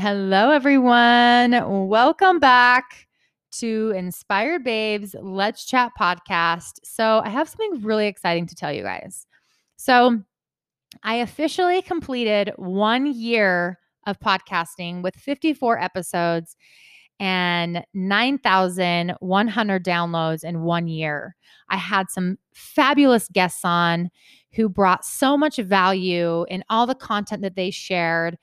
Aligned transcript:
Hello, 0.00 0.50
everyone. 0.50 1.52
Welcome 1.90 2.38
back 2.38 3.06
to 3.50 3.92
Inspired 3.94 4.64
Babes 4.64 5.14
Let's 5.20 5.66
Chat 5.66 5.92
podcast. 6.00 6.80
So, 6.84 7.20
I 7.22 7.28
have 7.28 7.50
something 7.50 7.82
really 7.82 8.06
exciting 8.06 8.46
to 8.46 8.54
tell 8.54 8.72
you 8.72 8.82
guys. 8.82 9.26
So, 9.76 10.22
I 11.02 11.16
officially 11.16 11.82
completed 11.82 12.50
one 12.56 13.12
year 13.12 13.78
of 14.06 14.18
podcasting 14.20 15.02
with 15.02 15.16
54 15.16 15.78
episodes 15.78 16.56
and 17.18 17.84
9,100 17.92 19.84
downloads 19.84 20.44
in 20.44 20.62
one 20.62 20.88
year. 20.88 21.36
I 21.68 21.76
had 21.76 22.10
some 22.10 22.38
fabulous 22.54 23.28
guests 23.28 23.66
on 23.66 24.10
who 24.52 24.68
brought 24.68 25.04
so 25.04 25.36
much 25.36 25.58
value 25.58 26.44
in 26.48 26.64
all 26.70 26.86
the 26.86 26.94
content 26.94 27.42
that 27.42 27.54
they 27.54 27.70
shared. 27.70 28.38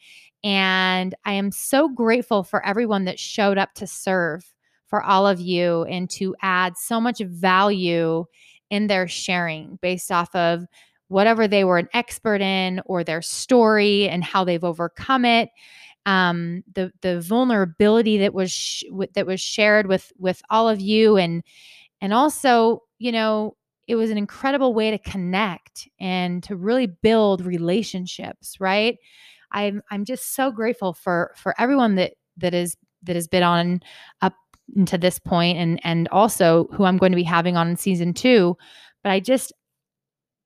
And 0.48 1.14
I 1.26 1.34
am 1.34 1.52
so 1.52 1.90
grateful 1.90 2.42
for 2.42 2.66
everyone 2.66 3.04
that 3.04 3.20
showed 3.20 3.58
up 3.58 3.74
to 3.74 3.86
serve 3.86 4.54
for 4.86 5.04
all 5.04 5.28
of 5.28 5.42
you 5.42 5.84
and 5.84 6.10
to 6.12 6.38
add 6.42 6.78
so 6.78 7.02
much 7.02 7.20
value 7.20 8.24
in 8.70 8.88
their 8.88 9.10
sharing 9.10 9.78
based 9.82 10.10
off 10.10 10.34
of 10.34 10.64
whatever 11.10 11.50
they 11.50 11.66
were 11.66 11.80
an 11.80 11.90
expert 11.94 12.40
in 12.40 12.82
or 12.86 13.04
their 13.04 13.22
story 13.22 14.08
and 14.08 14.24
how 14.24 14.46
they've 14.46 14.64
overcome 14.64 15.26
it. 15.26 15.50
Um, 16.06 16.64
the 16.74 16.94
the 17.02 17.20
vulnerability 17.20 18.18
that 18.20 18.34
was 18.34 18.50
sh- 18.50 18.86
that 19.16 19.28
was 19.28 19.42
shared 19.42 19.88
with 19.88 20.14
with 20.18 20.42
all 20.50 20.70
of 20.70 20.80
you 20.80 21.18
and 21.18 21.44
and 22.00 22.14
also 22.14 22.84
you 23.00 23.12
know 23.12 23.58
it 23.86 23.96
was 23.96 24.10
an 24.12 24.18
incredible 24.18 24.74
way 24.74 24.92
to 24.92 24.98
connect 24.98 25.90
and 26.00 26.42
to 26.44 26.56
really 26.56 26.88
build 26.88 27.46
relationships 27.46 28.58
right 28.62 28.98
i'm 29.52 29.82
i'm 29.92 30.06
just 30.06 30.36
so 30.36 30.52
grateful 30.52 30.94
for 30.94 31.34
for 31.36 31.54
everyone 31.60 31.96
that 31.96 32.14
that 32.38 32.54
is 32.54 32.78
that 33.04 33.16
has 33.16 33.28
been 33.28 33.44
on 33.44 33.82
up 34.22 34.34
to 34.86 34.98
this 34.98 35.18
point 35.20 35.58
and 35.58 35.80
and 35.84 36.08
also 36.10 36.68
who 36.74 36.84
i'm 36.84 36.98
going 36.98 37.12
to 37.12 37.16
be 37.18 37.24
having 37.24 37.56
on 37.56 37.70
in 37.70 37.78
season 37.78 38.14
two. 38.14 38.58
But 39.04 39.12
i 39.12 39.20
just 39.20 39.54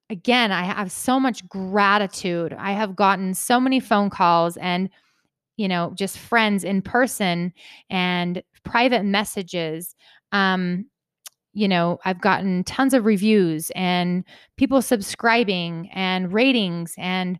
again 0.10 0.52
i 0.52 0.64
have 0.64 0.92
so 0.92 1.20
much 1.20 1.48
gratitude. 1.48 2.54
I 2.58 2.74
have 2.74 2.96
gotten 2.96 3.34
so 3.34 3.60
many 3.60 3.80
phone 3.80 4.10
calls 4.10 4.58
and 4.58 4.90
you 5.58 5.68
know 5.68 5.94
just 5.96 6.18
friends 6.18 6.64
in 6.64 6.82
person 6.82 7.54
and 7.90 8.44
private 8.64 9.04
messages. 9.04 9.96
Um 10.32 10.86
you 11.54 11.68
know, 11.68 12.00
I've 12.06 12.22
gotten 12.22 12.64
tons 12.64 12.94
of 12.94 13.06
reviews 13.06 13.72
and 13.76 14.24
people 14.56 14.82
subscribing 14.82 15.90
and 15.94 16.32
ratings 16.32 16.96
and 16.98 17.38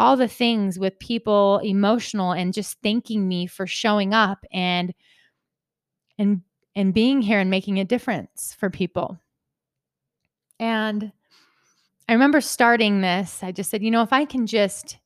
all 0.00 0.16
the 0.16 0.26
things 0.26 0.78
with 0.78 0.98
people 0.98 1.58
emotional 1.58 2.32
and 2.32 2.54
just 2.54 2.78
thanking 2.82 3.28
me 3.28 3.46
for 3.46 3.66
showing 3.66 4.14
up 4.14 4.46
and 4.50 4.94
and 6.18 6.40
and 6.74 6.94
being 6.94 7.20
here 7.20 7.38
and 7.38 7.50
making 7.50 7.78
a 7.78 7.84
difference 7.84 8.56
for 8.58 8.70
people. 8.70 9.20
And 10.58 11.12
I 12.08 12.14
remember 12.14 12.40
starting 12.40 13.02
this, 13.02 13.42
I 13.42 13.52
just 13.52 13.70
said, 13.70 13.82
you 13.82 13.90
know, 13.90 14.00
if 14.00 14.10
I 14.10 14.24
can 14.24 14.46
just 14.46 14.96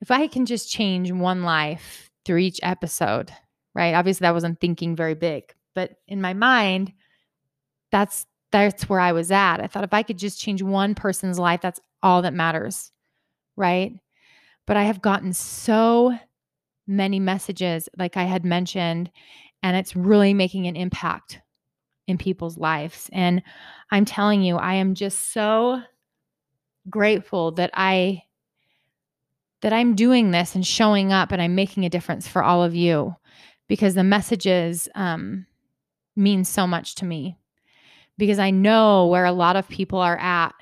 if 0.00 0.12
I 0.12 0.28
can 0.28 0.46
just 0.46 0.70
change 0.70 1.10
one 1.10 1.42
life 1.42 2.08
through 2.24 2.38
each 2.38 2.60
episode, 2.62 3.32
right? 3.74 3.94
Obviously 3.94 4.24
that 4.24 4.34
wasn't 4.34 4.60
thinking 4.60 4.94
very 4.94 5.14
big, 5.14 5.52
but 5.74 5.96
in 6.06 6.20
my 6.20 6.34
mind, 6.34 6.92
that's 7.90 8.26
that's 8.52 8.88
where 8.88 9.00
I 9.00 9.10
was 9.10 9.32
at. 9.32 9.58
I 9.60 9.66
thought 9.66 9.82
if 9.82 9.92
I 9.92 10.04
could 10.04 10.18
just 10.18 10.40
change 10.40 10.62
one 10.62 10.94
person's 10.94 11.38
life, 11.38 11.60
that's 11.62 11.80
all 12.00 12.22
that 12.22 12.32
matters. 12.32 12.92
Right? 13.56 13.98
But 14.66 14.76
I 14.76 14.84
have 14.84 15.02
gotten 15.02 15.32
so 15.32 16.16
many 16.86 17.20
messages 17.20 17.88
like 17.96 18.16
I 18.16 18.24
had 18.24 18.44
mentioned 18.44 19.10
and 19.62 19.76
it's 19.76 19.94
really 19.94 20.34
making 20.34 20.66
an 20.66 20.76
impact 20.76 21.40
in 22.06 22.18
people's 22.18 22.58
lives. 22.58 23.08
And 23.12 23.42
I'm 23.90 24.04
telling 24.04 24.42
you, 24.42 24.56
I 24.56 24.74
am 24.74 24.94
just 24.94 25.32
so 25.32 25.82
grateful 26.88 27.52
that 27.52 27.70
I 27.74 28.22
that 29.62 29.72
I'm 29.72 29.94
doing 29.94 30.30
this 30.30 30.54
and 30.54 30.66
showing 30.66 31.12
up 31.12 31.32
and 31.32 31.42
I'm 31.42 31.54
making 31.54 31.84
a 31.84 31.90
difference 31.90 32.26
for 32.26 32.42
all 32.42 32.62
of 32.62 32.74
you 32.74 33.14
because 33.68 33.94
the 33.94 34.02
messages 34.02 34.88
um, 34.94 35.46
mean 36.16 36.44
so 36.44 36.66
much 36.66 36.94
to 36.96 37.04
me 37.04 37.36
because 38.16 38.38
I 38.38 38.50
know 38.50 39.06
where 39.06 39.26
a 39.26 39.32
lot 39.32 39.56
of 39.56 39.68
people 39.68 39.98
are 39.98 40.16
at 40.16 40.54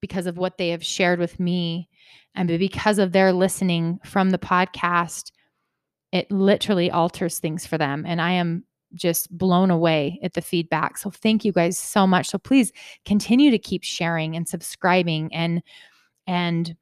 because 0.00 0.26
of 0.26 0.38
what 0.38 0.56
they 0.56 0.68
have 0.68 0.84
shared 0.84 1.18
with 1.18 1.40
me 1.40 1.88
and 2.34 2.48
because 2.48 2.98
of 2.98 3.12
their 3.12 3.32
listening 3.32 3.98
from 4.04 4.30
the 4.30 4.38
podcast 4.38 5.32
it 6.12 6.30
literally 6.30 6.90
alters 6.90 7.38
things 7.38 7.66
for 7.66 7.78
them 7.78 8.04
and 8.06 8.20
i 8.20 8.30
am 8.30 8.64
just 8.94 9.30
blown 9.36 9.70
away 9.70 10.18
at 10.22 10.34
the 10.34 10.42
feedback 10.42 10.98
so 10.98 11.10
thank 11.10 11.44
you 11.44 11.52
guys 11.52 11.78
so 11.78 12.06
much 12.06 12.28
so 12.28 12.38
please 12.38 12.72
continue 13.04 13.50
to 13.50 13.58
keep 13.58 13.82
sharing 13.82 14.36
and 14.36 14.48
subscribing 14.48 15.32
and 15.32 15.62
and 16.26 16.76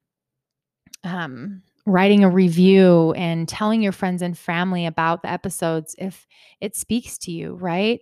um 1.04 1.62
writing 1.86 2.24
a 2.24 2.30
review 2.30 3.12
and 3.12 3.48
telling 3.48 3.82
your 3.82 3.92
friends 3.92 4.22
and 4.22 4.36
family 4.36 4.86
about 4.86 5.22
the 5.22 5.30
episodes 5.30 5.94
if 5.98 6.26
it 6.60 6.76
speaks 6.76 7.18
to 7.18 7.32
you, 7.32 7.54
right? 7.54 8.00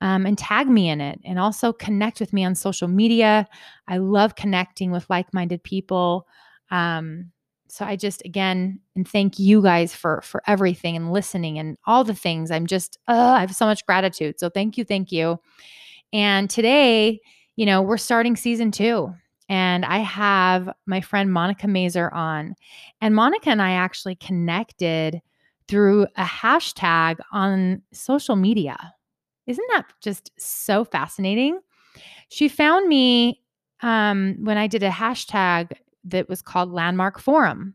Um, 0.00 0.26
and 0.26 0.36
tag 0.36 0.68
me 0.68 0.88
in 0.88 1.00
it 1.00 1.20
and 1.24 1.38
also 1.38 1.72
connect 1.72 2.20
with 2.20 2.32
me 2.32 2.44
on 2.44 2.54
social 2.54 2.88
media. 2.88 3.46
I 3.88 3.98
love 3.98 4.34
connecting 4.34 4.90
with 4.90 5.08
like 5.08 5.32
minded 5.32 5.62
people. 5.62 6.26
Um, 6.72 7.30
so 7.68 7.84
I 7.84 7.96
just 7.96 8.22
again 8.24 8.80
and 8.96 9.08
thank 9.08 9.38
you 9.38 9.62
guys 9.62 9.94
for 9.94 10.20
for 10.22 10.42
everything 10.46 10.96
and 10.96 11.12
listening 11.12 11.58
and 11.58 11.78
all 11.86 12.02
the 12.04 12.14
things. 12.14 12.50
I'm 12.50 12.66
just 12.66 12.98
uh, 13.08 13.12
I 13.36 13.40
have 13.40 13.54
so 13.54 13.64
much 13.64 13.86
gratitude. 13.86 14.40
So 14.40 14.50
thank 14.50 14.76
you, 14.76 14.84
thank 14.84 15.12
you. 15.12 15.38
And 16.12 16.50
today, 16.50 17.20
you 17.56 17.64
know, 17.64 17.80
we're 17.80 17.96
starting 17.96 18.36
season 18.36 18.72
two 18.72 19.14
and 19.48 19.84
I 19.84 19.98
have 19.98 20.68
my 20.86 21.00
friend 21.00 21.32
Monica 21.32 21.68
Mazer 21.68 22.12
on. 22.12 22.54
And 23.00 23.14
Monica 23.14 23.50
and 23.50 23.62
I 23.62 23.72
actually 23.72 24.16
connected 24.16 25.20
through 25.68 26.06
a 26.16 26.24
hashtag 26.24 27.18
on 27.32 27.82
social 27.92 28.36
media. 28.36 28.94
Isn't 29.46 29.66
that 29.70 29.86
just 30.02 30.30
so 30.38 30.84
fascinating? 30.84 31.58
She 32.28 32.48
found 32.48 32.88
me 32.88 33.40
um, 33.82 34.36
when 34.40 34.58
I 34.58 34.66
did 34.66 34.82
a 34.82 34.90
hashtag 34.90 35.72
that 36.04 36.28
was 36.28 36.42
called 36.42 36.72
Landmark 36.72 37.18
Forum. 37.18 37.74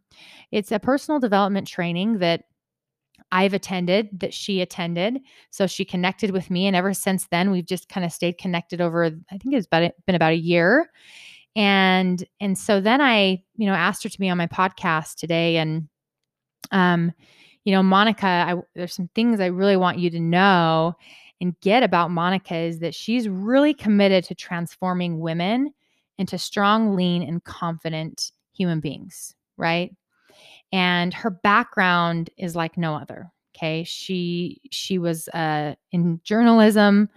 It's 0.51 0.71
a 0.71 0.79
personal 0.79 1.19
development 1.19 1.67
training 1.67 2.19
that 2.19 2.43
I've 3.31 3.53
attended, 3.53 4.09
that 4.19 4.33
she 4.33 4.61
attended. 4.61 5.19
So 5.49 5.67
she 5.67 5.83
connected 5.83 6.31
with 6.31 6.49
me. 6.49 6.67
And 6.67 6.75
ever 6.75 6.93
since 6.93 7.27
then, 7.29 7.51
we've 7.51 7.65
just 7.65 7.89
kind 7.89 8.05
of 8.05 8.13
stayed 8.13 8.37
connected 8.37 8.79
over, 8.79 9.05
I 9.05 9.37
think 9.37 9.55
it's 9.55 9.67
been 9.67 9.91
about 10.07 10.33
a 10.33 10.37
year 10.37 10.89
and 11.57 12.23
and 12.39 12.57
so 12.57 12.79
then 12.79 13.01
i 13.01 13.43
you 13.57 13.65
know 13.65 13.73
asked 13.73 14.03
her 14.03 14.09
to 14.09 14.19
be 14.19 14.29
on 14.29 14.37
my 14.37 14.47
podcast 14.47 15.15
today 15.15 15.57
and 15.57 15.89
um 16.71 17.11
you 17.65 17.73
know 17.73 17.83
monica 17.83 18.27
I, 18.27 18.55
there's 18.75 18.93
some 18.93 19.09
things 19.15 19.41
i 19.41 19.47
really 19.47 19.75
want 19.75 19.97
you 19.97 20.09
to 20.11 20.19
know 20.19 20.93
and 21.41 21.59
get 21.61 21.81
about 21.81 22.11
monica 22.11 22.55
is 22.55 22.79
that 22.79 22.93
she's 22.93 23.27
really 23.27 23.73
committed 23.73 24.23
to 24.25 24.35
transforming 24.35 25.19
women 25.19 25.73
into 26.17 26.37
strong 26.37 26.95
lean 26.95 27.23
and 27.23 27.43
confident 27.43 28.31
human 28.53 28.79
beings 28.79 29.35
right 29.57 29.95
and 30.71 31.13
her 31.13 31.29
background 31.29 32.29
is 32.37 32.55
like 32.55 32.77
no 32.77 32.95
other 32.95 33.31
okay 33.55 33.83
she 33.83 34.59
she 34.71 34.97
was 34.97 35.27
uh, 35.29 35.73
in 35.91 36.19
journalism 36.23 37.09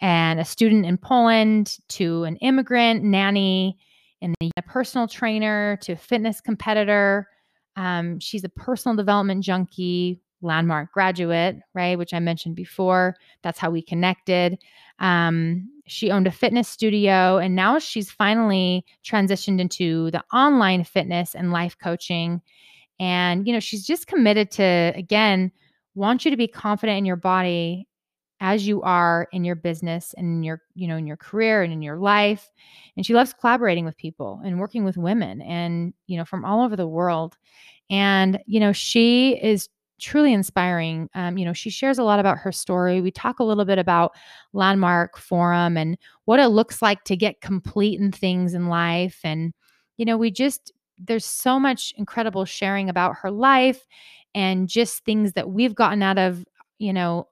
and 0.00 0.40
a 0.40 0.44
student 0.44 0.86
in 0.86 0.96
Poland 0.96 1.78
to 1.88 2.24
an 2.24 2.36
immigrant 2.36 3.04
nanny 3.04 3.78
and 4.22 4.34
a 4.56 4.62
personal 4.62 5.06
trainer 5.06 5.78
to 5.82 5.92
a 5.92 5.96
fitness 5.96 6.40
competitor. 6.40 7.28
Um, 7.76 8.18
she's 8.18 8.44
a 8.44 8.48
personal 8.48 8.96
development 8.96 9.44
junkie, 9.44 10.20
landmark 10.42 10.92
graduate, 10.92 11.56
right? 11.74 11.98
Which 11.98 12.14
I 12.14 12.18
mentioned 12.18 12.56
before. 12.56 13.16
That's 13.42 13.58
how 13.58 13.70
we 13.70 13.82
connected. 13.82 14.58
Um, 14.98 15.68
she 15.90 16.10
owned 16.10 16.26
a 16.26 16.32
fitness 16.32 16.68
studio 16.68 17.38
and 17.38 17.54
now 17.56 17.78
she's 17.78 18.10
finally 18.10 18.84
transitioned 19.04 19.60
into 19.60 20.10
the 20.12 20.22
online 20.32 20.84
fitness 20.84 21.34
and 21.34 21.52
life 21.52 21.76
coaching. 21.82 22.40
And, 22.98 23.46
you 23.46 23.52
know, 23.52 23.60
she's 23.60 23.86
just 23.86 24.06
committed 24.06 24.50
to, 24.52 24.92
again, 24.94 25.50
want 25.94 26.24
you 26.24 26.30
to 26.30 26.36
be 26.36 26.46
confident 26.46 26.98
in 26.98 27.04
your 27.04 27.16
body 27.16 27.88
as 28.40 28.66
you 28.66 28.80
are 28.82 29.28
in 29.32 29.44
your 29.44 29.56
business 29.56 30.14
and 30.16 30.26
in 30.26 30.42
your 30.42 30.62
you 30.74 30.88
know 30.88 30.96
in 30.96 31.06
your 31.06 31.16
career 31.16 31.62
and 31.62 31.72
in 31.72 31.82
your 31.82 31.98
life 31.98 32.50
and 32.96 33.04
she 33.04 33.12
loves 33.12 33.34
collaborating 33.38 33.84
with 33.84 33.96
people 33.98 34.40
and 34.44 34.58
working 34.58 34.82
with 34.82 34.96
women 34.96 35.42
and 35.42 35.92
you 36.06 36.16
know 36.16 36.24
from 36.24 36.44
all 36.44 36.64
over 36.64 36.74
the 36.74 36.88
world 36.88 37.36
and 37.90 38.40
you 38.46 38.58
know 38.58 38.72
she 38.72 39.38
is 39.42 39.68
truly 40.00 40.32
inspiring 40.32 41.08
um, 41.14 41.38
you 41.38 41.44
know 41.44 41.52
she 41.52 41.70
shares 41.70 41.98
a 41.98 42.02
lot 42.02 42.18
about 42.20 42.38
her 42.38 42.52
story 42.52 43.00
we 43.00 43.10
talk 43.10 43.38
a 43.38 43.44
little 43.44 43.64
bit 43.64 43.78
about 43.78 44.12
landmark 44.52 45.18
forum 45.18 45.76
and 45.76 45.96
what 46.24 46.40
it 46.40 46.48
looks 46.48 46.82
like 46.82 47.04
to 47.04 47.16
get 47.16 47.40
complete 47.40 48.00
in 48.00 48.10
things 48.10 48.54
in 48.54 48.68
life 48.68 49.20
and 49.24 49.52
you 49.96 50.04
know 50.04 50.16
we 50.16 50.30
just 50.30 50.72
there's 50.98 51.24
so 51.24 51.58
much 51.58 51.94
incredible 51.96 52.44
sharing 52.44 52.88
about 52.88 53.16
her 53.16 53.30
life 53.30 53.86
and 54.34 54.68
just 54.68 55.04
things 55.04 55.32
that 55.32 55.50
we've 55.50 55.74
gotten 55.74 56.02
out 56.02 56.18
of, 56.18 56.44
you 56.78 56.92
know, 56.92 57.28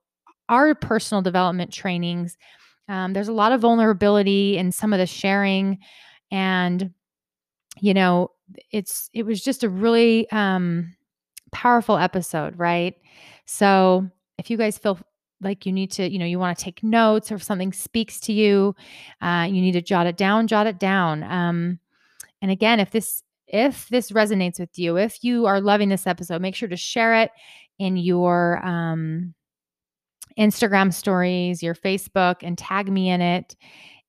our 0.48 0.74
personal 0.74 1.22
development 1.22 1.72
trainings. 1.72 2.36
Um, 2.88 3.12
there's 3.12 3.28
a 3.28 3.32
lot 3.32 3.52
of 3.52 3.60
vulnerability 3.60 4.56
in 4.56 4.72
some 4.72 4.92
of 4.92 4.98
the 4.98 5.06
sharing. 5.06 5.78
And, 6.30 6.92
you 7.80 7.94
know, 7.94 8.30
it's, 8.72 9.10
it 9.12 9.26
was 9.26 9.42
just 9.42 9.62
a 9.62 9.68
really 9.68 10.28
um, 10.30 10.94
powerful 11.52 11.96
episode, 11.96 12.58
right? 12.58 12.94
So 13.46 14.08
if 14.38 14.50
you 14.50 14.56
guys 14.56 14.78
feel 14.78 14.98
like 15.40 15.66
you 15.66 15.72
need 15.72 15.90
to, 15.92 16.10
you 16.10 16.18
know, 16.18 16.24
you 16.24 16.38
want 16.38 16.58
to 16.58 16.64
take 16.64 16.82
notes 16.82 17.30
or 17.30 17.36
if 17.36 17.42
something 17.42 17.72
speaks 17.72 18.20
to 18.20 18.32
you, 18.32 18.74
uh, 19.20 19.46
you 19.48 19.60
need 19.60 19.72
to 19.72 19.82
jot 19.82 20.06
it 20.06 20.16
down, 20.16 20.46
jot 20.46 20.66
it 20.66 20.78
down. 20.78 21.22
Um, 21.22 21.78
and 22.42 22.50
again, 22.50 22.80
if 22.80 22.90
this 22.90 23.22
if 23.46 23.88
this 23.88 24.10
resonates 24.10 24.60
with 24.60 24.78
you, 24.78 24.98
if 24.98 25.24
you 25.24 25.46
are 25.46 25.60
loving 25.60 25.88
this 25.88 26.06
episode, 26.06 26.42
make 26.42 26.54
sure 26.54 26.68
to 26.68 26.76
share 26.76 27.14
it 27.22 27.30
in 27.78 27.96
your 27.96 28.64
um, 28.64 29.34
Instagram 30.38 30.92
stories, 30.92 31.62
your 31.62 31.74
Facebook, 31.74 32.36
and 32.42 32.58
tag 32.58 32.90
me 32.90 33.08
in 33.08 33.20
it. 33.22 33.56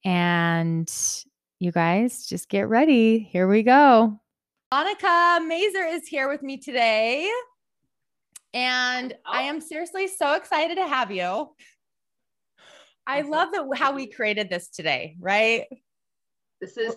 And 0.03 0.91
you 1.59 1.71
guys 1.71 2.25
just 2.25 2.49
get 2.49 2.67
ready. 2.67 3.19
Here 3.19 3.47
we 3.47 3.63
go. 3.63 4.19
Monica 4.71 5.39
Mazer 5.47 5.83
is 5.83 6.07
here 6.07 6.29
with 6.29 6.43
me 6.43 6.57
today. 6.57 7.27
And 8.53 9.15
I 9.25 9.41
am 9.43 9.61
seriously 9.61 10.07
so 10.07 10.33
excited 10.33 10.75
to 10.75 10.87
have 10.87 11.09
you. 11.11 11.49
I 13.07 13.21
love 13.21 13.49
that 13.53 13.67
how 13.75 13.93
we 13.93 14.05
created 14.05 14.47
this 14.49 14.67
today, 14.69 15.15
right? 15.19 15.65
This 16.61 16.77
is 16.77 16.95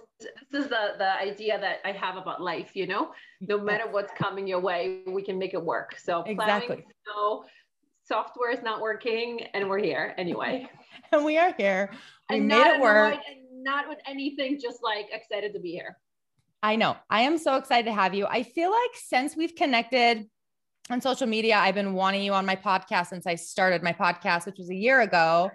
this 0.50 0.64
is 0.64 0.69
the 0.69 0.94
the 0.98 1.19
idea 1.19 1.58
that 1.58 1.78
I 1.84 1.92
have 1.92 2.16
about 2.16 2.42
life. 2.42 2.72
You 2.74 2.86
know, 2.86 3.12
no 3.40 3.58
matter 3.58 3.84
what's 3.90 4.12
coming 4.19 4.46
your 4.46 4.60
way, 4.60 5.00
we 5.06 5.22
can 5.22 5.38
make 5.38 5.54
it 5.54 5.64
work. 5.64 5.96
So 5.98 6.22
exactly. 6.24 6.84
So 7.06 7.44
software 8.04 8.50
is 8.50 8.62
not 8.62 8.82
working, 8.82 9.42
and 9.54 9.70
we're 9.70 9.82
here 9.82 10.14
anyway. 10.19 10.69
and 11.12 11.24
we 11.24 11.38
are 11.38 11.54
here. 11.56 11.90
We 12.28 12.36
and 12.36 12.48
made 12.48 12.66
it 12.66 12.80
work. 12.80 13.14
and 13.14 13.62
not 13.64 13.88
with 13.88 13.98
anything, 14.06 14.60
just 14.60 14.82
like 14.82 15.06
excited 15.10 15.54
to 15.54 15.60
be 15.60 15.70
here. 15.70 15.96
I 16.62 16.76
know. 16.76 16.97
I 17.11 17.23
am 17.23 17.38
so 17.38 17.56
excited 17.56 17.87
to 17.87 17.93
have 17.93 18.14
you. 18.14 18.26
I 18.26 18.44
feel 18.44 18.70
like 18.70 18.91
since 18.94 19.37
we've 19.37 19.55
connected 19.55 20.29
on 20.91 21.00
social 21.00 21.26
media, 21.26 21.56
I've 21.56 21.75
been 21.75 21.94
wanting 21.94 22.23
you 22.23 22.35
on 22.35 22.47
my 22.47 22.56
podcast 22.56 23.09
since 23.09 23.26
I 23.26 23.35
started 23.35 23.82
my 23.82 23.93
podcast, 23.93 24.47
which 24.47 24.59
was 24.59 24.70
a 24.70 24.75
year 24.75 25.00
ago. 25.00 25.50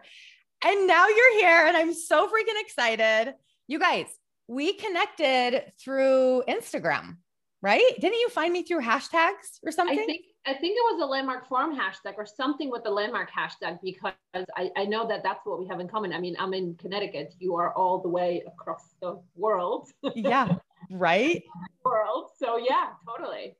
And 0.65 0.87
now 0.87 1.07
you're 1.07 1.39
here, 1.39 1.65
and 1.67 1.77
I'm 1.77 1.93
so 1.93 2.27
freaking 2.27 2.59
excited. 2.59 3.35
You 3.67 3.79
guys, 3.79 4.07
we 4.47 4.73
connected 4.73 5.71
through 5.79 6.43
Instagram, 6.47 7.17
right? 7.61 7.93
Didn't 7.99 8.19
you 8.19 8.29
find 8.29 8.51
me 8.51 8.63
through 8.63 8.81
hashtags 8.81 9.59
or 9.65 9.71
something? 9.71 9.99
I 9.99 10.05
think 10.05 10.25
I 10.45 10.53
think 10.53 10.77
it 10.77 10.95
was 10.95 11.01
a 11.03 11.05
landmark 11.05 11.47
forum 11.47 11.77
hashtag 11.77 12.13
or 12.17 12.25
something 12.25 12.71
with 12.71 12.83
the 12.83 12.89
landmark 12.89 13.29
hashtag 13.29 13.79
because 13.83 14.13
I, 14.33 14.71
I 14.77 14.85
know 14.85 15.05
that 15.07 15.21
that's 15.21 15.45
what 15.45 15.59
we 15.59 15.67
have 15.67 15.81
in 15.81 15.89
common. 15.89 16.13
I 16.13 16.19
mean, 16.19 16.37
I'm 16.39 16.53
in 16.53 16.75
Connecticut. 16.75 17.33
You 17.37 17.55
are 17.57 17.73
all 17.73 18.01
the 18.01 18.07
way 18.07 18.43
across 18.47 18.95
the 19.01 19.21
world. 19.35 19.89
yeah, 20.15 20.55
right. 20.89 21.43
world. 21.85 22.29
So 22.37 22.57
yeah, 22.57 22.87
totally. 23.07 23.55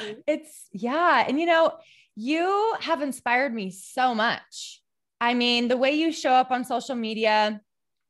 Mm-hmm. 0.00 0.20
It's 0.26 0.66
yeah, 0.72 1.24
and 1.26 1.38
you 1.38 1.46
know, 1.46 1.74
you 2.16 2.74
have 2.80 3.02
inspired 3.02 3.54
me 3.54 3.70
so 3.70 4.14
much. 4.14 4.82
I 5.20 5.34
mean, 5.34 5.68
the 5.68 5.76
way 5.76 5.92
you 5.92 6.12
show 6.12 6.32
up 6.32 6.50
on 6.50 6.64
social 6.64 6.94
media, 6.94 7.60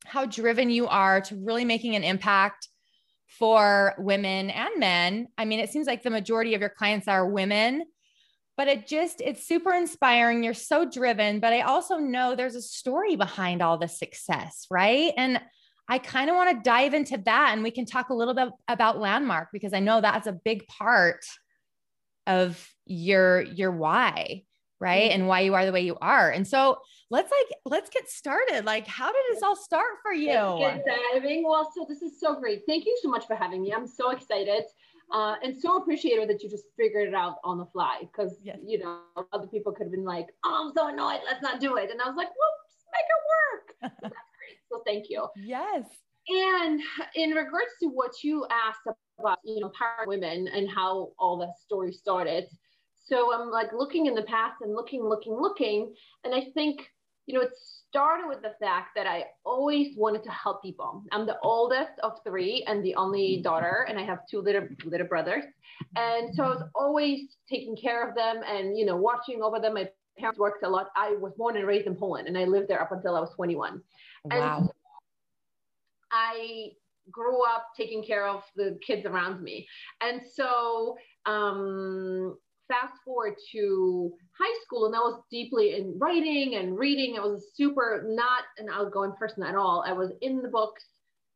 how 0.05 0.27
driven 0.27 0.71
you 0.71 0.89
are 0.89 1.21
to 1.23 1.37
really 1.37 1.65
making 1.65 1.95
an 1.97 2.05
impact 2.05 2.69
for 3.27 3.95
women 3.99 4.51
and 4.51 4.71
men. 4.79 5.29
I 5.37 5.45
mean, 5.45 5.61
it 5.61 5.71
seems 5.71 5.87
like 5.87 6.03
the 6.03 6.11
majority 6.11 6.55
of 6.55 6.61
your 6.61 6.71
clients 6.71 7.09
are 7.09 7.29
women, 7.29 7.85
but 8.57 8.69
it 8.69 8.87
just, 8.87 9.21
it's 9.21 9.47
super 9.47 9.73
inspiring. 9.73 10.43
You're 10.43 10.55
so 10.55 10.89
driven, 10.89 11.39
but 11.39 11.53
I 11.53 11.61
also 11.61 11.99
know 11.99 12.35
there's 12.35 12.57
a 12.57 12.63
story 12.63 13.17
behind 13.17 13.63
all 13.63 13.79
the 13.79 13.89
success, 13.89 14.67
right? 14.71 15.13
And 15.17 15.41
I 15.89 15.99
kind 15.99 16.29
of 16.29 16.37
want 16.37 16.57
to 16.57 16.63
dive 16.63 16.93
into 16.93 17.17
that 17.25 17.51
and 17.53 17.63
we 17.63 17.71
can 17.71 17.87
talk 17.87 18.11
a 18.11 18.15
little 18.15 18.35
bit 18.35 18.51
about 18.69 18.99
landmark 18.99 19.49
because 19.53 19.73
I 19.73 19.81
know 19.81 20.01
that's 20.01 20.27
a 20.27 20.33
big 20.33 20.67
part 20.67 21.25
of 22.27 22.69
your 22.85 23.41
your 23.41 23.71
why, 23.71 24.43
right? 24.81 25.11
And 25.11 25.27
why 25.27 25.41
you 25.41 25.55
are 25.55 25.65
the 25.65 25.73
way 25.73 25.81
you 25.81 25.97
are. 26.01 26.31
And 26.31 26.47
so 26.47 26.79
let's 27.11 27.31
like 27.31 27.59
let's 27.65 27.89
get 27.89 28.09
started. 28.09 28.67
Like, 28.67 28.87
how 28.87 29.11
did 29.11 29.23
this 29.31 29.43
all 29.43 29.57
start 29.57 29.95
for 30.03 30.13
you? 30.13 30.59
Get 30.59 30.85
diving. 31.15 31.45
Well, 31.49 31.71
so 31.75 31.87
this 31.89 32.03
is 32.03 32.21
so 32.21 32.39
great. 32.39 32.63
Thank 32.69 32.85
you 32.85 32.97
so 33.03 33.09
much 33.09 33.27
for 33.27 33.35
having 33.35 33.63
me. 33.63 33.73
I'm 33.73 33.87
so 33.87 34.11
excited. 34.11 34.65
Uh, 35.11 35.37
and 35.43 35.59
so 35.59 35.79
appreciative 35.79 36.29
that 36.29 36.43
you 36.43 36.51
just 36.51 36.65
figured 36.77 37.09
it 37.09 37.15
out 37.15 37.37
on 37.43 37.57
the 37.57 37.65
fly 37.65 38.01
because 38.03 38.37
yes. 38.43 38.59
you 38.63 38.79
know 38.79 39.01
other 39.33 39.47
people 39.47 39.73
could 39.73 39.85
have 39.85 39.93
been 39.93 40.05
like, 40.05 40.27
"Oh, 40.45 40.67
I'm 40.67 40.75
so 40.75 40.89
annoyed. 40.89 41.21
Let's 41.25 41.43
not 41.43 41.61
do 41.61 41.77
it." 41.77 41.91
And 41.91 42.03
I 42.03 42.07
was 42.07 42.17
like, 42.17 42.29
"Well, 42.29 42.53
just 42.69 42.85
make 42.93 44.03
it 44.03 44.03
work." 44.13 44.13
So 44.71 44.83
thank 44.87 45.07
you. 45.09 45.27
Yes. 45.37 45.85
And 46.29 46.81
in 47.15 47.31
regards 47.31 47.71
to 47.83 47.89
what 47.89 48.13
you 48.23 48.47
asked 48.51 48.97
about, 49.19 49.39
you 49.45 49.61
know, 49.61 49.73
power 49.79 50.07
women 50.07 50.49
and 50.49 50.69
how 50.69 51.13
all 51.19 51.39
the 51.39 51.51
story 51.65 51.93
started, 51.93 52.45
so 53.07 53.33
I'm 53.33 53.51
like 53.51 53.73
looking 53.73 54.07
in 54.07 54.15
the 54.15 54.23
past 54.23 54.57
and 54.61 54.75
looking, 54.75 55.03
looking, 55.03 55.33
looking, 55.33 55.95
and 56.25 56.35
I 56.35 56.49
think 56.53 56.91
you 57.29 57.35
know, 57.35 57.43
it 57.43 57.53
started 57.91 58.27
with 58.27 58.41
the 58.41 58.55
fact 58.59 58.93
that 58.97 59.07
I 59.07 59.25
always 59.45 59.95
wanted 59.99 60.25
to 60.25 60.31
help 60.31 60.63
people. 60.63 61.05
I'm 61.13 61.27
the 61.27 61.39
oldest 61.43 61.93
of 62.03 62.13
three 62.27 62.65
and 62.67 62.83
the 62.83 62.95
only 62.95 63.43
daughter, 63.45 63.85
and 63.87 63.99
I 63.99 64.03
have 64.03 64.21
two 64.31 64.41
little 64.41 64.67
little 64.87 65.07
brothers. 65.07 65.45
And 65.95 66.35
so 66.35 66.45
I 66.45 66.49
was 66.49 66.63
always 66.75 67.37
taking 67.47 67.77
care 67.77 68.09
of 68.09 68.15
them 68.17 68.41
and 68.49 68.79
you 68.79 68.87
know 68.87 68.97
watching 68.97 69.43
over 69.43 69.61
them. 69.61 69.75
My 69.75 69.91
parents 70.19 70.39
worked 70.39 70.65
a 70.65 70.69
lot. 70.69 70.89
I 70.97 71.13
was 71.13 71.33
born 71.37 71.57
and 71.57 71.67
raised 71.67 71.87
in 71.87 71.97
Poland, 71.97 72.29
and 72.29 72.37
I 72.37 72.45
lived 72.45 72.69
there 72.69 72.81
up 72.81 72.93
until 72.93 73.17
I 73.17 73.21
was 73.21 73.31
21. 73.35 73.83
Wow. 74.25 74.59
And 74.59 74.71
I 76.11 76.71
grew 77.11 77.43
up 77.45 77.69
taking 77.77 78.05
care 78.05 78.27
of 78.27 78.43
the 78.57 78.79
kids 78.87 79.07
around 79.07 79.43
me, 79.43 79.67
and 80.01 80.21
so 80.35 80.97
um, 81.27 82.37
fast 82.69 82.95
forward 83.05 83.35
to 83.53 84.13
high 84.39 84.59
school 84.63 84.87
and 84.87 84.95
I 84.95 85.01
was 85.01 85.23
deeply 85.31 85.75
in 85.75 85.99
writing 85.99 86.57
and 86.57 86.79
reading. 86.79 87.17
I 87.19 87.21
was 87.21 87.47
super 87.55 88.05
not 88.07 88.45
an 88.59 88.69
outgoing 88.73 89.13
person 89.13 89.43
at 89.43 89.57
all. 89.57 89.83
I 89.87 89.93
was 89.93 90.13
in 90.21 90.43
the 90.43 90.49
books, 90.49 90.85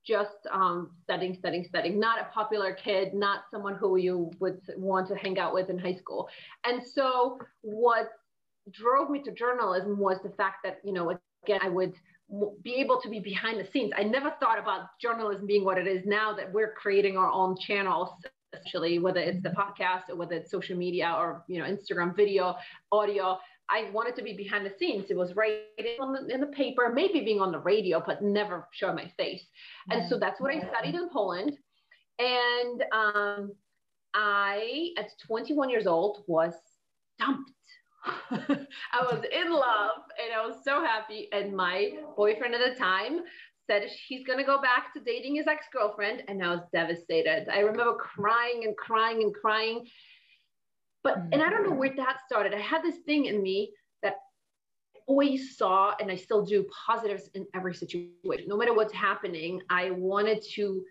just 0.07 0.47
um, 0.51 0.91
studying, 1.03 1.35
studying, 1.35 1.65
studying, 1.65 1.99
not 1.99 2.21
a 2.21 2.25
popular 2.33 2.75
kid, 2.75 3.15
not 3.15 3.45
someone 3.51 3.75
who 3.75 3.97
you 3.97 4.31
would 4.41 4.61
want 4.77 5.09
to 5.09 5.17
hang 5.17 5.39
out 5.39 5.55
with 5.55 5.71
in 5.71 5.79
high 5.79 5.95
school. 5.95 6.29
And 6.65 6.83
so 6.83 7.39
what 7.63 8.11
drove 8.71 9.11
me 9.11 9.23
to 9.23 9.33
journalism 9.33 9.99
was 9.99 10.19
the 10.23 10.31
fact 10.31 10.59
that, 10.65 10.81
you 10.85 10.93
know, 10.93 11.11
again, 11.45 11.61
I 11.63 11.69
would 11.69 11.95
be 12.63 12.77
able 12.77 13.01
to 13.01 13.09
be 13.09 13.21
behind 13.21 13.61
the 13.61 13.71
scenes. 13.71 13.93
I 13.97 14.05
never 14.05 14.33
thought 14.41 14.59
about 14.59 14.99
journalism 15.01 15.47
being 15.47 15.65
what 15.65 15.79
it 15.79 15.87
is 15.87 16.07
now 16.07 16.35
that 16.35 16.53
we're 16.53 16.73
creating 16.73 17.17
our 17.17 17.31
own 17.31 17.57
channels 17.59 18.11
especially 18.55 18.99
whether 18.99 19.21
it's 19.21 19.43
the 19.43 19.51
podcast 19.51 20.09
or 20.09 20.17
whether 20.17 20.35
it's 20.35 20.51
social 20.51 20.77
media 20.77 21.15
or 21.17 21.45
you 21.49 21.59
know 21.59 21.65
Instagram 21.65 22.15
video, 22.15 22.55
audio. 22.91 23.39
I 23.71 23.91
wanted 23.91 24.17
to 24.17 24.23
be 24.23 24.35
behind 24.35 24.67
the 24.67 24.73
scenes. 24.79 25.07
It 25.09 25.17
was 25.17 25.35
writing 25.35 25.63
the, 25.79 26.27
in 26.29 26.41
the 26.41 26.49
paper, 26.49 26.91
maybe 26.93 27.21
being 27.21 27.41
on 27.41 27.53
the 27.53 27.59
radio, 27.61 28.03
but 28.05 28.23
never 28.23 28.69
show 28.73 28.93
my 28.93 29.11
face. 29.17 29.45
And 29.91 30.07
so 30.09 30.19
that's 30.19 30.41
what 30.41 30.55
I 30.55 30.59
studied 30.69 30.95
in 30.95 31.09
Poland. 31.09 31.57
And 32.19 32.85
um, 32.93 33.53
I, 34.13 34.91
at 34.99 35.07
21 35.27 35.71
years 35.71 35.87
old, 35.87 36.25
was 36.27 36.53
dumped. 37.19 37.51
I 38.05 39.03
was 39.03 39.23
in 39.33 39.53
love 39.53 40.03
and 40.23 40.35
I 40.35 40.47
was 40.47 40.57
so 40.65 40.85
happy. 40.85 41.29
And 41.33 41.55
my 41.55 41.93
boyfriend 42.17 42.55
at 42.55 42.73
the 42.73 42.79
time 42.79 43.21
said 43.69 43.89
he's 44.09 44.27
going 44.27 44.39
to 44.39 44.45
go 44.45 44.61
back 44.61 44.93
to 44.95 45.01
dating 45.01 45.37
his 45.37 45.47
ex-girlfriend 45.47 46.25
and 46.29 46.43
I 46.43 46.51
was 46.51 46.63
devastated. 46.73 47.49
I 47.53 47.61
remember 47.61 47.95
crying 47.95 48.63
and 48.65 48.77
crying 48.77 49.23
and 49.23 49.35
crying. 49.35 49.87
But 51.05 51.19
and 51.33 51.43
I 51.43 51.51
don't 51.51 51.69
know 51.69 51.77
where 51.77 51.95
that 51.97 52.19
started. 52.27 52.55
I 52.55 52.61
had 52.61 52.83
this 52.83 52.99
thing 53.07 53.27
in 53.27 53.43
me 53.43 53.73
that 54.03 54.15
I 54.95 55.01
always 55.07 55.57
saw 55.57 55.95
and 56.01 56.11
I 56.11 56.17
still 56.17 56.45
do 56.45 56.65
positives 56.87 57.29
in 57.35 57.47
every 57.55 57.75
situation. 57.75 58.47
No 58.47 58.57
matter 58.57 58.75
what's 58.75 58.93
happening, 58.93 59.61
I 59.71 59.91
wanted 59.91 60.43
to 60.55 60.83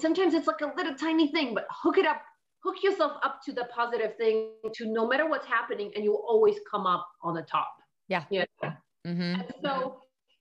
sometimes 0.00 0.34
it's 0.34 0.46
like 0.46 0.60
a 0.60 0.72
little 0.76 0.94
tiny 0.94 1.28
thing, 1.28 1.54
but 1.54 1.66
hook 1.70 1.98
it 1.98 2.06
up 2.06 2.20
hook 2.66 2.82
yourself 2.82 3.12
up 3.22 3.40
to 3.44 3.52
the 3.52 3.64
positive 3.72 4.16
thing 4.16 4.50
to 4.74 4.86
no 4.86 5.06
matter 5.06 5.28
what's 5.28 5.46
happening 5.46 5.92
and 5.94 6.02
you 6.02 6.10
will 6.10 6.24
always 6.28 6.56
come 6.68 6.84
up 6.84 7.06
on 7.22 7.32
the 7.34 7.42
top. 7.42 7.72
Yeah. 8.08 8.24
Yeah. 8.30 8.44
Mm-hmm. 9.06 9.42
so 9.62 10.00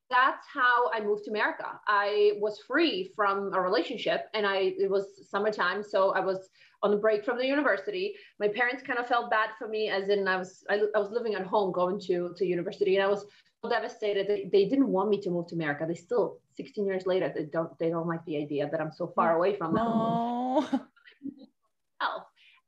that's 0.10 0.48
how 0.52 0.90
I 0.92 1.02
moved 1.02 1.26
to 1.26 1.30
America. 1.30 1.80
I 1.88 2.32
was 2.40 2.60
free 2.68 3.12
from 3.16 3.54
a 3.54 3.62
relationship 3.62 4.26
and 4.34 4.46
I 4.46 4.74
it 4.86 4.90
was 4.90 5.06
summertime 5.30 5.84
so 5.84 6.12
I 6.14 6.20
was 6.20 6.50
on 6.82 6.94
a 6.94 6.98
break 6.98 7.24
from 7.24 7.38
the 7.38 7.46
university. 7.46 8.16
My 8.40 8.48
parents 8.48 8.82
kind 8.82 8.98
of 8.98 9.08
felt 9.08 9.30
bad 9.30 9.50
for 9.60 9.68
me 9.68 9.90
as 9.90 10.10
in 10.10 10.28
I 10.28 10.38
was 10.38 10.64
I, 10.68 10.82
I 10.96 11.00
was 11.00 11.12
living 11.12 11.36
at 11.36 11.46
home 11.46 11.72
going 11.72 12.00
to 12.08 12.34
to 12.38 12.46
university 12.46 12.96
and 12.96 13.04
I 13.04 13.08
was 13.08 13.24
devastated. 13.70 14.28
They, 14.28 14.50
they 14.52 14.66
didn't 14.66 14.88
want 14.88 15.10
me 15.10 15.22
to 15.22 15.30
move 15.30 15.48
to 15.48 15.56
America. 15.56 15.86
They 15.88 15.96
still 15.96 16.40
16 16.58 16.88
years 16.88 17.06
later 17.06 17.32
they 17.36 17.46
don't 17.46 17.78
they 17.78 17.90
don't 17.90 18.08
like 18.08 18.26
the 18.26 18.38
idea 18.38 18.68
that 18.72 18.82
I'm 18.82 18.92
so 18.92 19.08
far 19.16 19.36
away 19.38 19.56
from 19.56 19.76
them. 19.76 19.86
No. 19.86 20.68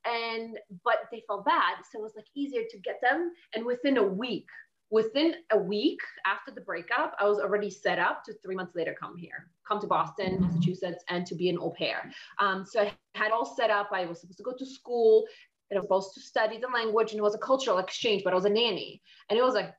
and 0.08 0.58
but 0.84 0.98
they 1.12 1.24
felt 1.28 1.46
bad. 1.46 1.76
So 1.92 2.00
it 2.00 2.04
was 2.04 2.14
like 2.16 2.26
easier 2.36 2.64
to 2.70 2.80
get 2.80 3.00
them. 3.02 3.32
And 3.56 3.66
within 3.66 3.98
a 3.98 4.04
week 4.04 4.48
within 4.90 5.36
a 5.52 5.58
week 5.58 6.00
after 6.26 6.52
the 6.52 6.62
breakup 6.62 7.14
i 7.20 7.26
was 7.26 7.40
already 7.40 7.70
set 7.70 8.00
up 8.00 8.24
to 8.24 8.34
three 8.44 8.56
months 8.56 8.74
later 8.76 8.96
come 8.98 9.18
here 9.18 9.50
come 9.68 9.80
to 9.82 9.88
boston 9.88 10.40
massachusetts 10.40 11.04
and 11.10 11.26
to 11.26 11.36
be 11.36 11.50
an 11.50 11.58
au 11.58 11.72
pair. 11.72 12.10
Um, 12.40 12.66
so 12.66 12.82
i 12.82 12.94
had 13.16 13.32
all 13.32 13.46
set 13.46 13.70
up. 13.70 13.90
I 13.92 14.06
was 14.06 14.22
supposed 14.22 14.38
to 14.38 14.44
go 14.44 14.54
to 14.58 14.66
school. 14.66 15.26
And 15.70 15.78
i 15.78 15.82
was 15.82 15.88
supposed 15.88 16.14
to 16.14 16.22
study 16.22 16.60
the 16.60 16.70
language 16.70 17.12
and 17.12 17.20
it 17.20 17.24
was 17.24 17.36
a 17.36 17.40
cultural 17.40 17.80
exchange 17.80 18.24
but 18.24 18.32
i 18.32 18.36
was 18.36 18.46
a 18.46 18.50
nanny. 18.50 19.02
And 19.30 19.38
it 19.38 19.44
was 19.44 19.56
a 19.56 19.76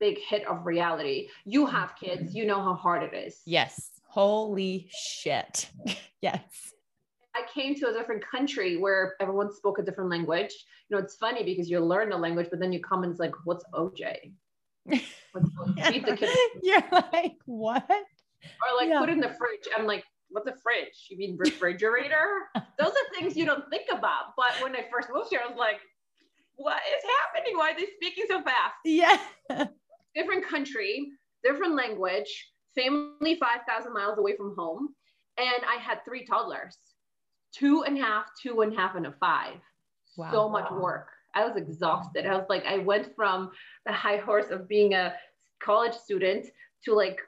big 0.00 0.18
hit 0.18 0.46
of 0.46 0.66
reality. 0.66 1.28
You 1.46 1.64
have 1.66 1.94
kids. 1.98 2.34
You 2.34 2.44
know 2.44 2.60
how 2.60 2.74
hard 2.74 3.02
it 3.04 3.14
is. 3.14 3.40
Yes. 3.46 3.92
Holy 4.08 4.90
shit. 4.90 5.70
Yes 6.20 6.74
I 7.34 7.42
came 7.52 7.74
to 7.76 7.88
a 7.88 7.92
different 7.92 8.24
country 8.24 8.76
where 8.76 9.14
everyone 9.20 9.52
spoke 9.52 9.78
a 9.78 9.82
different 9.82 10.10
language. 10.10 10.52
You 10.88 10.96
know, 10.96 11.02
it's 11.02 11.16
funny 11.16 11.42
because 11.42 11.68
you 11.68 11.80
learn 11.80 12.10
the 12.10 12.16
language, 12.16 12.48
but 12.50 12.60
then 12.60 12.72
you 12.72 12.80
come 12.80 13.02
and 13.02 13.10
it's 13.10 13.20
like, 13.20 13.34
what's 13.44 13.64
OJ? 13.74 14.32
What's 14.84 15.50
OJ? 15.50 16.28
You're 16.62 16.82
like, 16.92 17.36
what? 17.46 17.90
Or 17.90 18.76
like 18.76 18.88
yeah. 18.88 19.00
put 19.00 19.08
in 19.08 19.18
the 19.18 19.28
fridge. 19.30 19.66
I'm 19.76 19.86
like, 19.86 20.04
what's 20.28 20.46
a 20.46 20.54
fridge? 20.62 21.06
You 21.08 21.16
mean 21.16 21.36
refrigerator? 21.38 22.50
Those 22.78 22.90
are 22.90 23.18
things 23.18 23.36
you 23.36 23.46
don't 23.46 23.68
think 23.68 23.86
about. 23.90 24.36
But 24.36 24.62
when 24.62 24.76
I 24.76 24.84
first 24.92 25.08
moved 25.12 25.30
here, 25.30 25.40
I 25.44 25.48
was 25.48 25.58
like, 25.58 25.80
what 26.56 26.80
is 26.96 27.04
happening? 27.34 27.56
Why 27.56 27.70
are 27.70 27.76
they 27.76 27.86
speaking 27.96 28.26
so 28.28 28.42
fast? 28.42 28.74
Yeah. 28.84 29.18
different 30.14 30.46
country, 30.46 31.08
different 31.42 31.74
language, 31.74 32.52
family 32.76 33.34
5,000 33.34 33.92
miles 33.92 34.18
away 34.18 34.36
from 34.36 34.54
home. 34.56 34.90
And 35.36 35.64
I 35.68 35.80
had 35.80 36.04
three 36.04 36.24
toddlers 36.24 36.76
two 37.56 37.84
and 37.84 37.98
a 37.98 38.02
half, 38.02 38.26
two 38.40 38.60
and 38.60 38.72
a 38.72 38.76
half, 38.76 38.96
and 38.96 39.06
a 39.06 39.12
five. 39.12 39.56
Wow. 40.16 40.30
So 40.30 40.48
much 40.48 40.70
work. 40.70 41.08
I 41.34 41.44
was 41.44 41.56
exhausted. 41.56 42.26
I 42.26 42.36
was 42.36 42.46
like, 42.48 42.64
I 42.64 42.78
went 42.78 43.14
from 43.16 43.50
the 43.86 43.92
high 43.92 44.18
horse 44.18 44.50
of 44.50 44.68
being 44.68 44.94
a 44.94 45.14
college 45.62 45.94
student 45.94 46.46
to 46.84 46.94
like 46.94 47.20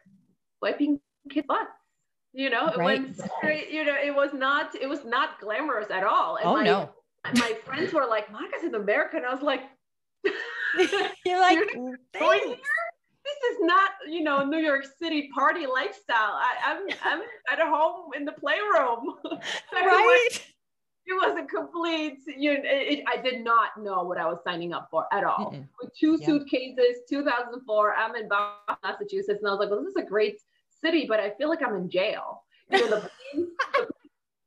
wiping 0.62 1.00
kids' 1.30 1.47
butts. 1.47 1.71
You 2.33 2.50
know, 2.50 2.68
it 2.68 2.76
right. 2.76 3.00
went 3.00 3.16
straight, 3.16 3.71
you 3.71 3.85
know, 3.85 3.95
it 3.95 4.14
was 4.14 4.33
not, 4.35 4.75
it 4.75 4.87
was 4.87 5.04
not 5.04 5.40
glamorous 5.40 5.90
at 5.90 6.04
all. 6.04 6.37
And 6.37 6.47
oh 6.47 6.52
my, 6.52 6.64
no. 6.64 6.90
My 7.35 7.56
friends 7.64 7.92
were 7.92 8.06
like, 8.06 8.30
Monica's 8.30 8.62
in 8.62 8.75
America. 8.75 9.16
And 9.16 9.26
I 9.26 9.33
was 9.33 9.42
like, 9.42 9.62
You're 11.25 11.40
like, 11.40 11.59
You're 11.75 11.99
going 12.18 12.40
here? 12.40 12.56
this 12.56 12.59
is 13.52 13.59
not 13.61 13.90
you 14.09 14.23
know 14.23 14.45
New 14.45 14.59
York 14.59 14.87
City 14.99 15.28
party 15.35 15.66
lifestyle. 15.66 16.35
I, 16.35 16.55
I'm, 16.64 16.87
I'm 17.05 17.23
at 17.50 17.59
home 17.61 18.11
in 18.16 18.25
the 18.25 18.33
playroom. 18.33 19.14
right. 19.73 20.28
it 21.07 21.12
was 21.12 21.37
a 21.38 21.47
complete. 21.47 22.19
You 22.26 22.55
know, 22.55 22.61
it, 22.64 23.05
I 23.07 23.21
did 23.21 23.45
not 23.45 23.83
know 23.83 24.02
what 24.02 24.19
I 24.19 24.26
was 24.26 24.38
signing 24.45 24.73
up 24.73 24.88
for 24.90 25.07
at 25.12 25.25
all. 25.25 25.52
Mm-mm. 25.52 25.66
With 25.81 25.93
two 25.99 26.19
yeah. 26.21 26.26
suitcases, 26.26 27.02
2004. 27.09 27.95
I'm 27.95 28.16
in 28.16 28.28
Boston, 28.28 28.76
Massachusetts, 28.83 29.40
and 29.40 29.49
I 29.49 29.50
was 29.52 29.61
like, 29.61 29.71
well, 29.71 29.81
this 29.81 29.90
is 29.90 29.97
a 29.97 30.02
great 30.02 30.40
city, 30.81 31.07
but 31.09 31.21
I 31.21 31.31
feel 31.31 31.49
like 31.49 31.62
I'm 31.62 31.76
in 31.76 31.90
jail. 31.90 32.43
You 32.71 32.81
know, 32.81 33.00
the 33.00 33.11
planes, 33.33 33.50
the 33.75 33.88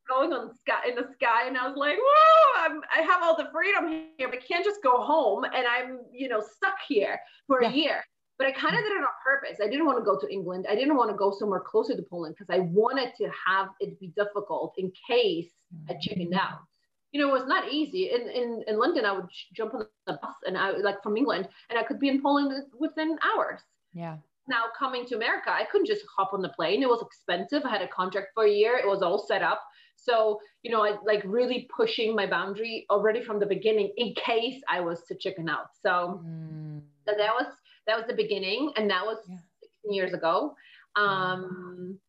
going 0.10 0.34
on 0.34 0.48
the 0.48 0.54
sky 0.56 0.90
in 0.90 0.96
the 0.96 1.08
sky 1.14 1.48
and 1.48 1.56
I 1.56 1.68
was 1.68 1.78
like, 1.78 1.98
whoa, 2.02 2.66
I'm, 2.66 2.82
I 2.94 3.02
have 3.02 3.22
all 3.22 3.38
the 3.38 3.48
freedom 3.54 3.88
here, 4.18 4.28
but 4.28 4.40
I 4.40 4.42
can't 4.42 4.66
just 4.66 4.82
go 4.82 5.02
home 5.02 5.44
and 5.44 5.68
I'm, 5.68 6.00
you 6.12 6.28
know, 6.28 6.42
stuck 6.42 6.78
here 6.88 7.20
for 7.48 7.62
yeah. 7.62 7.70
a 7.70 7.72
year 7.72 8.04
but 8.40 8.48
I 8.48 8.54
kind 8.54 8.74
of 8.74 8.82
did 8.82 8.94
it 8.94 9.02
on 9.02 9.08
purpose. 9.22 9.60
I 9.62 9.68
didn't 9.68 9.86
want 9.86 10.00
to 10.00 10.04
go 10.04 10.18
to 10.18 10.34
England. 10.34 10.66
I 10.70 10.74
didn't 10.74 10.96
want 10.96 11.12
to 11.12 11.18
go 11.18 11.36
somewhere 11.38 11.60
closer 11.60 11.94
to 11.94 12.02
Poland 12.02 12.36
because 12.40 12.50
I 12.50 12.60
wanted 12.72 13.12
to 13.18 13.30
have 13.46 13.68
it 13.82 14.00
be 14.00 14.14
difficult 14.16 14.74
in 14.78 14.94
case 15.08 15.52
I 15.90 15.96
chickened 16.00 16.34
out. 16.34 16.60
You 17.12 17.20
know, 17.20 17.36
it 17.36 17.40
was 17.40 17.48
not 17.48 17.72
easy. 17.72 18.12
In, 18.12 18.30
in, 18.30 18.64
in 18.66 18.80
London, 18.80 19.04
I 19.04 19.12
would 19.12 19.28
jump 19.54 19.74
on 19.74 19.86
the 20.08 20.14
bus 20.14 20.36
and 20.48 20.58
I 20.58 20.72
like 20.72 21.04
from 21.04 21.18
England 21.18 21.50
and 21.70 21.78
I 21.78 21.84
could 21.84 22.00
be 22.00 22.08
in 22.08 22.22
Poland 22.22 22.54
within 22.80 23.18
hours. 23.36 23.60
Yeah. 23.94 24.16
Now 24.48 24.66
coming 24.78 25.06
to 25.08 25.16
America, 25.16 25.52
I 25.52 25.66
couldn't 25.66 25.88
just 25.88 26.06
hop 26.16 26.34
on 26.34 26.42
the 26.42 26.50
plane. 26.50 26.82
It 26.82 26.88
was 26.88 27.02
expensive. 27.02 27.64
I 27.66 27.70
had 27.70 27.82
a 27.82 27.90
contract 27.90 28.28
for 28.34 28.46
a 28.46 28.52
year. 28.52 28.78
It 28.78 28.88
was 28.88 29.02
all 29.02 29.20
set 29.20 29.44
up. 29.44 29.62
So, 29.98 30.40
you 30.64 30.72
know, 30.72 30.86
I 30.86 30.96
like 31.06 31.24
really 31.26 31.68
pushing 31.76 32.16
my 32.16 32.26
boundary 32.26 32.86
already 32.90 33.22
from 33.22 33.38
the 33.40 33.46
beginning 33.46 33.92
in 33.98 34.14
case 34.14 34.62
I 34.70 34.80
was 34.80 35.04
to 35.10 35.16
chicken 35.16 35.50
out. 35.50 35.68
So, 35.82 36.22
mm. 36.26 36.80
so 37.06 37.14
that 37.18 37.34
was 37.34 37.48
that 37.90 37.98
was 37.98 38.06
the 38.08 38.16
beginning 38.16 38.72
and 38.78 38.90
that 38.90 39.04
was 39.06 39.18
yeah. 39.28 39.36
16 39.62 39.94
years 39.94 40.14
ago. 40.14 40.54
Um, 40.96 42.00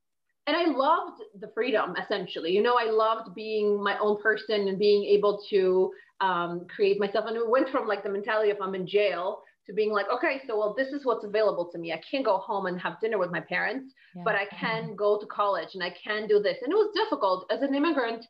and 0.46 0.56
i 0.56 0.64
loved 0.64 1.22
the 1.40 1.50
freedom 1.54 1.94
essentially. 2.02 2.50
You 2.50 2.62
know 2.62 2.76
i 2.78 2.90
loved 2.90 3.34
being 3.34 3.82
my 3.82 3.98
own 3.98 4.20
person 4.22 4.68
and 4.68 4.78
being 4.78 5.04
able 5.04 5.42
to 5.50 5.92
um, 6.20 6.66
create 6.74 6.98
myself. 7.00 7.24
And 7.28 7.36
it 7.36 7.48
went 7.48 7.68
from 7.70 7.86
like 7.86 8.02
the 8.02 8.10
mentality 8.10 8.50
of 8.50 8.58
i'm 8.60 8.74
in 8.74 8.86
jail 8.86 9.42
to 9.66 9.72
being 9.72 9.90
like 9.90 10.06
okay 10.12 10.40
so 10.46 10.58
well 10.58 10.74
this 10.76 10.88
is 10.88 11.04
what's 11.04 11.24
available 11.24 11.70
to 11.72 11.78
me. 11.78 11.92
I 11.92 12.00
can't 12.10 12.24
go 12.24 12.38
home 12.38 12.66
and 12.66 12.80
have 12.80 13.00
dinner 13.00 13.18
with 13.18 13.30
my 13.30 13.40
parents 13.40 13.94
yeah. 14.14 14.22
but 14.24 14.34
i 14.34 14.46
can 14.46 14.96
go 14.96 15.18
to 15.18 15.26
college 15.26 15.70
and 15.74 15.82
i 15.82 15.94
can 16.04 16.26
do 16.26 16.40
this. 16.40 16.58
And 16.62 16.72
it 16.72 16.76
was 16.76 16.90
difficult. 16.94 17.46
As 17.50 17.62
an 17.62 17.74
immigrant 17.74 18.24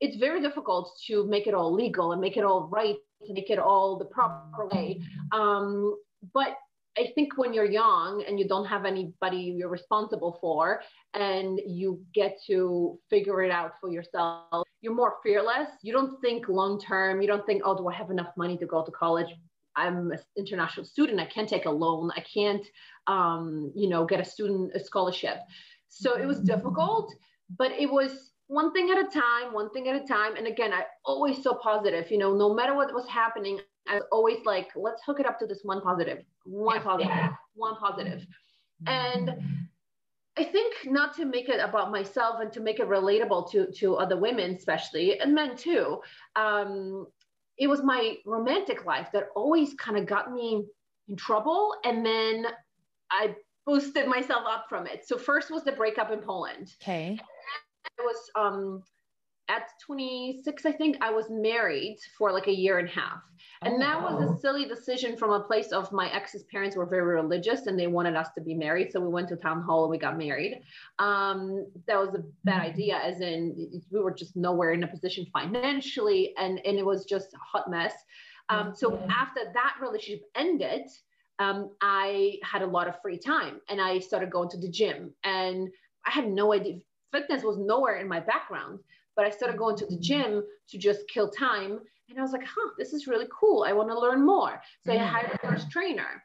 it's 0.00 0.16
very 0.16 0.40
difficult 0.40 0.92
to 1.08 1.26
make 1.26 1.46
it 1.46 1.54
all 1.54 1.72
legal 1.72 2.12
and 2.12 2.20
make 2.20 2.36
it 2.36 2.44
all 2.44 2.68
right 2.68 2.96
to 3.26 3.32
make 3.32 3.50
it 3.50 3.58
all 3.58 3.98
the 3.98 4.04
proper 4.04 4.68
way. 4.68 5.00
Um, 5.32 5.96
but 6.32 6.56
I 6.96 7.12
think 7.14 7.36
when 7.36 7.52
you're 7.52 7.64
young 7.64 8.24
and 8.26 8.38
you 8.38 8.48
don't 8.48 8.64
have 8.66 8.84
anybody 8.84 9.54
you're 9.56 9.68
responsible 9.68 10.38
for 10.40 10.82
and 11.14 11.60
you 11.66 12.00
get 12.14 12.38
to 12.46 12.98
figure 13.10 13.42
it 13.42 13.50
out 13.50 13.72
for 13.80 13.90
yourself, 13.90 14.66
you're 14.80 14.94
more 14.94 15.16
fearless. 15.22 15.68
You 15.82 15.92
don't 15.92 16.20
think 16.20 16.48
long 16.48 16.80
term. 16.80 17.20
You 17.20 17.28
don't 17.28 17.44
think, 17.46 17.62
oh, 17.64 17.76
do 17.76 17.88
I 17.88 17.94
have 17.94 18.10
enough 18.10 18.32
money 18.36 18.56
to 18.58 18.66
go 18.66 18.84
to 18.84 18.90
college? 18.90 19.28
I'm 19.76 20.10
an 20.10 20.18
international 20.36 20.84
student. 20.84 21.20
I 21.20 21.26
can't 21.26 21.48
take 21.48 21.66
a 21.66 21.70
loan. 21.70 22.10
I 22.16 22.20
can't, 22.20 22.66
um, 23.06 23.72
you 23.76 23.88
know, 23.88 24.04
get 24.04 24.20
a 24.20 24.24
student 24.24 24.72
a 24.74 24.80
scholarship. 24.80 25.38
So 25.88 26.16
it 26.16 26.26
was 26.26 26.40
difficult, 26.40 27.14
but 27.56 27.70
it 27.72 27.90
was 27.90 28.32
one 28.48 28.72
thing 28.72 28.90
at 28.90 28.98
a 28.98 29.08
time, 29.08 29.52
one 29.52 29.70
thing 29.70 29.88
at 29.88 29.94
a 29.94 30.06
time. 30.06 30.36
And 30.36 30.46
again, 30.46 30.72
I 30.72 30.84
always 31.04 31.42
so 31.42 31.54
positive, 31.62 32.10
you 32.10 32.18
know, 32.18 32.34
no 32.34 32.52
matter 32.54 32.74
what 32.74 32.92
was 32.92 33.06
happening, 33.06 33.60
I 33.88 33.94
was 33.94 34.04
always 34.12 34.44
like, 34.44 34.68
let's 34.76 35.02
hook 35.04 35.20
it 35.20 35.26
up 35.26 35.38
to 35.40 35.46
this 35.46 35.60
one 35.62 35.80
positive, 35.80 36.24
one 36.44 36.80
positive, 36.82 37.30
one 37.54 37.76
positive. 37.76 38.26
And 38.86 39.34
I 40.36 40.44
think 40.44 40.74
not 40.84 41.16
to 41.16 41.24
make 41.24 41.48
it 41.48 41.58
about 41.60 41.90
myself 41.90 42.40
and 42.40 42.52
to 42.52 42.60
make 42.60 42.78
it 42.78 42.88
relatable 42.88 43.50
to, 43.50 43.66
to 43.78 43.96
other 43.96 44.16
women, 44.16 44.54
especially, 44.54 45.18
and 45.18 45.34
men 45.34 45.56
too. 45.56 46.00
Um, 46.36 47.06
it 47.58 47.66
was 47.66 47.82
my 47.82 48.16
romantic 48.24 48.86
life 48.86 49.08
that 49.12 49.30
always 49.34 49.74
kind 49.74 49.98
of 49.98 50.06
got 50.06 50.32
me 50.32 50.64
in 51.08 51.16
trouble. 51.16 51.74
And 51.84 52.06
then 52.06 52.46
I 53.10 53.34
boosted 53.66 54.06
myself 54.06 54.44
up 54.48 54.66
from 54.68 54.86
it. 54.86 55.06
So 55.08 55.18
first 55.18 55.50
was 55.50 55.64
the 55.64 55.72
breakup 55.72 56.12
in 56.12 56.20
Poland. 56.20 56.72
Okay. 56.82 57.18
I 57.98 58.02
was 58.02 58.30
um, 58.36 58.82
at 59.48 59.68
26, 59.84 60.66
I 60.66 60.72
think 60.72 60.98
I 61.00 61.10
was 61.10 61.26
married 61.30 61.98
for 62.16 62.32
like 62.32 62.46
a 62.48 62.54
year 62.54 62.78
and 62.78 62.88
a 62.88 62.92
half. 62.92 63.22
And 63.62 63.74
oh, 63.74 63.78
that 63.78 64.02
was 64.02 64.22
a 64.22 64.40
silly 64.40 64.66
decision 64.66 65.16
from 65.16 65.32
a 65.32 65.40
place 65.40 65.72
of 65.72 65.90
my 65.90 66.12
ex's 66.12 66.44
parents 66.44 66.76
were 66.76 66.86
very 66.86 67.16
religious 67.16 67.66
and 67.66 67.78
they 67.78 67.86
wanted 67.86 68.14
us 68.14 68.28
to 68.36 68.40
be 68.40 68.54
married. 68.54 68.92
So 68.92 69.00
we 69.00 69.08
went 69.08 69.28
to 69.30 69.36
town 69.36 69.62
hall 69.62 69.84
and 69.84 69.90
we 69.90 69.98
got 69.98 70.18
married. 70.18 70.60
Um, 70.98 71.66
that 71.86 71.98
was 71.98 72.14
a 72.14 72.22
bad 72.44 72.62
mm-hmm. 72.62 72.72
idea, 72.72 72.96
as 72.98 73.20
in 73.20 73.82
we 73.90 74.00
were 74.00 74.12
just 74.12 74.36
nowhere 74.36 74.72
in 74.72 74.84
a 74.84 74.86
position 74.86 75.26
financially 75.32 76.34
and, 76.38 76.60
and 76.64 76.78
it 76.78 76.84
was 76.84 77.04
just 77.04 77.32
a 77.34 77.38
hot 77.38 77.70
mess. 77.70 77.94
Um, 78.50 78.74
so 78.74 78.98
after 79.10 79.40
that 79.54 79.76
relationship 79.80 80.22
ended, 80.36 80.82
um, 81.38 81.70
I 81.80 82.38
had 82.42 82.62
a 82.62 82.66
lot 82.66 82.88
of 82.88 83.00
free 83.00 83.18
time 83.18 83.60
and 83.68 83.80
I 83.80 83.98
started 83.98 84.30
going 84.30 84.50
to 84.50 84.58
the 84.58 84.68
gym 84.68 85.12
and 85.24 85.68
I 86.06 86.10
had 86.10 86.30
no 86.30 86.52
idea 86.52 86.78
fitness 87.12 87.42
was 87.42 87.58
nowhere 87.58 87.96
in 87.96 88.08
my 88.08 88.20
background 88.20 88.80
but 89.18 89.26
I 89.26 89.30
started 89.30 89.58
going 89.58 89.76
to 89.78 89.86
the 89.86 89.98
gym 89.98 90.44
to 90.68 90.78
just 90.78 91.00
kill 91.08 91.28
time. 91.28 91.80
And 92.08 92.18
I 92.20 92.22
was 92.22 92.30
like, 92.30 92.44
huh, 92.44 92.70
this 92.78 92.92
is 92.92 93.08
really 93.08 93.26
cool. 93.36 93.64
I 93.64 93.72
want 93.72 93.90
to 93.90 93.98
learn 93.98 94.24
more. 94.24 94.62
So 94.86 94.92
mm-hmm. 94.92 95.02
I 95.02 95.06
hired 95.06 95.32
a 95.32 95.38
first 95.38 95.72
trainer. 95.72 96.22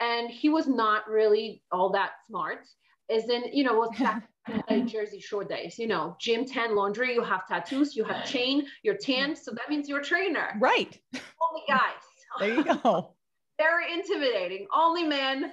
And 0.00 0.28
he 0.28 0.50
was 0.50 0.68
not 0.68 1.08
really 1.08 1.62
all 1.72 1.88
that 1.92 2.10
smart. 2.28 2.66
As 3.10 3.30
in, 3.30 3.44
you 3.54 3.64
know, 3.64 3.72
was 3.72 3.96
back 3.98 4.28
in 4.68 4.86
Jersey 4.86 5.20
Shore 5.20 5.44
days, 5.44 5.78
you 5.78 5.86
know, 5.86 6.18
gym, 6.20 6.44
tan, 6.44 6.76
laundry, 6.76 7.14
you 7.14 7.22
have 7.22 7.48
tattoos, 7.48 7.96
you 7.96 8.04
have 8.04 8.26
chain, 8.26 8.66
you're 8.82 8.98
tan. 8.98 9.34
So 9.34 9.50
that 9.52 9.70
means 9.70 9.88
you're 9.88 10.00
a 10.00 10.04
trainer. 10.04 10.54
Right. 10.60 11.00
Only 11.14 11.62
guys. 11.66 11.80
There 12.40 12.52
you 12.52 12.64
go. 12.64 13.14
Very 13.58 13.92
intimidating. 13.92 14.66
Only 14.74 15.04
men. 15.04 15.52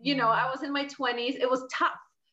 You 0.00 0.14
know, 0.14 0.28
I 0.28 0.48
was 0.48 0.62
in 0.62 0.72
my 0.72 0.86
20s. 0.86 1.34
It 1.34 1.50
was 1.50 1.64
tough. 1.76 1.90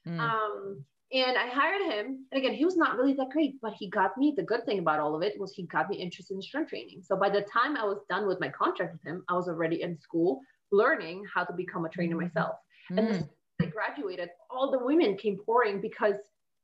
Mm. 0.08 0.20
Um, 0.20 0.86
and 1.14 1.38
I 1.38 1.48
hired 1.48 1.82
him. 1.82 2.26
And 2.32 2.40
again, 2.40 2.54
he 2.54 2.66
was 2.66 2.76
not 2.76 2.98
really 2.98 3.14
that 3.14 3.30
great, 3.30 3.62
but 3.62 3.74
he 3.74 3.90
got 3.90 4.18
me. 4.18 4.34
The 4.36 4.44
good 4.44 4.66
thing 4.66 4.80
about 4.80 5.00
all 5.00 5.16
of 5.16 5.24
it 5.24 5.40
was 5.40 5.54
he 5.54 5.64
got 5.64 5.90
me 5.90 5.98
interested 5.98 6.36
in 6.36 6.42
strength 6.42 6.70
training. 6.70 7.02
So 7.04 7.16
by 7.16 7.30
the 7.30 7.42
time 7.42 7.78
I 7.78 7.86
was 7.86 8.00
done 8.10 8.28
with 8.28 8.40
my 8.40 8.50
contract 8.50 8.94
with 8.94 9.04
him, 9.04 9.24
I 9.30 9.34
was 9.34 9.48
already 9.48 9.82
in 9.82 9.98
school 10.00 10.42
learning 10.72 11.24
how 11.34 11.46
to 11.46 11.54
become 11.54 11.86
a 11.86 11.90
trainer 11.90 12.16
mm-hmm. 12.16 12.26
myself. 12.26 12.56
Mm. 12.92 12.98
And 12.98 13.30
I 13.62 13.66
graduated, 13.66 14.30
all 14.50 14.72
the 14.72 14.84
women 14.84 15.18
came 15.18 15.38
pouring 15.38 15.82
because 15.82 16.16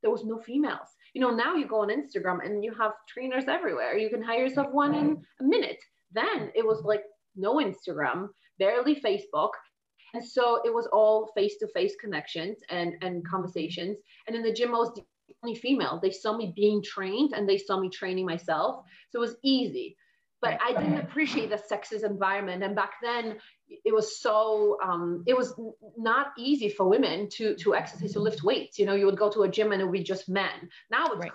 there 0.01 0.11
was 0.11 0.25
no 0.25 0.39
females. 0.39 0.89
You 1.13 1.21
know, 1.21 1.29
now 1.29 1.55
you 1.55 1.67
go 1.67 1.81
on 1.81 1.89
Instagram 1.89 2.45
and 2.45 2.63
you 2.63 2.73
have 2.73 2.91
trainers 3.07 3.45
everywhere. 3.47 3.97
You 3.97 4.09
can 4.09 4.21
hire 4.21 4.45
yourself 4.45 4.67
one 4.71 4.93
in 4.93 5.23
a 5.39 5.43
minute. 5.43 5.79
Then 6.11 6.51
it 6.53 6.65
was 6.65 6.81
like 6.83 7.03
no 7.35 7.55
Instagram, 7.55 8.29
barely 8.59 8.95
Facebook. 8.95 9.51
And 10.13 10.23
so 10.23 10.61
it 10.63 10.73
was 10.73 10.87
all 10.87 11.31
face-to-face 11.35 11.95
connections 11.99 12.59
and, 12.69 12.95
and 13.01 13.27
conversations. 13.27 13.97
And 14.27 14.35
in 14.35 14.43
the 14.43 14.53
gym, 14.53 14.75
I 14.75 14.77
was 14.77 14.93
the 14.93 15.03
only 15.43 15.55
female. 15.55 15.99
They 16.01 16.11
saw 16.11 16.35
me 16.37 16.53
being 16.55 16.83
trained 16.83 17.33
and 17.33 17.47
they 17.47 17.57
saw 17.57 17.79
me 17.79 17.89
training 17.89 18.25
myself. 18.25 18.85
So 19.09 19.19
it 19.19 19.21
was 19.21 19.37
easy. 19.43 19.97
But 20.41 20.59
I 20.61 20.73
didn't 20.73 20.99
appreciate 20.99 21.49
the 21.49 21.55
sexist 21.55 22.03
environment. 22.03 22.63
And 22.63 22.75
back 22.75 22.95
then 23.01 23.37
it 23.85 23.93
was 23.93 24.19
so 24.19 24.77
um, 24.83 25.23
it 25.25 25.37
was 25.37 25.53
not 25.97 26.27
easy 26.37 26.67
for 26.67 26.85
women 26.85 27.29
to 27.29 27.55
to 27.55 27.75
exercise 27.75 28.11
to 28.13 28.19
lift 28.19 28.43
weights. 28.43 28.77
You 28.77 28.85
know, 28.85 28.93
you 28.93 29.05
would 29.05 29.17
go 29.17 29.29
to 29.31 29.43
a 29.43 29.49
gym 29.49 29.71
and 29.71 29.81
it 29.81 29.85
would 29.85 29.93
be 29.93 30.03
just 30.03 30.27
men. 30.27 30.69
Now 30.91 31.05
it's 31.05 31.15
right. 31.15 31.31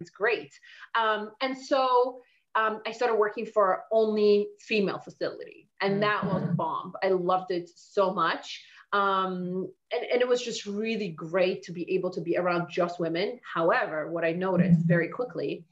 it's 0.00 0.10
great. 0.10 0.52
Um, 0.94 1.32
and 1.40 1.58
so 1.58 2.20
um, 2.54 2.80
I 2.86 2.92
started 2.92 3.16
working 3.16 3.46
for 3.46 3.82
only 3.90 4.48
female 4.60 4.98
facility, 4.98 5.68
and 5.80 5.96
mm. 5.96 6.00
that 6.00 6.24
was 6.24 6.48
bomb. 6.54 6.92
I 7.02 7.08
loved 7.08 7.50
it 7.50 7.70
so 7.74 8.12
much. 8.12 8.62
Um, 8.92 9.70
and, 9.92 10.04
and 10.12 10.20
it 10.20 10.28
was 10.28 10.42
just 10.42 10.66
really 10.66 11.10
great 11.10 11.62
to 11.64 11.72
be 11.72 11.90
able 11.92 12.10
to 12.10 12.20
be 12.20 12.36
around 12.36 12.68
just 12.70 12.98
women. 12.98 13.38
However, 13.42 14.10
what 14.10 14.24
I 14.24 14.32
noticed 14.32 14.80
very 14.86 15.08
quickly 15.08 15.64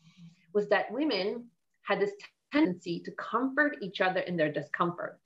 was 0.53 0.69
that 0.69 0.91
women 0.93 1.47
had 1.83 2.01
this 2.01 2.13
tendency 2.53 3.01
to 3.01 3.11
comfort 3.13 3.77
each 3.83 4.01
other 4.01 4.21
in 4.21 4.37
their 4.37 4.53
discomfort. 4.53 5.19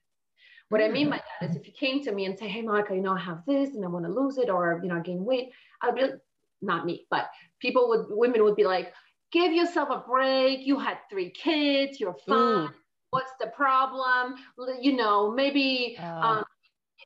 What 0.70 0.82
I 0.82 0.88
mean 0.88 1.08
mm. 1.08 1.10
by 1.10 1.22
that 1.40 1.50
is 1.50 1.56
if 1.56 1.66
you 1.66 1.72
came 1.74 2.02
to 2.04 2.12
me 2.12 2.24
and 2.24 2.38
say, 2.38 2.48
Hey, 2.48 2.62
Monica, 2.62 2.94
you 2.94 3.02
know, 3.02 3.12
I 3.12 3.20
have 3.20 3.42
this 3.46 3.74
and 3.74 3.84
I 3.84 3.88
want 3.88 4.06
to 4.06 4.10
lose 4.10 4.38
it 4.38 4.48
or, 4.48 4.80
you 4.82 4.88
know, 4.88 5.00
gain 5.00 5.24
weight, 5.24 5.50
I'd 5.82 5.94
be 5.94 6.02
like, 6.02 6.14
not 6.62 6.86
me, 6.86 7.06
but 7.10 7.28
people 7.60 7.88
would, 7.88 8.06
women 8.08 8.42
would 8.44 8.56
be 8.56 8.64
like, 8.64 8.94
give 9.32 9.52
yourself 9.52 9.90
a 9.90 9.98
break. 10.08 10.60
You 10.66 10.78
had 10.78 10.98
three 11.10 11.30
kids, 11.30 12.00
you're 12.00 12.14
mm. 12.14 12.26
fine. 12.26 12.64
Ooh. 12.64 12.70
What's 13.12 13.32
the 13.38 13.48
problem? 13.48 14.36
You 14.80 14.96
know, 14.96 15.30
maybe, 15.30 15.98
uh. 16.00 16.04
um, 16.04 16.44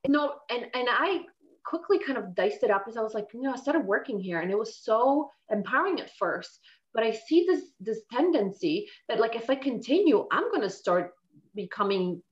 no, 0.07 0.35
and, 0.51 0.67
and 0.73 0.87
I 0.89 1.23
quickly 1.65 1.99
kind 1.99 2.17
of 2.17 2.33
diced 2.37 2.63
it 2.63 2.71
up 2.71 2.85
as 2.89 2.97
I 2.97 3.03
was 3.03 3.13
like, 3.13 3.27
you 3.35 3.43
know, 3.43 3.53
I 3.53 3.57
started 3.57 3.85
working 3.85 4.21
here 4.21 4.39
and 4.41 4.51
it 4.51 4.57
was 4.57 4.79
so 4.79 5.29
empowering 5.51 6.01
at 6.01 6.17
first. 6.17 6.61
But 6.95 7.03
I 7.03 7.11
see 7.11 7.45
this 7.47 7.73
this 7.81 8.03
tendency 8.11 8.89
that 9.09 9.19
like 9.19 9.35
if 9.35 9.51
I 9.51 9.57
continue, 9.57 10.27
I'm 10.31 10.51
gonna 10.53 10.71
start 10.71 11.11
becoming 11.57 12.23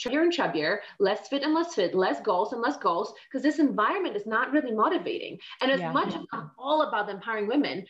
chubbier 0.00 0.22
and 0.22 0.32
chubbier, 0.32 0.78
less 0.98 1.28
fit 1.28 1.42
and 1.42 1.52
less 1.52 1.74
fit, 1.74 1.94
less 1.94 2.20
goals 2.22 2.54
and 2.54 2.62
less 2.62 2.78
goals, 2.78 3.12
because 3.28 3.42
this 3.42 3.58
environment 3.58 4.16
is 4.16 4.26
not 4.26 4.50
really 4.52 4.72
motivating. 4.72 5.38
And 5.60 5.70
as 5.70 5.80
yeah, 5.80 5.92
much 5.92 6.12
yeah. 6.12 6.20
as 6.20 6.26
I'm 6.32 6.50
all 6.58 6.88
about 6.88 7.10
empowering 7.10 7.46
women, 7.46 7.84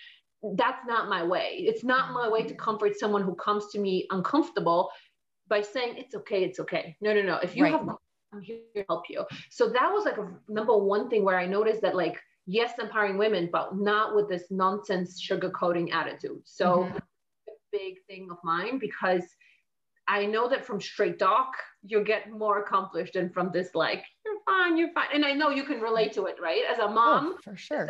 that's 0.57 0.85
not 0.87 1.09
my 1.09 1.23
way. 1.23 1.65
It's 1.67 1.85
not 1.85 2.13
my 2.13 2.29
way 2.29 2.43
to 2.43 2.55
comfort 2.55 2.99
someone 2.99 3.23
who 3.23 3.37
comes 3.37 3.69
to 3.69 3.79
me 3.79 4.07
uncomfortable 4.11 4.91
by 5.53 5.61
saying 5.61 5.95
it's 5.99 6.15
okay, 6.15 6.45
it's 6.45 6.59
okay. 6.65 6.97
No, 7.03 7.13
no, 7.13 7.23
no. 7.23 7.37
If 7.37 7.55
you 7.55 7.65
right. 7.65 7.73
have, 7.73 7.87
I'm 8.33 8.41
here 8.41 8.61
to 8.75 8.85
help 8.89 9.05
you. 9.11 9.25
So 9.51 9.69
that 9.69 9.89
was 9.93 10.07
like 10.07 10.17
a 10.17 10.29
number 10.49 10.75
one 10.77 11.11
thing 11.11 11.25
where 11.27 11.39
I 11.39 11.47
noticed 11.47 11.83
that 11.83 11.95
like 11.95 12.17
yes, 12.47 12.73
empowering 12.81 13.19
women, 13.19 13.49
but 13.53 13.77
not 13.77 14.17
with 14.17 14.29
this 14.29 14.45
nonsense 14.51 15.23
sugarcoating 15.23 15.93
attitude. 15.93 16.41
So 16.45 16.67
mm-hmm. 16.85 16.99
big 17.71 17.95
thing 18.09 18.29
of 18.31 18.39
mine 18.43 18.79
because 18.79 19.25
I 20.09 20.27
know 20.27 20.49
that 20.49 20.65
from 20.65 20.81
straight 20.81 21.19
talk, 21.19 21.53
you 21.85 22.03
get 22.03 22.31
more 22.31 22.63
accomplished 22.63 23.15
than 23.15 23.31
from 23.31 23.51
this, 23.53 23.69
like, 23.75 24.05
you're 24.25 24.41
fine, 24.45 24.77
you're 24.77 24.93
fine. 24.93 25.09
And 25.15 25.25
I 25.25 25.33
know 25.33 25.51
you 25.51 25.65
can 25.65 25.81
relate 25.81 26.13
to 26.15 26.27
it, 26.27 26.37
right? 26.43 26.63
As 26.71 26.79
a 26.79 26.85
oh, 26.85 26.93
mom, 26.93 27.35
oh, 27.37 27.39
for 27.45 27.57
sure. 27.57 27.89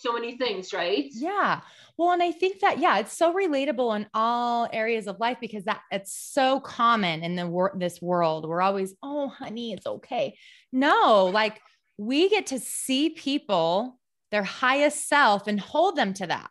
So 0.00 0.12
many 0.12 0.36
things, 0.36 0.72
right? 0.72 1.06
Yeah. 1.12 1.60
Well, 1.96 2.10
and 2.10 2.22
I 2.22 2.32
think 2.32 2.60
that, 2.60 2.78
yeah, 2.78 2.98
it's 2.98 3.16
so 3.16 3.32
relatable 3.32 3.94
in 3.96 4.06
all 4.14 4.68
areas 4.72 5.06
of 5.06 5.20
life 5.20 5.38
because 5.40 5.64
that 5.64 5.80
it's 5.90 6.12
so 6.12 6.60
common 6.60 7.22
in 7.22 7.36
the 7.36 7.46
wor- 7.46 7.74
this 7.78 8.02
world. 8.02 8.48
We're 8.48 8.62
always, 8.62 8.94
oh, 9.02 9.28
honey, 9.28 9.72
it's 9.72 9.86
okay. 9.86 10.36
No, 10.72 11.30
like 11.32 11.60
we 11.96 12.28
get 12.28 12.46
to 12.46 12.58
see 12.58 13.10
people, 13.10 14.00
their 14.32 14.42
highest 14.42 15.08
self, 15.08 15.46
and 15.46 15.60
hold 15.60 15.94
them 15.94 16.14
to 16.14 16.26
that. 16.26 16.50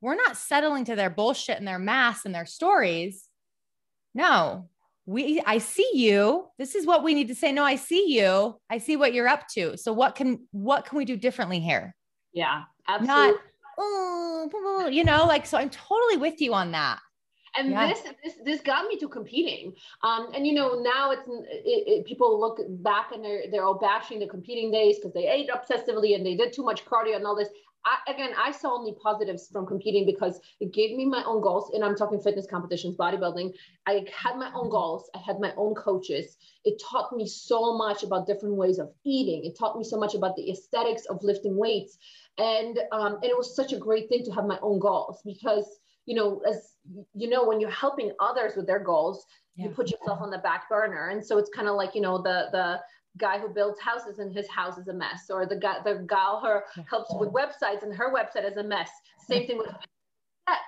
We're 0.00 0.14
not 0.14 0.36
settling 0.36 0.84
to 0.84 0.94
their 0.94 1.10
bullshit 1.10 1.58
and 1.58 1.66
their 1.66 1.80
masks 1.80 2.24
and 2.24 2.34
their 2.34 2.46
stories. 2.46 3.28
No, 4.14 4.68
we 5.04 5.42
I 5.44 5.58
see 5.58 5.88
you. 5.94 6.46
This 6.58 6.76
is 6.76 6.86
what 6.86 7.02
we 7.02 7.14
need 7.14 7.28
to 7.28 7.34
say. 7.34 7.50
No, 7.50 7.64
I 7.64 7.74
see 7.74 8.12
you. 8.12 8.60
I 8.70 8.78
see 8.78 8.96
what 8.96 9.14
you're 9.14 9.26
up 9.26 9.48
to. 9.54 9.76
So 9.76 9.92
what 9.92 10.14
can 10.14 10.46
what 10.52 10.84
can 10.84 10.98
we 10.98 11.04
do 11.04 11.16
differently 11.16 11.58
here? 11.58 11.95
Yeah, 12.36 12.64
absolutely. 12.86 13.32
Not, 13.32 13.40
oh, 13.78 14.88
you 14.92 15.04
know, 15.04 15.24
like 15.24 15.46
so 15.46 15.56
I'm 15.56 15.70
totally 15.70 16.18
with 16.18 16.40
you 16.40 16.52
on 16.52 16.70
that. 16.72 17.00
And 17.58 17.70
yeah. 17.70 17.88
this 17.88 18.02
this 18.22 18.34
this 18.44 18.60
got 18.60 18.86
me 18.86 18.98
to 18.98 19.08
competing. 19.08 19.72
Um, 20.02 20.28
and 20.34 20.46
you 20.46 20.52
know 20.52 20.80
now 20.82 21.12
it's 21.12 21.26
it, 21.26 21.84
it, 21.88 22.04
people 22.04 22.38
look 22.38 22.58
back 22.82 23.12
and 23.12 23.24
they're 23.24 23.44
they're 23.50 23.64
all 23.64 23.78
bashing 23.78 24.18
the 24.20 24.26
competing 24.26 24.70
days 24.70 24.96
because 24.96 25.14
they 25.14 25.26
ate 25.26 25.48
obsessively 25.48 26.14
and 26.14 26.26
they 26.26 26.34
did 26.34 26.52
too 26.52 26.62
much 26.62 26.84
cardio 26.84 27.16
and 27.16 27.26
all 27.26 27.34
this. 27.34 27.48
I, 27.86 28.10
again 28.10 28.30
i 28.36 28.50
saw 28.50 28.76
only 28.76 28.96
positives 29.00 29.48
from 29.52 29.64
competing 29.64 30.06
because 30.06 30.40
it 30.58 30.72
gave 30.72 30.96
me 30.96 31.06
my 31.06 31.22
own 31.24 31.40
goals 31.40 31.70
and 31.72 31.84
i'm 31.84 31.94
talking 31.94 32.18
fitness 32.18 32.44
competitions 32.44 32.96
bodybuilding. 32.96 33.52
I 33.86 34.04
had 34.12 34.36
my 34.36 34.50
own 34.56 34.68
goals. 34.68 35.08
I 35.14 35.18
had 35.18 35.38
my 35.38 35.52
own 35.56 35.76
coaches. 35.76 36.36
It 36.64 36.82
taught 36.82 37.16
me 37.16 37.28
so 37.28 37.78
much 37.78 38.02
about 38.02 38.26
different 38.26 38.56
ways 38.56 38.80
of 38.80 38.90
eating. 39.04 39.44
It 39.44 39.56
taught 39.56 39.78
me 39.78 39.84
so 39.84 39.96
much 39.96 40.16
about 40.16 40.34
the 40.34 40.50
aesthetics 40.50 41.04
of 41.06 41.22
lifting 41.22 41.56
weights 41.56 41.96
and 42.38 42.78
um, 42.92 43.14
and 43.14 43.24
it 43.24 43.36
was 43.36 43.54
such 43.54 43.72
a 43.72 43.78
great 43.78 44.08
thing 44.08 44.24
to 44.24 44.30
have 44.32 44.44
my 44.44 44.58
own 44.62 44.78
goals 44.78 45.20
because 45.24 45.80
you 46.06 46.14
know, 46.14 46.40
as 46.48 46.74
you 47.14 47.28
know, 47.28 47.44
when 47.44 47.60
you're 47.60 47.70
helping 47.70 48.12
others 48.20 48.52
with 48.56 48.66
their 48.66 48.78
goals, 48.78 49.26
yeah. 49.56 49.64
you 49.64 49.70
put 49.70 49.90
yourself 49.90 50.20
on 50.20 50.30
the 50.30 50.38
back 50.38 50.68
burner. 50.68 51.08
And 51.08 51.24
so 51.24 51.36
it's 51.36 51.50
kind 51.50 51.68
of 51.68 51.74
like, 51.74 51.94
you 51.94 52.00
know, 52.00 52.18
the 52.18 52.46
the 52.52 52.80
guy 53.18 53.38
who 53.38 53.48
builds 53.48 53.80
houses 53.80 54.18
and 54.18 54.32
his 54.32 54.48
house 54.48 54.78
is 54.78 54.88
a 54.88 54.92
mess, 54.92 55.30
or 55.30 55.46
the 55.46 55.56
guy 55.56 55.78
the 55.84 56.06
gal 56.08 56.40
who 56.40 56.82
helps 56.88 57.12
with 57.14 57.30
websites 57.30 57.82
and 57.82 57.94
her 57.94 58.14
website 58.14 58.48
is 58.48 58.56
a 58.56 58.62
mess. 58.62 58.90
Same 59.28 59.46
thing 59.46 59.58
with 59.58 59.68
that. 60.46 60.60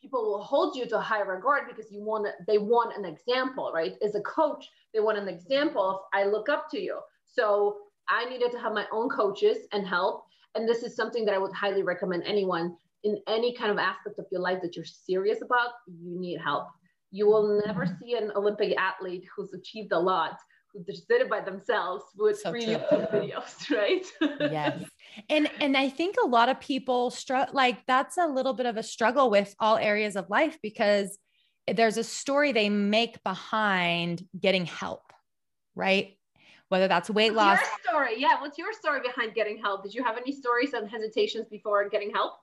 People 0.00 0.22
will 0.22 0.42
hold 0.42 0.76
you 0.76 0.86
to 0.86 0.98
a 0.98 1.00
higher 1.00 1.24
regard 1.24 1.64
because 1.66 1.90
you 1.90 2.00
want 2.00 2.28
they 2.46 2.58
want 2.58 2.96
an 2.96 3.04
example, 3.04 3.72
right? 3.74 3.94
As 4.00 4.14
a 4.14 4.20
coach, 4.20 4.68
they 4.92 5.00
want 5.00 5.18
an 5.18 5.28
example 5.28 5.82
of 5.82 6.00
I 6.12 6.24
look 6.24 6.48
up 6.48 6.70
to 6.70 6.80
you. 6.80 7.00
So 7.24 7.78
I 8.08 8.28
needed 8.28 8.52
to 8.52 8.58
have 8.58 8.72
my 8.72 8.86
own 8.92 9.08
coaches 9.08 9.66
and 9.72 9.86
help. 9.86 10.23
And 10.54 10.68
this 10.68 10.82
is 10.82 10.94
something 10.94 11.24
that 11.24 11.34
I 11.34 11.38
would 11.38 11.52
highly 11.52 11.82
recommend 11.82 12.24
anyone 12.24 12.76
in 13.02 13.18
any 13.28 13.54
kind 13.54 13.70
of 13.70 13.78
aspect 13.78 14.18
of 14.18 14.26
your 14.32 14.40
life 14.40 14.60
that 14.62 14.76
you're 14.76 14.84
serious 14.84 15.42
about, 15.42 15.72
you 15.86 16.18
need 16.18 16.38
help. 16.38 16.68
You 17.10 17.26
will 17.26 17.60
never 17.64 17.86
see 17.86 18.14
an 18.14 18.32
Olympic 18.34 18.76
athlete 18.78 19.24
who's 19.36 19.52
achieved 19.52 19.92
a 19.92 19.98
lot 19.98 20.38
who 20.74 20.84
just 20.84 21.06
did 21.08 21.20
it 21.20 21.30
by 21.30 21.40
themselves 21.40 22.04
with 22.16 22.40
so 22.40 22.50
free 22.50 22.64
YouTube 22.64 23.12
videos, 23.12 23.70
right? 23.70 24.04
yes. 24.52 24.82
And 25.28 25.48
and 25.60 25.76
I 25.76 25.88
think 25.88 26.16
a 26.22 26.26
lot 26.26 26.48
of 26.48 26.58
people 26.58 27.10
struggle 27.10 27.54
like 27.54 27.86
that's 27.86 28.18
a 28.18 28.26
little 28.26 28.54
bit 28.54 28.66
of 28.66 28.76
a 28.76 28.82
struggle 28.82 29.30
with 29.30 29.54
all 29.60 29.76
areas 29.76 30.16
of 30.16 30.28
life 30.28 30.58
because 30.62 31.16
there's 31.72 31.96
a 31.96 32.04
story 32.04 32.52
they 32.52 32.68
make 32.68 33.22
behind 33.22 34.26
getting 34.38 34.66
help, 34.66 35.12
right? 35.74 36.18
Whether 36.68 36.88
that's 36.88 37.10
weight 37.10 37.34
What's 37.34 37.60
loss. 37.60 37.60
Your 37.60 37.92
story, 37.92 38.14
yeah. 38.20 38.40
What's 38.40 38.58
your 38.58 38.72
story 38.72 39.00
behind 39.00 39.34
getting 39.34 39.58
help? 39.58 39.82
Did 39.82 39.94
you 39.94 40.02
have 40.02 40.16
any 40.16 40.32
stories 40.32 40.72
and 40.72 40.88
hesitations 40.88 41.46
before 41.48 41.88
getting 41.88 42.10
help? 42.10 42.34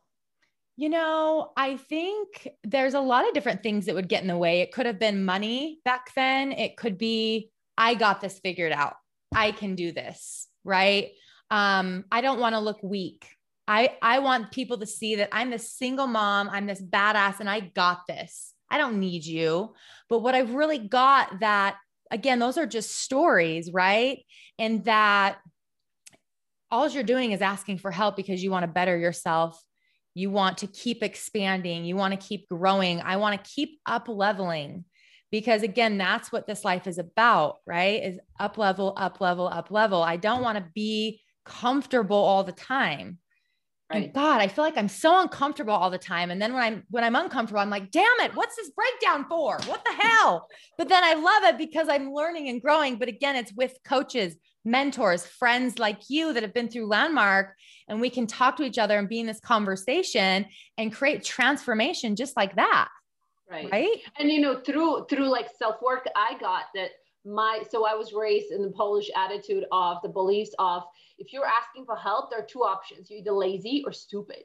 You 0.77 0.89
know, 0.89 1.51
I 1.57 1.77
think 1.77 2.47
there's 2.63 2.93
a 2.93 3.01
lot 3.01 3.27
of 3.27 3.33
different 3.33 3.61
things 3.61 3.85
that 3.85 3.95
would 3.95 4.07
get 4.07 4.21
in 4.21 4.27
the 4.27 4.37
way. 4.37 4.61
It 4.61 4.71
could 4.71 4.85
have 4.85 4.99
been 4.99 5.25
money 5.25 5.79
back 5.85 6.13
then. 6.15 6.51
It 6.53 6.77
could 6.77 6.97
be, 6.97 7.51
I 7.77 7.93
got 7.95 8.21
this 8.21 8.39
figured 8.39 8.71
out. 8.71 8.95
I 9.35 9.51
can 9.51 9.75
do 9.75 9.91
this, 9.91 10.47
right? 10.63 11.09
Um, 11.49 12.05
I 12.11 12.21
don't 12.21 12.39
want 12.39 12.55
to 12.55 12.59
look 12.59 12.81
weak. 12.81 13.27
I, 13.67 13.97
I 14.01 14.19
want 14.19 14.51
people 14.51 14.77
to 14.79 14.85
see 14.85 15.15
that 15.15 15.29
I'm 15.31 15.49
this 15.49 15.71
single 15.71 16.07
mom, 16.07 16.49
I'm 16.49 16.65
this 16.65 16.81
badass, 16.81 17.39
and 17.39 17.49
I 17.49 17.59
got 17.59 18.07
this. 18.07 18.53
I 18.69 18.77
don't 18.77 18.99
need 18.99 19.25
you. 19.25 19.73
But 20.09 20.19
what 20.19 20.35
I've 20.35 20.53
really 20.53 20.79
got 20.79 21.41
that, 21.41 21.77
again, 22.11 22.39
those 22.39 22.57
are 22.57 22.67
just 22.67 22.95
stories, 22.99 23.71
right? 23.71 24.19
And 24.59 24.85
that 24.85 25.37
all 26.69 26.87
you're 26.87 27.03
doing 27.03 27.31
is 27.31 27.41
asking 27.41 27.79
for 27.79 27.91
help 27.91 28.15
because 28.15 28.43
you 28.43 28.51
want 28.51 28.63
to 28.63 28.71
better 28.71 28.97
yourself 28.97 29.61
you 30.13 30.29
want 30.29 30.59
to 30.59 30.67
keep 30.67 31.03
expanding. 31.03 31.85
You 31.85 31.95
want 31.95 32.19
to 32.19 32.27
keep 32.27 32.49
growing. 32.49 33.01
I 33.01 33.17
want 33.17 33.41
to 33.41 33.51
keep 33.51 33.79
up 33.85 34.07
leveling 34.07 34.85
because 35.31 35.63
again, 35.63 35.97
that's 35.97 36.31
what 36.31 36.47
this 36.47 36.65
life 36.65 36.87
is 36.87 36.97
about, 36.97 37.57
right? 37.65 38.03
Is 38.03 38.19
up 38.39 38.57
level, 38.57 38.93
up 38.97 39.21
level, 39.21 39.47
up 39.47 39.71
level. 39.71 40.01
I 40.01 40.17
don't 40.17 40.41
want 40.41 40.57
to 40.57 40.65
be 40.75 41.21
comfortable 41.45 42.17
all 42.17 42.43
the 42.43 42.51
time. 42.51 43.19
Oh 43.93 43.97
right. 43.97 44.13
God, 44.13 44.41
I 44.41 44.47
feel 44.47 44.63
like 44.63 44.77
I'm 44.77 44.87
so 44.87 45.21
uncomfortable 45.21 45.73
all 45.73 45.89
the 45.89 45.97
time. 45.97 46.31
And 46.31 46.41
then 46.41 46.53
when 46.53 46.63
I'm 46.63 46.83
when 46.89 47.03
I'm 47.03 47.15
uncomfortable, 47.15 47.59
I'm 47.59 47.69
like, 47.69 47.91
damn 47.91 48.19
it, 48.19 48.35
what's 48.35 48.55
this 48.55 48.71
breakdown 48.71 49.25
for? 49.27 49.57
What 49.65 49.83
the 49.83 49.91
hell? 49.91 50.47
But 50.77 50.87
then 50.87 51.03
I 51.03 51.13
love 51.15 51.43
it 51.43 51.57
because 51.57 51.89
I'm 51.89 52.13
learning 52.13 52.47
and 52.49 52.61
growing. 52.61 52.95
But 52.95 53.09
again, 53.09 53.35
it's 53.35 53.53
with 53.53 53.77
coaches, 53.83 54.35
mentors, 54.63 55.25
friends 55.25 55.79
like 55.79 56.09
you 56.09 56.33
that 56.33 56.43
have 56.43 56.53
been 56.53 56.69
through 56.69 56.87
Landmark, 56.87 57.55
and 57.87 57.99
we 57.99 58.09
can 58.09 58.27
talk 58.27 58.55
to 58.57 58.63
each 58.63 58.77
other 58.77 58.97
and 58.97 59.09
be 59.09 59.19
in 59.19 59.27
this 59.27 59.39
conversation 59.39 60.45
and 60.77 60.93
create 60.93 61.23
transformation 61.23 62.15
just 62.15 62.37
like 62.37 62.55
that. 62.55 62.87
Right. 63.49 63.69
Right. 63.71 63.97
And 64.17 64.29
you 64.29 64.39
know, 64.39 64.61
through 64.61 65.07
through 65.09 65.27
like 65.27 65.49
self-work, 65.59 66.07
I 66.15 66.37
got 66.39 66.65
that 66.75 66.91
my 67.25 67.63
so 67.69 67.85
I 67.85 67.93
was 67.93 68.13
raised 68.13 68.51
in 68.51 68.61
the 68.61 68.71
Polish 68.71 69.09
attitude 69.15 69.65
of 69.71 69.97
the 70.01 70.09
beliefs 70.09 70.55
of 70.57 70.83
if 71.21 71.31
you're 71.31 71.45
asking 71.45 71.85
for 71.85 71.95
help, 71.95 72.31
there 72.31 72.39
are 72.39 72.45
two 72.45 72.63
options. 72.63 73.09
You're 73.09 73.19
either 73.19 73.31
lazy 73.31 73.83
or 73.85 73.93
stupid. 73.93 74.43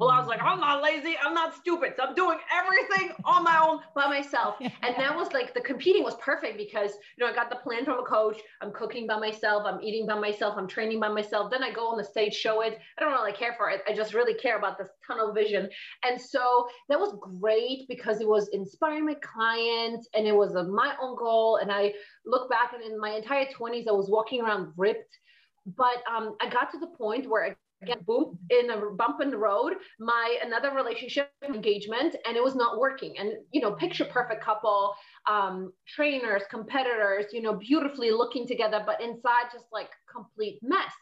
Well, 0.00 0.08
I 0.08 0.18
was 0.18 0.28
like, 0.28 0.38
mm-hmm. 0.38 0.48
I'm 0.48 0.60
not 0.60 0.82
lazy. 0.82 1.14
I'm 1.22 1.34
not 1.34 1.54
stupid. 1.54 1.92
So 1.94 2.04
I'm 2.04 2.14
doing 2.14 2.38
everything 2.50 3.12
on 3.26 3.44
my 3.44 3.62
own 3.62 3.80
by 3.94 4.06
myself. 4.06 4.56
And 4.82 4.96
that 4.96 5.14
was 5.14 5.30
like 5.34 5.52
the 5.52 5.60
competing 5.60 6.02
was 6.02 6.14
perfect 6.16 6.56
because, 6.56 6.92
you 6.92 7.24
know, 7.24 7.30
I 7.30 7.34
got 7.34 7.50
the 7.50 7.56
plan 7.56 7.84
from 7.84 7.98
a 7.98 8.02
coach. 8.02 8.40
I'm 8.62 8.72
cooking 8.72 9.06
by 9.06 9.18
myself. 9.18 9.64
I'm 9.66 9.82
eating 9.82 10.06
by 10.06 10.18
myself. 10.18 10.54
I'm 10.56 10.66
training 10.66 11.00
by 11.00 11.08
myself. 11.08 11.50
Then 11.50 11.62
I 11.62 11.70
go 11.70 11.88
on 11.88 11.98
the 11.98 12.04
stage, 12.04 12.32
show 12.32 12.62
it. 12.62 12.78
I 12.96 13.02
don't 13.02 13.12
really 13.12 13.34
care 13.34 13.54
for 13.58 13.68
it. 13.68 13.82
I 13.86 13.94
just 13.94 14.14
really 14.14 14.32
care 14.34 14.56
about 14.56 14.78
this 14.78 14.88
tunnel 15.06 15.34
vision. 15.34 15.68
And 16.02 16.18
so 16.18 16.66
that 16.88 16.98
was 16.98 17.14
great 17.20 17.86
because 17.88 18.22
it 18.22 18.28
was 18.28 18.48
inspiring 18.54 19.04
my 19.04 19.16
clients 19.16 20.08
and 20.14 20.26
it 20.26 20.34
was 20.34 20.54
a, 20.54 20.64
my 20.64 20.94
own 21.02 21.14
goal. 21.18 21.56
And 21.56 21.70
I 21.70 21.92
look 22.24 22.48
back 22.48 22.72
and 22.72 22.82
in 22.82 22.98
my 22.98 23.10
entire 23.10 23.46
20s, 23.46 23.86
I 23.86 23.92
was 23.92 24.08
walking 24.08 24.40
around 24.40 24.72
ripped. 24.78 25.18
But 25.66 26.02
um, 26.10 26.36
I 26.40 26.48
got 26.48 26.70
to 26.72 26.78
the 26.78 26.88
point 26.88 27.28
where 27.28 27.44
I 27.44 27.56
again 27.82 27.98
boom 28.06 28.38
in 28.50 28.70
a 28.70 28.90
bump 28.90 29.20
in 29.22 29.30
the 29.30 29.38
road 29.38 29.74
my 29.98 30.38
another 30.44 30.72
relationship 30.74 31.30
engagement 31.30 32.14
and 32.26 32.36
it 32.36 32.42
was 32.42 32.54
not 32.54 32.78
working 32.78 33.14
and 33.18 33.32
you 33.52 33.60
know 33.60 33.72
picture 33.72 34.04
perfect 34.04 34.42
couple 34.42 34.92
um 35.28 35.72
trainers 35.86 36.42
competitors 36.50 37.26
you 37.32 37.40
know 37.40 37.54
beautifully 37.54 38.10
looking 38.10 38.46
together 38.46 38.82
but 38.84 39.00
inside 39.00 39.46
just 39.52 39.66
like 39.72 39.88
complete 40.12 40.58
mess 40.62 40.92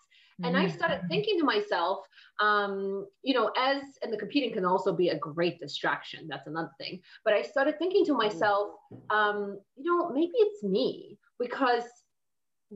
and 0.44 0.56
I 0.56 0.68
started 0.68 0.98
Mm-hmm. 1.00 1.08
thinking 1.08 1.38
to 1.38 1.44
myself, 1.44 1.98
um, 2.40 3.06
you 3.22 3.34
know, 3.34 3.50
as 3.56 3.82
and 4.02 4.12
the 4.12 4.16
competing 4.16 4.52
can 4.52 4.64
also 4.64 4.94
be 4.94 5.08
a 5.08 5.18
great 5.18 5.58
distraction. 5.58 6.26
That's 6.28 6.46
another 6.46 6.70
thing. 6.78 7.00
But 7.24 7.32
I 7.34 7.42
started 7.42 7.78
thinking 7.78 8.04
to 8.06 8.14
myself, 8.14 8.68
um, 9.10 9.58
you 9.76 9.84
know, 9.84 10.10
maybe 10.10 10.32
it's 10.36 10.62
me 10.62 11.18
because 11.40 11.84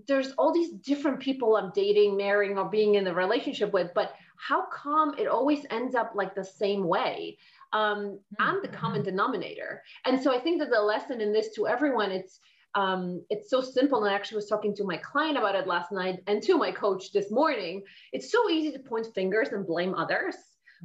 there's 0.07 0.33
all 0.33 0.52
these 0.52 0.70
different 0.70 1.20
people 1.20 1.57
I'm 1.57 1.72
dating, 1.74 2.16
marrying, 2.16 2.59
or 2.59 2.68
being 2.68 2.94
in 2.94 3.07
a 3.07 3.14
relationship 3.14 3.72
with, 3.72 3.90
but 3.94 4.14
how 4.37 4.66
come 4.66 5.14
it 5.18 5.28
always 5.28 5.66
ends 5.70 5.94
up 5.94 6.12
like 6.14 6.35
the 6.35 6.44
same 6.44 6.85
way? 6.85 7.38
Um, 7.72 8.18
I'm 8.38 8.61
the 8.62 8.68
common 8.68 9.02
denominator. 9.02 9.83
And 10.05 10.20
so 10.20 10.35
I 10.35 10.40
think 10.40 10.61
that 10.61 10.70
the 10.70 10.81
lesson 10.81 11.20
in 11.20 11.33
this 11.33 11.55
to 11.55 11.66
everyone, 11.66 12.11
it's 12.11 12.40
um, 12.74 13.22
it's 13.28 13.50
so 13.50 13.61
simple. 13.61 14.02
And 14.02 14.11
I 14.11 14.16
actually 14.16 14.37
was 14.37 14.48
talking 14.48 14.74
to 14.76 14.85
my 14.85 14.96
client 14.96 15.37
about 15.37 15.55
it 15.55 15.66
last 15.66 15.92
night 15.92 16.20
and 16.26 16.42
to 16.44 16.57
my 16.57 16.72
coach 16.72 17.12
this 17.12 17.31
morning. 17.31 17.83
It's 18.12 18.33
so 18.33 18.48
easy 18.48 18.72
to 18.72 18.78
point 18.78 19.07
fingers 19.14 19.48
and 19.48 19.66
blame 19.66 19.94
others, 19.94 20.37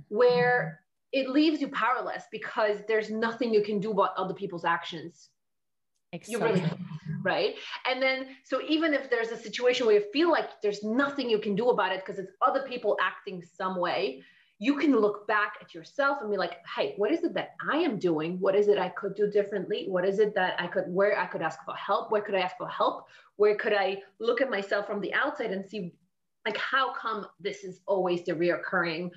where 0.10 0.82
it 1.14 1.30
leaves 1.30 1.62
you 1.62 1.70
powerless 1.70 2.24
because 2.30 2.80
there's 2.90 3.10
nothing 3.10 3.54
you 3.54 3.64
can 3.64 3.80
do 3.80 3.92
about 3.92 4.12
other 4.18 4.34
people's 4.34 4.66
actions. 4.66 5.30
You 6.28 6.40
really 6.40 6.64
right? 7.28 7.56
And 7.90 8.02
then, 8.02 8.18
so 8.44 8.56
even 8.76 8.94
if 8.94 9.10
there's 9.12 9.30
a 9.30 9.38
situation 9.38 9.86
where 9.86 9.96
you 10.00 10.06
feel 10.14 10.30
like 10.38 10.50
there's 10.64 10.84
nothing 10.84 11.30
you 11.30 11.40
can 11.40 11.56
do 11.56 11.70
about 11.70 11.92
it 11.92 12.00
because 12.04 12.20
it's 12.20 12.32
other 12.42 12.64
people 12.72 12.98
acting 13.02 13.44
some 13.60 13.76
way, 13.80 14.24
you 14.60 14.76
can 14.76 14.92
look 15.06 15.28
back 15.28 15.54
at 15.62 15.74
yourself 15.76 16.18
and 16.22 16.32
be 16.32 16.38
like, 16.38 16.56
hey, 16.76 16.94
what 16.98 17.12
is 17.12 17.24
it 17.24 17.34
that 17.36 17.50
I 17.72 17.78
am 17.78 18.00
doing? 18.00 18.40
What 18.40 18.56
is 18.56 18.68
it 18.68 18.78
I 18.80 18.90
could 18.90 19.14
do 19.16 19.30
differently? 19.30 19.86
What 19.88 20.04
is 20.04 20.18
it 20.18 20.34
that 20.34 20.60
I 20.60 20.66
could, 20.66 20.86
where 20.88 21.20
I 21.20 21.28
could 21.28 21.44
ask 21.44 21.60
for 21.64 21.76
help? 21.76 22.12
Where 22.12 22.24
could 22.24 22.34
I 22.34 22.40
ask 22.40 22.58
for 22.58 22.68
help? 22.68 23.06
Where 23.36 23.56
could 23.56 23.74
I 23.74 24.02
look 24.20 24.42
at 24.42 24.50
myself 24.50 24.88
from 24.88 25.00
the 25.00 25.14
outside 25.14 25.52
and 25.52 25.64
see, 25.64 25.94
like, 26.46 26.58
how 26.58 26.94
come 26.94 27.28
this 27.40 27.64
is 27.64 27.82
always 27.86 28.26
the 28.26 28.32
reoccurring 28.32 29.12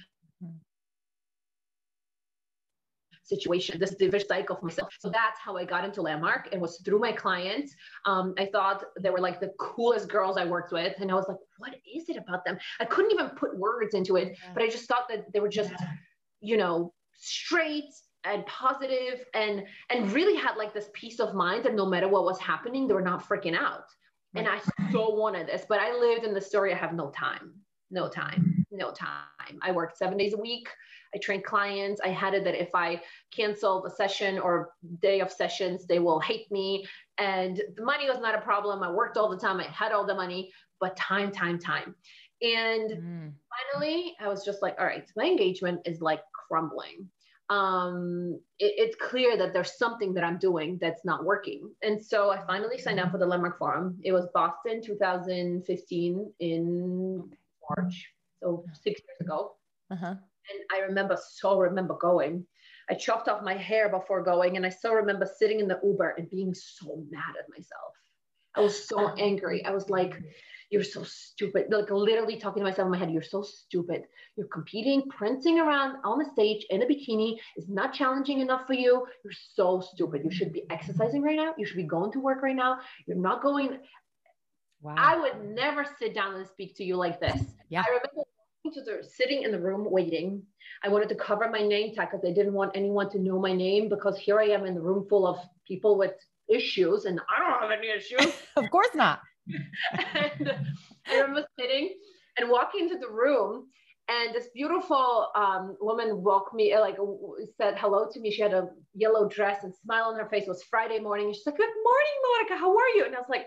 situation. 3.35 3.79
This 3.79 3.93
is 3.93 3.99
the 3.99 4.09
vicious 4.09 4.29
cycle 4.29 4.57
for 4.57 4.67
myself. 4.67 4.89
So 4.99 5.09
that's 5.09 5.39
how 5.45 5.57
I 5.57 5.65
got 5.65 5.85
into 5.85 6.03
Landmark. 6.03 6.49
It 6.53 6.61
was 6.61 6.73
through 6.85 6.99
my 6.99 7.13
clients. 7.13 7.75
Um, 8.05 8.35
I 8.39 8.47
thought 8.53 8.85
they 9.01 9.11
were 9.11 9.25
like 9.29 9.41
the 9.41 9.53
coolest 9.59 10.09
girls 10.09 10.37
I 10.37 10.45
worked 10.45 10.73
with. 10.73 10.95
And 11.01 11.11
I 11.11 11.15
was 11.15 11.27
like, 11.29 11.39
what 11.59 11.75
is 11.97 12.09
it 12.09 12.17
about 12.17 12.45
them? 12.45 12.59
I 12.81 12.85
couldn't 12.85 13.13
even 13.13 13.31
put 13.31 13.59
words 13.59 13.95
into 13.95 14.17
it, 14.17 14.37
but 14.55 14.63
I 14.63 14.69
just 14.69 14.87
thought 14.89 15.07
that 15.09 15.33
they 15.33 15.41
were 15.41 15.49
just, 15.61 15.73
you 16.41 16.57
know, 16.57 16.93
straight 17.15 17.93
and 18.25 18.45
positive 18.47 19.25
and 19.35 19.65
and 19.89 20.13
really 20.13 20.37
had 20.37 20.57
like 20.57 20.75
this 20.75 20.91
peace 20.93 21.21
of 21.21 21.35
mind 21.35 21.65
that 21.65 21.75
no 21.75 21.87
matter 21.87 22.09
what 22.09 22.25
was 22.25 22.39
happening, 22.39 22.87
they 22.87 22.95
were 22.95 23.09
not 23.13 23.27
freaking 23.27 23.57
out. 23.57 23.85
And 24.35 24.47
I 24.47 24.61
so 24.93 25.11
wanted 25.15 25.49
this, 25.49 25.65
but 25.69 25.81
I 25.81 25.99
lived 25.99 26.25
in 26.25 26.35
the 26.35 26.41
story. 26.41 26.73
I 26.73 26.77
have 26.77 26.95
no 26.95 27.11
time, 27.11 27.53
no 27.91 28.09
time, 28.09 28.60
no 28.71 28.93
time. 28.93 29.59
I 29.63 29.73
worked 29.73 29.97
seven 29.97 30.17
days 30.19 30.35
a 30.35 30.39
week. 30.39 30.69
I 31.15 31.19
trained 31.19 31.45
clients. 31.45 32.01
I 32.05 32.09
had 32.09 32.35
it 32.35 32.45
that 32.45 32.61
if 32.61 32.71
I 32.75 33.03
cancel 33.33 33.83
the 33.83 33.91
session 33.91 34.39
or 34.39 34.71
day 35.03 35.21
of 35.21 35.31
sessions, 35.31 35.87
they 35.87 35.99
will 35.99 36.21
hate 36.21 36.51
me. 36.53 36.87
And 37.19 37.61
the 37.77 37.85
money 37.85 38.09
was 38.09 38.21
not 38.21 38.35
a 38.35 38.41
problem. 38.41 38.83
I 38.83 38.91
worked 38.91 39.17
all 39.17 39.29
the 39.29 39.39
time. 39.39 39.59
I 39.61 39.65
had 39.65 39.93
all 39.93 40.07
the 40.07 40.15
money, 40.15 40.53
but 40.81 40.97
time, 40.97 41.33
time, 41.33 41.59
time. 41.59 41.95
And 42.43 42.91
Mm. 42.91 43.33
finally, 43.73 44.17
I 44.21 44.29
was 44.29 44.45
just 44.45 44.63
like, 44.63 44.77
all 44.79 44.87
right, 44.87 45.11
my 45.17 45.25
engagement 45.25 45.81
is 45.85 46.01
like 46.01 46.23
crumbling. 46.33 47.11
Um, 47.51 48.41
it, 48.61 48.75
it's 48.79 48.97
clear 48.97 49.37
that 49.37 49.53
there's 49.53 49.77
something 49.77 50.15
that 50.15 50.23
I'm 50.25 50.39
doing 50.39 50.79
that's 50.81 51.05
not 51.05 51.25
working. 51.25 51.71
And 51.83 52.01
so 52.03 52.31
I 52.31 52.39
finally 52.47 52.79
signed 52.79 53.01
up 53.01 53.11
for 53.11 53.19
the 53.19 53.27
Landmark 53.27 53.59
Forum. 53.59 53.99
It 54.05 54.13
was 54.13 54.29
Boston 54.33 54.81
2015 54.81 56.33
in 56.39 57.31
March, 57.69 58.13
so 58.43 58.65
six 58.73 59.01
years 59.01 59.21
ago. 59.21 59.53
Uh-huh. 59.91 60.15
And 60.15 60.61
I 60.73 60.81
remember, 60.81 61.17
so 61.33 61.59
remember 61.59 61.97
going. 62.01 62.47
I 62.89 62.95
chopped 62.95 63.29
off 63.29 63.43
my 63.43 63.55
hair 63.55 63.89
before 63.89 64.23
going, 64.23 64.57
and 64.57 64.67
I 64.67 64.69
still 64.69 64.95
remember 64.95 65.29
sitting 65.39 65.61
in 65.61 65.69
the 65.69 65.79
Uber 65.85 66.15
and 66.19 66.29
being 66.29 66.55
so 66.55 67.05
mad 67.11 67.35
at 67.39 67.49
myself. 67.49 67.95
I 68.57 68.61
was 68.61 68.89
so 68.89 69.15
angry. 69.15 69.65
I 69.65 69.71
was 69.71 69.89
like, 69.91 70.21
you're 70.71 70.85
so 70.85 71.03
stupid. 71.05 71.67
Like 71.71 71.91
literally 71.91 72.37
talking 72.37 72.63
to 72.63 72.69
myself 72.69 72.87
in 72.87 72.93
my 72.93 72.99
head, 72.99 73.11
you're 73.11 73.23
so 73.23 73.43
stupid. 73.43 74.03
You're 74.37 74.49
competing, 74.49 75.09
prancing 75.09 75.59
around 75.59 75.97
on 76.05 76.19
the 76.19 76.25
stage 76.33 76.65
in 76.71 76.83
a 76.83 76.87
bikini 76.87 77.37
is 77.57 77.69
not 77.69 77.93
challenging 77.93 78.41
enough 78.41 78.67
for 78.67 78.75
you. 78.75 79.07
You're 79.25 79.33
so 79.55 79.81
stupid. 79.81 80.23
You 80.25 80.31
should 80.31 80.53
be 80.53 80.65
exercising 80.71 81.23
right 81.23 81.37
now. 81.37 81.55
You 81.59 81.67
should 81.67 81.77
be 81.77 81.85
going 81.85 82.13
to 82.13 82.21
work 82.21 82.43
right 82.43 82.57
now. 82.57 82.79
You're 83.07 83.19
not 83.19 83.43
going. 83.43 83.79
Wow. 84.81 84.95
I 84.97 85.19
would 85.19 85.45
never 85.55 85.85
sit 85.99 86.15
down 86.15 86.37
and 86.37 86.47
speak 86.47 86.77
to 86.77 86.85
you 86.85 86.97
like 86.97 87.21
this. 87.21 87.41
Yeah. 87.69 87.83
I 87.83 87.89
remember 87.89 88.23
to 88.73 88.81
the, 88.83 89.03
sitting 89.03 89.43
in 89.43 89.53
the 89.53 89.61
room 89.61 89.87
waiting. 89.91 90.43
I 90.83 90.89
wanted 90.89 91.09
to 91.11 91.15
cover 91.15 91.49
my 91.51 91.61
name 91.61 91.95
tag 91.95 92.09
because 92.11 92.25
I 92.27 92.33
didn't 92.33 92.55
want 92.55 92.73
anyone 92.75 93.11
to 93.11 93.19
know 93.19 93.39
my 93.39 93.53
name 93.53 93.89
because 93.89 94.19
here 94.19 94.41
I 94.41 94.47
am 94.47 94.65
in 94.67 94.75
the 94.75 94.81
room 94.81 95.07
full 95.09 95.27
of 95.27 95.39
people 95.67 95.99
with 95.99 96.13
issues 96.49 97.05
and 97.05 97.21
I 97.29 97.39
don't 97.39 97.61
have 97.61 97.79
any 97.79 97.91
issues. 97.91 98.35
of 98.57 98.71
course 98.71 98.95
not. 98.95 99.21
and 100.15 100.53
I 101.07 101.15
remember 101.21 101.47
sitting 101.59 101.95
and 102.39 102.51
walking 102.51 102.85
into 102.85 102.99
the 102.99 103.09
room, 103.09 103.67
and 104.09 104.35
this 104.35 104.49
beautiful 104.55 105.29
um, 105.37 105.77
woman 105.81 106.23
walked 106.23 106.55
me, 106.55 106.77
like 106.79 106.97
said 107.57 107.79
hello 107.79 108.09
to 108.13 108.21
me. 108.21 108.31
She 108.31 108.43
had 108.43 108.55
a 108.55 108.69
yellow 108.95 109.29
dress 109.29 109.63
and 109.63 109.73
smile 109.85 110.05
on 110.05 110.17
her 110.17 110.29
face. 110.29 110.45
It 110.45 110.49
was 110.49 110.65
Friday 110.65 110.99
morning. 110.99 111.33
She's 111.33 111.47
like, 111.47 111.57
"Good 111.57 111.69
morning, 111.69 112.17
Monica. 112.25 112.57
How 112.57 112.77
are 112.77 112.89
you?" 112.97 113.05
And 113.05 113.15
I 113.15 113.19
was 113.19 113.29
like, 113.29 113.47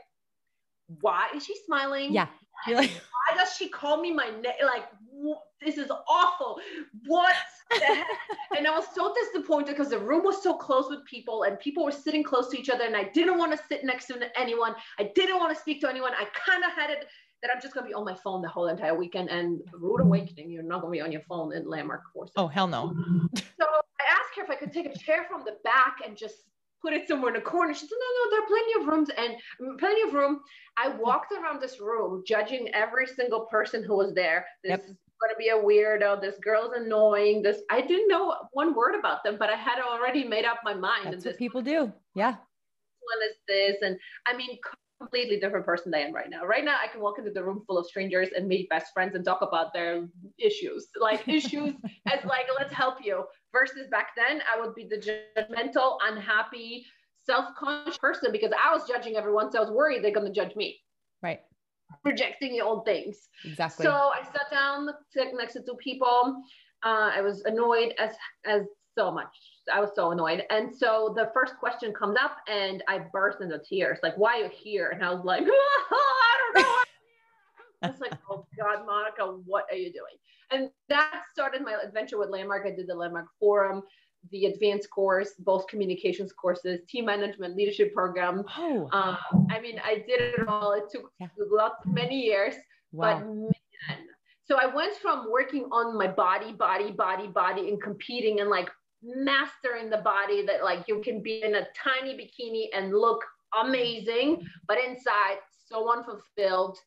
"Why 1.01 1.27
is 1.35 1.45
she 1.45 1.55
smiling? 1.65 2.13
Yeah. 2.13 2.27
Like, 2.67 2.91
Why 2.91 3.37
does 3.37 3.53
she 3.55 3.67
call 3.67 4.01
me 4.01 4.13
my 4.13 4.29
name? 4.29 4.53
Like, 4.63 4.85
this 5.61 5.77
is 5.77 5.89
awful. 6.09 6.59
What 7.05 7.35
the 7.69 7.85
heck? 7.85 8.07
and 8.57 8.67
I 8.67 8.71
was 8.71 8.85
so 8.93 9.13
disappointed 9.13 9.75
because 9.75 9.89
the 9.89 9.99
room 9.99 10.23
was 10.23 10.41
so 10.43 10.55
close 10.55 10.87
with 10.89 11.05
people 11.05 11.43
and 11.43 11.59
people 11.59 11.85
were 11.85 11.91
sitting 11.91 12.23
close 12.23 12.49
to 12.49 12.59
each 12.59 12.69
other. 12.69 12.85
And 12.85 12.95
I 12.95 13.05
didn't 13.05 13.37
want 13.37 13.51
to 13.57 13.65
sit 13.67 13.83
next 13.83 14.07
to 14.07 14.19
anyone. 14.37 14.75
I 14.99 15.11
didn't 15.15 15.37
want 15.37 15.55
to 15.55 15.59
speak 15.59 15.81
to 15.81 15.89
anyone. 15.89 16.11
I 16.13 16.25
kind 16.33 16.63
of 16.63 16.71
had 16.71 16.89
it 16.89 17.07
that 17.41 17.51
I'm 17.53 17.61
just 17.61 17.73
going 17.73 17.85
to 17.85 17.89
be 17.89 17.93
on 17.93 18.05
my 18.05 18.15
phone 18.15 18.41
the 18.41 18.47
whole 18.47 18.67
entire 18.67 18.95
weekend. 18.95 19.29
And 19.29 19.61
rude 19.73 20.01
awakening, 20.01 20.49
you're 20.49 20.63
not 20.63 20.81
going 20.81 20.93
to 20.93 20.97
be 20.97 21.01
on 21.01 21.11
your 21.11 21.21
phone 21.21 21.53
in 21.53 21.67
Landmark 21.67 22.01
courses. 22.11 22.33
oh, 22.37 22.47
hell 22.47 22.67
no. 22.67 22.93
So 23.59 23.65
I 23.65 24.03
asked 24.11 24.35
her 24.37 24.43
if 24.43 24.49
I 24.49 24.55
could 24.55 24.73
take 24.73 24.85
a 24.87 24.97
chair 24.97 25.25
from 25.29 25.43
the 25.45 25.57
back 25.63 25.97
and 26.05 26.17
just 26.17 26.35
put 26.81 26.93
it 26.93 27.07
somewhere 27.07 27.33
in 27.33 27.41
a 27.41 27.43
corner. 27.43 27.73
She 27.73 27.81
said, 27.81 27.89
no, 27.91 28.07
no, 28.23 28.31
there 28.31 28.43
are 28.43 28.47
plenty 28.47 28.81
of 28.81 28.87
rooms 28.87 29.09
and 29.17 29.33
mm, 29.61 29.79
plenty 29.79 30.01
of 30.07 30.13
room. 30.13 30.41
I 30.77 30.89
mm. 30.89 30.99
walked 30.99 31.31
around 31.31 31.61
this 31.61 31.79
room 31.79 32.23
judging 32.27 32.69
every 32.73 33.07
single 33.07 33.41
person 33.45 33.83
who 33.83 33.95
was 33.95 34.13
there. 34.13 34.45
This 34.63 34.71
Yep. 34.71 34.85
Going 35.23 35.33
to 35.33 35.37
be 35.37 35.49
a 35.49 35.57
weirdo. 35.57 36.21
This 36.21 36.35
girl's 36.41 36.73
annoying. 36.75 37.41
This, 37.41 37.61
I 37.69 37.81
didn't 37.81 38.07
know 38.07 38.35
one 38.51 38.75
word 38.75 38.95
about 38.97 39.23
them, 39.23 39.37
but 39.39 39.49
I 39.49 39.55
had 39.55 39.79
already 39.79 40.23
made 40.23 40.45
up 40.45 40.59
my 40.63 40.73
mind. 40.73 41.05
That's 41.05 41.25
and 41.25 41.25
what 41.25 41.37
people 41.37 41.61
do. 41.61 41.91
Yeah. 42.15 42.31
one 42.31 43.29
is 43.29 43.37
this. 43.47 43.77
And 43.81 43.97
I 44.27 44.35
mean, 44.35 44.57
completely 44.99 45.39
different 45.39 45.65
person 45.65 45.91
than 45.91 46.01
I 46.01 46.03
am 46.05 46.13
right 46.13 46.29
now. 46.29 46.45
Right 46.45 46.63
now, 46.63 46.77
I 46.81 46.87
can 46.87 47.01
walk 47.01 47.19
into 47.19 47.31
the 47.31 47.43
room 47.43 47.63
full 47.67 47.77
of 47.77 47.85
strangers 47.85 48.29
and 48.35 48.47
meet 48.47 48.69
best 48.69 48.93
friends 48.93 49.15
and 49.15 49.25
talk 49.25 49.41
about 49.41 49.73
their 49.73 50.07
issues, 50.37 50.87
like 50.99 51.27
issues 51.27 51.73
as 52.11 52.23
like, 52.25 52.47
let's 52.57 52.73
help 52.73 52.97
you. 53.03 53.23
Versus 53.51 53.87
back 53.91 54.09
then, 54.15 54.41
I 54.53 54.59
would 54.59 54.75
be 54.75 54.87
the 54.87 54.97
judgmental, 54.97 55.97
unhappy, 56.03 56.85
self-conscious 57.25 57.97
person 57.97 58.31
because 58.31 58.51
I 58.51 58.73
was 58.73 58.87
judging 58.87 59.15
everyone. 59.15 59.51
So 59.51 59.59
I 59.59 59.61
was 59.61 59.71
worried 59.71 60.03
they're 60.03 60.13
going 60.13 60.31
to 60.31 60.33
judge 60.33 60.55
me. 60.55 60.79
Right. 61.89 62.11
rejecting 62.11 62.55
your 62.55 62.67
own 62.67 62.83
things. 62.83 63.29
Exactly. 63.45 63.85
So 63.85 63.91
I 63.91 64.23
sat 64.23 64.51
down 64.51 64.89
next 65.35 65.53
to 65.53 65.61
two 65.61 65.75
people. 65.75 66.41
Uh, 66.83 67.11
I 67.15 67.21
was 67.21 67.41
annoyed 67.45 67.93
as 67.97 68.11
as 68.45 68.63
so 68.95 69.11
much. 69.11 69.33
I 69.73 69.79
was 69.79 69.91
so 69.95 70.11
annoyed. 70.11 70.43
And 70.49 70.73
so 70.73 71.13
the 71.15 71.31
first 71.33 71.57
question 71.57 71.93
comes 71.93 72.17
up 72.21 72.37
and 72.47 72.83
I 72.87 72.99
burst 73.11 73.41
into 73.41 73.59
tears. 73.67 73.99
Like, 74.03 74.15
why 74.17 74.39
are 74.39 74.43
you 74.43 74.49
here? 74.53 74.89
And 74.89 75.03
I 75.03 75.13
was 75.13 75.23
like, 75.23 75.43
oh, 75.91 76.21
I 76.23 76.61
don't 76.61 76.65
know. 76.65 77.89
It's 77.89 78.01
like, 78.01 78.13
oh 78.29 78.45
God, 78.57 78.85
Monica, 78.85 79.39
what 79.45 79.65
are 79.71 79.77
you 79.77 79.91
doing? 79.91 80.15
And 80.51 80.69
that 80.89 81.23
started 81.31 81.63
my 81.63 81.77
adventure 81.83 82.17
with 82.17 82.29
Landmark. 82.29 82.65
I 82.65 82.75
did 82.75 82.87
the 82.87 82.95
Landmark 82.95 83.25
Forum, 83.39 83.81
the 84.31 84.45
advanced 84.45 84.89
course, 84.89 85.31
both 85.39 85.67
communications 85.67 86.31
courses, 86.31 86.79
team 86.87 87.05
management, 87.05 87.55
leadership 87.55 87.93
program. 87.93 88.43
Oh. 88.57 88.89
Um, 88.91 89.47
I 89.51 89.59
mean, 89.59 89.79
I 89.83 89.95
did 90.07 90.21
it 90.21 90.47
all. 90.47 90.73
It 90.73 90.85
took 90.91 91.11
yeah. 91.19 91.27
lots, 91.37 91.85
many 91.85 92.21
years, 92.21 92.55
wow. 92.91 93.19
but 93.19 93.27
man. 93.27 93.51
So 94.45 94.57
I 94.57 94.73
went 94.73 94.95
from 94.95 95.31
working 95.31 95.63
on 95.71 95.97
my 95.97 96.07
body, 96.07 96.51
body, 96.51 96.91
body, 96.91 97.27
body, 97.27 97.69
and 97.69 97.81
competing 97.81 98.41
and 98.41 98.49
like 98.49 98.69
mastering 99.01 99.89
the 99.89 99.97
body 99.97 100.45
that 100.45 100.63
like 100.63 100.85
you 100.87 101.01
can 101.01 101.21
be 101.21 101.43
in 101.43 101.55
a 101.55 101.67
tiny 101.81 102.13
bikini 102.13 102.65
and 102.75 102.91
look 102.91 103.23
amazing, 103.61 104.45
but 104.67 104.77
inside 104.77 105.37
so 105.69 105.91
unfulfilled, 105.91 106.77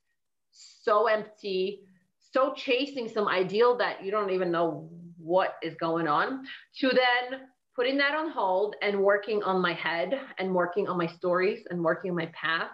so 0.50 1.06
empty, 1.06 1.80
so 2.18 2.52
chasing 2.54 3.08
some 3.08 3.28
ideal 3.28 3.76
that 3.76 4.04
you 4.04 4.10
don't 4.10 4.30
even 4.30 4.50
know 4.50 4.90
what 5.26 5.54
is 5.62 5.74
going 5.74 6.06
on, 6.06 6.44
to 6.80 6.88
then 6.88 7.40
putting 7.74 7.98
that 7.98 8.14
on 8.14 8.30
hold 8.30 8.76
and 8.80 9.02
working 9.02 9.42
on 9.42 9.60
my 9.60 9.74
head 9.74 10.18
and 10.38 10.54
working 10.54 10.88
on 10.88 10.96
my 10.96 11.06
stories 11.06 11.64
and 11.68 11.82
working 11.82 12.10
on 12.12 12.16
my 12.16 12.30
path. 12.32 12.70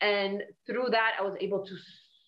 And 0.00 0.42
through 0.66 0.88
that, 0.90 1.12
I 1.20 1.22
was 1.22 1.36
able 1.40 1.64
to 1.64 1.74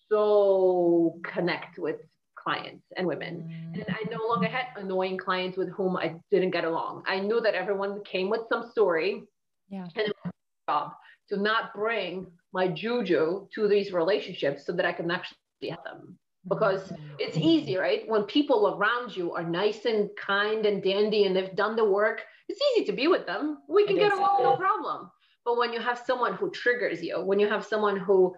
so 0.07 1.19
connect 1.25 1.77
with 1.77 1.97
clients 2.41 2.85
and 2.95 3.07
women. 3.07 3.49
Mm. 3.49 3.73
And 3.73 3.85
I 3.89 4.09
no 4.09 4.25
longer 4.27 4.47
had 4.47 4.67
annoying 4.77 5.17
clients 5.17 5.57
with 5.57 5.69
whom 5.71 5.97
I 5.97 6.15
didn't 6.31 6.51
get 6.51 6.63
along. 6.63 7.03
I 7.07 7.19
knew 7.19 7.41
that 7.41 7.55
everyone 7.55 8.03
came 8.03 8.29
with 8.29 8.41
some 8.47 8.69
story. 8.69 9.23
Yeah. 9.69 9.87
And 9.95 10.07
it 10.07 10.15
was 10.23 10.31
my 10.67 10.73
job 10.73 10.91
to 11.29 11.37
not 11.37 11.73
bring 11.73 12.27
my 12.53 12.67
juju 12.67 13.47
to 13.55 13.67
these 13.67 13.91
relationships 13.91 14.65
so 14.65 14.73
that 14.73 14.85
I 14.85 14.93
can 14.93 15.09
actually 15.09 15.69
help 15.69 15.83
them. 15.83 16.17
Because 16.47 16.93
it's 17.17 17.37
easy, 17.37 17.75
right? 17.77 18.07
When 18.07 18.23
people 18.23 18.75
around 18.77 19.15
you 19.15 19.33
are 19.33 19.43
nice 19.43 19.85
and 19.85 20.09
kind 20.15 20.65
and 20.65 20.83
dandy 20.83 21.25
and 21.25 21.35
they've 21.35 21.55
done 21.55 21.75
the 21.75 21.85
work, 21.85 22.23
it's 22.47 22.59
easy 22.71 22.85
to 22.85 22.91
be 22.91 23.07
with 23.07 23.25
them. 23.25 23.59
We 23.67 23.87
can 23.87 23.95
get 23.95 24.13
along, 24.13 24.43
no 24.43 24.55
problem. 24.55 25.09
But 25.43 25.57
when 25.57 25.73
you 25.73 25.79
have 25.79 26.01
someone 26.05 26.33
who 26.33 26.51
triggers 26.51 27.01
you, 27.01 27.19
when 27.19 27.39
you 27.39 27.47
have 27.47 27.65
someone 27.65 27.97
who 27.97 28.35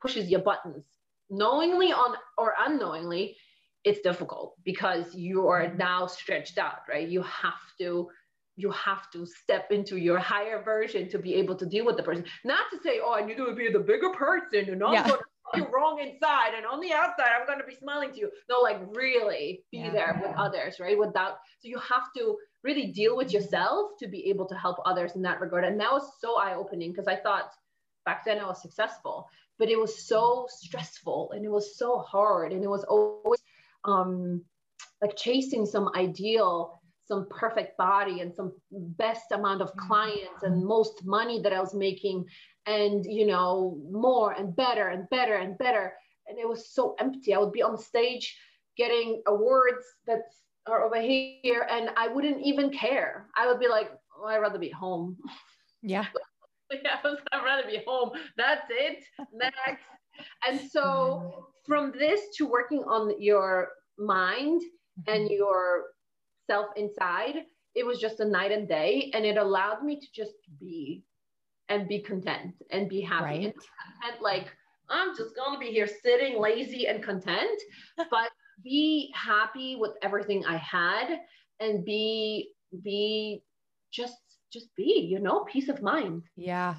pushes 0.00 0.30
your 0.30 0.40
buttons, 0.40 0.84
knowingly 1.30 1.92
on 1.92 2.16
or 2.38 2.54
unknowingly, 2.58 3.36
it's 3.84 4.00
difficult 4.00 4.54
because 4.64 5.14
you 5.14 5.46
are 5.46 5.66
mm-hmm. 5.66 5.78
now 5.78 6.06
stretched 6.06 6.58
out, 6.58 6.80
right? 6.88 7.08
You 7.08 7.22
have 7.22 7.54
to 7.80 8.08
you 8.56 8.70
have 8.70 9.10
to 9.10 9.26
step 9.26 9.72
into 9.72 9.96
your 9.96 10.18
higher 10.18 10.62
version 10.62 11.08
to 11.08 11.18
be 11.18 11.34
able 11.34 11.56
to 11.56 11.66
deal 11.66 11.84
with 11.84 11.96
the 11.96 12.04
person. 12.04 12.24
Not 12.44 12.66
to 12.72 12.78
say, 12.84 13.00
oh, 13.02 13.14
I 13.14 13.26
need 13.26 13.36
to 13.36 13.52
be 13.54 13.72
the 13.72 13.80
bigger 13.80 14.10
person 14.10 14.70
and 14.70 14.82
I'm 14.82 14.92
yeah. 14.92 15.08
going 15.08 15.18
to 15.18 15.24
you 15.54 15.66
wrong 15.72 16.00
inside 16.00 16.54
and 16.56 16.66
on 16.66 16.80
the 16.80 16.92
outside 16.92 17.28
I'm 17.38 17.46
going 17.46 17.58
to 17.58 17.66
be 17.66 17.74
smiling 17.74 18.12
to 18.12 18.18
you. 18.18 18.30
No, 18.48 18.60
like 18.60 18.80
really 18.94 19.62
be 19.70 19.78
yeah. 19.78 19.90
there 19.90 20.20
with 20.22 20.34
others, 20.36 20.80
right? 20.80 20.98
Without 20.98 21.38
so 21.60 21.68
you 21.68 21.78
have 21.78 22.12
to 22.16 22.36
really 22.62 22.86
deal 22.86 23.16
with 23.16 23.32
yourself 23.32 23.92
to 23.98 24.08
be 24.08 24.28
able 24.30 24.46
to 24.46 24.54
help 24.54 24.78
others 24.84 25.12
in 25.16 25.22
that 25.22 25.40
regard. 25.40 25.64
And 25.64 25.78
that 25.80 25.92
was 25.92 26.10
so 26.20 26.38
eye-opening 26.38 26.92
because 26.92 27.08
I 27.08 27.16
thought 27.16 27.50
back 28.06 28.24
then 28.24 28.38
I 28.38 28.46
was 28.46 28.62
successful, 28.62 29.28
but 29.58 29.68
it 29.68 29.78
was 29.78 30.06
so 30.06 30.46
stressful 30.48 31.32
and 31.32 31.44
it 31.44 31.50
was 31.50 31.76
so 31.76 31.98
hard 31.98 32.52
and 32.52 32.64
it 32.64 32.70
was 32.70 32.84
always 32.84 33.40
um, 33.84 34.42
like 35.02 35.16
chasing 35.16 35.66
some 35.66 35.90
ideal 35.94 36.80
some 37.06 37.26
perfect 37.28 37.76
body 37.76 38.20
and 38.20 38.34
some 38.34 38.52
best 38.70 39.30
amount 39.32 39.60
of 39.60 39.68
mm-hmm. 39.68 39.86
clients 39.86 40.42
and 40.42 40.64
most 40.64 41.04
money 41.04 41.40
that 41.42 41.52
I 41.52 41.60
was 41.60 41.74
making 41.74 42.24
and 42.66 43.04
you 43.04 43.26
know 43.26 43.78
more 43.90 44.32
and 44.32 44.54
better 44.54 44.88
and 44.88 45.08
better 45.10 45.36
and 45.36 45.56
better. 45.58 45.92
And 46.26 46.38
it 46.38 46.48
was 46.48 46.70
so 46.72 46.94
empty. 46.98 47.34
I 47.34 47.38
would 47.38 47.52
be 47.52 47.62
on 47.62 47.76
stage 47.76 48.36
getting 48.76 49.22
awards 49.26 49.84
that 50.06 50.22
are 50.66 50.84
over 50.84 51.00
here 51.00 51.66
and 51.70 51.90
I 51.96 52.08
wouldn't 52.08 52.40
even 52.42 52.70
care. 52.70 53.26
I 53.36 53.46
would 53.46 53.60
be 53.60 53.68
like 53.68 53.90
oh, 54.18 54.26
I'd 54.26 54.38
rather 54.38 54.58
be 54.58 54.70
home. 54.70 55.16
Yeah. 55.82 56.06
Yeah 56.82 56.96
I'd 57.04 57.44
rather 57.44 57.68
be 57.68 57.82
home. 57.86 58.10
That's 58.36 58.66
it. 58.70 59.04
Next. 59.32 59.84
And 60.48 60.58
so 60.70 61.48
from 61.66 61.92
this 61.92 62.20
to 62.36 62.46
working 62.46 62.82
on 62.84 63.20
your 63.20 63.68
mind 63.98 64.62
and 65.06 65.24
mm-hmm. 65.24 65.34
your 65.34 65.84
self 66.46 66.68
inside, 66.76 67.44
it 67.74 67.84
was 67.84 68.00
just 68.00 68.20
a 68.20 68.24
night 68.24 68.50
and 68.50 68.66
day. 68.66 69.10
And 69.14 69.24
it 69.24 69.36
allowed 69.36 69.84
me 69.84 70.00
to 70.00 70.06
just 70.14 70.34
be 70.58 71.04
and 71.68 71.88
be 71.88 72.00
content 72.00 72.54
and 72.70 72.88
be 72.88 73.00
happy. 73.00 73.24
Right. 73.24 73.44
And 73.44 73.54
content, 73.54 74.22
like, 74.22 74.46
I'm 74.88 75.16
just 75.16 75.34
going 75.34 75.54
to 75.54 75.58
be 75.58 75.72
here 75.72 75.88
sitting 76.02 76.40
lazy 76.40 76.86
and 76.86 77.02
content, 77.02 77.60
but 78.10 78.30
be 78.62 79.12
happy 79.14 79.76
with 79.76 79.92
everything 80.02 80.44
I 80.44 80.56
had 80.56 81.20
and 81.60 81.84
be, 81.84 82.50
be 82.82 83.42
just, 83.90 84.18
just 84.52 84.74
be, 84.76 85.08
you 85.10 85.18
know, 85.18 85.44
peace 85.44 85.68
of 85.68 85.82
mind. 85.82 86.22
Yeah. 86.36 86.76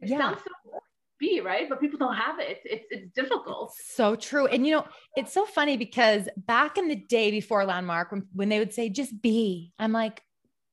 It 0.00 0.10
yeah. 0.10 0.34
So 0.36 0.80
be 1.20 1.40
right 1.40 1.68
but 1.68 1.78
people 1.80 1.98
don't 1.98 2.16
have 2.16 2.40
it 2.40 2.60
it's 2.64 2.86
it's 2.90 3.12
difficult 3.14 3.74
it's 3.78 3.94
so 3.94 4.16
true 4.16 4.46
and 4.46 4.66
you 4.66 4.72
know 4.72 4.86
it's 5.16 5.32
so 5.32 5.44
funny 5.44 5.76
because 5.76 6.28
back 6.38 6.78
in 6.78 6.88
the 6.88 6.96
day 6.96 7.30
before 7.30 7.64
landmark 7.64 8.10
when, 8.10 8.26
when 8.32 8.48
they 8.48 8.58
would 8.58 8.72
say 8.72 8.88
just 8.88 9.20
be 9.20 9.70
i'm 9.78 9.92
like 9.92 10.22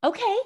okay 0.03 0.37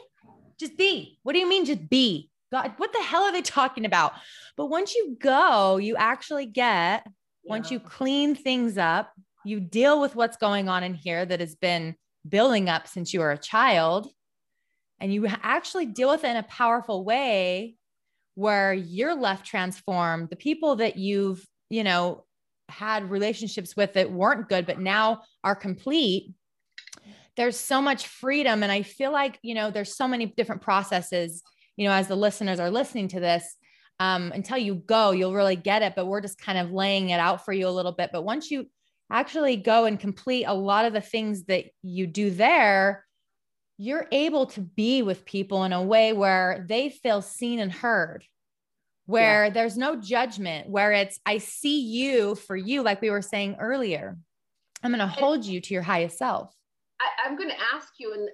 just 0.59 0.75
be 0.75 1.19
what 1.21 1.33
do 1.33 1.39
you 1.39 1.47
mean 1.47 1.65
just 1.65 1.87
be 1.87 2.30
god 2.51 2.73
what 2.77 2.93
the 2.93 3.01
hell 3.01 3.23
are 3.23 3.31
they 3.31 3.41
talking 3.41 3.85
about? 3.85 4.13
But 4.57 4.67
once 4.67 4.95
you 4.95 5.17
go 5.19 5.77
you 5.77 5.95
actually 5.95 6.45
get 6.45 7.03
yeah. 7.05 7.11
once 7.49 7.71
you 7.71 7.79
clean 7.79 8.35
things 8.35 8.77
up 8.77 9.13
you 9.43 9.59
deal 9.59 9.99
with 9.99 10.15
what's 10.15 10.37
going 10.37 10.69
on 10.69 10.83
in 10.83 10.93
here 10.93 11.25
that 11.25 11.39
has 11.39 11.55
been 11.55 11.95
building 12.27 12.69
up 12.69 12.87
since 12.87 13.13
you 13.13 13.19
were 13.19 13.31
a 13.31 13.37
child 13.37 14.07
and 14.99 15.13
you 15.13 15.27
actually 15.27 15.87
deal 15.87 16.09
with 16.09 16.23
it 16.23 16.29
in 16.29 16.37
a 16.37 16.43
powerful 16.43 17.03
way 17.03 17.75
where 18.35 18.73
you're 18.73 19.15
left 19.15 19.45
transformed. 19.45 20.29
The 20.29 20.35
people 20.35 20.77
that 20.77 20.97
you've 20.97 21.45
you 21.69 21.83
know 21.83 22.25
had 22.69 23.09
relationships 23.09 23.75
with 23.75 23.93
that 23.93 24.11
weren't 24.11 24.47
good 24.47 24.65
but 24.65 24.79
now 24.79 25.23
are 25.43 25.55
complete. 25.55 26.33
There's 27.37 27.57
so 27.57 27.81
much 27.81 28.07
freedom 28.07 28.61
and 28.61 28.71
i 28.71 28.83
feel 28.83 29.11
like 29.11 29.39
you 29.41 29.55
know 29.55 29.71
there's 29.71 29.95
so 29.95 30.07
many 30.07 30.25
different 30.25 30.61
processes 30.61 31.41
you 31.81 31.87
know 31.87 31.93
as 31.93 32.07
the 32.07 32.15
listeners 32.15 32.59
are 32.59 32.71
listening 32.71 33.07
to 33.09 33.19
this 33.19 33.57
um, 33.99 34.31
until 34.33 34.57
you 34.57 34.75
go 34.75 35.11
you'll 35.11 35.33
really 35.33 35.55
get 35.55 35.81
it 35.81 35.93
but 35.95 36.05
we're 36.05 36.21
just 36.21 36.39
kind 36.39 36.57
of 36.57 36.71
laying 36.71 37.09
it 37.09 37.19
out 37.19 37.43
for 37.43 37.53
you 37.53 37.67
a 37.67 37.69
little 37.69 37.91
bit 37.91 38.09
but 38.13 38.23
once 38.23 38.51
you 38.51 38.67
actually 39.11 39.57
go 39.57 39.85
and 39.85 39.99
complete 39.99 40.45
a 40.45 40.53
lot 40.53 40.85
of 40.85 40.93
the 40.93 41.01
things 41.01 41.43
that 41.45 41.65
you 41.83 42.07
do 42.07 42.29
there 42.29 43.05
you're 43.81 44.05
able 44.11 44.45
to 44.45 44.61
be 44.61 45.01
with 45.01 45.25
people 45.25 45.63
in 45.63 45.73
a 45.73 45.81
way 45.81 46.13
where 46.13 46.63
they 46.69 46.89
feel 46.89 47.19
seen 47.19 47.59
and 47.59 47.71
heard, 47.71 48.23
where 49.07 49.45
yeah. 49.45 49.49
there's 49.49 49.75
no 49.75 49.95
judgment, 49.95 50.69
where 50.69 50.91
it's, 50.91 51.19
I 51.25 51.39
see 51.39 51.81
you 51.81 52.35
for 52.35 52.55
you, 52.55 52.83
like 52.83 53.01
we 53.01 53.09
were 53.09 53.23
saying 53.23 53.55
earlier. 53.59 54.19
I'm 54.83 54.91
going 54.91 54.99
to 54.99 55.07
hold 55.07 55.45
you 55.45 55.61
to 55.61 55.73
your 55.73 55.81
highest 55.81 56.19
self. 56.19 56.53
I, 57.23 57.27
am 57.27 57.35
going 57.35 57.49
to 57.49 57.55
ask 57.73 57.93
you, 57.97 58.13
and 58.13 58.29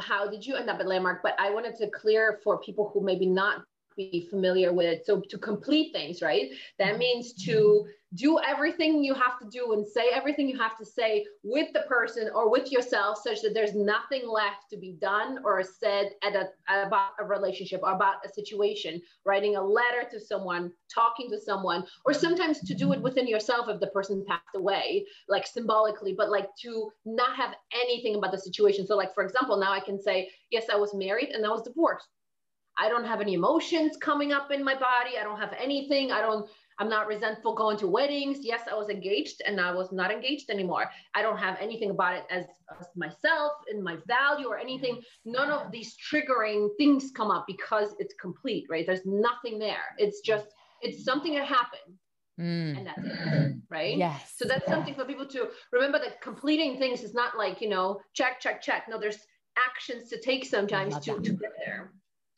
how 0.00 0.28
did 0.28 0.46
you 0.46 0.56
end 0.56 0.70
up 0.70 0.80
at 0.80 0.86
Landmark? 0.86 1.22
But 1.22 1.34
I 1.38 1.50
wanted 1.50 1.76
to 1.76 1.90
clear 1.90 2.40
for 2.42 2.58
people 2.60 2.90
who 2.92 3.02
maybe 3.02 3.26
not 3.26 3.62
be 3.96 4.26
familiar 4.30 4.72
with 4.72 4.86
it. 4.86 5.06
So 5.06 5.20
to 5.20 5.38
complete 5.38 5.92
things, 5.92 6.22
right? 6.22 6.50
That 6.78 6.90
mm-hmm. 6.90 6.98
means 6.98 7.32
to 7.44 7.86
do 8.16 8.38
everything 8.40 9.04
you 9.04 9.14
have 9.14 9.38
to 9.38 9.46
do 9.48 9.72
and 9.72 9.86
say 9.86 10.08
everything 10.12 10.48
you 10.48 10.58
have 10.58 10.76
to 10.76 10.84
say 10.84 11.24
with 11.42 11.72
the 11.72 11.82
person 11.82 12.30
or 12.34 12.50
with 12.50 12.72
yourself 12.72 13.18
such 13.22 13.42
that 13.42 13.54
there's 13.54 13.74
nothing 13.74 14.28
left 14.28 14.68
to 14.70 14.76
be 14.76 14.92
done 15.00 15.38
or 15.44 15.62
said 15.62 16.10
a, 16.22 16.44
about 16.86 17.10
a 17.20 17.24
relationship 17.24 17.80
or 17.82 17.92
about 17.92 18.16
a 18.24 18.28
situation 18.32 19.00
writing 19.24 19.56
a 19.56 19.62
letter 19.62 20.08
to 20.10 20.18
someone 20.18 20.72
talking 20.92 21.30
to 21.30 21.40
someone 21.40 21.84
or 22.04 22.12
sometimes 22.12 22.60
to 22.60 22.74
do 22.74 22.92
it 22.92 23.00
within 23.00 23.28
yourself 23.28 23.68
if 23.68 23.78
the 23.80 23.86
person 23.88 24.24
passed 24.26 24.42
away 24.56 25.04
like 25.28 25.46
symbolically 25.46 26.14
but 26.16 26.30
like 26.30 26.48
to 26.60 26.90
not 27.04 27.36
have 27.36 27.54
anything 27.74 28.16
about 28.16 28.32
the 28.32 28.38
situation 28.38 28.86
so 28.86 28.96
like 28.96 29.14
for 29.14 29.22
example 29.24 29.56
now 29.56 29.72
i 29.72 29.80
can 29.80 30.00
say 30.00 30.28
yes 30.50 30.64
i 30.72 30.76
was 30.76 30.94
married 30.94 31.30
and 31.30 31.44
i 31.44 31.48
was 31.48 31.62
divorced 31.62 32.08
I 32.78 32.88
don't 32.88 33.06
have 33.06 33.20
any 33.20 33.34
emotions 33.34 33.96
coming 33.96 34.32
up 34.32 34.50
in 34.50 34.62
my 34.62 34.74
body. 34.74 35.16
I 35.18 35.24
don't 35.24 35.40
have 35.40 35.54
anything. 35.58 36.12
I 36.12 36.20
don't, 36.20 36.46
I'm 36.78 36.88
not 36.88 37.06
resentful 37.06 37.54
going 37.54 37.76
to 37.78 37.86
weddings. 37.86 38.38
Yes, 38.42 38.62
I 38.70 38.74
was 38.74 38.88
engaged 38.88 39.42
and 39.46 39.60
I 39.60 39.72
was 39.72 39.92
not 39.92 40.10
engaged 40.10 40.50
anymore. 40.50 40.90
I 41.14 41.22
don't 41.22 41.38
have 41.38 41.56
anything 41.60 41.90
about 41.90 42.16
it 42.16 42.24
as, 42.30 42.44
as 42.78 42.86
myself 42.94 43.52
and 43.70 43.82
my 43.82 43.96
value 44.06 44.48
or 44.48 44.58
anything. 44.58 45.00
None 45.24 45.50
of 45.50 45.72
these 45.72 45.96
triggering 45.96 46.68
things 46.76 47.10
come 47.14 47.30
up 47.30 47.46
because 47.46 47.94
it's 47.98 48.14
complete, 48.20 48.66
right? 48.68 48.86
There's 48.86 49.06
nothing 49.06 49.58
there. 49.58 49.96
It's 49.98 50.20
just, 50.20 50.46
it's 50.82 51.04
something 51.04 51.34
that 51.34 51.46
happened. 51.46 51.96
Mm. 52.38 52.78
And 52.78 52.86
that's 52.86 53.02
it. 53.04 53.52
Right. 53.68 53.98
Yes. 53.98 54.34
So 54.36 54.46
that's 54.46 54.64
something 54.66 54.94
for 54.94 55.04
people 55.04 55.26
to 55.26 55.48
remember 55.72 55.98
that 55.98 56.20
completing 56.20 56.78
things 56.78 57.02
is 57.02 57.14
not 57.14 57.36
like, 57.36 57.60
you 57.60 57.68
know, 57.68 58.00
check, 58.14 58.38
check, 58.38 58.62
check. 58.62 58.84
No, 58.88 58.96
there's 58.96 59.18
actions 59.58 60.08
to 60.10 60.20
take 60.20 60.44
sometimes 60.44 60.96
to, 61.00 61.18
to 61.20 61.32
get 61.32 61.50
there. 61.58 61.90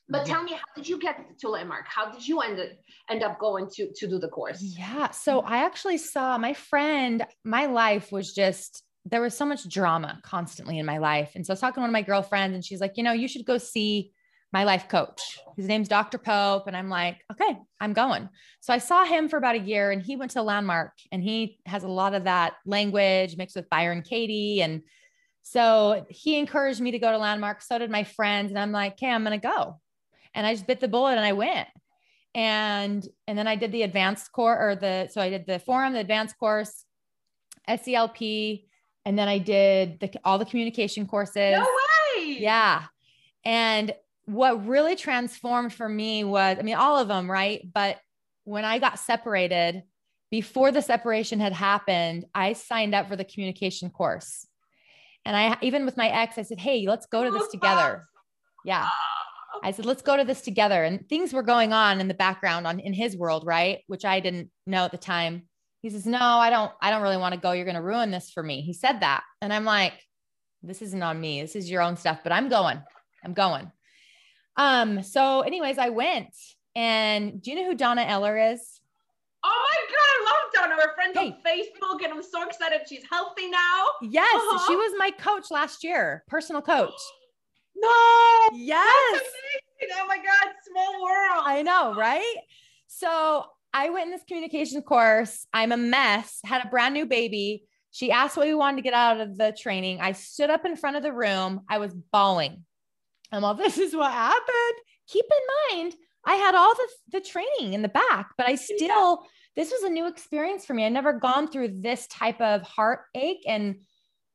But 0.09 0.25
tell 0.25 0.42
me, 0.42 0.53
how 0.53 0.75
did 0.75 0.88
you 0.88 0.99
get 0.99 1.38
to 1.40 1.49
Landmark? 1.49 1.87
How 1.87 2.11
did 2.11 2.27
you 2.27 2.40
end, 2.40 2.59
end 3.11 3.23
up 3.23 3.38
going 3.38 3.68
to, 3.75 3.92
to 3.94 4.09
do 4.09 4.18
the 4.18 4.29
course? 4.29 4.62
Yeah. 4.62 5.11
So 5.11 5.40
I 5.40 5.59
actually 5.59 5.99
saw 5.99 6.38
my 6.38 6.55
friend, 6.55 7.27
my 7.44 7.66
life 7.66 8.11
was 8.11 8.33
just, 8.33 8.83
there 9.05 9.21
was 9.21 9.37
so 9.37 9.44
much 9.44 9.68
drama 9.68 10.21
constantly 10.23 10.79
in 10.79 10.87
my 10.87 10.99
life. 10.99 11.33
And 11.35 11.44
so 11.44 11.53
I 11.53 11.55
was 11.55 11.61
talking 11.61 11.75
to 11.75 11.81
one 11.81 11.90
of 11.90 11.92
my 11.92 12.03
girlfriends 12.03 12.55
and 12.55 12.64
she's 12.64 12.81
like, 12.81 12.97
you 12.97 13.03
know, 13.03 13.12
you 13.12 13.29
should 13.29 13.44
go 13.44 13.59
see 13.59 14.12
my 14.51 14.64
life 14.64 14.88
coach. 14.88 15.38
His 15.59 15.66
name's 15.66 15.88
Dr. 15.88 16.16
Pope. 16.16 16.66
And 16.66 16.77
I'm 16.77 16.88
like, 16.88 17.18
okay, 17.31 17.59
I'm 17.79 17.92
going. 17.92 18.31
So 18.61 18.73
I 18.73 18.79
saw 18.79 19.05
him 19.05 19.29
for 19.29 19.37
about 19.37 19.57
a 19.57 19.61
year 19.61 19.90
and 19.90 20.03
he 20.03 20.16
went 20.16 20.31
to 20.33 20.42
Landmark 20.42 20.92
and 21.12 21.23
he 21.23 21.59
has 21.66 21.85
a 21.85 21.88
lot 21.88 22.14
of 22.14 22.25
that 22.25 22.55
language 22.64 23.37
mixed 23.37 23.57
with 23.57 23.68
Byron 23.68 24.01
Katie. 24.01 24.62
And 24.62 24.83
so 25.42 26.07
he 26.09 26.38
encouraged 26.38 26.81
me 26.81 26.92
to 26.92 26.99
go 26.99 27.12
to 27.12 27.18
Landmark. 27.18 27.61
So 27.61 27.79
did 27.79 27.90
my 27.90 28.05
friends. 28.05 28.51
And 28.51 28.59
I'm 28.59 28.73
like, 28.73 28.94
okay, 28.94 29.11
I'm 29.11 29.23
going 29.23 29.38
to 29.38 29.47
go 29.47 29.81
and 30.38 30.46
I 30.46 30.55
just 30.55 30.68
bit 30.68 30.79
the 30.79 30.88
bullet 30.88 31.16
and 31.16 31.24
I 31.24 31.33
went. 31.33 31.68
And 32.35 33.07
and 33.27 33.37
then 33.37 33.48
I 33.48 33.57
did 33.57 33.72
the 33.72 33.83
advanced 33.83 34.31
course 34.31 34.59
or 34.61 34.77
the 34.77 35.09
so 35.11 35.20
I 35.20 35.31
did 35.31 35.46
the 35.46 35.59
forum, 35.59 35.92
the 35.92 35.98
advanced 35.98 36.38
course, 36.38 36.85
SELP, 37.68 38.61
and 39.05 39.18
then 39.18 39.27
I 39.27 39.38
did 39.38 39.98
the 39.98 40.11
all 40.24 40.38
the 40.38 40.44
communication 40.44 41.07
courses. 41.07 41.57
No 41.57 41.66
way. 42.16 42.37
Yeah. 42.38 42.85
And 43.44 43.92
what 44.27 44.66
really 44.66 44.94
transformed 44.94 45.72
for 45.72 45.88
me 45.88 46.22
was, 46.22 46.59
I 46.59 46.62
mean, 46.62 46.77
all 46.77 46.98
of 46.98 47.09
them, 47.09 47.29
right? 47.29 47.66
But 47.72 47.98
when 48.44 48.64
I 48.64 48.79
got 48.79 49.01
separated, 49.01 49.83
before 50.31 50.70
the 50.70 50.83
separation 50.83 51.40
had 51.40 51.55
happened, 51.55 52.27
I 52.35 52.53
signed 52.53 52.94
up 52.94 53.09
for 53.09 53.16
the 53.16 53.24
communication 53.24 53.90
course. 53.90 54.46
And 55.24 55.37
I 55.37 55.57
even 55.62 55.85
with 55.85 55.96
my 55.96 56.09
ex, 56.09 56.38
I 56.38 56.42
said, 56.42 56.61
Hey, 56.61 56.87
let's 56.87 57.07
go 57.07 57.24
to 57.24 57.31
this 57.31 57.48
together. 57.48 58.07
Yeah. 58.64 58.88
I 59.63 59.71
said, 59.71 59.87
let's 59.87 60.03
go 60.03 60.17
to 60.17 60.25
this 60.25 60.43
together. 60.43 60.85
And 60.85 61.09
things 61.09 61.33
were 61.33 61.43
going 61.43 61.73
on 61.73 62.01
in 62.01 62.09
the 62.09 62.15
background 62.15 62.67
on 62.67 62.81
in 62.81 62.93
his 62.93 63.17
world, 63.17 63.45
right? 63.47 63.81
Which 63.87 64.05
I 64.05 64.21
didn't 64.21 64.51
know 64.67 64.85
at 64.85 64.93
the 64.93 64.99
time. 64.99 65.49
He 65.81 65.91
says, 65.91 66.07
No, 66.07 66.19
I 66.19 66.51
don't, 66.51 66.73
I 66.83 66.91
don't 66.91 67.03
really 67.03 67.17
want 67.17 67.35
to 67.35 67.41
go. 67.41 67.53
You're 67.53 67.65
going 67.65 67.77
to 67.77 67.83
ruin 67.83 68.11
this 68.11 68.31
for 68.31 68.43
me. 68.43 68.63
He 68.63 68.73
said 68.73 69.01
that. 69.01 69.23
And 69.41 69.53
I'm 69.53 69.65
like, 69.65 69.95
this 70.63 70.83
isn't 70.83 71.03
on 71.03 71.21
me. 71.21 71.41
This 71.41 71.55
is 71.57 71.71
your 71.71 71.83
own 71.83 71.97
stuff, 71.97 72.21
but 72.23 72.33
I'm 72.33 72.49
going. 72.49 72.83
I'm 73.25 73.33
going. 73.33 73.71
Um, 74.57 75.03
so 75.03 75.43
anyways, 75.43 75.79
I 75.79 75.91
went. 75.91 76.35
And 76.75 77.41
do 77.41 77.51
you 77.51 77.57
know 77.57 77.67
who 77.67 77.75
Donna 77.75 78.03
Eller 78.03 78.37
is? 78.53 78.81
Oh 79.45 79.67
my 79.71 79.95
God, 79.95 79.97
I 80.01 80.25
love 80.25 80.71
Donna. 80.71 80.83
We're 80.85 80.95
friends 80.95 81.17
hey. 81.17 81.27
on 81.27 81.37
Facebook, 81.47 82.05
and 82.05 82.13
I'm 82.13 82.23
so 82.23 82.47
excited 82.47 82.81
she's 82.89 83.05
healthy 83.11 83.49
now. 83.49 83.85
Yes, 84.03 84.35
uh-huh. 84.35 84.67
she 84.67 84.75
was 84.75 84.93
my 84.99 85.11
coach 85.13 85.51
last 85.51 85.85
year, 85.85 86.25
personal 86.27 86.61
coach. 86.61 87.01
No. 87.81 88.49
Yes. 88.55 89.21
Oh 89.93 90.07
my 90.07 90.17
God, 90.17 90.53
small 90.69 91.03
world. 91.03 91.45
I 91.47 91.62
know, 91.62 91.95
right? 91.95 92.37
So 92.87 93.45
I 93.73 93.91
went 93.91 94.07
in 94.07 94.11
this 94.11 94.25
communication 94.27 94.83
course. 94.83 95.47
I'm 95.53 95.73
a 95.73 95.77
mess, 95.77 96.41
had 96.45 96.64
a 96.64 96.69
brand 96.69 96.95
new 96.95 97.07
baby. 97.07 97.64
She 97.91 98.11
asked 98.11 98.37
what 98.37 98.47
we 98.47 98.55
wanted 98.55 98.77
to 98.77 98.83
get 98.83 98.95
out 98.95 99.21
of 99.21 99.37
the 99.37 99.57
training. 99.59 100.01
I 100.01 100.12
stood 100.12 100.51
up 100.51 100.64
in 100.64 100.77
front 100.77 100.97
of 100.97 101.03
the 101.03 101.12
room. 101.12 101.61
I 101.69 101.79
was 101.79 101.95
bawling. 101.95 102.64
I'm 103.33 103.45
all, 103.45 103.55
this 103.55 103.79
is 103.79 103.95
what 103.95 104.12
happened. 104.12 104.79
Keep 105.09 105.25
in 105.25 105.79
mind, 105.79 105.95
I 106.27 106.35
had 106.35 106.55
all 106.55 106.75
the, 106.75 107.19
the 107.19 107.21
training 107.21 107.75
in 107.75 107.83
the 107.83 107.88
back, 107.88 108.31
but 108.37 108.49
I 108.49 108.57
still, 108.57 109.25
this 109.57 109.71
was 109.71 109.83
a 109.83 109.88
new 109.88 110.07
experience 110.07 110.67
for 110.67 110.75
me. 110.75 110.85
I'd 110.85 110.93
never 110.93 111.14
gone 111.14 111.49
through 111.49 111.81
this 111.81 112.07
type 112.09 112.41
of 112.41 112.62
heartache 112.62 113.45
and 113.47 113.77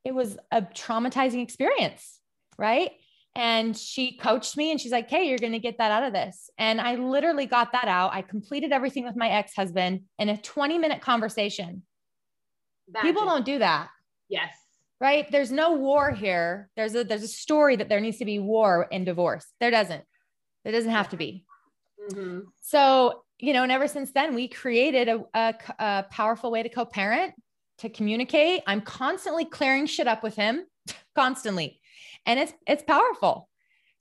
it 0.03 0.13
was 0.13 0.37
a 0.51 0.61
traumatizing 0.61 1.43
experience. 1.43 2.19
Right. 2.57 2.91
And 3.35 3.75
she 3.75 4.15
coached 4.15 4.55
me 4.57 4.71
and 4.71 4.79
she's 4.79 4.91
like, 4.91 5.09
Hey, 5.09 5.27
you're 5.27 5.39
going 5.39 5.53
to 5.53 5.59
get 5.59 5.79
that 5.79 5.91
out 5.91 6.03
of 6.03 6.13
this. 6.13 6.49
And 6.57 6.79
I 6.79 6.95
literally 6.95 7.45
got 7.45 7.71
that 7.71 7.87
out. 7.87 8.13
I 8.13 8.21
completed 8.21 8.71
everything 8.71 9.05
with 9.05 9.15
my 9.15 9.29
ex 9.29 9.55
husband 9.55 10.01
in 10.19 10.29
a 10.29 10.37
20 10.37 10.77
minute 10.77 11.01
conversation. 11.01 11.83
People 13.01 13.25
don't 13.25 13.45
do 13.45 13.59
that. 13.59 13.89
Yes. 14.29 14.53
Right. 14.99 15.29
There's 15.31 15.51
no 15.51 15.73
war 15.73 16.11
here. 16.11 16.69
There's 16.75 16.95
a, 16.95 17.03
there's 17.03 17.23
a 17.23 17.27
story 17.27 17.75
that 17.75 17.89
there 17.89 17.99
needs 17.99 18.17
to 18.17 18.25
be 18.25 18.39
war 18.39 18.87
in 18.91 19.03
divorce. 19.03 19.45
There 19.59 19.71
doesn't, 19.71 20.03
there 20.63 20.71
doesn't 20.71 20.91
have 20.91 21.09
to 21.09 21.17
be. 21.17 21.45
Mm-hmm. 22.09 22.39
So, 22.61 23.23
you 23.39 23.53
know, 23.53 23.63
and 23.63 23.71
ever 23.71 23.87
since 23.87 24.11
then, 24.11 24.35
we 24.35 24.47
created 24.47 25.09
a, 25.09 25.25
a, 25.33 25.55
a 25.79 26.05
powerful 26.09 26.51
way 26.51 26.63
to 26.63 26.69
co 26.69 26.85
parent, 26.85 27.33
to 27.79 27.89
communicate. 27.89 28.61
I'm 28.67 28.81
constantly 28.81 29.45
clearing 29.45 29.87
shit 29.87 30.07
up 30.07 30.23
with 30.23 30.35
him, 30.35 30.65
constantly 31.15 31.81
and 32.25 32.39
it's 32.39 32.53
it's 32.67 32.83
powerful 32.83 33.49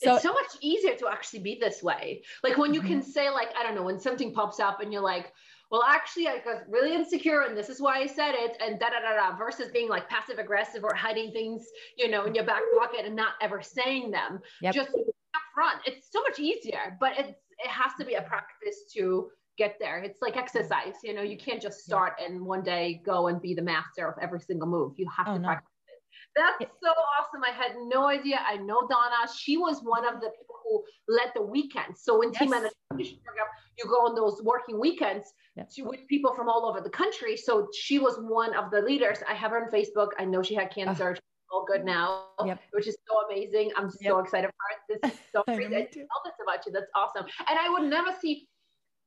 so, 0.03 0.15
it's 0.15 0.23
so 0.23 0.33
much 0.33 0.57
easier 0.61 0.95
to 0.97 1.09
actually 1.09 1.41
be 1.41 1.59
this 1.61 1.83
way. 1.83 2.23
Like 2.43 2.59
when 2.59 2.75
you 2.75 2.81
mm-hmm. 2.81 2.89
can 2.89 3.03
say, 3.03 3.31
like, 3.31 3.51
I 3.59 3.63
don't 3.63 3.75
know, 3.75 3.83
when 3.83 4.01
something 4.01 4.33
pops 4.33 4.59
up 4.59 4.81
and 4.81 4.93
you're 4.93 5.03
like, 5.03 5.33
well, 5.71 5.85
actually, 5.85 6.29
I 6.29 6.41
was 6.45 6.63
really 6.69 6.95
insecure 6.95 7.43
and 7.43 7.57
this 7.57 7.69
is 7.69 7.81
why 7.81 7.99
I 7.99 8.07
said 8.07 8.35
it, 8.35 8.57
and 8.61 8.79
da 8.79 8.91
da 8.91 9.01
da 9.01 9.31
da, 9.31 9.37
versus 9.37 9.71
being 9.73 9.89
like 9.89 10.09
passive 10.09 10.39
aggressive 10.39 10.85
or 10.85 10.95
hiding 10.95 11.33
things, 11.33 11.67
you 11.97 12.11
know, 12.11 12.25
in 12.25 12.35
your 12.35 12.45
back 12.45 12.63
pocket 12.79 13.07
and 13.07 13.17
not 13.17 13.35
ever 13.41 13.63
saying 13.63 14.11
them. 14.11 14.41
Yep. 14.61 14.75
Just 14.75 14.91
up 14.91 15.43
front. 15.55 15.79
It's 15.87 16.11
so 16.11 16.21
much 16.23 16.39
easier, 16.39 16.97
but 17.01 17.13
it's 17.19 17.31
it 17.31 17.71
has 17.71 17.93
to 17.99 18.05
be 18.05 18.15
a 18.15 18.23
practice 18.23 18.93
to 18.95 19.31
get 19.57 19.77
there. 19.81 20.03
It's 20.03 20.21
like 20.21 20.37
exercise, 20.37 20.95
you 21.05 21.15
know, 21.15 21.23
you 21.23 21.39
can't 21.39 21.63
just 21.63 21.85
start 21.85 22.15
and 22.23 22.45
one 22.45 22.63
day 22.63 23.01
go 23.05 23.29
and 23.29 23.41
be 23.41 23.55
the 23.55 23.63
master 23.63 24.09
of 24.09 24.15
every 24.21 24.41
single 24.41 24.69
move. 24.69 24.95
You 24.97 25.07
have 25.17 25.29
oh, 25.29 25.35
to 25.35 25.39
no. 25.39 25.49
practice 25.49 25.72
that's 26.37 26.71
so 26.83 26.91
awesome. 26.91 27.43
I 27.45 27.51
had 27.51 27.73
no 27.87 28.09
idea. 28.09 28.39
I 28.47 28.57
know 28.57 28.87
Donna. 28.89 29.29
She 29.37 29.57
was 29.57 29.81
one 29.83 30.07
of 30.07 30.21
the 30.21 30.31
people 30.31 30.57
who 30.65 30.83
led 31.09 31.33
the 31.35 31.43
weekends. 31.43 32.03
So 32.03 32.19
when 32.19 32.33
yes. 32.33 32.41
team 32.41 32.51
management 32.51 32.75
program, 32.91 33.47
you 33.79 33.85
go 33.85 34.07
on 34.07 34.15
those 34.15 34.41
working 34.43 34.79
weekends 34.81 35.33
yes. 35.57 35.75
with 35.79 36.07
people 36.09 36.35
from 36.35 36.49
all 36.49 36.67
over 36.67 36.81
the 36.81 36.91
country. 36.91 37.37
So 37.37 37.69
she 37.73 37.99
was 37.99 38.17
one 38.19 38.55
of 38.55 38.71
the 38.71 38.81
leaders. 38.81 39.19
I 39.29 39.35
have 39.35 39.51
her 39.51 39.65
on 39.65 39.71
Facebook. 39.71 40.09
I 40.19 40.25
know 40.25 40.43
she 40.43 40.55
had 40.55 40.71
cancer. 40.71 41.17
Oh. 41.17 41.21
All 41.55 41.67
good 41.67 41.85
now, 41.85 42.29
yep. 42.47 42.61
which 42.71 42.89
is 42.89 42.97
so 43.07 43.15
amazing. 43.29 43.73
I'm 43.77 43.91
yep. 44.01 44.13
so 44.13 44.19
excited 44.21 44.49
for 44.49 44.95
it. 44.95 45.03
This 45.03 45.13
is 45.13 45.19
so 45.33 45.43
crazy. 45.43 45.67
I 45.77 45.83
tell 45.83 46.23
this 46.25 46.33
about 46.43 46.65
you. 46.65 46.73
That's 46.73 46.91
awesome. 46.95 47.27
And 47.47 47.59
I 47.59 47.69
would 47.69 47.91
never 47.91 48.09
see 48.23 48.49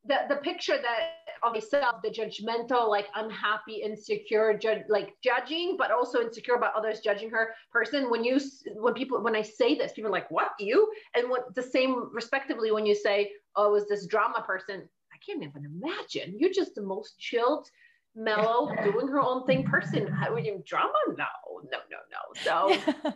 the, 0.08 0.18
the 0.30 0.36
picture 0.38 0.78
that 0.82 1.12
of 1.44 1.54
myself, 1.54 2.02
the 2.04 2.10
judgmental, 2.10 2.90
like 2.90 3.08
unhappy, 3.16 3.82
insecure, 3.84 4.58
ju- 4.58 4.84
like 4.90 5.14
judging, 5.24 5.76
but 5.78 5.92
also 5.92 6.22
insecure 6.22 6.56
about 6.56 6.76
others 6.76 7.00
judging 7.00 7.30
her 7.30 7.54
person. 7.72 8.10
When 8.10 8.24
you, 8.24 8.40
when 8.76 8.94
people, 8.94 9.22
when 9.22 9.36
I 9.36 9.42
say 9.42 9.76
this, 9.76 9.94
people 9.94 10.10
are 10.10 10.14
like, 10.14 10.30
what 10.32 10.52
you? 10.60 10.92
And 11.16 11.30
what 11.30 11.54
the 11.56 11.64
same 11.64 12.10
respectively, 12.14 12.72
when 12.72 12.86
you 12.86 12.96
say, 12.96 13.32
oh, 13.56 13.72
was 13.72 13.88
this 13.88 14.06
drama 14.08 14.44
person? 14.46 14.88
I 15.14 15.18
can't 15.26 15.44
even 15.44 15.66
imagine. 15.66 16.36
You're 16.40 16.54
just 16.54 16.76
the 16.76 16.84
most 16.84 17.18
chilled, 17.20 17.68
mellow, 18.16 18.70
doing 18.84 19.08
her 19.08 19.22
own 19.22 19.46
thing 19.46 19.64
person. 19.64 20.08
How 20.08 20.34
would 20.34 20.46
you 20.46 20.64
drama? 20.66 20.94
No, 21.10 21.26
no, 21.72 21.80
no, 21.92 21.98
no. 22.12 22.22
So 22.42 22.92
yeah, 23.04 23.12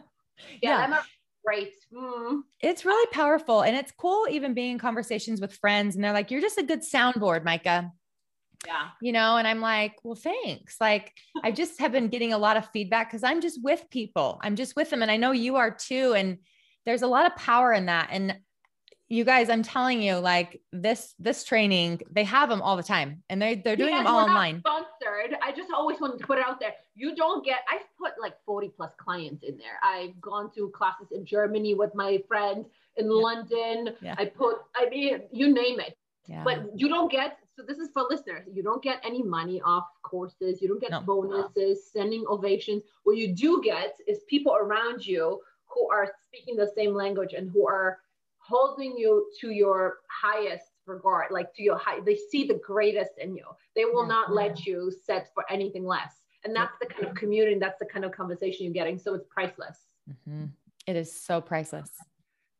yeah. 0.61 0.77
I'm 0.77 0.93
a 0.93 1.03
great. 1.45 1.73
Mm. 1.93 2.41
It's 2.61 2.85
really 2.85 3.07
powerful. 3.11 3.61
And 3.61 3.75
it's 3.75 3.91
cool 3.91 4.27
even 4.29 4.53
being 4.53 4.73
in 4.73 4.79
conversations 4.79 5.41
with 5.41 5.53
friends 5.53 5.95
and 5.95 6.03
they're 6.03 6.13
like, 6.13 6.31
you're 6.31 6.41
just 6.41 6.57
a 6.57 6.63
good 6.63 6.81
soundboard, 6.81 7.43
Micah. 7.43 7.91
Yeah. 8.65 8.89
You 9.01 9.13
know, 9.13 9.37
and 9.37 9.47
I'm 9.47 9.61
like, 9.61 9.95
well, 10.03 10.15
thanks. 10.15 10.77
Like, 10.81 11.13
I 11.43 11.51
just 11.51 11.79
have 11.79 11.91
been 11.91 12.09
getting 12.09 12.33
a 12.33 12.37
lot 12.37 12.57
of 12.57 12.69
feedback 12.71 13.09
because 13.09 13.23
I'm 13.23 13.41
just 13.41 13.63
with 13.63 13.83
people. 13.89 14.39
I'm 14.43 14.55
just 14.55 14.75
with 14.75 14.89
them. 14.89 15.01
And 15.01 15.11
I 15.11 15.17
know 15.17 15.31
you 15.31 15.55
are 15.55 15.71
too. 15.71 16.13
And 16.13 16.39
there's 16.85 17.01
a 17.01 17.07
lot 17.07 17.25
of 17.25 17.35
power 17.35 17.73
in 17.73 17.85
that. 17.87 18.09
And 18.11 18.37
you 19.09 19.23
guys, 19.23 19.49
I'm 19.49 19.63
telling 19.63 20.01
you, 20.03 20.15
like 20.17 20.61
this, 20.71 21.15
this 21.17 21.43
training, 21.43 22.01
they 22.11 22.23
have 22.23 22.47
them 22.47 22.61
all 22.61 22.77
the 22.77 22.83
time 22.83 23.23
and 23.29 23.41
they, 23.41 23.55
they're 23.55 23.75
doing 23.75 23.95
them 23.95 24.05
all 24.05 24.19
online. 24.19 24.59
Sponsored. 24.59 25.35
I 25.43 25.51
just 25.51 25.71
always 25.73 25.99
wanted 25.99 26.19
to 26.19 26.27
put 26.27 26.37
it 26.37 26.45
out 26.47 26.59
there. 26.59 26.73
You 26.95 27.15
don't 27.15 27.43
get, 27.43 27.57
I've 27.71 27.81
put 27.97 28.11
like 28.21 28.35
40 28.45 28.71
plus 28.77 28.91
clients 28.97 29.43
in 29.43 29.57
there. 29.57 29.79
I've 29.83 30.19
gone 30.21 30.51
to 30.53 30.69
classes 30.69 31.07
in 31.11 31.25
Germany 31.25 31.73
with 31.73 31.95
my 31.95 32.21
friend 32.27 32.65
in 32.97 33.05
yeah. 33.05 33.11
London. 33.11 33.95
Yeah. 33.99 34.13
I 34.15 34.25
put, 34.25 34.57
I 34.75 34.87
mean, 34.89 35.21
you 35.31 35.51
name 35.53 35.79
it. 35.79 35.97
Yeah. 36.27 36.43
But 36.43 36.69
you 36.75 36.87
don't 36.87 37.11
get, 37.11 37.39
so 37.55 37.63
this 37.67 37.79
is 37.79 37.89
for 37.91 38.05
listeners, 38.07 38.47
you 38.53 38.61
don't 38.61 38.83
get 38.83 39.01
any 39.03 39.23
money 39.23 39.59
off 39.65 39.85
courses. 40.03 40.61
You 40.61 40.67
don't 40.67 40.79
get 40.79 40.91
no. 40.91 41.01
bonuses, 41.01 41.91
sending 41.91 42.25
ovations. 42.29 42.83
What 43.05 43.17
you 43.17 43.33
do 43.33 43.59
get 43.63 43.95
is 44.07 44.19
people 44.29 44.55
around 44.55 45.03
you 45.03 45.41
who 45.65 45.89
are 45.89 46.11
speaking 46.27 46.55
the 46.55 46.71
same 46.75 46.93
language 46.93 47.33
and 47.33 47.49
who 47.49 47.67
are 47.67 47.97
holding 48.49 48.97
you 48.97 49.29
to 49.41 49.51
your 49.51 49.97
highest 50.09 50.65
regard, 50.85 51.31
like 51.31 51.53
to 51.55 51.63
your 51.63 51.77
high, 51.77 51.99
they 52.01 52.17
see 52.31 52.45
the 52.45 52.59
greatest 52.65 53.11
in 53.21 53.35
you. 53.35 53.45
They 53.75 53.85
will 53.85 54.03
yeah. 54.03 54.15
not 54.15 54.33
let 54.33 54.65
you 54.65 54.91
set 55.05 55.29
for 55.33 55.45
anything 55.49 55.85
less. 55.85 56.15
And 56.43 56.55
that's 56.55 56.73
the 56.81 56.87
kind 56.87 57.05
of 57.05 57.15
community, 57.15 57.59
that's 57.59 57.79
the 57.79 57.85
kind 57.85 58.05
of 58.05 58.11
conversation 58.11 58.65
you're 58.65 58.73
getting. 58.73 58.97
So 58.97 59.13
it's 59.13 59.25
priceless. 59.29 59.77
Mm-hmm. 60.09 60.45
It 60.87 60.95
is 60.95 61.13
so 61.13 61.41
priceless. 61.41 61.91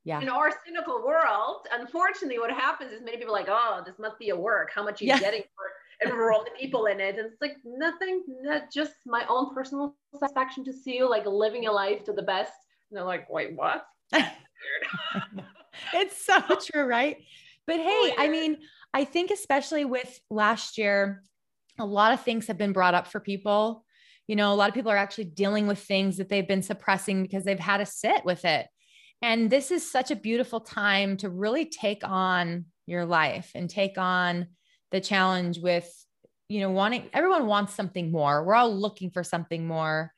Yeah. 0.03 0.21
In 0.21 0.29
our 0.29 0.51
cynical 0.65 1.03
world, 1.05 1.67
unfortunately, 1.71 2.39
what 2.39 2.51
happens 2.51 2.91
is 2.91 3.01
many 3.01 3.17
people 3.17 3.35
are 3.35 3.39
like, 3.39 3.49
oh, 3.49 3.81
this 3.85 3.99
must 3.99 4.17
be 4.19 4.29
a 4.29 4.35
work. 4.35 4.71
How 4.73 4.83
much 4.83 5.01
are 5.01 5.05
you 5.05 5.09
yeah. 5.09 5.19
getting 5.19 5.41
for 5.41 5.65
enroll 6.05 6.43
the 6.43 6.51
people 6.59 6.85
in 6.85 6.99
it. 6.99 7.17
And 7.17 7.27
it's 7.27 7.41
like 7.41 7.57
nothing, 7.65 8.23
not 8.41 8.71
just 8.71 8.93
my 9.05 9.25
own 9.29 9.53
personal 9.53 9.95
satisfaction 10.13 10.63
to 10.65 10.73
see 10.73 10.95
you 10.95 11.09
like 11.09 11.25
living 11.25 11.63
your 11.63 11.73
life 11.73 12.03
to 12.05 12.13
the 12.13 12.21
best. 12.21 12.53
And 12.89 12.97
they're 12.97 13.05
like, 13.05 13.29
wait, 13.29 13.55
what? 13.55 13.85
it's 15.93 16.25
so 16.25 16.41
true, 16.71 16.85
right? 16.85 17.17
But 17.67 17.77
hey, 17.77 18.13
I 18.17 18.29
mean, 18.29 18.57
I 18.93 19.05
think 19.05 19.31
especially 19.31 19.85
with 19.85 20.19
last 20.29 20.77
year, 20.77 21.23
a 21.79 21.85
lot 21.85 22.13
of 22.13 22.21
things 22.21 22.47
have 22.47 22.57
been 22.57 22.73
brought 22.73 22.95
up 22.95 23.07
for 23.07 23.19
people. 23.19 23.85
You 24.27 24.35
know, 24.35 24.53
a 24.53 24.55
lot 24.55 24.69
of 24.69 24.75
people 24.75 24.91
are 24.91 24.97
actually 24.97 25.25
dealing 25.25 25.67
with 25.67 25.79
things 25.79 26.17
that 26.17 26.29
they've 26.29 26.47
been 26.47 26.61
suppressing 26.61 27.23
because 27.23 27.43
they've 27.43 27.59
had 27.59 27.77
to 27.77 27.85
sit 27.85 28.25
with 28.25 28.45
it. 28.45 28.67
And 29.21 29.49
this 29.49 29.71
is 29.71 29.89
such 29.89 30.11
a 30.11 30.15
beautiful 30.15 30.61
time 30.61 31.17
to 31.17 31.29
really 31.29 31.65
take 31.65 32.07
on 32.07 32.65
your 32.87 33.05
life 33.05 33.51
and 33.53 33.69
take 33.69 33.97
on 33.97 34.47
the 34.91 35.01
challenge 35.01 35.59
with, 35.59 35.89
you 36.47 36.61
know, 36.61 36.71
wanting 36.71 37.09
everyone 37.13 37.47
wants 37.47 37.75
something 37.75 38.11
more. 38.11 38.43
We're 38.43 38.55
all 38.55 38.75
looking 38.75 39.11
for 39.11 39.23
something 39.23 39.67
more. 39.67 40.11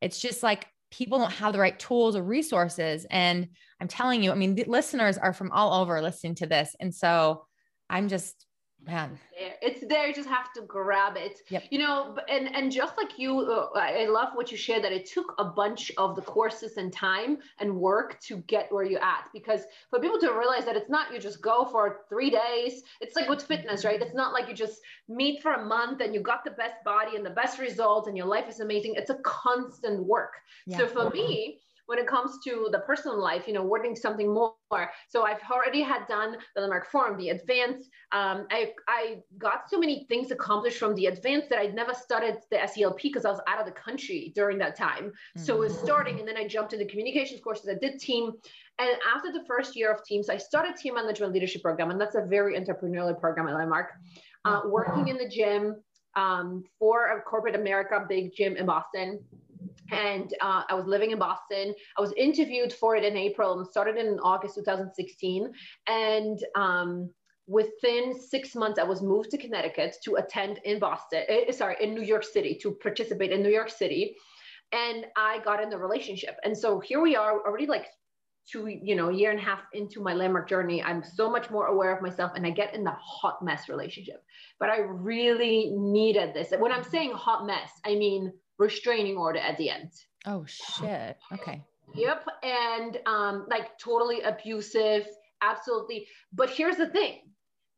It's 0.00 0.20
just 0.20 0.42
like 0.42 0.66
people 0.92 1.18
don't 1.18 1.32
have 1.32 1.52
the 1.52 1.58
right 1.58 1.78
tools 1.78 2.14
or 2.14 2.22
resources. 2.22 3.06
And 3.10 3.48
I'm 3.80 3.88
telling 3.88 4.22
you, 4.22 4.30
I 4.30 4.34
mean, 4.34 4.54
the 4.54 4.64
listeners 4.68 5.18
are 5.18 5.32
from 5.32 5.50
all 5.50 5.80
over 5.80 6.00
listening 6.00 6.36
to 6.36 6.46
this. 6.46 6.76
And 6.78 6.94
so 6.94 7.46
I'm 7.90 8.08
just 8.08 8.46
man. 8.86 9.18
It's 9.36 9.84
there. 9.86 10.06
You 10.06 10.14
just 10.14 10.28
have 10.28 10.52
to 10.54 10.62
grab 10.62 11.16
it. 11.16 11.40
Yep. 11.48 11.64
you 11.70 11.78
know 11.78 12.16
and 12.28 12.54
and 12.54 12.70
just 12.70 12.96
like 12.96 13.18
you 13.18 13.40
uh, 13.40 13.68
i 13.74 14.06
love 14.06 14.28
what 14.34 14.50
you 14.50 14.56
shared 14.56 14.82
that 14.84 14.92
it 14.92 15.06
took 15.06 15.34
a 15.38 15.44
bunch 15.44 15.90
of 15.98 16.16
the 16.16 16.22
courses 16.22 16.76
and 16.76 16.92
time 16.92 17.38
and 17.60 17.74
work 17.74 18.20
to 18.20 18.38
get 18.52 18.72
where 18.72 18.84
you're 18.84 19.02
at 19.02 19.28
because 19.32 19.62
for 19.90 19.98
people 19.98 20.18
to 20.18 20.32
realize 20.32 20.64
that 20.64 20.76
it's 20.76 20.88
not 20.90 21.12
you 21.12 21.18
just 21.18 21.42
go 21.42 21.64
for 21.64 22.00
three 22.08 22.30
days 22.30 22.82
it's 23.00 23.16
like 23.16 23.28
with 23.28 23.42
fitness 23.42 23.84
right? 23.84 24.00
It's 24.00 24.14
not 24.14 24.32
like 24.32 24.48
you 24.48 24.54
just 24.54 24.80
meet 25.08 25.42
for 25.42 25.52
a 25.54 25.64
month 25.64 26.00
and 26.00 26.14
you 26.14 26.20
got 26.20 26.44
the 26.44 26.52
best 26.52 26.76
body 26.84 27.16
and 27.16 27.24
the 27.24 27.30
best 27.30 27.58
results 27.58 28.08
and 28.08 28.16
your 28.16 28.26
life 28.26 28.48
is 28.48 28.60
amazing. 28.60 28.94
It's 28.96 29.10
a 29.10 29.18
constant 29.22 30.04
work. 30.04 30.32
Yeah. 30.66 30.78
so 30.78 30.86
for 30.86 31.10
me 31.10 31.60
when 31.86 31.98
it 31.98 32.06
comes 32.06 32.38
to 32.44 32.68
the 32.70 32.78
personal 32.80 33.18
life, 33.18 33.46
you 33.46 33.52
know, 33.52 33.62
wanting 33.62 33.96
something 33.96 34.32
more. 34.32 34.54
So 35.08 35.24
I've 35.24 35.40
already 35.50 35.82
had 35.82 36.06
done 36.08 36.36
the 36.54 36.62
Landmark 36.62 36.90
Forum, 36.90 37.18
the 37.18 37.30
advanced. 37.30 37.90
Um, 38.12 38.46
I, 38.50 38.72
I 38.88 39.18
got 39.38 39.68
so 39.68 39.78
many 39.78 40.06
things 40.08 40.30
accomplished 40.30 40.78
from 40.78 40.94
the 40.94 41.06
advanced 41.06 41.50
that 41.50 41.58
I 41.58 41.66
never 41.66 41.92
started 41.92 42.38
the 42.50 42.58
SELP 42.66 43.02
because 43.02 43.24
I 43.24 43.30
was 43.30 43.40
out 43.48 43.60
of 43.60 43.66
the 43.66 43.72
country 43.72 44.32
during 44.34 44.58
that 44.58 44.76
time. 44.76 45.06
Mm-hmm. 45.06 45.42
So 45.42 45.56
it 45.56 45.60
was 45.60 45.72
mm-hmm. 45.74 45.84
starting, 45.84 46.18
and 46.20 46.28
then 46.28 46.36
I 46.36 46.46
jumped 46.46 46.72
into 46.72 46.86
communications 46.86 47.40
courses. 47.40 47.68
I 47.68 47.74
did 47.74 47.98
team. 47.98 48.32
And 48.78 48.90
after 49.14 49.32
the 49.32 49.44
first 49.46 49.76
year 49.76 49.92
of 49.92 50.04
teams, 50.04 50.30
I 50.30 50.38
started 50.38 50.76
team 50.76 50.94
management 50.94 51.32
leadership 51.32 51.62
program, 51.62 51.90
and 51.90 52.00
that's 52.00 52.14
a 52.14 52.24
very 52.24 52.58
entrepreneurial 52.58 53.18
program 53.18 53.48
at 53.48 53.54
Landmark. 53.54 53.90
Uh, 54.44 54.62
working 54.66 55.06
in 55.08 55.16
the 55.18 55.28
gym 55.28 55.76
um, 56.16 56.64
for 56.78 57.16
a 57.16 57.22
corporate 57.22 57.54
America 57.54 58.04
big 58.08 58.34
gym 58.34 58.56
in 58.56 58.66
Boston 58.66 59.20
and 59.92 60.34
uh, 60.40 60.62
I 60.68 60.74
was 60.74 60.86
living 60.86 61.10
in 61.10 61.18
Boston. 61.18 61.74
I 61.96 62.00
was 62.00 62.12
interviewed 62.16 62.72
for 62.72 62.96
it 62.96 63.04
in 63.04 63.16
April 63.16 63.58
and 63.58 63.66
started 63.66 63.96
in 63.96 64.18
August 64.20 64.54
2016. 64.56 65.52
And 65.86 66.38
um, 66.54 67.10
within 67.46 68.18
six 68.18 68.54
months, 68.54 68.78
I 68.78 68.84
was 68.84 69.02
moved 69.02 69.30
to 69.30 69.38
Connecticut 69.38 69.96
to 70.04 70.16
attend 70.16 70.60
in 70.64 70.78
Boston, 70.78 71.24
uh, 71.28 71.52
sorry, 71.52 71.76
in 71.80 71.94
New 71.94 72.02
York 72.02 72.24
City 72.24 72.58
to 72.62 72.72
participate 72.72 73.32
in 73.32 73.42
New 73.42 73.50
York 73.50 73.70
City. 73.70 74.16
And 74.72 75.06
I 75.16 75.40
got 75.44 75.62
in 75.62 75.68
the 75.68 75.78
relationship. 75.78 76.36
And 76.44 76.56
so 76.56 76.80
here 76.80 77.02
we 77.02 77.14
are 77.14 77.44
already 77.46 77.66
like 77.66 77.86
two, 78.50 78.66
you 78.66 78.96
know, 78.96 79.10
year 79.10 79.30
and 79.30 79.38
a 79.38 79.42
half 79.42 79.60
into 79.72 80.00
my 80.00 80.14
landmark 80.14 80.48
journey. 80.48 80.82
I'm 80.82 81.04
so 81.04 81.30
much 81.30 81.50
more 81.50 81.66
aware 81.66 81.94
of 81.94 82.02
myself 82.02 82.32
and 82.34 82.46
I 82.46 82.50
get 82.50 82.74
in 82.74 82.82
the 82.82 82.94
hot 83.00 83.44
mess 83.44 83.68
relationship. 83.68 84.24
But 84.58 84.70
I 84.70 84.78
really 84.78 85.72
needed 85.76 86.34
this. 86.34 86.52
When 86.58 86.72
I'm 86.72 86.84
saying 86.84 87.12
hot 87.12 87.46
mess, 87.46 87.70
I 87.84 87.94
mean 87.94 88.32
restraining 88.58 89.16
order 89.16 89.38
at 89.38 89.56
the 89.58 89.70
end. 89.70 89.90
Oh 90.26 90.44
shit. 90.46 91.16
Okay. 91.32 91.62
Yep. 91.94 92.26
And 92.42 92.98
um, 93.06 93.46
like 93.50 93.78
totally 93.78 94.22
abusive, 94.22 95.06
absolutely. 95.42 96.06
But 96.32 96.50
here's 96.50 96.76
the 96.76 96.88
thing 96.88 97.20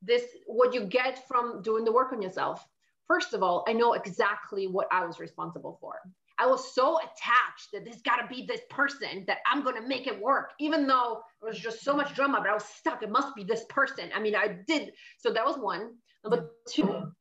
this, 0.03 0.25
what 0.47 0.75
you 0.75 0.85
get 0.85 1.27
from 1.27 1.63
doing 1.63 1.85
the 1.85 1.93
work 1.93 2.13
on 2.13 2.21
yourself. 2.21 2.67
First 3.07 3.35
of 3.35 3.43
all, 3.43 3.65
I 3.69 3.73
know 3.73 3.95
exactly 3.95 4.67
what 4.67 4.87
I 4.91 5.05
was 5.05 5.19
responsible 5.19 5.79
for. 5.81 5.95
I 6.39 6.47
was 6.47 6.75
so 6.75 6.99
attached 6.99 7.71
that 7.73 7.85
there's 7.85 8.03
got 8.03 8.17
to 8.17 8.27
be 8.27 8.45
this 8.47 8.63
person 8.69 9.25
that 9.27 9.39
I'm 9.47 9.63
going 9.63 9.81
to 9.81 9.87
make 9.87 10.07
it 10.07 10.21
work, 10.21 10.53
even 10.59 10.87
though 10.87 11.23
it 11.43 11.47
was 11.47 11.59
just 11.59 11.83
so 11.83 11.95
much 11.95 12.15
drama, 12.15 12.39
but 12.41 12.51
I 12.51 12.55
was 12.55 12.65
stuck. 12.65 13.03
It 13.03 13.11
must 13.11 13.37
be 13.37 13.45
this 13.45 13.65
person. 13.69 14.11
I 14.15 14.21
mean, 14.21 14.35
I 14.35 14.57
did. 14.67 14.93
So 15.19 15.33
that 15.33 15.45
was 15.45 15.59
one. 15.59 15.93
Number 16.25 16.51
two, 16.69 17.13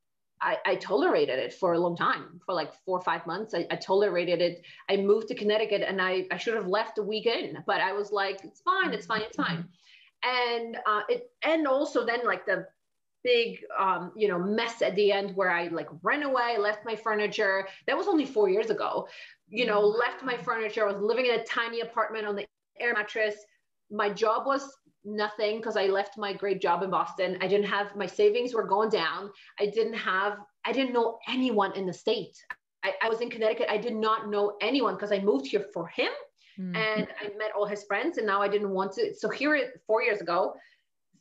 I, 0.43 0.57
I, 0.65 0.75
tolerated 0.75 1.39
it 1.39 1.53
for 1.53 1.73
a 1.73 1.79
long 1.79 1.95
time, 1.95 2.41
for 2.45 2.53
like 2.53 2.73
four 2.85 2.97
or 2.97 3.01
five 3.01 3.25
months. 3.25 3.53
I, 3.53 3.65
I, 3.71 3.77
tolerated 3.77 4.41
it. 4.41 4.63
I 4.89 4.97
moved 4.97 5.29
to 5.29 5.35
Connecticut 5.35 5.81
and 5.81 6.01
I, 6.01 6.27
I 6.31 6.37
should 6.37 6.55
have 6.55 6.67
left 6.67 6.97
a 6.97 7.01
week 7.03 7.25
in, 7.25 7.63
but 7.65 7.79
I 7.79 7.93
was 7.93 8.11
like, 8.11 8.43
it's 8.43 8.61
fine, 8.61 8.93
it's 8.93 9.05
fine, 9.05 9.21
it's 9.21 9.37
fine. 9.37 9.65
And 10.23 10.77
uh, 10.85 11.01
it, 11.07 11.31
and 11.43 11.65
also 11.65 12.05
then 12.05 12.25
like 12.25 12.45
the 12.45 12.67
big, 13.23 13.59
um, 13.79 14.11
you 14.15 14.27
know, 14.27 14.37
mess 14.37 14.81
at 14.81 14.95
the 14.95 15.11
end 15.11 15.35
where 15.35 15.49
I 15.49 15.69
like 15.69 15.87
ran 16.01 16.23
away, 16.23 16.57
left 16.59 16.85
my 16.85 16.95
furniture. 16.95 17.67
That 17.87 17.97
was 17.97 18.07
only 18.07 18.25
four 18.25 18.49
years 18.49 18.69
ago. 18.69 19.07
You 19.49 19.65
know, 19.65 19.79
left 19.79 20.23
my 20.23 20.37
furniture. 20.37 20.87
I 20.87 20.91
was 20.91 21.01
living 21.01 21.25
in 21.25 21.39
a 21.39 21.43
tiny 21.45 21.79
apartment 21.79 22.25
on 22.25 22.35
the 22.35 22.45
air 22.79 22.93
mattress. 22.93 23.35
My 23.89 24.09
job 24.09 24.45
was 24.45 24.69
nothing 25.05 25.57
because 25.57 25.75
I 25.75 25.87
left 25.87 26.17
my 26.17 26.33
great 26.33 26.61
job 26.61 26.83
in 26.83 26.89
Boston. 26.89 27.37
I 27.41 27.47
didn't 27.47 27.67
have 27.67 27.95
my 27.95 28.05
savings 28.05 28.53
were 28.53 28.63
going 28.63 28.89
down. 28.89 29.31
I 29.59 29.67
didn't 29.67 29.93
have, 29.95 30.37
I 30.65 30.71
didn't 30.71 30.93
know 30.93 31.19
anyone 31.27 31.75
in 31.75 31.85
the 31.85 31.93
state. 31.93 32.37
I, 32.83 32.93
I 33.01 33.09
was 33.09 33.21
in 33.21 33.29
Connecticut. 33.29 33.67
I 33.69 33.77
did 33.77 33.95
not 33.95 34.29
know 34.29 34.57
anyone 34.61 34.95
because 34.95 35.11
I 35.11 35.19
moved 35.19 35.47
here 35.47 35.65
for 35.73 35.87
him 35.87 36.11
mm-hmm. 36.59 36.75
and 36.75 37.07
I 37.21 37.29
met 37.37 37.51
all 37.55 37.65
his 37.65 37.83
friends 37.83 38.17
and 38.17 38.27
now 38.27 38.41
I 38.41 38.47
didn't 38.47 38.69
want 38.69 38.93
to. 38.93 39.13
So 39.15 39.29
here 39.29 39.73
four 39.87 40.03
years 40.03 40.21
ago, 40.21 40.55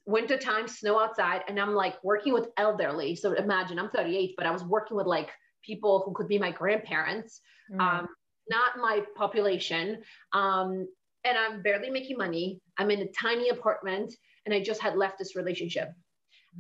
winter 0.07 0.37
time, 0.37 0.67
snow 0.67 0.99
outside, 0.99 1.43
and 1.49 1.61
I'm 1.61 1.75
like 1.75 2.03
working 2.03 2.33
with 2.33 2.49
elderly. 2.57 3.15
So 3.15 3.33
imagine 3.33 3.79
I'm 3.79 3.91
38, 3.91 4.35
but 4.37 4.47
I 4.47 4.51
was 4.51 4.65
working 4.65 4.97
with 4.97 5.07
like 5.07 5.31
people 5.65 6.03
who 6.05 6.13
could 6.13 6.29
be 6.29 6.39
my 6.39 6.51
grandparents. 6.51 7.41
Mm-hmm. 7.71 7.81
Um, 7.81 8.09
not 8.49 8.79
my 8.79 9.03
population. 9.17 10.03
Um, 10.33 10.89
and 11.25 11.39
I'm 11.39 11.63
barely 11.63 11.91
making 11.91 12.19
money. 12.19 12.61
I'm 12.79 12.91
in 12.91 13.01
a 13.01 13.09
tiny 13.09 13.49
apartment 13.51 14.15
and 14.47 14.55
I 14.55 14.63
just 14.63 14.81
had 14.81 14.97
left 14.97 15.19
this 15.19 15.37
relationship. 15.37 15.93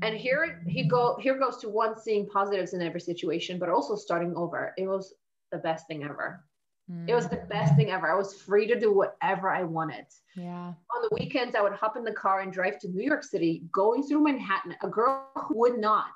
And 0.00 0.16
here 0.16 0.62
he 0.66 0.84
go 0.84 1.18
here 1.20 1.38
goes 1.38 1.58
to 1.58 1.68
one 1.68 2.00
seeing 2.00 2.26
positives 2.26 2.72
in 2.72 2.80
every 2.80 3.00
situation, 3.00 3.58
but 3.58 3.68
also 3.68 3.94
starting 3.94 4.34
over. 4.36 4.72
It 4.78 4.86
was 4.86 5.14
the 5.50 5.58
best 5.58 5.86
thing 5.86 6.02
ever. 6.02 6.44
Mm. 6.90 7.08
It 7.08 7.14
was 7.14 7.28
the 7.28 7.44
best 7.50 7.76
thing 7.76 7.90
ever. 7.90 8.10
I 8.10 8.16
was 8.16 8.40
free 8.40 8.66
to 8.68 8.80
do 8.80 8.92
whatever 8.92 9.50
I 9.50 9.64
wanted. 9.64 10.06
Yeah. 10.34 10.72
On 10.72 11.02
the 11.02 11.10
weekends, 11.12 11.54
I 11.54 11.60
would 11.60 11.74
hop 11.74 11.96
in 11.98 12.04
the 12.04 12.12
car 12.12 12.40
and 12.40 12.50
drive 12.50 12.78
to 12.80 12.88
New 12.88 13.04
York 13.04 13.22
City, 13.22 13.64
going 13.70 14.02
through 14.02 14.24
Manhattan. 14.24 14.74
A 14.82 14.88
girl 14.88 15.28
who 15.36 15.58
would 15.58 15.78
not 15.78 16.06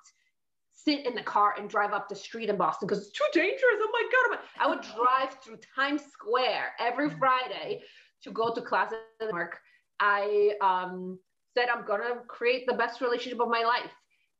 sit 0.73 1.07
in 1.07 1.15
the 1.15 1.23
car 1.23 1.55
and 1.59 1.69
drive 1.69 1.93
up 1.93 2.09
the 2.09 2.17
street 2.17 2.49
in 2.49 2.57
Boston 2.57 2.87
because 2.87 3.07
it's 3.07 3.17
too 3.17 3.25
dangerous. 3.33 3.61
Oh 3.63 3.91
my 3.93 4.09
God. 4.31 4.39
I 4.59 4.69
would 4.69 4.81
drive 4.81 5.37
through 5.43 5.59
Times 5.75 6.03
Square 6.13 6.73
every 6.79 7.11
Friday 7.11 7.83
to 8.23 8.31
go 8.31 8.55
to 8.55 8.61
class 8.61 8.93
at 8.93 9.31
Mark, 9.31 9.59
I 10.01 10.53
um, 10.61 11.19
said 11.57 11.69
I'm 11.69 11.87
gonna 11.87 12.21
create 12.29 12.67
the 12.67 12.75
best 12.75 13.01
relationship 13.01 13.41
of 13.41 13.49
my 13.49 13.63
life 13.63 13.91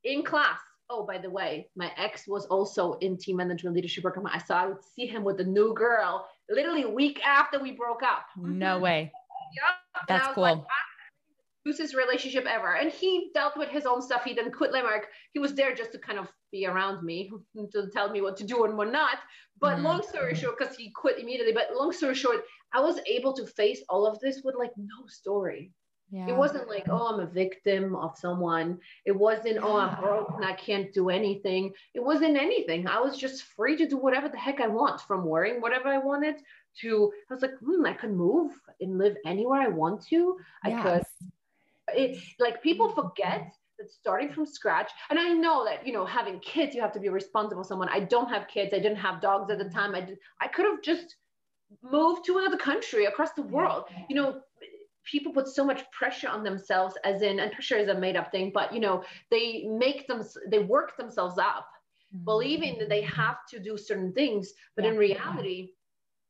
in 0.05 0.23
class. 0.23 0.59
Oh, 0.89 1.05
by 1.05 1.19
the 1.19 1.31
way, 1.31 1.69
my 1.75 1.91
ex 1.97 2.29
was 2.29 2.47
also 2.47 2.95
in 2.95 3.17
team 3.17 3.37
management 3.37 3.75
leadership 3.75 4.03
program. 4.03 4.27
I 4.27 4.39
saw 4.39 4.63
I 4.63 4.67
would 4.69 4.85
see 4.95 5.07
him 5.07 5.25
with 5.25 5.41
a 5.41 5.45
new 5.45 5.75
girl 5.75 6.29
literally 6.49 6.83
a 6.83 6.89
week 6.89 7.21
after 7.27 7.59
we 7.59 7.73
broke 7.73 8.03
up. 8.03 8.27
No 8.37 8.79
way. 8.79 9.11
Yeah, 9.55 10.07
that's 10.09 10.35
cool. 10.35 10.43
Like, 10.45 10.59
his 11.75 11.95
relationship 11.95 12.47
ever. 12.47 12.75
And 12.75 12.91
he 12.91 13.31
dealt 13.35 13.57
with 13.57 13.69
his 13.69 13.87
own 13.87 14.01
stuff. 14.01 14.25
He 14.25 14.35
didn't 14.35 14.53
quit 14.53 14.73
Landmark. 14.73 15.09
He 15.33 15.39
was 15.39 15.55
there 15.55 15.75
just 15.75 15.93
to 15.93 15.99
kind 15.99 16.19
of 16.19 16.29
be 16.53 16.67
around 16.67 17.05
me 17.05 17.31
to 17.73 17.89
tell 17.93 18.11
me 18.11 18.21
what 18.21 18.37
to 18.37 18.45
do 18.45 18.65
and 18.65 18.77
what 18.77 18.93
not. 18.93 19.19
But 19.61 19.79
mm. 19.79 19.83
long 19.83 20.03
story 20.03 20.35
short, 20.35 20.59
because 20.59 20.77
he 20.77 20.91
quit 20.91 21.19
immediately, 21.19 21.53
but 21.53 21.75
long 21.75 21.93
story 21.93 22.15
short, 22.15 22.45
I 22.73 22.81
was 22.81 23.01
able 23.07 23.33
to 23.35 23.47
face 23.47 23.83
all 23.89 24.07
of 24.07 24.21
this 24.21 24.43
with 24.45 24.55
like 24.55 24.73
no 24.77 25.07
story. 25.09 25.73
Yeah. 26.11 26.29
It 26.29 26.37
wasn't 26.37 26.69
like, 26.69 26.87
oh, 26.89 27.09
I'm 27.13 27.21
a 27.21 27.27
victim 27.27 27.97
of 27.97 28.17
someone. 28.17 28.79
It 29.05 29.13
wasn't, 29.13 29.59
oh, 29.61 29.77
I'm 29.77 30.01
broke 30.01 30.35
and 30.37 30.45
I 30.45 30.53
can't 30.53 30.93
do 30.93 31.09
anything. 31.09 31.73
It 31.95 32.01
wasn't 32.01 32.37
anything. 32.37 32.87
I 32.87 33.01
was 33.01 33.19
just 33.19 33.43
free 33.43 33.77
to 33.77 33.89
do 33.89 33.97
whatever 33.97 34.29
the 34.29 34.39
heck 34.39 34.61
I 34.61 34.69
want 34.69 35.01
from 35.01 35.25
wearing 35.25 35.61
whatever 35.61 35.89
I 35.89 35.99
wanted 35.99 36.37
to, 36.83 37.13
I 37.29 37.35
was 37.35 37.43
like, 37.43 37.59
hmm, 37.59 37.85
I 37.87 37.95
could 37.95 38.13
move 38.13 38.53
and 38.81 38.99
live 38.99 39.17
anywhere 39.27 39.61
I 39.61 39.69
want 39.69 40.07
to. 40.09 40.37
I 40.65 40.69
yes. 40.69 40.83
could 40.83 41.03
it 41.89 42.19
like 42.39 42.63
people 42.63 42.91
forget 42.91 43.53
that 43.79 43.91
starting 43.91 44.33
from 44.33 44.47
scratch 44.47 44.91
and 45.11 45.19
i 45.19 45.33
know 45.33 45.65
that 45.65 45.87
you 45.87 45.93
know 45.93 46.05
having 46.05 46.39
kids 46.41 46.75
you 46.75 46.81
have 46.81 46.93
to 46.93 47.01
be 47.01 47.09
responsible 47.09 47.65
someone 47.65 47.89
i 47.91 48.01
don't 48.01 48.29
have 48.29 48.49
kids 48.49 48.73
i 48.73 48.79
didn't 48.79 48.97
have 48.97 49.21
dogs 49.21 49.51
at 49.51 49.59
the 49.59 49.69
time 49.69 49.95
i 49.95 50.01
did 50.01 50.19
i 50.41 50.49
could 50.49 50.65
have 50.65 50.83
just 50.83 51.17
moved 51.83 52.25
to 52.25 52.39
another 52.39 52.57
country 52.57 53.05
across 53.07 53.33
the 53.33 53.43
world 53.43 53.85
you 54.09 54.17
know 54.17 54.41
people 55.05 55.33
put 55.33 55.47
so 55.47 55.65
much 55.65 55.85
pressure 55.93 56.29
on 56.29 56.43
themselves 56.43 56.97
as 57.05 57.23
in 57.23 57.39
and 57.39 57.53
pressure 57.53 57.77
is 57.77 57.89
a 57.89 57.95
made 57.95 58.17
up 58.17 58.31
thing 58.33 58.51
but 58.53 58.73
you 58.73 58.81
know 58.81 59.05
they 59.31 59.65
make 59.69 60.07
them 60.09 60.23
they 60.49 60.59
work 60.59 60.97
themselves 60.97 61.39
up 61.39 61.69
mm-hmm. 62.15 62.25
believing 62.25 62.79
that 62.79 62.89
they 62.89 63.03
have 63.03 63.39
to 63.51 63.59
do 63.59 63.77
certain 63.77 64.13
things. 64.13 64.53
But 64.75 64.85
yeah. 64.85 64.93
in 64.93 64.97
reality, 64.97 65.71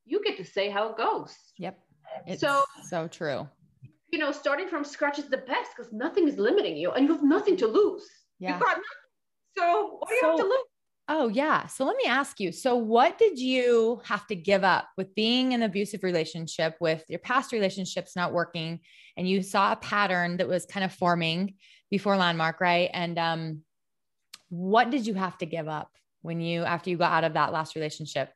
you 0.04 0.22
get 0.22 0.36
to 0.38 0.44
say 0.44 0.70
how 0.70 0.90
it 0.90 0.96
goes. 0.96 1.34
Yep. 1.58 1.78
It's 2.26 2.40
so 2.40 2.64
so 2.88 3.08
true. 3.08 3.48
You 4.12 4.18
know, 4.18 4.32
starting 4.32 4.68
from 4.68 4.84
scratch 4.84 5.18
is 5.18 5.28
the 5.28 5.38
best 5.38 5.70
because 5.76 5.92
nothing 5.92 6.28
is 6.28 6.38
limiting 6.38 6.76
you 6.76 6.92
and 6.92 7.06
you 7.06 7.12
have 7.12 7.24
nothing 7.24 7.56
to 7.58 7.66
lose. 7.66 8.06
Yeah. 8.38 8.52
You've 8.52 8.60
got 8.60 8.68
nothing. 8.68 8.82
So 9.58 9.96
what 9.98 10.08
do 10.08 10.14
you 10.14 10.20
so, 10.20 10.30
have 10.30 10.36
to 10.38 10.44
lose? 10.44 10.64
Oh, 11.08 11.28
yeah. 11.28 11.66
So 11.66 11.84
let 11.84 11.96
me 11.96 12.04
ask 12.06 12.40
you. 12.40 12.50
So, 12.50 12.74
what 12.74 13.16
did 13.16 13.38
you 13.38 14.00
have 14.04 14.26
to 14.26 14.34
give 14.34 14.64
up 14.64 14.88
with 14.96 15.14
being 15.14 15.52
in 15.52 15.62
an 15.62 15.70
abusive 15.70 16.02
relationship 16.02 16.76
with 16.80 17.04
your 17.08 17.20
past 17.20 17.52
relationships 17.52 18.16
not 18.16 18.32
working? 18.32 18.80
And 19.16 19.28
you 19.28 19.42
saw 19.42 19.72
a 19.72 19.76
pattern 19.76 20.38
that 20.38 20.48
was 20.48 20.66
kind 20.66 20.84
of 20.84 20.92
forming 20.92 21.54
before 21.90 22.16
Landmark, 22.16 22.60
right? 22.60 22.90
And 22.92 23.18
um, 23.18 23.62
what 24.48 24.90
did 24.90 25.06
you 25.06 25.14
have 25.14 25.38
to 25.38 25.46
give 25.46 25.68
up 25.68 25.90
when 26.22 26.40
you, 26.40 26.64
after 26.64 26.90
you 26.90 26.96
got 26.96 27.12
out 27.12 27.24
of 27.24 27.34
that 27.34 27.52
last 27.52 27.76
relationship? 27.76 28.30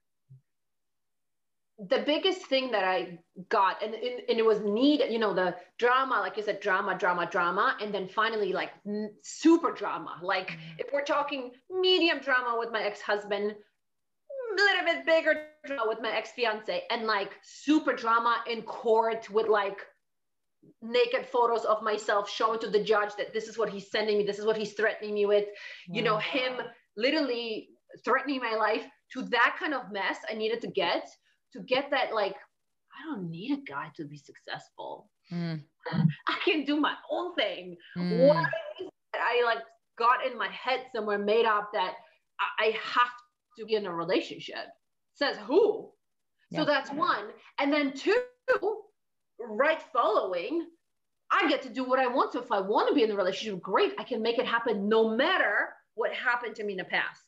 The 1.88 2.02
biggest 2.06 2.46
thing 2.46 2.70
that 2.72 2.84
I 2.84 3.18
got, 3.48 3.82
and, 3.82 3.94
and, 3.94 4.38
it 4.38 4.44
was 4.44 4.60
need, 4.60 5.02
you 5.08 5.18
know, 5.18 5.32
the 5.32 5.56
drama, 5.78 6.16
like 6.16 6.36
you 6.36 6.42
said, 6.42 6.60
drama, 6.60 6.96
drama, 6.98 7.26
drama, 7.30 7.76
and 7.80 7.94
then 7.94 8.06
finally, 8.06 8.52
like 8.52 8.70
n- 8.86 9.14
super 9.22 9.72
drama. 9.72 10.18
Like 10.22 10.50
mm-hmm. 10.50 10.78
if 10.78 10.92
we're 10.92 11.04
talking 11.04 11.52
medium 11.70 12.18
drama 12.18 12.56
with 12.58 12.70
my 12.70 12.82
ex-husband, 12.82 13.52
a 13.52 14.62
little 14.62 14.84
bit 14.84 15.06
bigger 15.06 15.46
drama 15.64 15.84
with 15.86 16.02
my 16.02 16.10
ex-fiance, 16.10 16.82
and 16.90 17.06
like 17.06 17.30
super 17.42 17.94
drama 17.94 18.44
in 18.50 18.60
court 18.62 19.30
with 19.30 19.48
like 19.48 19.78
naked 20.82 21.24
photos 21.24 21.64
of 21.64 21.82
myself 21.82 22.28
showing 22.28 22.58
to 22.58 22.68
the 22.68 22.82
judge 22.82 23.10
that 23.16 23.32
this 23.32 23.48
is 23.48 23.56
what 23.56 23.70
he's 23.70 23.90
sending 23.90 24.18
me, 24.18 24.24
this 24.24 24.38
is 24.38 24.44
what 24.44 24.56
he's 24.56 24.74
threatening 24.74 25.14
me 25.14 25.24
with. 25.24 25.46
You 25.88 26.02
know, 26.02 26.18
him 26.18 26.60
literally 26.96 27.70
threatening 28.04 28.40
my 28.40 28.54
life 28.54 28.84
to 29.12 29.22
that 29.22 29.56
kind 29.58 29.72
of 29.72 29.90
mess 29.90 30.18
I 30.30 30.34
needed 30.34 30.60
to 30.60 30.68
get 30.68 31.08
to 31.52 31.60
get 31.60 31.90
that 31.90 32.14
like 32.14 32.34
I 32.34 33.14
don't 33.14 33.30
need 33.30 33.52
a 33.52 33.70
guy 33.70 33.90
to 33.96 34.04
be 34.04 34.16
successful. 34.16 35.08
Mm. 35.32 35.62
I 36.28 36.38
can 36.44 36.64
do 36.64 36.78
my 36.78 36.94
own 37.10 37.34
thing. 37.34 37.76
Mm. 37.96 38.28
Why 38.28 38.44
I 39.14 39.42
like 39.44 39.64
got 39.98 40.26
in 40.26 40.36
my 40.36 40.48
head 40.48 40.80
somewhere 40.94 41.18
made 41.18 41.46
up 41.46 41.70
that 41.72 41.94
I 42.58 42.74
have 42.82 43.10
to 43.58 43.64
be 43.64 43.74
in 43.74 43.86
a 43.86 43.94
relationship. 43.94 44.66
Says 45.14 45.36
who? 45.46 45.90
Yeah. 46.50 46.60
So 46.60 46.64
that's 46.64 46.90
one. 46.90 47.26
And 47.58 47.72
then 47.72 47.92
two, 47.92 48.16
right 49.38 49.82
following, 49.92 50.66
I 51.30 51.48
get 51.48 51.62
to 51.62 51.68
do 51.68 51.84
what 51.84 51.98
I 51.98 52.06
want. 52.06 52.32
So 52.32 52.40
if 52.40 52.50
I 52.50 52.60
want 52.60 52.88
to 52.88 52.94
be 52.94 53.02
in 53.02 53.08
the 53.08 53.16
relationship, 53.16 53.60
great. 53.60 53.92
I 53.98 54.04
can 54.04 54.22
make 54.22 54.38
it 54.38 54.46
happen 54.46 54.88
no 54.88 55.14
matter 55.14 55.68
what 55.94 56.12
happened 56.12 56.56
to 56.56 56.64
me 56.64 56.72
in 56.72 56.78
the 56.78 56.84
past. 56.84 57.22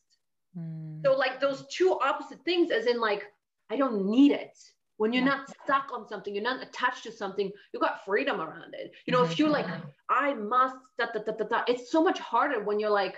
Mm. 0.58 1.02
So 1.04 1.12
like 1.12 1.40
those 1.40 1.64
two 1.70 1.98
opposite 2.02 2.42
things, 2.44 2.70
as 2.70 2.86
in 2.86 3.00
like 3.00 3.24
I 3.72 3.76
don't 3.76 4.04
need 4.04 4.32
it. 4.32 4.58
When 4.98 5.12
you're 5.12 5.24
yeah. 5.24 5.36
not 5.36 5.50
stuck 5.64 5.90
on 5.92 6.06
something, 6.06 6.34
you're 6.34 6.44
not 6.44 6.62
attached 6.62 7.04
to 7.04 7.12
something, 7.12 7.50
you 7.72 7.80
got 7.80 8.04
freedom 8.04 8.40
around 8.40 8.74
it. 8.74 8.92
You 9.06 9.12
know, 9.12 9.24
if 9.24 9.38
you're 9.38 9.48
like. 9.48 9.66
I 10.10 10.34
must, 10.34 10.76
da, 10.98 11.06
da, 11.06 11.20
da, 11.24 11.32
da, 11.32 11.44
da, 11.46 11.62
it's 11.66 11.90
so 11.90 12.04
much 12.04 12.18
harder 12.18 12.62
when 12.62 12.78
you're 12.78 12.90
like, 12.90 13.16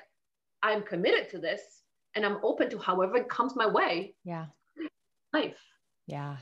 I'm 0.63 0.83
committed 0.83 1.29
to 1.31 1.39
this 1.39 1.61
and 2.15 2.25
I'm 2.25 2.39
open 2.45 2.71
to 2.71 2.79
however 2.79 3.17
it 3.17 3.29
comes 3.29 3.57
my 3.57 3.67
way. 3.67 4.15
Yeah. 4.25 4.47
Life. 5.33 5.59
Yeah. 6.07 6.37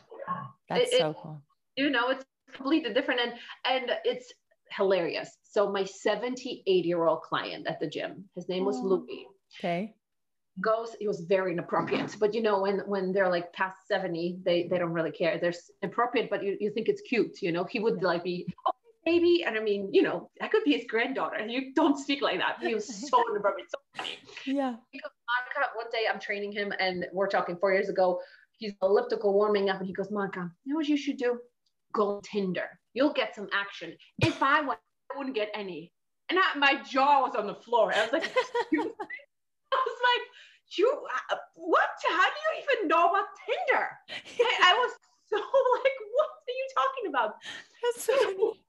That's 0.68 0.92
it, 0.92 0.98
so 0.98 1.14
cool. 1.14 1.42
you 1.76 1.88
know, 1.88 2.10
it's 2.10 2.24
completely 2.52 2.92
different. 2.92 3.20
And 3.20 3.32
and 3.64 3.90
it's 4.04 4.30
hilarious. 4.70 5.30
So 5.42 5.72
my 5.72 5.84
78 5.84 6.84
year 6.84 7.06
old 7.06 7.22
client 7.22 7.66
at 7.66 7.80
the 7.80 7.88
gym, 7.88 8.24
his 8.36 8.48
name 8.48 8.64
was 8.66 8.76
oh. 8.76 8.84
Louis. 8.84 9.26
Okay 9.58 9.94
goes 10.60 10.94
it 11.00 11.08
was 11.08 11.20
very 11.20 11.52
inappropriate. 11.52 12.06
Mm-hmm. 12.06 12.18
But 12.18 12.34
you 12.34 12.42
know 12.42 12.60
when 12.60 12.80
when 12.80 13.12
they're 13.12 13.30
like 13.30 13.52
past 13.52 13.76
70 13.88 14.40
they 14.44 14.68
they 14.68 14.78
don't 14.78 14.92
really 14.92 15.10
care. 15.10 15.38
They're 15.38 15.54
inappropriate 15.82 16.28
but 16.28 16.42
you, 16.42 16.56
you 16.60 16.70
think 16.70 16.88
it's 16.88 17.00
cute 17.02 17.40
you 17.40 17.52
know? 17.52 17.64
He 17.64 17.80
would 17.80 17.98
yeah. 18.00 18.08
like 18.08 18.24
be 18.24 18.46
oh 18.66 18.72
baby 19.04 19.42
and 19.44 19.58
i 19.58 19.60
mean 19.60 19.88
you 19.92 20.00
know 20.00 20.30
I 20.40 20.46
could 20.46 20.62
be 20.62 20.72
his 20.74 20.84
granddaughter 20.88 21.36
and 21.36 21.50
you 21.50 21.74
don't 21.74 21.98
speak 21.98 22.22
like 22.22 22.38
that. 22.38 22.58
He 22.60 22.74
was 22.74 22.86
so 22.86 23.22
inappropriate 23.30 23.70
so 23.70 23.78
funny. 23.96 24.18
Yeah. 24.46 24.76
Because 24.92 25.10
Monica, 25.28 25.72
one 25.74 25.86
day 25.90 26.04
i'm 26.12 26.20
training 26.20 26.52
him 26.52 26.72
and 26.78 27.06
we're 27.12 27.28
talking 27.28 27.56
four 27.56 27.72
years 27.72 27.88
ago 27.88 28.20
he's 28.58 28.74
elliptical 28.82 29.32
warming 29.32 29.70
up 29.70 29.78
and 29.78 29.86
he 29.86 29.92
goes 29.92 30.10
Monica, 30.10 30.50
you 30.64 30.72
know 30.72 30.76
what 30.76 30.88
you 30.88 30.96
should 30.96 31.16
do? 31.16 31.38
Go 31.94 32.20
Tinder. 32.22 32.78
You'll 32.94 33.12
get 33.12 33.34
some 33.34 33.48
action. 33.52 33.94
If 34.20 34.42
i 34.42 34.60
went 34.60 34.78
i 35.14 35.18
wouldn't 35.18 35.34
get 35.34 35.50
any. 35.54 35.92
And 36.30 36.38
I, 36.38 36.56
my 36.58 36.82
jaw 36.82 37.22
was 37.22 37.34
on 37.34 37.46
the 37.46 37.54
floor. 37.54 37.92
I 37.94 38.02
was 38.02 38.12
like 38.12 38.24
I 39.72 39.80
was 39.86 39.98
like, 40.10 40.24
you, 40.78 40.88
uh, 41.30 41.36
what? 41.54 41.90
How 42.08 42.26
do 42.28 42.38
you 42.44 42.62
even 42.62 42.88
know 42.88 43.10
about 43.10 43.26
Tinder? 43.46 43.88
I, 44.40 44.70
I 44.70 44.74
was 44.74 44.92
so 45.32 45.36
like, 45.76 45.98
what 46.14 46.28
are 46.28 46.58
you 46.60 46.68
talking 46.76 47.06
about? 47.08 47.34
That's 47.82 48.04
so 48.04 48.16
funny. 48.16 48.60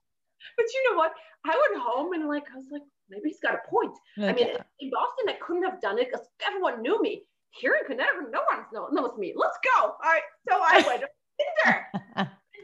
But 0.57 0.65
you 0.73 0.91
know 0.91 0.97
what? 0.97 1.13
I 1.45 1.49
went 1.49 1.83
home 1.83 2.13
and 2.13 2.27
like, 2.27 2.43
I 2.53 2.57
was 2.57 2.67
like, 2.71 2.83
maybe 3.09 3.29
he's 3.29 3.39
got 3.39 3.55
a 3.55 3.69
point. 3.69 3.93
Okay. 4.17 4.29
I 4.29 4.33
mean, 4.33 4.47
in 4.79 4.89
Boston, 4.91 5.29
I 5.29 5.37
couldn't 5.41 5.63
have 5.63 5.81
done 5.81 5.99
it 5.99 6.09
because 6.11 6.25
everyone 6.45 6.81
knew 6.81 7.01
me. 7.01 7.23
Here 7.51 7.75
in 7.79 7.85
Connecticut, 7.85 8.31
no 8.31 8.41
one 8.49 8.95
knows 8.95 9.15
me. 9.17 9.33
Let's 9.35 9.57
go. 9.63 9.91
All 9.91 9.97
right. 10.03 10.23
So 10.49 10.57
I 10.57 10.83
went 10.87 11.01
to 11.01 11.07
Tinder. 11.37 11.85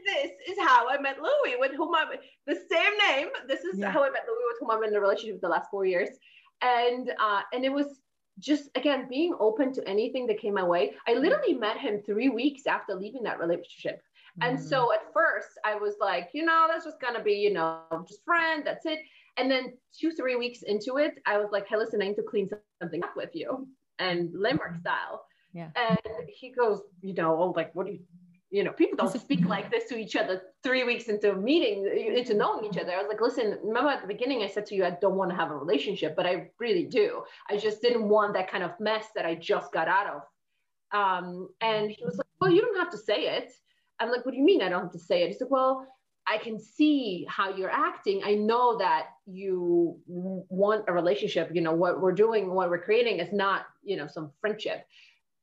this 0.04 0.32
is 0.48 0.58
how 0.58 0.88
I 0.88 1.00
met 1.00 1.18
Louis, 1.18 1.56
with 1.58 1.72
whom 1.76 1.94
I'm 1.94 2.08
the 2.46 2.58
same 2.70 2.92
name. 3.08 3.28
This 3.46 3.60
is 3.60 3.78
yeah. 3.78 3.90
how 3.90 4.02
I 4.02 4.10
met 4.10 4.24
Louis, 4.26 4.44
with 4.48 4.56
whom 4.60 4.70
I'm 4.72 4.82
in 4.82 4.94
a 4.94 5.00
relationship 5.00 5.40
the 5.40 5.48
last 5.48 5.70
four 5.70 5.84
years. 5.84 6.08
And 6.62 7.12
uh, 7.20 7.42
and 7.54 7.64
it 7.64 7.72
was 7.72 8.00
just 8.40 8.70
again 8.74 9.06
being 9.08 9.34
open 9.38 9.72
to 9.74 9.88
anything 9.88 10.26
that 10.26 10.40
came 10.40 10.54
my 10.54 10.64
way. 10.64 10.94
I 11.06 11.14
literally 11.14 11.54
met 11.54 11.78
him 11.78 12.02
three 12.04 12.28
weeks 12.28 12.66
after 12.66 12.94
leaving 12.94 13.22
that 13.24 13.38
relationship. 13.38 14.02
And 14.40 14.58
mm. 14.58 14.62
so 14.62 14.92
at 14.92 15.12
first 15.12 15.48
I 15.64 15.74
was 15.76 15.94
like, 16.00 16.30
you 16.32 16.44
know, 16.44 16.66
that's 16.68 16.84
just 16.84 17.00
gonna 17.00 17.22
be, 17.22 17.34
you 17.34 17.52
know, 17.52 17.80
just 18.08 18.24
friend, 18.24 18.62
that's 18.64 18.86
it. 18.86 19.00
And 19.36 19.50
then 19.50 19.74
two, 19.98 20.10
three 20.12 20.36
weeks 20.36 20.62
into 20.62 20.96
it, 20.96 21.14
I 21.26 21.38
was 21.38 21.50
like, 21.52 21.66
hey, 21.68 21.76
listen, 21.76 22.02
I 22.02 22.08
need 22.08 22.16
to 22.16 22.22
clean 22.22 22.48
something 22.80 23.02
up 23.04 23.16
with 23.16 23.30
you 23.34 23.68
and 23.98 24.30
Landmark 24.34 24.72
mm-hmm. 24.72 24.80
style. 24.80 25.24
Yeah. 25.52 25.70
And 25.76 25.98
he 26.28 26.50
goes, 26.50 26.80
you 27.02 27.14
know, 27.14 27.36
oh, 27.36 27.52
like, 27.56 27.74
what 27.74 27.86
do 27.86 27.92
you, 27.92 28.00
you 28.50 28.64
know, 28.64 28.72
people 28.72 28.96
don't 28.96 29.20
speak 29.20 29.46
like 29.46 29.70
this 29.70 29.84
to 29.88 29.96
each 29.96 30.16
other 30.16 30.42
three 30.62 30.82
weeks 30.82 31.04
into 31.04 31.34
meeting, 31.34 31.86
into 32.16 32.34
knowing 32.34 32.64
each 32.64 32.78
other. 32.78 32.92
I 32.92 32.98
was 32.98 33.06
like, 33.08 33.20
listen, 33.20 33.58
remember 33.62 33.90
at 33.90 34.02
the 34.02 34.08
beginning, 34.08 34.42
I 34.42 34.48
said 34.48 34.66
to 34.66 34.74
you, 34.74 34.84
I 34.84 34.96
don't 35.00 35.14
want 35.14 35.30
to 35.30 35.36
have 35.36 35.52
a 35.52 35.56
relationship, 35.56 36.16
but 36.16 36.26
I 36.26 36.50
really 36.58 36.84
do. 36.84 37.22
I 37.48 37.56
just 37.56 37.80
didn't 37.80 38.08
want 38.08 38.34
that 38.34 38.50
kind 38.50 38.64
of 38.64 38.72
mess 38.80 39.06
that 39.14 39.24
I 39.24 39.36
just 39.36 39.72
got 39.72 39.86
out 39.86 40.06
of. 40.08 40.22
Um, 40.92 41.48
and 41.60 41.90
he 41.90 42.04
was 42.04 42.18
like, 42.18 42.26
well, 42.40 42.50
you 42.50 42.60
don't 42.60 42.76
have 42.76 42.90
to 42.90 42.98
say 42.98 43.26
it. 43.36 43.52
I'm 44.00 44.10
like, 44.10 44.24
what 44.24 44.32
do 44.32 44.38
you 44.38 44.44
mean 44.44 44.62
I 44.62 44.68
don't 44.68 44.82
have 44.82 44.92
to 44.92 44.98
say 44.98 45.22
it? 45.22 45.28
He 45.28 45.34
said, 45.34 45.48
well, 45.48 45.86
I 46.26 46.38
can 46.38 46.58
see 46.58 47.26
how 47.28 47.54
you're 47.54 47.70
acting. 47.70 48.22
I 48.24 48.34
know 48.34 48.78
that 48.78 49.08
you 49.26 49.98
want 50.06 50.84
a 50.88 50.92
relationship. 50.92 51.50
You 51.52 51.60
know, 51.60 51.72
what 51.72 52.00
we're 52.00 52.12
doing, 52.12 52.52
what 52.52 52.68
we're 52.70 52.82
creating 52.82 53.18
is 53.20 53.32
not, 53.32 53.66
you 53.82 53.96
know, 53.96 54.06
some 54.06 54.32
friendship. 54.40 54.86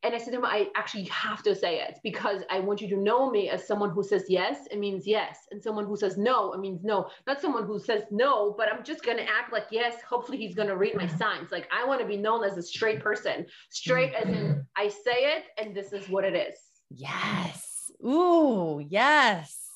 And 0.03 0.13
I 0.13 0.19
said 0.19 0.31
to 0.31 0.37
him, 0.37 0.45
I 0.45 0.69
actually 0.75 1.05
have 1.05 1.41
to 1.43 1.55
say 1.55 1.79
it 1.79 1.99
because 2.03 2.43
I 2.51 2.59
want 2.59 2.81
you 2.81 2.87
to 2.89 2.97
know 2.97 3.31
me 3.31 3.49
as 3.49 3.65
someone 3.65 3.89
who 3.89 4.03
says 4.03 4.25
yes, 4.29 4.67
it 4.69 4.79
means 4.79 5.07
yes. 5.07 5.47
And 5.51 5.61
someone 5.61 5.85
who 5.85 5.97
says 5.97 6.17
no, 6.17 6.53
it 6.53 6.59
means 6.59 6.83
no. 6.83 7.09
Not 7.25 7.41
someone 7.41 7.65
who 7.65 7.79
says 7.79 8.03
no, 8.11 8.53
but 8.57 8.71
I'm 8.71 8.83
just 8.83 9.03
going 9.03 9.17
to 9.17 9.23
act 9.23 9.51
like 9.51 9.65
yes. 9.71 10.01
Hopefully 10.07 10.37
he's 10.37 10.55
going 10.55 10.67
to 10.67 10.77
read 10.77 10.95
my 10.95 11.05
mm-hmm. 11.05 11.17
signs. 11.17 11.51
Like 11.51 11.67
I 11.71 11.85
want 11.85 11.99
to 12.01 12.07
be 12.07 12.17
known 12.17 12.43
as 12.43 12.57
a 12.57 12.61
straight 12.61 12.99
person, 12.99 13.47
straight 13.69 14.13
as 14.13 14.27
in 14.27 14.35
mm-hmm. 14.35 14.59
I 14.75 14.89
say 14.89 15.35
it 15.35 15.45
and 15.57 15.75
this 15.75 15.93
is 15.93 16.07
what 16.09 16.23
it 16.23 16.35
is. 16.35 16.57
Yes. 16.91 17.91
Ooh, 18.05 18.79
yes. 18.87 19.66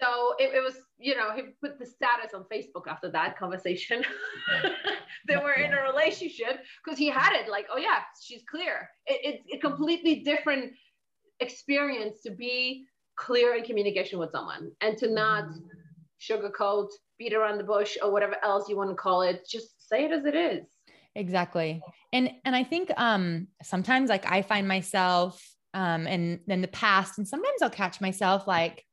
So 0.00 0.34
it, 0.38 0.54
it 0.54 0.62
was 0.62 0.74
you 0.98 1.16
know, 1.16 1.34
he 1.34 1.42
put 1.62 1.78
the 1.78 1.86
status 1.86 2.34
on 2.34 2.44
Facebook 2.52 2.88
after 2.88 3.10
that 3.10 3.38
conversation. 3.38 4.04
they 5.28 5.36
were 5.36 5.52
in 5.52 5.72
a 5.72 5.82
relationship 5.82 6.60
because 6.84 6.98
he 6.98 7.08
had 7.08 7.34
it 7.34 7.48
like, 7.48 7.66
oh 7.72 7.78
yeah, 7.78 8.00
she's 8.20 8.42
clear. 8.50 8.88
It, 9.06 9.42
it's 9.44 9.54
a 9.54 9.58
completely 9.58 10.20
different 10.20 10.72
experience 11.40 12.20
to 12.22 12.32
be 12.32 12.86
clear 13.16 13.54
in 13.54 13.64
communication 13.64 14.18
with 14.18 14.32
someone 14.32 14.72
and 14.80 14.96
to 14.98 15.10
not 15.10 15.44
sugarcoat, 16.20 16.88
beat 17.18 17.32
around 17.32 17.58
the 17.58 17.64
bush, 17.64 17.96
or 18.02 18.12
whatever 18.12 18.36
else 18.42 18.68
you 18.68 18.76
want 18.76 18.90
to 18.90 18.96
call 18.96 19.22
it. 19.22 19.46
Just 19.48 19.88
say 19.88 20.04
it 20.04 20.12
as 20.12 20.24
it 20.24 20.34
is. 20.34 20.66
Exactly. 21.14 21.80
And 22.12 22.30
and 22.44 22.56
I 22.56 22.64
think 22.64 22.90
um 22.96 23.48
sometimes 23.62 24.10
like 24.10 24.30
I 24.30 24.42
find 24.42 24.66
myself 24.66 25.40
um 25.74 26.08
in 26.08 26.40
in 26.48 26.60
the 26.60 26.68
past, 26.68 27.18
and 27.18 27.26
sometimes 27.26 27.62
I'll 27.62 27.70
catch 27.70 28.00
myself 28.00 28.48
like 28.48 28.84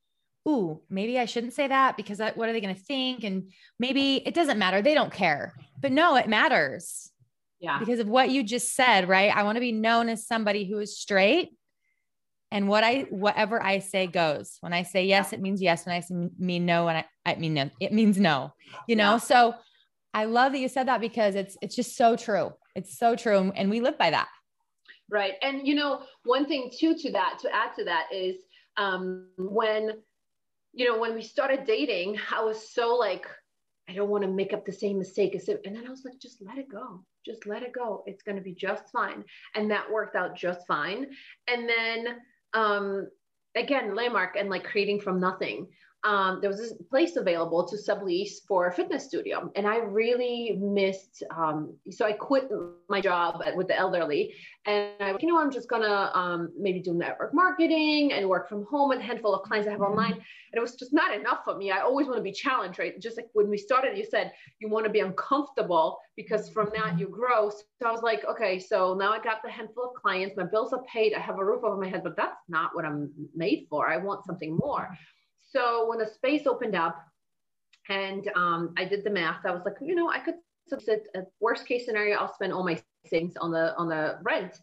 ooh, 0.47 0.81
maybe 0.89 1.17
I 1.17 1.25
shouldn't 1.25 1.53
say 1.53 1.67
that 1.67 1.97
because 1.97 2.21
I, 2.21 2.31
what 2.31 2.49
are 2.49 2.53
they 2.53 2.61
going 2.61 2.75
to 2.75 2.81
think? 2.81 3.23
And 3.23 3.51
maybe 3.79 4.17
it 4.17 4.33
doesn't 4.33 4.59
matter. 4.59 4.81
They 4.81 4.93
don't 4.93 5.11
care. 5.11 5.53
But 5.81 5.91
no, 5.91 6.15
it 6.15 6.27
matters. 6.27 7.11
Yeah. 7.59 7.79
Because 7.79 7.99
of 7.99 8.07
what 8.07 8.29
you 8.29 8.43
just 8.43 8.75
said, 8.75 9.09
right? 9.09 9.35
I 9.35 9.43
want 9.43 9.55
to 9.55 9.59
be 9.61 9.71
known 9.71 10.09
as 10.09 10.27
somebody 10.27 10.65
who 10.65 10.79
is 10.79 10.99
straight. 10.99 11.49
And 12.51 12.67
what 12.67 12.83
I, 12.83 13.07
whatever 13.09 13.61
I 13.61 13.79
say 13.79 14.05
goes. 14.07 14.57
When 14.61 14.71
I 14.71 14.83
say 14.83 15.05
yes, 15.05 15.33
it 15.33 15.41
means 15.41 15.61
yes. 15.61 15.85
When 15.85 15.95
I 15.95 15.99
say 16.01 16.15
mean 16.37 16.65
no, 16.65 16.87
and 16.89 16.99
I, 16.99 17.05
I 17.25 17.35
mean 17.35 17.53
no, 17.55 17.69
it 17.79 17.91
means 17.91 18.19
no, 18.19 18.53
you 18.87 18.95
know? 18.95 19.13
Yeah. 19.13 19.17
So 19.17 19.55
I 20.13 20.25
love 20.25 20.51
that 20.51 20.59
you 20.59 20.69
said 20.69 20.87
that 20.87 21.01
because 21.01 21.35
it's, 21.35 21.57
it's 21.61 21.75
just 21.75 21.97
so 21.97 22.15
true. 22.15 22.51
It's 22.75 22.97
so 22.97 23.15
true. 23.15 23.51
And 23.55 23.69
we 23.69 23.81
live 23.81 23.97
by 23.97 24.11
that. 24.11 24.27
right 25.09 25.33
and 25.43 25.67
you 25.67 25.75
know 25.75 26.01
one 26.23 26.45
thing 26.47 26.71
too 26.75 26.95
to 26.95 27.11
that 27.11 27.37
to 27.39 27.47
add 27.53 27.71
to 27.77 27.83
that 27.83 28.05
is 28.11 28.37
um 28.77 29.27
when 29.37 29.91
you 30.75 30.85
know 30.85 30.99
when 30.99 31.15
we 31.15 31.21
started 31.21 31.65
dating 31.65 32.17
i 32.35 32.43
was 32.43 32.73
so 32.73 32.95
like 32.95 33.25
i 33.89 33.93
don't 33.93 34.09
want 34.09 34.23
to 34.23 34.29
make 34.29 34.53
up 34.53 34.65
the 34.65 34.71
same 34.71 34.97
mistake 34.97 35.33
and 35.33 35.75
then 35.75 35.87
i 35.87 35.89
was 35.89 36.03
like 36.05 36.19
just 36.21 36.41
let 36.41 36.57
it 36.57 36.69
go. 36.69 37.03
Just 37.25 37.47
let 37.47 37.63
it 37.63 37.73
go. 37.73 38.03
It's 38.05 38.21
going 38.21 38.35
to 38.35 38.41
be 38.41 38.53
just 38.53 38.91
fine. 38.91 39.23
And 39.55 39.71
that 39.71 39.91
worked 39.91 40.15
out 40.15 40.35
just 40.35 40.67
fine. 40.67 41.07
And 41.47 41.67
then 41.67 42.07
um 42.53 43.09
again 43.55 43.95
landmark 43.95 44.35
and 44.37 44.49
like 44.49 44.63
creating 44.63 45.01
from 45.01 45.19
nothing 45.19 45.67
um, 46.05 46.39
there 46.39 46.49
was 46.49 46.59
this 46.59 46.73
place 46.89 47.15
available 47.15 47.67
to 47.67 47.75
sublease 47.75 48.45
for 48.47 48.67
a 48.67 48.71
fitness 48.71 49.05
studio. 49.05 49.51
And 49.55 49.67
i 49.67 49.77
really 49.77 50.57
missed 50.61 51.23
um, 51.35 51.75
so 51.89 52.05
i 52.05 52.13
quit 52.13 52.49
my 52.87 53.01
job 53.01 53.43
with 53.55 53.67
the 53.67 53.75
elderly. 53.75 54.33
And 54.65 54.91
i 54.99 55.15
you 55.19 55.27
know 55.27 55.39
i'm 55.39 55.51
just 55.51 55.67
gonna 55.67 56.11
um, 56.13 56.53
maybe 56.57 56.79
do 56.79 56.93
network 56.93 57.33
marketing 57.33 58.13
and 58.13 58.29
work 58.29 58.47
from 58.47 58.65
home 58.65 58.89
with 58.89 58.99
a 58.99 59.03
handful 59.03 59.33
of 59.33 59.41
clients 59.43 59.67
i 59.67 59.71
have 59.71 59.81
online. 59.81 60.13
And 60.13 60.59
it 60.59 60.61
was 60.61 60.75
just 60.75 60.93
not 60.93 61.13
enough 61.13 61.39
for 61.43 61.57
me. 61.57 61.71
I 61.71 61.79
always 61.79 62.07
want 62.07 62.17
to 62.17 62.23
be 62.23 62.31
challenged 62.31 62.79
right? 62.79 62.97
Just 63.01 63.17
like 63.17 63.27
when 63.33 63.49
we 63.49 63.57
started 63.57 63.97
you 63.97 64.05
said 64.05 64.31
you 64.59 64.69
want 64.69 64.85
to 64.85 64.91
be 64.91 64.99
uncomfortable 64.99 65.97
because 66.15 66.49
from 66.49 66.69
that 66.75 66.99
you 66.99 67.07
grow. 67.07 67.49
So 67.49 67.87
i 67.87 67.91
was 67.91 68.03
like 68.03 68.23
okay 68.25 68.59
so 68.59 68.93
now 68.93 69.11
i 69.11 69.19
got 69.19 69.41
the 69.43 69.49
handful 69.49 69.85
of 69.85 70.01
clients. 70.01 70.37
My 70.37 70.45
bills 70.45 70.71
are 70.71 70.83
paid. 70.83 71.13
I 71.15 71.19
have 71.19 71.39
a 71.39 71.45
roof 71.45 71.63
over 71.63 71.77
my 71.77 71.89
head 71.89 72.03
but 72.03 72.15
that's 72.15 72.43
not 72.47 72.75
what 72.75 72.85
i'm 72.85 73.11
made 73.35 73.65
for. 73.71 73.89
I 73.89 73.97
want 73.97 74.23
something 74.23 74.55
more 74.55 74.95
so 75.55 75.87
when 75.87 75.99
the 75.99 76.07
space 76.07 76.45
opened 76.47 76.75
up 76.75 76.97
and 77.89 78.29
um, 78.35 78.73
I 78.77 78.85
did 78.85 79.03
the 79.03 79.09
math, 79.09 79.45
I 79.45 79.51
was 79.51 79.63
like, 79.63 79.75
you 79.81 79.95
know, 79.95 80.09
I 80.09 80.19
could 80.19 80.35
sit 80.67 81.07
at 81.15 81.27
worst 81.39 81.67
case 81.67 81.85
scenario, 81.85 82.17
I'll 82.17 82.33
spend 82.33 82.51
all 82.51 82.63
my 82.63 82.81
savings 83.05 83.37
on 83.37 83.51
the 83.51 83.75
on 83.77 83.87
the 83.87 84.19
rent. 84.23 84.59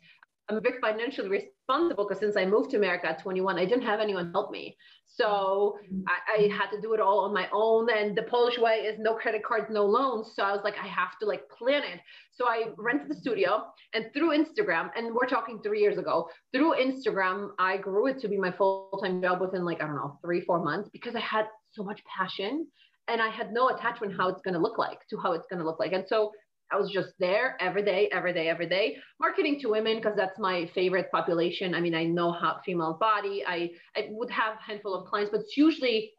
I'm 0.49 0.63
very 0.63 0.81
financially 0.81 1.29
responsible 1.29 2.05
because 2.05 2.21
since 2.21 2.37
I 2.37 2.45
moved 2.45 2.71
to 2.71 2.77
America 2.77 3.09
at 3.09 3.23
21, 3.23 3.59
I 3.59 3.65
didn't 3.65 3.85
have 3.85 4.01
anyone 4.01 4.33
help 4.33 4.51
me. 4.51 4.77
So 5.07 5.77
mm-hmm. 5.85 6.03
I, 6.09 6.45
I, 6.45 6.49
had 6.49 6.71
to 6.71 6.81
do 6.81 6.95
it 6.95 7.01
all 7.01 7.21
on 7.21 7.35
my 7.35 7.49
own. 7.53 7.89
And 7.91 8.17
the 8.17 8.23
Polish 8.25 8.59
way 8.59 8.77
is 8.77 8.99
no 8.99 9.15
credit 9.15 9.45
cards, 9.45 9.67
no 9.71 9.85
loans. 9.85 10.33
So 10.35 10.43
I 10.43 10.53
was 10.53 10.63
like, 10.65 10.75
I 10.83 10.87
have 10.87 11.19
to 11.21 11.27
like 11.27 11.49
plan 11.51 11.83
it. 11.83 12.01
So 12.33 12.47
I 12.47 12.71
rented 12.77 13.09
the 13.09 13.15
studio 13.15 13.65
and 13.95 14.07
through 14.15 14.37
Instagram, 14.37 14.91
and 14.97 15.15
we're 15.15 15.29
talking 15.29 15.61
three 15.63 15.81
years 15.81 15.99
ago, 15.99 16.29
through 16.53 16.75
Instagram, 16.75 17.51
I 17.59 17.77
grew 17.77 18.07
it 18.07 18.19
to 18.21 18.29
be 18.29 18.39
my 18.39 18.51
full-time 18.51 19.23
job 19.23 19.41
within 19.41 19.65
like, 19.65 19.83
I 19.83 19.87
don't 19.87 19.97
know, 19.97 20.19
three, 20.25 20.41
four 20.41 20.65
months 20.65 20.89
because 20.93 21.15
I 21.15 21.21
had 21.21 21.47
so 21.73 21.83
much 21.83 22.03
passion 22.05 22.67
and 23.09 23.21
I 23.21 23.29
had 23.29 23.53
no 23.53 23.69
attachment 23.69 24.15
how 24.17 24.29
it's 24.29 24.43
going 24.43 24.55
to 24.55 24.61
look 24.61 24.79
like 24.79 25.07
to 25.11 25.19
how 25.19 25.33
it's 25.33 25.47
going 25.51 25.61
to 25.61 25.67
look 25.67 25.79
like. 25.79 25.93
And 25.93 26.07
so 26.07 26.33
I 26.73 26.77
was 26.77 26.91
just 26.91 27.11
there 27.19 27.57
every 27.61 27.83
day, 27.83 28.09
every 28.13 28.33
day, 28.33 28.49
every 28.49 28.69
day, 28.69 28.97
marketing 29.21 29.61
to 29.61 29.69
women 29.69 29.97
because 29.97 30.17
that's 30.17 30.39
my 30.39 30.71
favorite 30.75 31.11
population. 31.11 31.75
I 31.75 31.81
mean, 31.81 31.95
I 31.95 32.05
know 32.05 32.33
how 32.33 32.61
female 32.65 32.97
body. 32.99 33.45
I 33.47 33.71
I 33.97 34.09
would 34.11 34.31
have 34.31 34.55
a 34.55 34.63
handful 34.63 34.95
of 34.95 35.07
clients, 35.07 35.31
but 35.31 35.41
it's 35.41 35.57
usually 35.57 36.13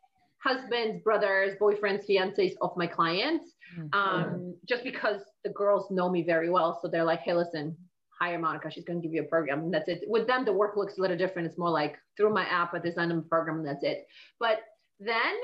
husbands, 0.43 1.01
brothers, 1.03 1.53
boyfriends, 1.59 2.03
fiancés 2.09 2.53
of 2.61 2.71
my 2.75 2.87
clients. 2.87 3.45
Mm-hmm. 3.77 3.99
Um, 3.99 4.55
just 4.67 4.83
because 4.83 5.21
the 5.43 5.49
girls 5.51 5.89
know 5.89 6.09
me 6.09 6.23
very 6.23 6.49
well, 6.49 6.77
so 6.81 6.87
they're 6.87 7.03
like, 7.03 7.21
"Hey, 7.21 7.33
listen, 7.33 7.75
hire 8.19 8.37
Monica. 8.37 8.69
She's 8.69 8.83
going 8.83 9.01
to 9.01 9.07
give 9.07 9.13
you 9.13 9.23
a 9.23 9.25
program." 9.25 9.59
And 9.59 9.73
that's 9.73 9.89
it. 9.89 10.03
With 10.07 10.27
them, 10.27 10.45
the 10.45 10.53
work 10.53 10.77
looks 10.77 10.97
a 10.97 11.01
little 11.01 11.17
different. 11.17 11.47
It's 11.47 11.57
more 11.57 11.71
like 11.71 11.97
through 12.15 12.33
my 12.33 12.45
app, 12.45 12.73
I 12.73 12.79
design 12.79 13.09
them 13.09 13.19
a 13.19 13.21
program, 13.23 13.57
and 13.57 13.67
that's 13.67 13.83
it. 13.83 14.05
But 14.39 14.59
then 14.99 15.35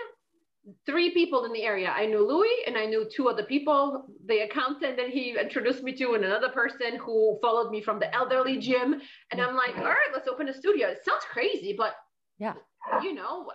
three 0.86 1.12
people 1.12 1.46
in 1.46 1.54
the 1.54 1.64
area. 1.64 1.90
I 1.90 2.06
knew 2.06 2.26
Louis 2.26 2.64
and 2.68 2.78
I 2.78 2.86
knew 2.86 3.08
two 3.10 3.30
other 3.30 3.44
people, 3.44 4.06
the 4.26 4.40
accountant 4.40 4.98
that 4.98 5.10
he 5.10 5.38
introduced 5.40 5.84
me 5.84 5.94
to, 5.98 6.14
and 6.14 6.26
another 6.26 6.50
person 6.50 6.98
who 6.98 7.38
followed 7.42 7.72
me 7.72 7.82
from 7.82 8.00
the 8.00 8.14
elderly 8.16 8.58
gym. 8.58 9.02
And 9.32 9.42
I'm 9.42 9.56
like, 9.56 9.78
all 9.78 9.84
right, 9.84 10.12
let's 10.14 10.28
open 10.28 10.50
a 10.50 10.54
studio. 10.54 10.88
It 10.88 11.00
sounds 11.04 11.24
crazy, 11.32 11.76
but 11.78 11.96
yeah, 12.38 12.54
you 13.02 13.14
know, 13.14 13.50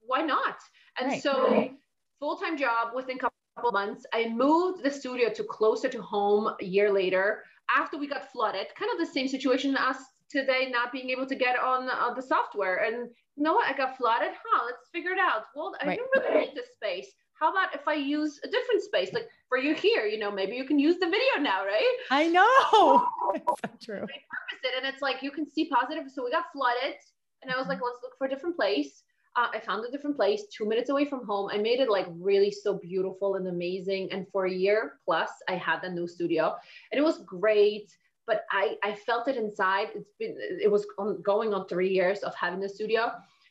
why 0.00 0.22
not? 0.22 0.56
And 0.98 1.10
right. 1.10 1.22
so 1.22 1.70
full-time 2.18 2.56
job 2.58 2.88
within 2.94 3.16
a 3.16 3.20
couple 3.20 3.72
months, 3.72 4.04
I 4.12 4.28
moved 4.28 4.82
the 4.82 4.90
studio 4.90 5.30
to 5.30 5.44
closer 5.44 5.88
to 5.88 6.02
home 6.02 6.52
a 6.60 6.64
year 6.64 6.92
later 6.92 7.42
after 7.76 7.98
we 7.98 8.08
got 8.08 8.30
flooded, 8.32 8.66
kind 8.78 8.90
of 8.92 8.98
the 8.98 9.12
same 9.12 9.28
situation 9.28 9.76
as 9.78 9.96
today, 10.30 10.68
not 10.70 10.92
being 10.92 11.10
able 11.10 11.26
to 11.26 11.34
get 11.34 11.58
on 11.58 11.88
uh, 11.88 12.14
the 12.14 12.22
software. 12.22 12.84
And 12.84 13.10
you 13.36 13.42
know 13.42 13.54
what? 13.54 13.68
I 13.68 13.76
got 13.76 13.96
flooded. 13.96 14.30
Huh? 14.30 14.64
Let's 14.66 14.88
figure 14.92 15.12
it 15.12 15.18
out. 15.18 15.44
Well, 15.54 15.74
I 15.80 15.86
right. 15.86 15.98
don't 15.98 16.24
really 16.24 16.46
need 16.46 16.54
this 16.54 16.68
space. 16.74 17.12
How 17.40 17.50
about 17.50 17.74
if 17.74 17.88
I 17.88 17.94
use 17.94 18.38
a 18.44 18.48
different 18.48 18.82
space, 18.82 19.14
like 19.14 19.26
for 19.48 19.56
you 19.56 19.74
here? 19.74 20.04
You 20.04 20.18
know, 20.18 20.30
maybe 20.30 20.56
you 20.56 20.64
can 20.64 20.78
use 20.78 20.96
the 20.98 21.06
video 21.06 21.40
now, 21.40 21.64
right? 21.64 21.96
I 22.10 22.28
know. 22.28 23.06
That's 23.62 23.84
true. 23.84 24.00
Repurpose 24.02 24.62
it, 24.62 24.74
and 24.76 24.86
it's 24.86 25.00
like 25.00 25.22
you 25.22 25.30
can 25.30 25.50
see 25.50 25.66
positive. 25.68 26.04
So 26.14 26.22
we 26.22 26.30
got 26.30 26.52
flooded, 26.52 26.96
and 27.42 27.50
I 27.50 27.56
was 27.56 27.66
like, 27.66 27.80
let's 27.82 27.98
look 28.02 28.12
for 28.18 28.26
a 28.26 28.30
different 28.30 28.56
place. 28.56 29.04
Uh, 29.36 29.46
I 29.54 29.60
found 29.60 29.86
a 29.86 29.90
different 29.90 30.16
place, 30.16 30.42
two 30.54 30.66
minutes 30.66 30.90
away 30.90 31.06
from 31.06 31.24
home. 31.24 31.48
I 31.50 31.56
made 31.56 31.80
it 31.80 31.88
like 31.88 32.06
really 32.18 32.50
so 32.50 32.78
beautiful 32.78 33.36
and 33.36 33.46
amazing. 33.46 34.12
And 34.12 34.26
for 34.32 34.46
a 34.46 34.52
year 34.52 34.94
plus, 35.04 35.30
I 35.48 35.54
had 35.54 35.80
the 35.82 35.88
new 35.88 36.06
studio, 36.06 36.54
and 36.92 36.98
it 36.98 37.02
was 37.02 37.22
great 37.24 37.90
but 38.30 38.40
I, 38.62 38.64
I 38.88 38.92
felt 39.08 39.24
it 39.32 39.36
inside. 39.44 39.88
It's 39.98 40.14
been, 40.20 40.34
it 40.66 40.70
was 40.76 40.86
on, 41.02 41.20
going 41.32 41.50
on 41.52 41.62
three 41.66 41.92
years 41.98 42.20
of 42.20 42.32
having 42.42 42.60
the 42.60 42.68
studio, 42.68 43.02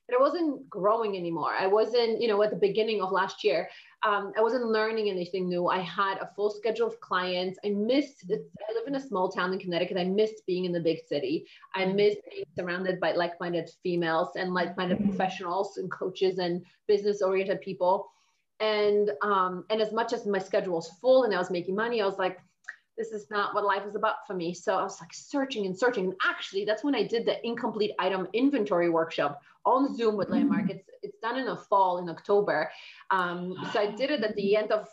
but 0.05 0.13
I 0.17 0.21
wasn't 0.27 0.51
growing 0.69 1.17
anymore. 1.21 1.53
I 1.65 1.67
wasn't, 1.67 2.13
you 2.21 2.29
know, 2.29 2.41
at 2.45 2.51
the 2.55 2.61
beginning 2.67 2.99
of 3.01 3.11
last 3.11 3.43
year, 3.43 3.61
um, 4.09 4.23
I 4.37 4.41
wasn't 4.47 4.67
learning 4.77 5.09
anything 5.09 5.49
new. 5.53 5.63
I 5.67 5.81
had 6.01 6.15
a 6.19 6.29
full 6.33 6.49
schedule 6.59 6.87
of 6.87 6.99
clients. 7.09 7.59
I 7.65 7.69
missed, 7.91 8.17
I 8.31 8.73
live 8.77 8.87
in 8.87 8.95
a 8.95 9.07
small 9.09 9.27
town 9.29 9.51
in 9.53 9.59
Connecticut. 9.59 9.97
I 9.97 10.05
missed 10.05 10.39
being 10.47 10.63
in 10.63 10.71
the 10.71 10.85
big 10.89 10.99
city. 11.11 11.45
I 11.75 11.83
mm-hmm. 11.83 11.97
missed 11.97 12.19
being 12.31 12.45
surrounded 12.57 12.95
by 13.01 13.11
like-minded 13.11 13.69
females 13.83 14.29
and 14.39 14.53
like-minded 14.53 14.99
professionals 15.03 15.75
and 15.75 15.91
coaches 15.91 16.39
and 16.39 16.53
business-oriented 16.87 17.59
people. 17.59 18.09
And 18.61 19.11
um, 19.21 19.53
and 19.69 19.79
as 19.81 19.91
much 19.99 20.11
as 20.11 20.25
my 20.25 20.39
schedule 20.49 20.75
was 20.75 20.89
full 21.01 21.19
and 21.23 21.33
I 21.35 21.37
was 21.37 21.51
making 21.57 21.75
money, 21.75 22.01
I 22.01 22.05
was 22.11 22.17
like, 22.25 22.37
this 22.99 23.13
is 23.13 23.31
not 23.31 23.55
what 23.55 23.63
life 23.63 23.85
is 23.87 23.95
about 23.95 24.27
for 24.27 24.33
me. 24.33 24.53
So 24.53 24.75
I 24.75 24.83
was 24.83 24.99
like 24.99 25.13
searching 25.13 25.65
and 25.65 25.75
searching. 25.75 26.03
And 26.03 26.13
actually, 26.27 26.65
that's 26.65 26.83
when 26.83 26.93
I 26.93 27.03
did 27.03 27.25
the 27.25 27.43
incomplete 27.47 27.91
item 27.97 28.27
inventory 28.33 28.89
workshop 28.89 29.41
on 29.65 29.95
Zoom 29.95 30.17
with 30.17 30.27
mm. 30.27 30.33
Landmark. 30.33 30.69
It's, 30.69 30.89
it's 31.01 31.17
done 31.19 31.39
in 31.39 31.45
the 31.45 31.55
fall 31.55 31.99
in 31.99 32.09
October. 32.09 32.69
Um, 33.09 33.55
so 33.71 33.79
I 33.79 33.89
did 33.89 34.11
it 34.11 34.21
at 34.21 34.35
the 34.35 34.57
end 34.57 34.73
of 34.73 34.89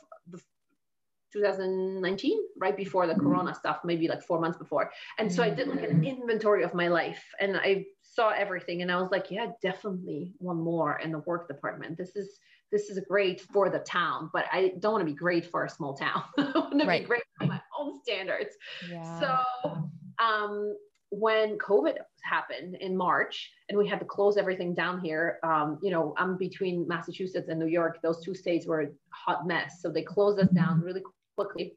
2019, 1.33 2.39
right 2.59 2.77
before 2.77 3.09
the 3.09 3.15
mm. 3.15 3.21
Corona 3.21 3.53
stuff, 3.53 3.81
maybe 3.85 4.07
like 4.07 4.23
four 4.23 4.41
months 4.41 4.57
before. 4.57 4.93
And 5.19 5.31
so 5.31 5.43
I 5.43 5.51
did 5.51 5.67
like 5.67 5.83
an 5.83 6.03
mm. 6.03 6.07
inventory 6.07 6.63
of 6.63 6.75
my 6.75 6.87
life 6.87 7.23
and 7.41 7.57
I 7.57 7.87
saw 8.03 8.31
everything. 8.31 8.83
And 8.83 8.93
I 8.93 9.01
was 9.01 9.11
like, 9.11 9.33
yeah, 9.33 9.49
definitely 9.61 10.33
one 10.39 10.59
more 10.59 11.01
in 11.01 11.11
the 11.11 11.19
work 11.21 11.49
department. 11.49 11.99
This 11.99 12.15
is 12.15 12.39
this 12.73 12.91
is 12.91 12.99
great 13.09 13.41
for 13.41 13.71
the 13.71 13.79
town, 13.79 14.29
but 14.33 14.45
I 14.53 14.73
don't 14.81 14.93
want 14.93 15.03
to 15.03 15.11
be 15.11 15.17
great 15.17 15.47
for 15.47 15.65
a 15.65 15.71
small 15.71 15.95
town. 15.95 16.25
I 16.39 16.51
want 16.55 16.81
to 16.81 16.87
right. 16.87 17.03
be 17.03 17.07
great 17.07 17.23
for 17.39 17.47
my 17.47 17.56
own 17.87 18.01
standards. 18.03 18.57
Yeah. 18.91 19.21
So 19.21 19.81
um, 20.19 20.77
when 21.11 21.57
COVID 21.59 21.95
happened 22.23 22.77
in 22.81 22.97
March 22.97 23.51
and 23.69 23.79
we 23.79 23.87
had 23.87 24.01
to 24.01 24.05
close 24.05 24.37
everything 24.37 24.75
down 24.75 25.01
here, 25.01 25.39
um, 25.43 25.79
you 25.83 25.91
know, 25.91 26.15
I'm 26.17 26.37
between 26.37 26.87
Massachusetts 26.89 27.49
and 27.49 27.59
New 27.59 27.67
York. 27.67 28.01
Those 28.03 28.23
two 28.23 28.35
states 28.35 28.67
were 28.67 28.83
a 28.83 28.89
hot 29.11 29.47
mess. 29.47 29.81
So 29.81 29.91
they 29.91 30.03
closed 30.03 30.41
us 30.41 30.51
down 30.51 30.81
really 30.81 31.03
quickly. 31.37 31.75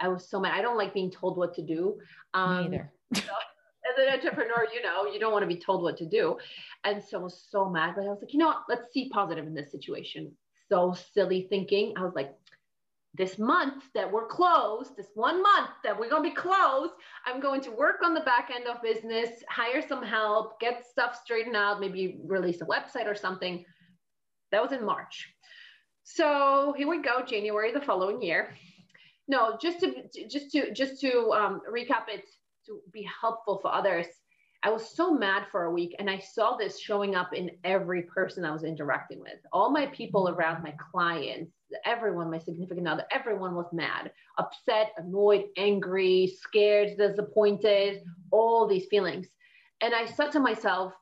I 0.00 0.08
was 0.08 0.28
so 0.28 0.40
mad. 0.40 0.52
I 0.56 0.62
don't 0.62 0.76
like 0.76 0.94
being 0.94 1.10
told 1.10 1.36
what 1.36 1.54
to 1.54 1.62
do. 1.62 1.98
Um, 2.34 2.58
Me 2.58 2.66
either. 2.66 2.92
so, 3.14 3.22
as 3.22 4.06
an 4.06 4.12
entrepreneur, 4.12 4.66
you 4.72 4.82
know, 4.82 5.10
you 5.12 5.18
don't 5.18 5.32
want 5.32 5.42
to 5.42 5.48
be 5.48 5.60
told 5.60 5.82
what 5.82 5.96
to 5.96 6.06
do. 6.06 6.36
And 6.84 7.02
so 7.02 7.18
I 7.18 7.22
was 7.22 7.46
so 7.50 7.68
mad, 7.68 7.94
but 7.96 8.04
I 8.04 8.08
was 8.08 8.18
like, 8.22 8.32
you 8.32 8.38
know 8.38 8.46
what? 8.46 8.62
Let's 8.68 8.92
see 8.92 9.08
positive 9.08 9.46
in 9.46 9.54
this 9.54 9.72
situation. 9.72 10.30
So 10.68 10.96
silly 11.14 11.46
thinking. 11.48 11.94
I 11.96 12.02
was 12.02 12.14
like, 12.14 12.34
this 13.14 13.38
month 13.38 13.84
that 13.94 14.10
we're 14.10 14.26
closed, 14.26 14.96
this 14.96 15.08
one 15.14 15.42
month 15.42 15.70
that 15.82 15.98
we're 15.98 16.08
going 16.08 16.22
to 16.22 16.28
be 16.28 16.34
closed, 16.34 16.92
I'm 17.26 17.40
going 17.40 17.60
to 17.62 17.70
work 17.70 17.96
on 18.04 18.14
the 18.14 18.20
back 18.20 18.50
end 18.54 18.68
of 18.68 18.82
business, 18.82 19.42
hire 19.48 19.82
some 19.86 20.02
help, 20.02 20.60
get 20.60 20.86
stuff 20.86 21.18
straightened 21.22 21.56
out, 21.56 21.80
maybe 21.80 22.20
release 22.24 22.60
a 22.60 22.66
website 22.66 23.06
or 23.06 23.16
something. 23.16 23.64
That 24.52 24.62
was 24.62 24.72
in 24.72 24.84
March. 24.84 25.28
So 26.04 26.74
here 26.76 26.88
we 26.88 27.02
go, 27.02 27.22
January 27.22 27.72
the 27.72 27.80
following 27.80 28.22
year. 28.22 28.54
No, 29.26 29.58
just 29.60 29.80
to 29.80 30.04
just 30.28 30.50
to 30.52 30.72
just 30.72 31.00
to 31.02 31.32
um, 31.32 31.60
recap 31.70 32.08
it 32.08 32.24
to 32.66 32.80
be 32.92 33.06
helpful 33.20 33.58
for 33.60 33.72
others. 33.74 34.06
I 34.64 34.70
was 34.70 34.96
so 34.96 35.12
mad 35.12 35.44
for 35.52 35.64
a 35.64 35.70
week 35.70 35.94
and 35.98 36.10
I 36.10 36.18
saw 36.18 36.56
this 36.56 36.80
showing 36.80 37.14
up 37.14 37.32
in 37.32 37.50
every 37.62 38.02
person 38.02 38.44
I 38.44 38.50
was 38.50 38.64
interacting 38.64 39.20
with. 39.20 39.38
All 39.52 39.70
my 39.70 39.86
people 39.86 40.24
mm-hmm. 40.24 40.38
around, 40.38 40.62
my 40.62 40.74
clients, 40.90 41.52
everyone, 41.84 42.30
my 42.30 42.38
significant 42.38 42.88
other, 42.88 43.04
everyone 43.12 43.54
was 43.54 43.72
mad, 43.72 44.10
upset, 44.38 44.92
annoyed, 44.96 45.44
angry, 45.56 46.34
scared, 46.40 46.96
disappointed, 46.98 48.02
all 48.32 48.66
these 48.66 48.86
feelings. 48.86 49.28
And 49.80 49.94
I 49.94 50.06
said 50.06 50.32
to 50.32 50.40
myself, 50.40 50.92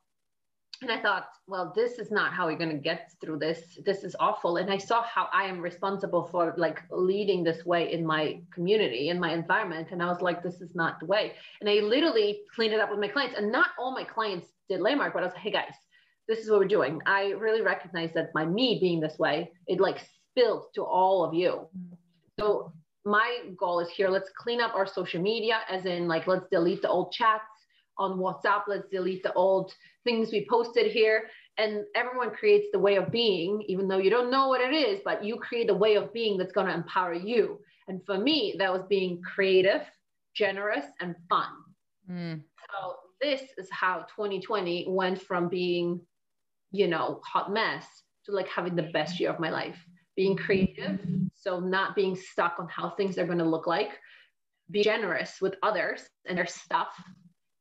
and 0.81 0.91
I 0.91 1.01
thought, 1.01 1.29
well, 1.47 1.73
this 1.75 1.97
is 1.97 2.11
not 2.11 2.33
how 2.33 2.45
we're 2.45 2.57
going 2.57 2.69
to 2.69 2.77
get 2.77 3.11
through 3.19 3.39
this. 3.39 3.79
This 3.83 4.03
is 4.03 4.15
awful. 4.19 4.57
And 4.57 4.71
I 4.71 4.77
saw 4.77 5.01
how 5.03 5.27
I 5.33 5.45
am 5.45 5.59
responsible 5.59 6.29
for 6.31 6.53
like 6.57 6.83
leading 6.91 7.43
this 7.43 7.65
way 7.65 7.91
in 7.91 8.05
my 8.05 8.41
community, 8.53 9.09
in 9.09 9.19
my 9.19 9.33
environment. 9.33 9.87
And 9.91 10.03
I 10.03 10.05
was 10.05 10.21
like, 10.21 10.43
this 10.43 10.61
is 10.61 10.75
not 10.75 10.99
the 10.99 11.07
way. 11.07 11.33
And 11.61 11.69
I 11.69 11.75
literally 11.75 12.41
cleaned 12.53 12.73
it 12.73 12.79
up 12.79 12.91
with 12.91 12.99
my 12.99 13.07
clients. 13.07 13.35
And 13.37 13.51
not 13.51 13.69
all 13.79 13.91
my 13.91 14.03
clients 14.03 14.47
did 14.69 14.79
landmark, 14.79 15.13
but 15.13 15.23
I 15.23 15.25
was 15.25 15.33
like, 15.33 15.43
hey 15.43 15.51
guys, 15.51 15.73
this 16.27 16.39
is 16.39 16.49
what 16.49 16.59
we're 16.59 16.67
doing. 16.67 17.01
I 17.07 17.31
really 17.31 17.61
recognize 17.61 18.11
that 18.13 18.31
by 18.33 18.45
me 18.45 18.77
being 18.79 18.99
this 18.99 19.17
way, 19.17 19.51
it 19.65 19.79
like 19.79 19.97
spilled 20.29 20.65
to 20.75 20.83
all 20.83 21.23
of 21.23 21.33
you. 21.33 21.67
So 22.39 22.71
my 23.03 23.39
goal 23.57 23.79
is 23.79 23.89
here, 23.89 24.09
let's 24.09 24.29
clean 24.37 24.61
up 24.61 24.75
our 24.75 24.85
social 24.85 25.21
media, 25.21 25.61
as 25.69 25.85
in 25.85 26.07
like, 26.07 26.27
let's 26.27 26.45
delete 26.51 26.81
the 26.83 26.89
old 26.89 27.11
chats 27.11 27.45
on 27.97 28.19
WhatsApp, 28.19 28.63
let's 28.67 28.87
delete 28.89 29.23
the 29.23 29.33
old 29.33 29.73
things 30.07 30.31
we 30.31 30.47
posted 30.49 30.89
here. 30.91 31.23
And 31.57 31.83
everyone 31.95 32.31
creates 32.31 32.67
the 32.71 32.79
way 32.79 32.95
of 32.95 33.11
being, 33.11 33.63
even 33.67 33.87
though 33.87 33.97
you 33.97 34.09
don't 34.09 34.31
know 34.31 34.47
what 34.47 34.61
it 34.61 34.73
is, 34.73 35.01
but 35.03 35.23
you 35.23 35.37
create 35.37 35.69
a 35.69 35.73
way 35.73 35.95
of 35.95 36.13
being 36.13 36.37
that's 36.37 36.53
going 36.53 36.67
to 36.67 36.73
empower 36.73 37.13
you. 37.13 37.59
And 37.87 38.01
for 38.05 38.17
me, 38.17 38.55
that 38.59 38.71
was 38.71 38.83
being 38.87 39.21
creative, 39.21 39.81
generous, 40.35 40.85
and 41.01 41.15
fun. 41.27 41.49
Mm. 42.09 42.41
So 42.69 42.95
this 43.19 43.41
is 43.57 43.67
how 43.71 44.05
2020 44.15 44.85
went 44.87 45.21
from 45.21 45.49
being, 45.49 45.99
you 46.71 46.87
know, 46.87 47.21
hot 47.25 47.51
mess 47.51 47.85
to 48.25 48.31
like 48.31 48.47
having 48.47 48.75
the 48.75 48.89
best 48.93 49.19
year 49.19 49.31
of 49.31 49.39
my 49.39 49.49
life. 49.49 49.77
Being 50.15 50.35
creative, 50.35 50.99
so 51.35 51.59
not 51.59 51.95
being 51.95 52.15
stuck 52.15 52.55
on 52.57 52.67
how 52.69 52.89
things 52.89 53.19
are 53.19 53.25
going 53.27 53.37
to 53.37 53.45
look 53.45 53.67
like. 53.67 53.91
Be 54.71 54.81
generous 54.81 55.37
with 55.41 55.53
others 55.61 56.01
and 56.25 56.37
their 56.37 56.47
stuff 56.47 56.89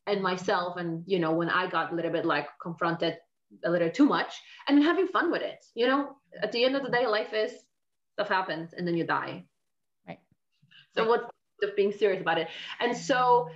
and 0.07 0.23
myself 0.23 0.77
and 0.77 1.03
you 1.07 1.19
know 1.19 1.33
when 1.33 1.51
i 1.51 1.67
got 1.67 1.93
a 1.93 1.95
little 1.95 2.13
bit 2.13 2.25
like 2.25 2.47
confronted 2.61 3.17
a 3.65 3.71
little 3.71 3.91
too 3.91 4.07
much 4.07 4.35
and 4.69 4.83
having 4.83 5.07
fun 5.07 5.31
with 5.31 5.43
it 5.43 5.65
you 5.75 5.87
know? 5.87 6.17
At 6.43 6.53
the 6.53 6.65
end 6.65 6.77
of 6.77 6.83
the 6.83 6.91
day 6.91 7.07
life 7.07 7.33
is 7.33 7.53
stuff 8.13 8.29
happens 8.29 8.73
and 8.73 8.87
then 8.87 8.97
you 8.97 9.05
die. 9.05 9.45
Right. 10.09 10.19
So 10.95 11.07
what's 11.09 11.25
being 11.77 11.93
serious 11.93 12.21
about 12.21 12.39
it? 12.39 12.49
And 12.81 12.97
so 12.97 13.49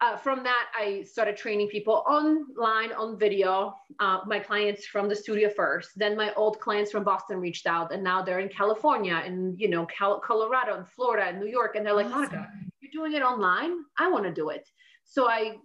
uh, 0.00 0.16
from 0.16 0.42
that 0.42 0.66
i 0.76 1.02
started 1.02 1.36
training 1.36 1.68
people 1.68 2.02
online 2.08 2.92
on 2.92 3.18
video. 3.18 3.74
Uh, 4.00 4.20
my 4.26 4.40
clients 4.40 4.86
from 4.86 5.08
the 5.08 5.14
studio 5.14 5.48
first. 5.48 5.90
Then 5.96 6.16
my 6.16 6.34
old 6.34 6.58
clients 6.58 6.90
from 6.90 7.04
boston 7.04 7.38
reached 7.38 7.66
out 7.66 7.92
and 7.92 8.02
now 8.02 8.22
they're 8.22 8.40
in 8.40 8.48
california 8.48 9.22
and 9.24 9.58
you 9.58 9.68
know 9.68 9.86
Cal- 9.86 10.20
colorado 10.20 10.76
and 10.76 10.88
florida 10.88 11.26
and 11.28 11.38
new 11.38 11.46
york 11.46 11.76
and 11.76 11.86
they're 11.86 11.94
like 11.94 12.06
awesome. 12.06 12.20
monica 12.20 12.48
you're 12.80 12.90
doing 12.90 13.12
it 13.12 13.24
online? 13.24 13.84
I 13.96 14.10
want 14.10 14.24
to 14.24 14.32
do 14.32 14.48
it. 14.50 14.68
So 15.04 15.28
i 15.28 15.56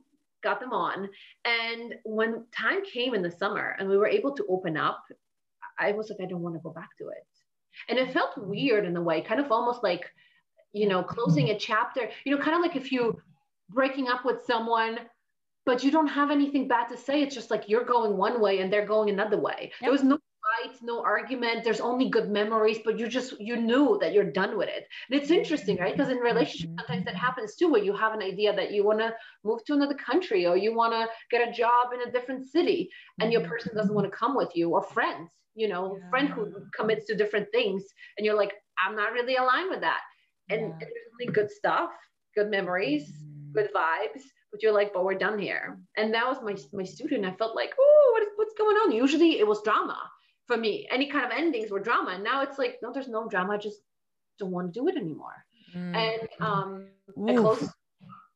got 0.44 0.60
them 0.60 0.74
on. 0.74 1.10
And 1.46 1.96
when 2.04 2.46
time 2.58 2.84
came 2.86 3.14
in 3.14 3.22
the 3.22 3.32
summer 3.32 3.76
and 3.80 3.90
we 3.90 3.98
were 3.98 4.08
able 4.08 4.36
to 4.36 4.46
open 4.50 4.78
up, 4.78 5.04
I 5.80 5.92
was 5.94 6.10
like, 6.10 6.20
I 6.22 6.30
don't 6.30 6.42
want 6.42 6.56
to 6.56 6.62
go 6.62 6.72
back 6.72 6.90
to 6.98 7.08
it. 7.10 7.26
And 7.88 7.98
it 7.98 8.12
felt 8.12 8.38
weird 8.38 8.86
in 8.86 8.96
a 8.98 9.02
way, 9.02 9.22
kind 9.22 9.40
of 9.40 9.52
almost 9.52 9.84
like, 9.84 10.06
you 10.74 10.88
know, 10.88 11.02
closing 11.02 11.50
a 11.50 11.58
chapter, 11.58 12.10
you 12.26 12.36
know, 12.36 12.42
kind 12.42 12.56
of 12.56 12.62
like 12.62 12.76
if 12.76 12.92
you 12.92 13.20
breaking 13.70 14.08
up 14.08 14.26
with 14.26 14.44
someone, 14.46 15.00
but 15.66 15.84
you 15.84 15.92
don't 15.92 16.08
have 16.08 16.32
anything 16.32 16.68
bad 16.68 16.90
to 16.90 16.98
say. 16.98 17.22
It's 17.22 17.36
just 17.36 17.52
like 17.52 17.70
you're 17.70 17.86
going 17.86 18.18
one 18.18 18.42
way 18.42 18.60
and 18.60 18.72
they're 18.72 18.86
going 18.86 19.10
another 19.10 19.38
way. 19.38 19.72
Yep. 19.72 19.72
There 19.82 19.92
was 19.92 20.04
no 20.04 20.19
fights, 20.60 20.80
no 20.82 21.04
argument. 21.04 21.64
There's 21.64 21.80
only 21.80 22.10
good 22.10 22.30
memories, 22.30 22.80
but 22.84 22.98
you 23.00 23.08
just 23.08 23.40
you 23.40 23.56
knew 23.56 23.98
that 24.02 24.14
you're 24.14 24.32
done 24.32 24.58
with 24.58 24.70
it. 24.70 24.88
And 25.10 25.20
it's 25.20 25.32
interesting, 25.32 25.78
right? 25.78 25.96
Because 25.96 26.12
in 26.12 26.18
relationships, 26.18 26.74
sometimes 26.78 27.06
that 27.06 27.16
happens 27.16 27.56
too, 27.56 27.70
where 27.70 27.84
you 27.84 27.96
have 27.96 28.14
an 28.14 28.22
idea 28.22 28.56
that 28.56 28.72
you 28.72 28.84
want 28.86 29.00
to 29.00 29.14
move 29.44 29.64
to 29.66 29.74
another 29.74 29.96
country 29.96 30.46
or 30.46 30.58
you 30.58 30.76
want 30.76 30.94
to 30.94 31.08
get 31.32 31.48
a 31.48 31.52
job 31.52 31.94
in 31.94 32.08
a 32.08 32.12
different 32.12 32.46
city, 32.46 32.90
and 33.20 33.32
your 33.32 33.42
person 33.42 33.76
doesn't 33.76 33.94
want 33.94 34.10
to 34.10 34.18
come 34.18 34.36
with 34.36 34.56
you, 34.56 34.70
or 34.70 34.84
friends, 34.84 35.30
you 35.56 35.68
know, 35.68 35.98
yeah. 36.00 36.10
friend 36.10 36.30
who 36.30 36.54
commits 36.76 37.06
to 37.08 37.16
different 37.16 37.48
things, 37.52 37.84
and 38.18 38.26
you're 38.26 38.38
like, 38.38 38.54
I'm 38.84 38.96
not 38.96 39.14
really 39.14 39.36
aligned 39.36 39.70
with 39.70 39.82
that. 39.82 40.02
And, 40.50 40.62
yeah. 40.62 40.68
and 40.68 40.82
there's 40.82 41.10
only 41.22 41.34
good 41.34 41.52
stuff, 41.52 41.92
good 42.36 42.50
memories, 42.50 43.12
mm. 43.12 43.54
good 43.54 43.70
vibes 43.76 44.24
but 44.52 44.64
you're 44.64 44.74
like, 44.74 44.92
but 44.94 45.06
we're 45.06 45.14
done 45.14 45.38
here. 45.38 45.78
And 45.96 46.12
that 46.16 46.26
was 46.26 46.38
my 46.42 46.56
my 46.74 46.84
student. 46.84 47.24
I 47.24 47.36
felt 47.36 47.56
like, 47.56 47.72
oh, 47.80 48.10
what 48.14 48.24
is, 48.24 48.30
what's 48.36 48.56
going 48.58 48.78
on? 48.78 48.92
Usually 48.92 49.38
it 49.38 49.46
was 49.46 49.62
drama 49.62 50.10
for 50.50 50.58
me. 50.58 50.88
Any 50.92 51.06
kind 51.06 51.24
of 51.24 51.32
endings 51.32 51.70
were 51.70 51.80
drama. 51.80 52.12
And 52.16 52.24
now 52.24 52.42
it's 52.42 52.58
like, 52.58 52.80
no, 52.82 52.92
there's 52.92 53.08
no 53.08 53.30
drama. 53.30 53.54
I 53.54 53.58
just 53.58 53.82
don't 54.40 54.50
want 54.50 54.74
to 54.74 54.80
do 54.80 54.88
it 54.88 54.98
anymore. 54.98 55.46
Mm. 55.76 55.96
And 55.96 56.30
um, 56.42 56.88
I 57.28 57.36
closed. 57.36 57.70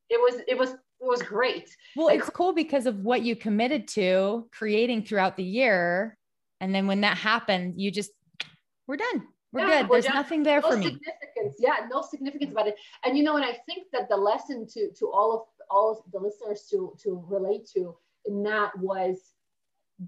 It 0.09 0.19
was 0.19 0.41
it 0.47 0.55
was 0.55 0.69
it 0.69 1.07
was 1.07 1.23
great. 1.23 1.75
Well, 1.95 2.09
it's 2.09 2.29
cool 2.29 2.53
because 2.53 2.85
of 2.85 2.99
what 2.99 3.23
you 3.23 3.35
committed 3.35 3.87
to 3.89 4.47
creating 4.51 5.05
throughout 5.05 5.35
the 5.37 5.43
year. 5.43 6.17
And 6.61 6.73
then 6.73 6.85
when 6.85 7.01
that 7.01 7.17
happened, 7.17 7.81
you 7.81 7.89
just 7.89 8.11
we're 8.85 8.97
done. 8.97 9.23
We're 9.51 9.67
yeah, 9.67 9.81
good. 9.81 9.91
There's 9.91 10.13
nothing 10.13 10.43
there 10.43 10.61
no 10.61 10.69
for 10.69 10.77
me. 10.77 10.99
Yeah, 11.59 11.87
no 11.91 12.03
significance 12.03 12.51
about 12.51 12.67
it. 12.67 12.75
And 13.03 13.17
you 13.17 13.23
know, 13.23 13.37
and 13.37 13.45
I 13.45 13.57
think 13.65 13.87
that 13.91 14.07
the 14.07 14.17
lesson 14.17 14.67
to 14.67 14.91
to 14.99 15.11
all 15.11 15.33
of 15.33 15.65
all 15.71 15.91
of 15.91 16.11
the 16.11 16.19
listeners 16.19 16.67
to 16.69 16.95
to 17.01 17.25
relate 17.27 17.67
to 17.73 17.95
in 18.25 18.43
that 18.43 18.77
was 18.77 19.33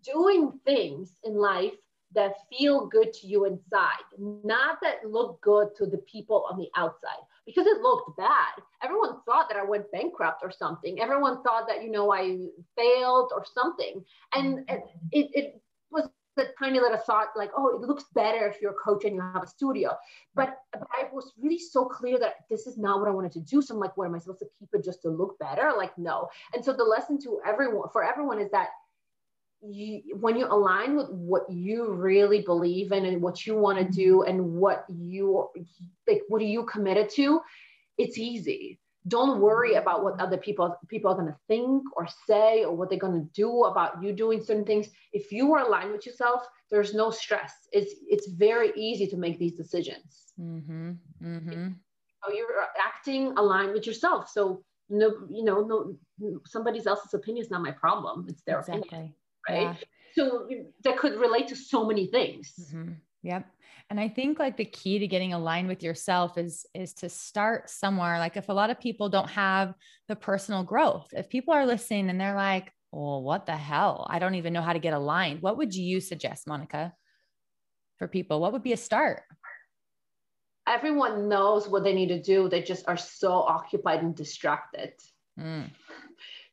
doing 0.03 0.51
things 0.65 1.17
in 1.23 1.35
life 1.35 1.73
that 2.15 2.35
feel 2.49 2.87
good 2.87 3.13
to 3.13 3.27
you 3.27 3.45
inside, 3.45 4.03
not 4.17 4.79
that 4.81 5.09
look 5.09 5.41
good 5.41 5.75
to 5.77 5.85
the 5.85 5.97
people 5.99 6.45
on 6.49 6.57
the 6.57 6.69
outside 6.75 7.23
because 7.45 7.67
it 7.67 7.81
looked 7.81 8.17
bad. 8.17 8.61
Everyone 8.83 9.17
thought 9.25 9.47
that 9.49 9.57
I 9.57 9.63
went 9.63 9.91
bankrupt 9.91 10.41
or 10.43 10.51
something. 10.51 10.99
Everyone 10.99 11.43
thought 11.43 11.67
that, 11.67 11.83
you 11.83 11.91
know, 11.91 12.11
I 12.11 12.47
failed 12.75 13.31
or 13.33 13.45
something. 13.45 14.03
And 14.33 14.65
it, 15.11 15.29
it 15.33 15.61
was 15.91 16.09
a 16.37 16.45
tiny 16.59 16.79
little 16.79 16.97
thought 16.97 17.29
like, 17.35 17.51
oh, 17.55 17.69
it 17.69 17.81
looks 17.81 18.05
better 18.13 18.47
if 18.47 18.61
you're 18.61 18.71
a 18.71 18.75
coach 18.75 19.05
and 19.05 19.15
you 19.15 19.21
have 19.21 19.43
a 19.43 19.47
studio. 19.47 19.95
But, 20.33 20.57
but 20.73 20.87
I 20.91 21.07
was 21.13 21.33
really 21.39 21.59
so 21.59 21.85
clear 21.85 22.17
that 22.19 22.35
this 22.49 22.67
is 22.67 22.77
not 22.77 22.99
what 22.99 23.07
I 23.07 23.11
wanted 23.11 23.31
to 23.33 23.41
do. 23.41 23.61
So 23.61 23.73
I'm 23.73 23.79
like, 23.79 23.95
what 23.95 24.05
am 24.05 24.15
I 24.15 24.19
supposed 24.19 24.39
to 24.39 24.47
keep 24.59 24.69
it 24.73 24.83
just 24.83 25.01
to 25.03 25.09
look 25.09 25.37
better? 25.39 25.71
Like, 25.77 25.97
no. 25.97 26.27
And 26.53 26.65
so 26.65 26.73
the 26.73 26.83
lesson 26.83 27.19
to 27.21 27.39
everyone, 27.45 27.89
for 27.93 28.03
everyone 28.03 28.39
is 28.39 28.49
that 28.51 28.69
you, 29.61 30.01
when 30.19 30.37
you 30.37 30.45
align 30.45 30.95
with 30.95 31.09
what 31.09 31.49
you 31.49 31.91
really 31.91 32.41
believe 32.41 32.91
in 32.91 33.05
and 33.05 33.21
what 33.21 33.45
you 33.45 33.55
want 33.55 33.77
to 33.77 33.85
do 33.85 34.23
and 34.23 34.53
what 34.53 34.85
you 34.89 35.49
like 36.07 36.21
what 36.27 36.41
are 36.41 36.45
you 36.45 36.63
committed 36.65 37.09
to 37.09 37.41
it's 37.97 38.17
easy. 38.17 38.79
Don't 39.07 39.39
worry 39.39 39.75
about 39.75 40.03
what 40.03 40.19
other 40.19 40.37
people 40.37 40.75
people 40.89 41.11
are 41.11 41.15
going 41.15 41.27
to 41.27 41.37
think 41.47 41.83
or 41.95 42.07
say 42.27 42.63
or 42.63 42.75
what 42.75 42.89
they're 42.89 42.97
going 42.99 43.21
to 43.21 43.29
do 43.33 43.65
about 43.65 44.01
you 44.01 44.13
doing 44.13 44.43
certain 44.43 44.65
things. 44.65 44.87
If 45.13 45.31
you 45.31 45.53
are 45.53 45.65
aligned 45.65 45.91
with 45.91 46.05
yourself 46.05 46.45
there's 46.71 46.95
no 46.95 47.11
stress. 47.11 47.53
It's 47.71 47.93
it's 48.09 48.27
very 48.31 48.71
easy 48.75 49.07
to 49.07 49.17
make 49.17 49.37
these 49.37 49.53
decisions. 49.53 50.33
Mm-hmm. 50.39 50.91
Mm-hmm. 51.23 51.67
So 52.23 52.33
you're 52.33 52.67
acting 52.83 53.33
aligned 53.37 53.73
with 53.73 53.85
yourself. 53.85 54.29
So 54.29 54.63
no 54.89 55.13
you 55.29 55.43
know 55.43 55.61
no 55.61 55.95
somebody 56.45 56.81
else's 56.85 57.13
opinion 57.13 57.45
is 57.45 57.51
not 57.51 57.61
my 57.61 57.71
problem. 57.71 58.25
It's 58.27 58.41
their 58.41 58.59
exactly. 58.59 58.87
opinion 58.87 59.13
right? 59.49 59.61
Yeah. 59.61 59.75
So 60.15 60.47
that 60.83 60.97
could 60.97 61.19
relate 61.19 61.47
to 61.49 61.55
so 61.55 61.85
many 61.85 62.07
things. 62.07 62.53
Mm-hmm. 62.59 62.93
Yep. 63.23 63.45
And 63.89 63.99
I 63.99 64.07
think 64.07 64.39
like 64.39 64.57
the 64.57 64.65
key 64.65 64.97
to 64.99 65.07
getting 65.07 65.33
aligned 65.33 65.67
with 65.67 65.83
yourself 65.83 66.37
is 66.37 66.65
is 66.73 66.93
to 66.95 67.09
start 67.09 67.69
somewhere. 67.69 68.17
Like 68.17 68.35
if 68.35 68.49
a 68.49 68.53
lot 68.53 68.69
of 68.69 68.79
people 68.79 69.09
don't 69.09 69.29
have 69.29 69.75
the 70.07 70.15
personal 70.15 70.63
growth, 70.63 71.07
if 71.11 71.29
people 71.29 71.53
are 71.53 71.65
listening 71.65 72.09
and 72.09 72.19
they're 72.19 72.35
like, 72.35 72.71
"Well, 72.91 73.21
what 73.21 73.45
the 73.45 73.55
hell? 73.55 74.07
I 74.09 74.17
don't 74.17 74.35
even 74.35 74.53
know 74.53 74.61
how 74.61 74.73
to 74.73 74.79
get 74.79 74.93
aligned." 74.93 75.41
What 75.41 75.57
would 75.57 75.75
you 75.75 75.99
suggest, 75.99 76.47
Monica? 76.47 76.93
For 77.97 78.07
people, 78.07 78.41
what 78.41 78.53
would 78.53 78.63
be 78.63 78.73
a 78.73 78.77
start? 78.77 79.23
Everyone 80.67 81.29
knows 81.29 81.67
what 81.67 81.83
they 81.83 81.93
need 81.93 82.09
to 82.09 82.21
do. 82.21 82.49
They 82.49 82.63
just 82.63 82.87
are 82.87 82.97
so 82.97 83.33
occupied 83.33 84.01
and 84.01 84.15
distracted. 84.15 84.93
Mm. 85.39 85.69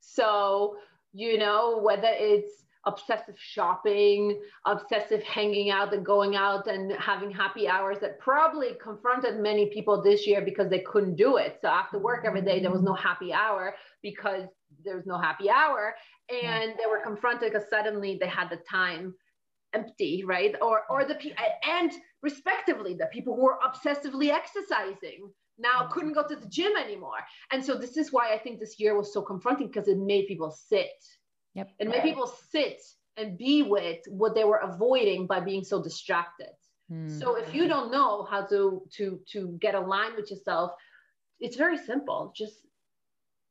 So, 0.05 0.77
you 1.15 1.39
know, 1.39 1.79
whether 1.79 2.11
it's 2.11 2.62
obsessive 2.87 3.37
shopping, 3.39 4.41
obsessive 4.67 5.23
hanging 5.23 5.71
out 5.71 5.95
and 5.95 6.05
going 6.05 6.35
out 6.35 6.67
and 6.67 6.93
having 6.93 7.31
happy 7.31 7.69
hours 7.69 7.99
that 8.01 8.19
probably 8.19 8.71
confronted 8.83 9.39
many 9.41 9.67
people 9.67 10.03
this 10.03 10.27
year 10.27 10.41
because 10.41 10.69
they 10.69 10.81
couldn't 10.81 11.17
do 11.17 11.37
it. 11.37 11.59
So 11.63 11.69
after 11.69 11.99
work 11.99 12.25
every 12.25 12.43
day, 12.43 12.61
there 12.61 12.73
was 12.73 12.83
no 12.83 12.95
happy 12.95 13.33
hour 13.33 13.75
because 14.03 14.49
there 14.85 14.97
was 14.97 15.07
no 15.07 15.19
happy 15.19 15.49
hour. 15.49 15.95
And 16.31 16.73
they 16.73 16.87
were 16.89 17.01
confronted 17.05 17.53
because 17.53 17.69
suddenly 17.69 18.19
they 18.21 18.29
had 18.29 18.49
the 18.51 18.59
time 18.69 19.15
empty, 19.75 20.25
right? 20.25 20.55
Or, 20.61 20.83
or 20.91 21.05
the, 21.05 21.17
and 21.65 21.93
respectively, 22.23 22.95
the 22.95 23.07
people 23.13 23.37
who 23.37 23.45
were 23.45 23.59
obsessively 23.65 24.31
exercising 24.31 25.31
now 25.59 25.89
couldn't 25.93 26.15
go 26.15 26.27
to 26.27 26.37
the 26.37 26.49
gym 26.49 26.73
anymore. 26.77 27.19
And 27.53 27.65
so 27.65 27.77
this 27.77 27.97
is 27.97 28.13
why 28.13 28.33
I 28.33 28.39
think 28.39 28.59
this 28.59 28.81
year 28.81 28.97
was 28.97 29.13
so 29.13 29.23
confronting 29.23 29.69
because 29.69 29.89
it 29.89 29.99
made 29.99 30.27
people 30.27 30.51
sit 30.51 30.91
Yep. 31.55 31.71
And 31.81 31.89
made 31.91 32.03
people 32.03 32.33
sit 32.51 32.81
and 33.17 33.37
be 33.37 33.63
with 33.63 34.01
what 34.09 34.35
they 34.35 34.45
were 34.45 34.59
avoiding 34.59 35.27
by 35.27 35.41
being 35.41 35.65
so 35.65 35.83
distracted. 35.83 36.49
Mm. 36.91 37.19
So 37.19 37.37
if 37.37 37.55
you 37.55 37.69
don't 37.69 37.91
know 37.91 38.25
how 38.25 38.47
to 38.47 38.83
to 38.97 39.21
to 39.33 39.59
get 39.61 39.75
aligned 39.75 40.17
with 40.17 40.31
yourself, 40.31 40.73
it's 41.41 41.57
very 41.57 41.77
simple. 41.77 42.33
Just 42.37 42.67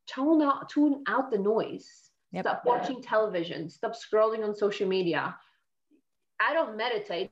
tone 0.08 0.41
out 0.41 0.70
tune 0.70 1.04
out 1.08 1.32
the 1.32 1.38
noise. 1.38 2.10
Yep. 2.32 2.45
Stop 2.45 2.64
watching 2.66 3.02
television. 3.02 3.70
Stop 3.70 3.93
scrolling 3.93 4.43
on 4.43 4.56
social 4.56 4.88
media. 4.88 5.36
I 6.39 6.54
don't 6.54 6.78
meditate. 6.78 7.32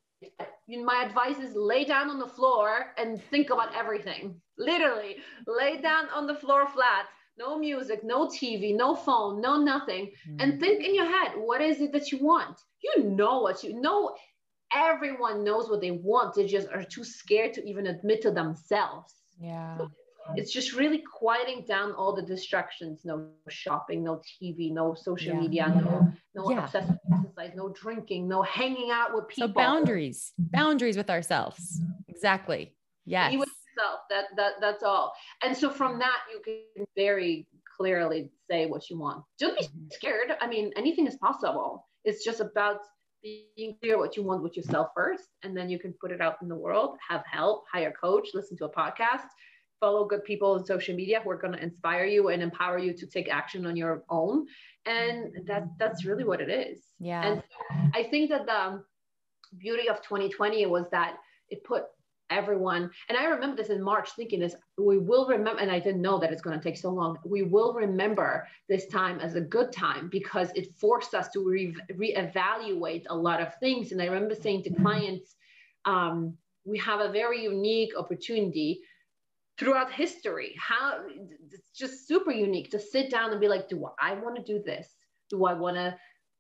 My 0.67 1.05
advice 1.05 1.37
is 1.39 1.55
lay 1.55 1.85
down 1.85 2.09
on 2.09 2.19
the 2.19 2.27
floor 2.27 2.93
and 2.97 3.21
think 3.31 3.49
about 3.49 3.73
everything. 3.73 4.35
Literally, 4.57 5.17
lay 5.47 5.79
down 5.81 6.09
on 6.09 6.27
the 6.27 6.35
floor 6.35 6.67
flat. 6.67 7.05
No 7.39 7.57
music, 7.57 8.03
no 8.03 8.27
TV, 8.27 8.75
no 8.75 8.95
phone, 8.95 9.39
no 9.39 9.57
nothing. 9.61 10.11
Mm. 10.29 10.43
And 10.43 10.59
think 10.59 10.83
in 10.83 10.93
your 10.93 11.05
head, 11.05 11.31
what 11.37 11.61
is 11.61 11.79
it 11.79 11.93
that 11.93 12.11
you 12.11 12.17
want? 12.21 12.59
You 12.83 13.03
know 13.03 13.39
what 13.39 13.63
you 13.63 13.79
know. 13.79 14.15
Everyone 14.71 15.43
knows 15.43 15.69
what 15.69 15.81
they 15.81 15.91
want. 15.91 16.35
They 16.35 16.45
just 16.45 16.67
are 16.67 16.83
too 16.83 17.03
scared 17.03 17.53
to 17.55 17.67
even 17.67 17.87
admit 17.87 18.21
to 18.23 18.31
themselves. 18.31 19.15
Yeah. 19.39 19.77
So 19.77 19.89
it's 20.35 20.51
just 20.51 20.73
really 20.73 20.99
quieting 20.99 21.63
down 21.67 21.91
all 21.93 22.15
the 22.15 22.21
distractions 22.21 23.01
no 23.03 23.29
shopping 23.47 24.03
no 24.03 24.21
tv 24.41 24.71
no 24.71 24.93
social 24.93 25.33
yeah. 25.33 25.39
media 25.39 25.67
no 25.75 26.11
no 26.35 26.51
yeah. 26.51 26.63
obsessive 26.63 26.97
exercise 27.13 27.51
no 27.55 27.69
drinking 27.69 28.27
no 28.27 28.41
hanging 28.43 28.91
out 28.91 29.13
with 29.13 29.27
people 29.27 29.47
so 29.47 29.53
boundaries 29.53 30.33
boundaries 30.37 30.97
with 30.97 31.09
ourselves 31.09 31.81
exactly 32.07 32.75
yes 33.05 33.31
Be 33.31 33.37
with 33.37 33.47
yourself 33.47 33.48
that 34.09 34.25
that 34.35 34.53
that's 34.61 34.83
all. 34.83 35.13
And 35.43 35.55
so 35.55 35.69
from 35.69 35.99
that 35.99 36.19
you 36.31 36.41
can 36.43 36.85
very 36.95 37.47
clearly 37.77 38.31
say 38.49 38.65
what 38.65 38.89
you 38.89 38.99
want. 38.99 39.23
Don't 39.39 39.57
be 39.57 39.65
mm-hmm. 39.65 39.87
scared. 39.91 40.31
I 40.41 40.47
mean 40.47 40.71
anything 40.75 41.07
is 41.07 41.15
possible. 41.17 41.87
It's 42.03 42.23
just 42.23 42.39
about 42.39 42.79
being 43.21 43.75
clear 43.81 43.97
what 43.97 44.15
you 44.15 44.23
want 44.23 44.41
with 44.41 44.55
yourself 44.55 44.87
first 44.95 45.25
and 45.43 45.55
then 45.55 45.69
you 45.69 45.77
can 45.77 45.93
put 45.99 46.09
it 46.09 46.21
out 46.21 46.37
in 46.41 46.47
the 46.47 46.55
world 46.55 46.95
have 47.05 47.21
help 47.29 47.65
hire 47.69 47.89
a 47.89 47.91
coach 47.91 48.29
listen 48.33 48.55
to 48.55 48.63
a 48.63 48.71
podcast 48.71 49.27
follow 49.79 50.05
good 50.05 50.23
people 50.23 50.51
on 50.53 50.65
social 50.65 50.95
media 50.95 51.21
who 51.23 51.29
are 51.29 51.37
going 51.37 51.53
to 51.53 51.63
inspire 51.63 52.05
you 52.05 52.29
and 52.29 52.41
empower 52.41 52.77
you 52.77 52.93
to 52.93 53.07
take 53.07 53.29
action 53.29 53.65
on 53.65 53.75
your 53.75 54.03
own. 54.09 54.45
And 54.85 55.31
that 55.45 55.67
that's 55.77 56.05
really 56.05 56.23
what 56.23 56.41
it 56.41 56.49
is. 56.49 56.79
Yeah. 56.99 57.25
And 57.25 57.41
so 57.41 57.75
i 57.93 58.03
think 58.03 58.29
that 58.29 58.45
the 58.45 58.83
beauty 59.57 59.89
of 59.89 60.01
2020 60.01 60.65
was 60.67 60.85
that 60.91 61.15
it 61.49 61.63
put 61.63 61.83
everyone 62.29 62.89
and 63.07 63.17
i 63.17 63.25
remember 63.25 63.55
this 63.55 63.69
in 63.69 63.81
march 63.81 64.09
thinking 64.15 64.39
this 64.39 64.55
we 64.77 64.97
will 64.97 65.27
remember 65.27 65.59
and 65.61 65.71
i 65.71 65.79
didn't 65.79 66.01
know 66.01 66.19
that 66.19 66.31
it's 66.31 66.41
going 66.41 66.57
to 66.57 66.63
take 66.63 66.77
so 66.77 66.89
long 66.89 67.17
we 67.25 67.43
will 67.43 67.73
remember 67.73 68.47
this 68.67 68.87
time 68.87 69.19
as 69.19 69.35
a 69.35 69.41
good 69.41 69.71
time 69.71 70.09
because 70.09 70.49
it 70.55 70.73
forced 70.75 71.13
us 71.13 71.29
to 71.29 71.43
re- 71.43 71.75
reevaluate 71.93 73.03
a 73.09 73.15
lot 73.15 73.41
of 73.41 73.53
things 73.55 73.91
and 73.91 74.01
i 74.01 74.05
remember 74.05 74.35
saying 74.35 74.63
to 74.63 74.73
clients 74.75 75.35
um, 75.85 76.35
we 76.65 76.77
have 76.79 76.99
a 76.99 77.11
very 77.11 77.41
unique 77.43 77.97
opportunity 77.97 78.81
throughout 79.59 79.91
history. 79.91 80.55
How 80.57 81.01
it's 81.51 81.69
just 81.71 82.07
super 82.07 82.31
unique 82.31 82.71
to 82.71 82.79
sit 82.79 83.11
down 83.11 83.31
and 83.31 83.41
be 83.41 83.49
like, 83.49 83.67
do 83.67 83.89
I 84.01 84.13
want 84.13 84.37
to 84.37 84.43
do 84.43 84.63
this? 84.63 84.95
Do 85.29 85.45
I 85.45 85.53
want 85.53 85.75
to 85.75 85.95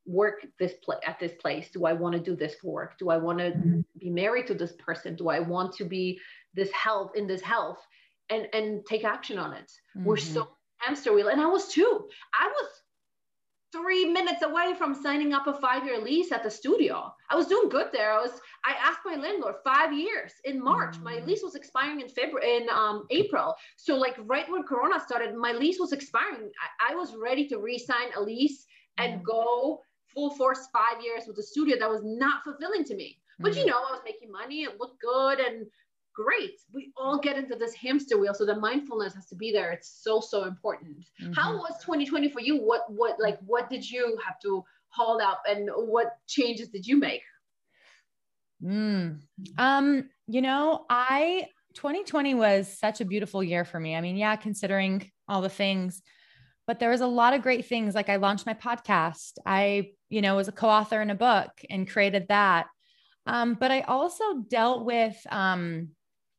work 0.09 0.45
this 0.57 0.73
pla- 0.83 0.99
at 1.05 1.19
this 1.19 1.33
place? 1.33 1.69
Do 1.71 1.85
I 1.85 1.93
want 1.93 2.13
to 2.13 2.19
do 2.19 2.35
this 2.35 2.55
work? 2.63 2.97
Do 2.97 3.09
I 3.09 3.17
want 3.17 3.39
to 3.39 3.51
mm-hmm. 3.51 3.81
be 3.99 4.09
married 4.09 4.47
to 4.47 4.55
this 4.55 4.73
person? 4.73 5.15
Do 5.15 5.29
I 5.29 5.39
want 5.39 5.73
to 5.75 5.85
be 5.85 6.19
this 6.53 6.71
health 6.71 7.11
in 7.15 7.27
this 7.27 7.41
health 7.41 7.79
and 8.29 8.47
and 8.53 8.85
take 8.85 9.03
action 9.05 9.37
on 9.37 9.53
it? 9.53 9.71
Mm-hmm. 9.95 10.05
We're 10.05 10.17
so 10.17 10.49
hamster 10.77 11.13
wheel, 11.13 11.29
and 11.29 11.39
I 11.39 11.45
was 11.45 11.67
too. 11.67 12.07
I 12.33 12.47
was 12.47 12.69
three 13.71 14.05
minutes 14.05 14.41
away 14.41 14.73
from 14.75 14.95
signing 14.95 15.31
up 15.31 15.45
a 15.45 15.53
five-year 15.53 15.99
lease 16.01 16.31
at 16.31 16.41
the 16.41 16.49
studio. 16.49 17.13
I 17.29 17.35
was 17.35 17.45
doing 17.45 17.69
good 17.69 17.89
there. 17.93 18.11
I 18.11 18.21
was. 18.21 18.31
I 18.65 18.73
asked 18.83 19.01
my 19.05 19.15
landlord 19.15 19.55
five 19.63 19.93
years 19.93 20.33
in 20.43 20.61
March. 20.61 20.95
Mm. 20.97 21.03
My 21.03 21.19
lease 21.25 21.43
was 21.43 21.55
expiring 21.55 22.01
in 22.01 22.09
February, 22.09 22.57
in 22.57 22.69
um, 22.69 23.05
April. 23.11 23.55
So 23.77 23.95
like 23.95 24.17
right 24.25 24.49
when 24.49 24.63
Corona 24.63 24.99
started, 24.99 25.35
my 25.35 25.51
lease 25.51 25.79
was 25.79 25.93
expiring. 25.93 26.49
I, 26.65 26.93
I 26.93 26.95
was 26.95 27.15
ready 27.15 27.47
to 27.49 27.59
re-sign 27.59 28.09
a 28.17 28.21
lease 28.21 28.65
and 28.97 29.21
mm. 29.21 29.23
go 29.23 29.81
full 30.13 30.31
force 30.31 30.67
five 30.71 31.03
years 31.03 31.23
with 31.27 31.37
a 31.37 31.43
studio 31.43 31.77
that 31.79 31.89
was 31.89 32.01
not 32.03 32.43
fulfilling 32.43 32.83
to 32.85 32.95
me. 32.95 33.17
But 33.39 33.55
you 33.55 33.63
mm. 33.63 33.67
know, 33.67 33.77
I 33.77 33.91
was 33.91 34.01
making 34.03 34.31
money. 34.31 34.63
It 34.63 34.79
looked 34.79 35.01
good, 35.01 35.39
and 35.39 35.65
great. 36.19 36.59
We 36.73 36.91
all 36.97 37.17
get 37.17 37.37
into 37.37 37.55
this 37.55 37.73
hamster 37.73 38.17
wheel. 38.17 38.33
So 38.33 38.45
the 38.45 38.55
mindfulness 38.55 39.15
has 39.15 39.25
to 39.27 39.35
be 39.35 39.51
there. 39.51 39.71
It's 39.71 40.01
so, 40.03 40.19
so 40.19 40.43
important. 40.43 41.05
Mm-hmm. 41.21 41.33
How 41.33 41.55
was 41.55 41.75
2020 41.81 42.29
for 42.29 42.41
you? 42.41 42.57
What, 42.57 42.81
what, 42.89 43.19
like, 43.19 43.39
what 43.45 43.69
did 43.69 43.89
you 43.89 44.17
have 44.25 44.39
to 44.41 44.63
hold 44.89 45.21
up 45.21 45.41
and 45.47 45.69
what 45.73 46.17
changes 46.27 46.69
did 46.69 46.85
you 46.85 46.97
make? 46.97 47.21
Mm. 48.61 49.21
Um, 49.57 50.09
you 50.27 50.41
know, 50.41 50.85
I, 50.89 51.47
2020 51.75 52.35
was 52.35 52.67
such 52.67 52.99
a 52.99 53.05
beautiful 53.05 53.41
year 53.41 53.63
for 53.63 53.79
me. 53.79 53.95
I 53.95 54.01
mean, 54.01 54.17
yeah, 54.17 54.35
considering 54.35 55.09
all 55.29 55.41
the 55.41 55.49
things, 55.49 56.01
but 56.69 56.77
there 56.77 56.91
was 56.91 57.01
a 57.01 57.07
lot 57.07 57.33
of 57.33 57.41
great 57.41 57.65
things. 57.65 57.95
Like 57.95 58.09
I 58.09 58.17
launched 58.17 58.45
my 58.45 58.53
podcast. 58.53 59.39
I, 59.43 59.93
you 60.07 60.21
know, 60.21 60.35
was 60.35 60.49
a 60.49 60.51
co-author 60.51 61.01
in 61.01 61.09
a 61.09 61.15
book 61.15 61.49
and 61.67 61.89
created 61.89 62.27
that. 62.29 62.67
Um, 63.25 63.55
but 63.55 63.71
I 63.71 63.81
also 63.81 64.43
dealt 64.47 64.85
with 64.85 65.17
um, 65.31 65.87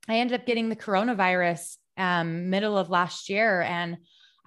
I 0.08 0.18
ended 0.18 0.38
up 0.38 0.46
getting 0.46 0.68
the 0.68 0.76
coronavirus 0.76 1.78
um, 1.96 2.48
middle 2.48 2.78
of 2.78 2.90
last 2.90 3.28
year, 3.28 3.60
and 3.62 3.96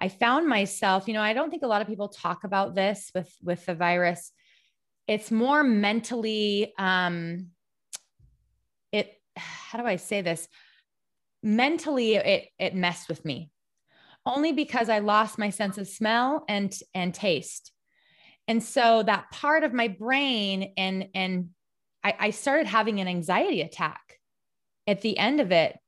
I 0.00 0.08
found 0.08 0.48
myself. 0.48 1.06
You 1.06 1.12
know, 1.12 1.20
I 1.20 1.34
don't 1.34 1.50
think 1.50 1.62
a 1.62 1.66
lot 1.66 1.82
of 1.82 1.86
people 1.86 2.08
talk 2.08 2.44
about 2.44 2.74
this 2.74 3.10
with 3.14 3.30
with 3.42 3.66
the 3.66 3.74
virus. 3.74 4.32
It's 5.06 5.30
more 5.30 5.62
mentally. 5.62 6.72
Um, 6.78 7.48
it. 8.90 9.12
How 9.36 9.78
do 9.78 9.84
I 9.84 9.96
say 9.96 10.22
this? 10.22 10.48
Mentally, 11.42 12.14
it 12.14 12.48
it 12.58 12.74
messed 12.74 13.10
with 13.10 13.22
me, 13.22 13.50
only 14.26 14.52
because 14.52 14.88
I 14.88 15.00
lost 15.00 15.38
my 15.38 15.50
sense 15.50 15.78
of 15.78 15.88
smell 15.88 16.44
and 16.48 16.74
and 16.94 17.14
taste, 17.14 17.72
and 18.48 18.62
so 18.62 19.02
that 19.02 19.30
part 19.30 19.64
of 19.64 19.72
my 19.72 19.88
brain 19.88 20.72
and 20.76 21.08
and 21.14 21.50
I, 22.04 22.14
I 22.18 22.30
started 22.30 22.66
having 22.66 23.00
an 23.00 23.08
anxiety 23.08 23.62
attack 23.62 24.18
at 24.86 25.00
the 25.00 25.18
end 25.18 25.40
of 25.40 25.50
it. 25.50 25.78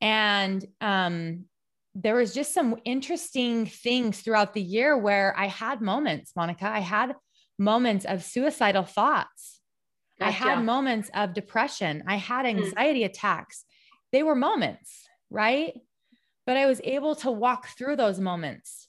And 0.00 0.64
um, 0.80 1.46
there 1.94 2.16
was 2.16 2.34
just 2.34 2.52
some 2.52 2.76
interesting 2.84 3.66
things 3.66 4.20
throughout 4.20 4.52
the 4.52 4.62
year 4.62 4.96
where 4.96 5.34
I 5.36 5.46
had 5.46 5.80
moments, 5.80 6.32
Monica. 6.36 6.66
I 6.66 6.80
had 6.80 7.14
moments 7.58 8.04
of 8.04 8.22
suicidal 8.22 8.84
thoughts. 8.84 9.60
Gotcha. 10.18 10.28
I 10.28 10.30
had 10.30 10.64
moments 10.64 11.10
of 11.14 11.34
depression. 11.34 12.04
I 12.06 12.16
had 12.16 12.42
hmm. 12.42 12.58
anxiety 12.58 13.00
mm. 13.00 13.06
attacks. 13.06 13.64
They 14.12 14.22
were 14.22 14.34
moments, 14.34 15.06
right? 15.30 15.74
But 16.46 16.56
I 16.56 16.66
was 16.66 16.80
able 16.84 17.14
to 17.16 17.30
walk 17.30 17.68
through 17.68 17.96
those 17.96 18.18
moments. 18.18 18.88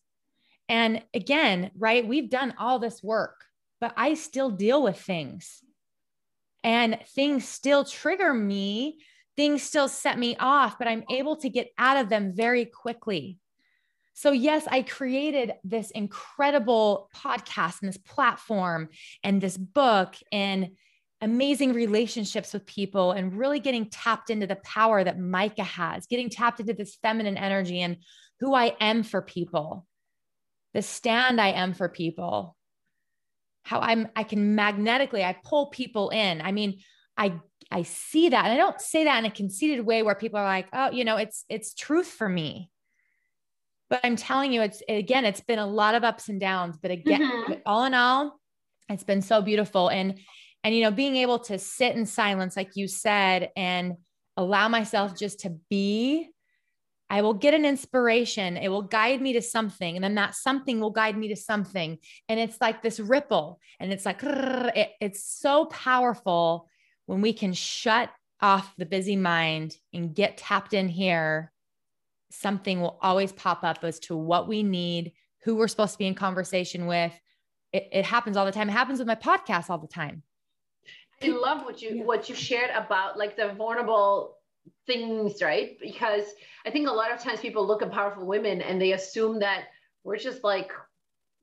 And 0.69 1.03
again, 1.13 1.71
right, 1.77 2.07
we've 2.07 2.29
done 2.29 2.53
all 2.57 2.79
this 2.79 3.03
work, 3.03 3.45
but 3.79 3.93
I 3.97 4.15
still 4.15 4.49
deal 4.49 4.81
with 4.81 4.99
things. 4.99 5.59
And 6.63 6.99
things 7.13 7.47
still 7.47 7.83
trigger 7.83 8.33
me 8.33 8.97
things 9.35 9.63
still 9.63 9.87
set 9.87 10.17
me 10.17 10.35
off, 10.39 10.77
but 10.77 10.87
I'm 10.87 11.03
able 11.09 11.35
to 11.37 11.49
get 11.49 11.71
out 11.77 11.97
of 11.97 12.09
them 12.09 12.33
very 12.33 12.65
quickly. 12.65 13.37
So, 14.15 14.31
yes, 14.31 14.67
I 14.69 14.83
created 14.83 15.53
this 15.63 15.89
incredible 15.91 17.09
podcast 17.15 17.81
and 17.81 17.89
this 17.89 17.97
platform 17.97 18.89
and 19.23 19.41
this 19.41 19.57
book 19.57 20.15
and 20.31 20.69
amazing 21.23 21.73
relationships 21.73 22.53
with 22.53 22.65
people 22.65 23.11
and 23.11 23.37
really 23.37 23.59
getting 23.59 23.89
tapped 23.89 24.29
into 24.29 24.47
the 24.47 24.57
power 24.57 25.03
that 25.03 25.19
Micah 25.19 25.63
has, 25.63 26.05
getting 26.05 26.29
tapped 26.29 26.59
into 26.59 26.73
this 26.73 26.95
feminine 27.01 27.37
energy 27.37 27.81
and 27.81 27.97
who 28.39 28.53
I 28.53 28.75
am 28.79 29.03
for 29.03 29.21
people, 29.21 29.85
the 30.73 30.81
stand 30.81 31.39
I 31.39 31.49
am 31.49 31.73
for 31.73 31.89
people, 31.89 32.55
how 33.63 33.79
I'm, 33.79 34.09
I 34.15 34.23
can 34.23 34.55
magnetically, 34.55 35.23
I 35.23 35.37
pull 35.43 35.67
people 35.67 36.09
in. 36.09 36.41
I 36.41 36.51
mean, 36.51 36.79
I 37.17 37.39
I 37.71 37.83
see 37.83 38.29
that. 38.29 38.45
And 38.45 38.53
I 38.53 38.57
don't 38.57 38.79
say 38.79 39.05
that 39.05 39.17
in 39.17 39.25
a 39.25 39.31
conceited 39.31 39.85
way 39.85 40.03
where 40.03 40.15
people 40.15 40.39
are 40.39 40.45
like, 40.45 40.67
oh, 40.73 40.91
you 40.91 41.05
know, 41.05 41.17
it's 41.17 41.45
it's 41.49 41.73
truth 41.73 42.07
for 42.07 42.29
me. 42.29 42.69
But 43.89 44.01
I'm 44.03 44.15
telling 44.15 44.53
you, 44.53 44.61
it's 44.61 44.81
again, 44.87 45.25
it's 45.25 45.41
been 45.41 45.59
a 45.59 45.67
lot 45.67 45.95
of 45.95 46.03
ups 46.03 46.29
and 46.29 46.39
downs. 46.39 46.77
But 46.81 46.91
again, 46.91 47.21
mm-hmm. 47.21 47.53
all 47.65 47.85
in 47.85 47.93
all, 47.93 48.39
it's 48.89 49.03
been 49.03 49.21
so 49.21 49.41
beautiful. 49.41 49.89
And 49.89 50.19
and 50.63 50.75
you 50.75 50.81
know, 50.81 50.91
being 50.91 51.17
able 51.17 51.39
to 51.39 51.59
sit 51.59 51.95
in 51.95 52.05
silence, 52.05 52.55
like 52.55 52.75
you 52.75 52.87
said, 52.87 53.51
and 53.55 53.97
allow 54.37 54.67
myself 54.67 55.17
just 55.17 55.41
to 55.41 55.57
be 55.69 56.29
I 57.13 57.21
will 57.21 57.35
get 57.35 57.53
an 57.53 57.63
inspiration. 57.63 58.57
It 58.57 58.69
will 58.69 58.81
guide 58.81 59.21
me 59.21 59.33
to 59.33 59.41
something. 59.43 59.95
And 59.95 60.03
then 60.03 60.15
that 60.15 60.33
something 60.33 60.79
will 60.79 60.89
guide 60.89 61.15
me 61.15 61.27
to 61.27 61.35
something. 61.35 61.99
And 62.27 62.39
it's 62.39 62.59
like 62.59 62.81
this 62.81 62.99
ripple. 62.99 63.59
And 63.79 63.93
it's 63.93 64.03
like, 64.03 64.23
it, 64.23 64.93
it's 64.99 65.23
so 65.23 65.65
powerful 65.65 66.67
when 67.05 67.21
we 67.21 67.31
can 67.31 67.53
shut 67.53 68.09
off 68.41 68.73
the 68.77 68.87
busy 68.87 69.15
mind 69.15 69.77
and 69.93 70.15
get 70.15 70.37
tapped 70.37 70.73
in 70.73 70.87
here, 70.87 71.51
something 72.31 72.81
will 72.81 72.97
always 72.99 73.31
pop 73.31 73.63
up 73.63 73.83
as 73.83 73.99
to 73.99 74.17
what 74.17 74.47
we 74.47 74.63
need, 74.63 75.13
who 75.43 75.55
we're 75.55 75.67
supposed 75.67 75.91
to 75.91 75.99
be 75.99 76.07
in 76.07 76.15
conversation 76.15 76.87
with. 76.87 77.13
It, 77.71 77.89
it 77.91 78.05
happens 78.05 78.37
all 78.37 78.45
the 78.47 78.51
time. 78.51 78.69
It 78.69 78.73
happens 78.73 78.97
with 78.97 79.07
my 79.07 79.13
podcast 79.13 79.69
all 79.69 79.77
the 79.77 79.87
time. 79.87 80.23
I 81.23 81.29
love 81.29 81.63
what 81.63 81.81
you 81.81 81.97
yeah. 81.97 82.03
what 82.03 82.29
you 82.29 82.35
shared 82.35 82.69
about 82.71 83.17
like 83.17 83.35
the 83.35 83.53
vulnerable 83.53 84.37
things, 84.85 85.41
right? 85.41 85.77
Because 85.81 86.25
I 86.65 86.71
think 86.71 86.87
a 86.87 86.91
lot 86.91 87.11
of 87.11 87.19
times 87.19 87.39
people 87.39 87.65
look 87.65 87.81
at 87.81 87.91
powerful 87.91 88.25
women 88.25 88.61
and 88.61 88.81
they 88.81 88.93
assume 88.93 89.39
that 89.39 89.65
we're 90.03 90.17
just 90.17 90.43
like 90.43 90.71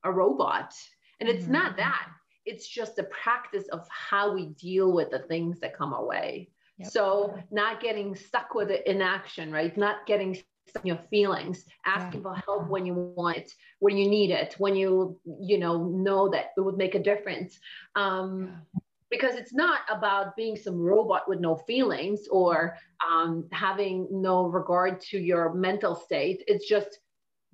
a 0.04 0.10
robot 0.10 0.74
And 1.18 1.28
it's 1.28 1.44
mm-hmm. 1.44 1.52
not 1.52 1.76
that, 1.76 2.08
it's 2.46 2.66
just 2.66 2.96
the 2.96 3.04
practice 3.04 3.68
of 3.68 3.86
how 3.88 4.34
we 4.34 4.46
deal 4.46 4.92
with 4.92 5.10
the 5.10 5.20
things 5.20 5.60
that 5.60 5.76
come 5.76 5.92
our 5.92 6.04
way. 6.04 6.50
Yep. 6.78 6.90
So, 6.90 7.38
not 7.50 7.80
getting 7.82 8.16
stuck 8.16 8.54
with 8.54 8.70
it 8.70 8.86
in 8.86 9.02
action, 9.02 9.52
right? 9.52 9.76
Not 9.76 10.06
getting 10.06 10.38
your 10.84 10.98
feelings 11.10 11.64
asking 11.84 12.22
yeah. 12.22 12.34
for 12.34 12.42
help 12.46 12.68
when 12.68 12.86
you 12.86 12.94
want 12.94 13.36
it 13.36 13.52
when 13.80 13.96
you 13.96 14.08
need 14.08 14.30
it 14.30 14.54
when 14.58 14.76
you 14.76 15.18
you 15.40 15.58
know 15.58 15.84
know 15.88 16.28
that 16.28 16.52
it 16.56 16.60
would 16.60 16.76
make 16.76 16.94
a 16.94 17.02
difference 17.02 17.58
um, 17.96 18.52
yeah. 18.72 18.79
Because 19.10 19.34
it's 19.34 19.52
not 19.52 19.80
about 19.90 20.36
being 20.36 20.56
some 20.56 20.78
robot 20.78 21.28
with 21.28 21.40
no 21.40 21.56
feelings 21.56 22.28
or 22.30 22.76
um, 23.08 23.48
having 23.52 24.06
no 24.10 24.46
regard 24.46 25.00
to 25.00 25.18
your 25.18 25.52
mental 25.52 25.94
state. 25.94 26.44
It's 26.46 26.68
just 26.68 27.00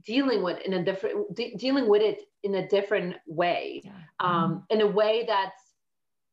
dealing 0.04 0.42
with 0.42 0.60
in 0.60 0.74
a 0.74 0.84
different 0.84 1.34
de- 1.34 1.54
dealing 1.56 1.88
with 1.88 2.02
it 2.02 2.22
in 2.42 2.56
a 2.56 2.68
different 2.68 3.16
way. 3.26 3.82
Yeah. 3.84 3.92
um, 4.20 4.64
in 4.70 4.80
a 4.80 4.86
way 4.86 5.24
that's 5.26 5.62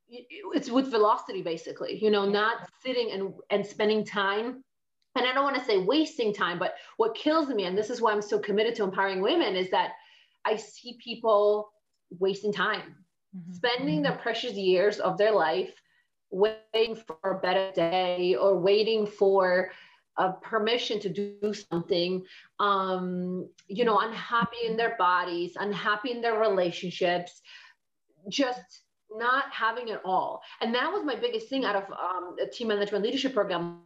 it's 0.08 0.70
with 0.70 0.92
velocity 0.92 1.42
basically 1.42 1.98
you 2.04 2.12
know 2.12 2.30
not 2.30 2.70
sitting 2.84 3.12
and 3.12 3.34
and 3.50 3.66
spending 3.66 4.06
time. 4.06 4.64
And 5.16 5.28
I 5.28 5.34
don't 5.34 5.44
want 5.44 5.58
to 5.58 5.64
say 5.64 5.78
wasting 5.78 6.34
time, 6.34 6.58
but 6.58 6.74
what 6.98 7.14
kills 7.14 7.48
me, 7.48 7.66
and 7.66 7.78
this 7.78 7.92
is 7.92 8.02
why 8.02 8.12
I'm 8.12 8.22
so 8.22 8.40
committed 8.40 8.74
to 8.76 8.84
empowering 8.84 9.22
women, 9.22 9.56
is 9.56 9.70
that 9.70 9.92
I 10.44 10.56
see 10.56 10.98
people 11.04 11.72
wasting 12.20 12.52
time, 12.52 12.96
mm-hmm. 13.36 13.54
spending 13.54 14.04
mm-hmm. 14.04 14.14
the 14.14 14.20
precious 14.22 14.54
years 14.54 15.00
of 15.00 15.18
their 15.18 15.32
life 15.32 15.74
waiting 16.32 16.96
for 16.96 17.18
a 17.24 17.40
better 17.40 17.72
day 17.74 18.36
or 18.36 18.58
waiting 18.58 19.06
for 19.06 19.72
a 20.18 20.32
permission 20.32 21.00
to 21.00 21.10
do 21.10 21.54
something 21.54 22.24
um, 22.60 23.48
you 23.68 23.86
know 23.86 24.00
unhappy 24.00 24.66
in 24.66 24.78
their 24.78 24.96
bodies 24.98 25.54
unhappy 25.60 26.12
in 26.12 26.22
their 26.22 26.40
relationships 26.40 27.42
just 28.30 28.62
not 29.16 29.46
having 29.52 29.90
it 29.90 30.02
all 30.04 30.42
and 30.62 30.74
that 30.74 30.92
was 30.92 31.04
my 31.04 31.16
biggest 31.16 31.48
thing 31.50 31.66
out 31.66 31.76
of 31.76 31.84
um, 31.92 32.36
the 32.38 32.48
team 32.48 32.68
management 32.68 33.04
leadership 33.04 33.34
program 33.34 33.80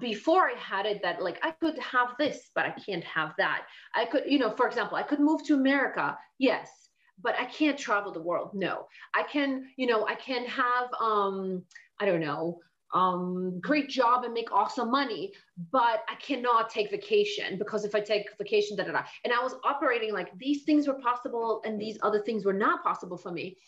before 0.00 0.48
I 0.48 0.54
had 0.58 0.86
it 0.86 1.02
that 1.02 1.22
like 1.22 1.38
I 1.42 1.52
could 1.52 1.78
have 1.78 2.08
this, 2.18 2.50
but 2.54 2.66
I 2.66 2.70
can't 2.70 3.04
have 3.04 3.32
that. 3.38 3.62
I 3.94 4.04
could, 4.06 4.24
you 4.26 4.38
know, 4.38 4.50
for 4.50 4.66
example, 4.66 4.96
I 4.96 5.02
could 5.02 5.20
move 5.20 5.44
to 5.44 5.54
America, 5.54 6.18
yes, 6.38 6.87
but 7.22 7.34
I 7.38 7.44
can't 7.44 7.78
travel 7.78 8.12
the 8.12 8.22
world. 8.22 8.50
No, 8.54 8.86
I 9.14 9.22
can, 9.24 9.66
you 9.76 9.86
know, 9.86 10.06
I 10.06 10.14
can 10.14 10.44
have, 10.46 10.88
um, 11.00 11.62
I 12.00 12.06
don't 12.06 12.20
know, 12.20 12.60
um, 12.94 13.60
great 13.60 13.88
job 13.88 14.24
and 14.24 14.32
make 14.32 14.50
awesome 14.50 14.90
money, 14.90 15.32
but 15.70 16.04
I 16.08 16.14
cannot 16.20 16.70
take 16.70 16.90
vacation 16.90 17.58
because 17.58 17.84
if 17.84 17.94
I 17.94 18.00
take 18.00 18.26
vacation, 18.38 18.76
da 18.76 18.84
da 18.84 18.92
da. 18.92 19.02
And 19.24 19.32
I 19.32 19.42
was 19.42 19.56
operating 19.64 20.12
like 20.12 20.36
these 20.38 20.62
things 20.62 20.88
were 20.88 20.98
possible 21.00 21.60
and 21.64 21.78
these 21.78 21.98
other 22.02 22.22
things 22.22 22.44
were 22.44 22.52
not 22.52 22.82
possible 22.82 23.18
for 23.18 23.30
me 23.30 23.58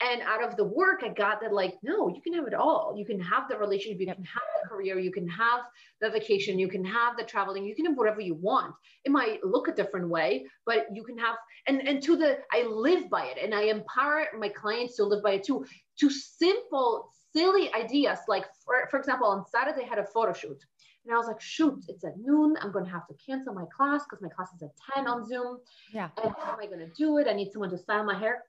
and 0.00 0.22
out 0.22 0.42
of 0.42 0.56
the 0.56 0.64
work 0.64 1.00
i 1.04 1.08
got 1.08 1.40
that 1.40 1.52
like 1.52 1.74
no 1.82 2.08
you 2.08 2.20
can 2.20 2.32
have 2.32 2.46
it 2.46 2.54
all 2.54 2.94
you 2.96 3.04
can 3.04 3.20
have 3.20 3.48
the 3.48 3.56
relationship 3.56 4.00
you 4.00 4.06
can 4.06 4.24
have 4.24 4.42
the 4.62 4.68
career 4.68 4.98
you 4.98 5.10
can 5.10 5.26
have 5.28 5.60
the 6.00 6.08
vacation 6.10 6.58
you 6.58 6.68
can 6.68 6.84
have 6.84 7.16
the 7.16 7.24
traveling 7.24 7.64
you 7.64 7.74
can 7.74 7.84
have 7.84 7.96
whatever 7.96 8.20
you 8.20 8.34
want 8.34 8.74
it 9.04 9.10
might 9.10 9.42
look 9.44 9.68
a 9.68 9.72
different 9.72 10.08
way 10.08 10.46
but 10.66 10.86
you 10.92 11.02
can 11.02 11.18
have 11.18 11.36
and 11.66 11.86
and 11.86 12.02
to 12.02 12.16
the 12.16 12.38
i 12.52 12.62
live 12.62 13.10
by 13.10 13.24
it 13.26 13.38
and 13.42 13.54
i 13.54 13.62
empower 13.62 14.26
my 14.38 14.48
clients 14.48 14.96
to 14.96 15.04
live 15.04 15.22
by 15.22 15.32
it 15.32 15.44
too 15.44 15.64
to 15.98 16.08
simple 16.10 17.10
silly 17.32 17.72
ideas 17.74 18.18
like 18.28 18.44
for, 18.64 18.86
for 18.90 18.98
example 18.98 19.26
on 19.26 19.44
saturday 19.46 19.84
i 19.84 19.88
had 19.88 19.98
a 19.98 20.06
photo 20.06 20.32
shoot 20.32 20.64
and 21.04 21.14
I 21.14 21.16
was 21.16 21.26
like, 21.26 21.40
shoot, 21.40 21.86
it's 21.88 22.04
at 22.04 22.18
noon. 22.18 22.54
I'm 22.60 22.70
going 22.70 22.84
to 22.84 22.90
have 22.90 23.06
to 23.06 23.14
cancel 23.14 23.54
my 23.54 23.64
class 23.74 24.02
because 24.04 24.20
my 24.20 24.28
class 24.28 24.48
is 24.54 24.62
at 24.62 24.72
10 24.94 25.06
on 25.06 25.26
Zoom. 25.26 25.56
Yeah. 25.90 26.10
And 26.22 26.34
how 26.38 26.52
am 26.52 26.58
I 26.60 26.66
going 26.66 26.80
to 26.80 26.90
do 26.98 27.16
it? 27.16 27.26
I 27.26 27.32
need 27.32 27.50
someone 27.50 27.70
to 27.70 27.78
style 27.78 28.04
my 28.04 28.18
hair 28.18 28.42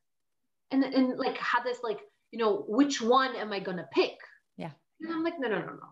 and 0.72 0.84
and 0.84 1.18
like 1.18 1.38
had 1.38 1.64
this 1.64 1.80
like 1.84 2.00
you 2.32 2.40
know 2.40 2.66
which 2.68 3.02
one 3.02 3.36
am 3.36 3.52
i 3.52 3.60
gonna 3.60 3.88
pick? 3.92 4.18
Yeah. 4.58 4.72
And 5.02 5.12
i'm 5.12 5.24
like 5.24 5.40
no 5.40 5.48
no 5.48 5.60
no 5.60 5.74
no. 5.74 5.90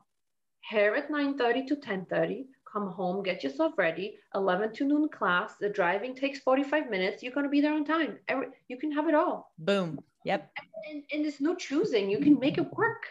Hair 0.61 0.97
at 0.97 1.09
9.30 1.09 1.67
to 1.67 1.75
10.30 1.77 2.45
come 2.71 2.91
home 2.91 3.23
get 3.23 3.43
yourself 3.43 3.73
ready. 3.77 4.17
11 4.35 4.73
to 4.73 4.85
noon 4.85 5.09
class. 5.09 5.53
The 5.59 5.69
driving 5.69 6.15
takes 6.15 6.39
45 6.39 6.89
minutes. 6.89 7.23
You're 7.23 7.33
to 7.33 7.49
be 7.49 7.61
there 7.61 7.73
on 7.73 7.85
time. 7.85 8.17
Every, 8.27 8.47
you 8.67 8.77
can 8.77 8.91
have 8.91 9.07
it 9.07 9.15
all. 9.15 9.53
Boom. 9.59 9.99
Yep. 10.25 10.51
And, 10.89 11.03
and, 11.13 11.23
there's 11.23 11.39
no 11.39 11.55
choosing. 11.55 12.09
You 12.09 12.19
can 12.19 12.37
make 12.39 12.57
it 12.57 12.71
work. 12.73 13.03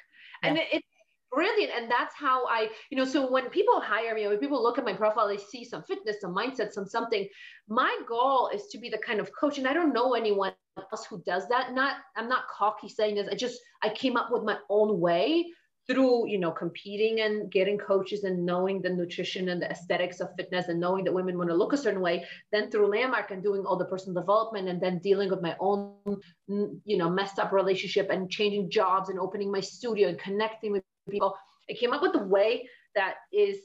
Yeah. 0.43 0.51
and 0.51 0.59
it, 0.59 0.67
it's 0.73 0.87
brilliant. 1.33 1.73
And 1.75 1.91
that's 1.91 2.15
how 2.15 2.47
i 2.47 2.69
you 2.91 2.97
know 2.97 3.05
so 3.05 3.31
when 3.31 3.49
people 3.51 3.81
hire 3.81 4.15
me 4.15 4.27
when 4.27 4.39
people 4.39 4.63
look 4.63 4.79
at 4.79 4.85
my 4.85 4.93
profile 4.93 5.29
they 5.29 5.39
see 5.39 5.65
some 5.65 5.83
fitness 5.83 6.21
some 6.21 6.35
mindset 6.35 6.73
some 6.73 6.87
something 6.87 7.27
my 7.69 7.95
goal 8.09 8.51
is 8.55 8.67
to 8.69 8.79
be 8.79 8.89
the 8.89 8.99
kind 8.99 9.21
of 9.21 9.31
coach. 9.39 9.59
And 9.59 9.67
i 9.67 9.73
don't 9.73 9.93
know 9.93 10.15
anyone 10.15 10.53
else 10.79 11.07
who 11.07 11.23
does 11.25 11.49
that 11.49 11.73
not 11.73 11.97
i'm 12.17 12.29
not 12.29 12.49
cocky 12.49 12.89
saying 12.89 13.15
this 13.15 13.29
i 13.31 13.35
just 13.35 13.61
i 13.83 13.89
came 13.89 14.17
up 14.17 14.31
with 14.31 14.43
my 14.43 14.57
own 14.69 15.01
way 15.01 15.47
through 15.87 16.27
you 16.29 16.39
know 16.39 16.51
competing 16.51 17.21
and 17.21 17.51
getting 17.51 17.79
coaches 17.79 18.25
and 18.25 18.45
knowing 18.45 18.83
the 18.83 18.89
nutrition 18.89 19.49
and 19.51 19.63
the 19.63 19.71
aesthetics 19.71 20.21
of 20.21 20.29
fitness 20.37 20.69
and 20.69 20.81
knowing 20.81 21.05
that 21.05 21.13
women 21.13 21.39
want 21.39 21.49
to 21.49 21.55
look 21.55 21.73
a 21.73 21.77
certain 21.77 22.01
way 22.01 22.25
then 22.53 22.71
through 22.71 22.89
landmark 22.89 23.31
and 23.31 23.43
doing 23.43 23.65
all 23.65 23.77
the 23.77 23.85
personal 23.85 24.21
development 24.21 24.69
and 24.69 24.81
then 24.81 24.99
dealing 24.99 25.31
with 25.31 25.41
my 25.41 25.57
own 25.61 25.95
mm, 26.51 26.79
you 26.85 26.97
know 26.97 27.09
messed 27.09 27.39
up 27.39 27.53
relationship 27.53 28.11
and 28.11 28.31
changing 28.31 28.69
jobs 28.69 29.09
and 29.09 29.19
opening 29.19 29.51
my 29.51 29.61
studio 29.61 30.09
and 30.09 30.19
connecting 30.19 30.73
with 30.73 30.83
people. 31.09 31.37
I 31.71 31.75
came 31.75 31.93
up 31.93 32.03
with 32.03 32.15
a 32.15 32.25
way 32.25 32.69
that 32.95 33.17
is 33.33 33.59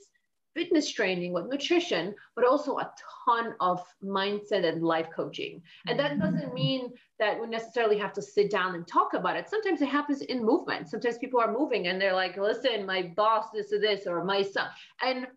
fitness 0.54 0.92
training 0.92 1.34
with 1.34 1.48
nutrition, 1.48 2.14
but 2.36 2.46
also 2.46 2.78
a 2.78 2.92
ton 3.26 3.54
of 3.60 3.82
mindset 4.04 4.66
and 4.66 4.84
life 4.84 5.08
coaching. 5.16 5.62
And 5.88 5.98
that 6.00 6.12
mm-hmm. 6.12 6.22
doesn't 6.22 6.54
mean 6.54 6.92
that 7.20 7.40
we 7.40 7.48
necessarily 7.48 7.98
have 7.98 8.14
to 8.14 8.22
sit 8.22 8.52
down 8.52 8.76
and 8.76 8.88
talk 8.88 9.14
about 9.14 9.36
it. 9.36 9.50
Sometimes 9.50 9.82
it 9.82 9.90
happens 9.90 10.22
in 10.22 10.44
movement. 10.44 10.90
Sometimes 10.90 11.18
people 11.18 11.40
are 11.40 11.52
moving 11.52 11.88
and 11.88 12.00
they're 12.00 12.16
like, 12.16 12.38
listen, 12.38 12.86
my 12.86 13.12
boss, 13.16 13.46
this 13.54 13.72
or 13.72 13.80
this, 13.80 14.08
or 14.08 14.24
my 14.24 14.42
son. 14.42 14.68
And 15.02 15.28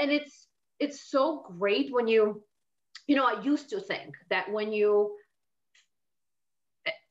and 0.00 0.10
it's 0.10 0.46
it's 0.80 1.10
so 1.10 1.44
great 1.58 1.92
when 1.92 2.08
you, 2.08 2.42
you 3.06 3.14
know, 3.14 3.24
I 3.24 3.40
used 3.42 3.68
to 3.70 3.80
think 3.80 4.14
that 4.30 4.50
when 4.50 4.72
you 4.72 5.16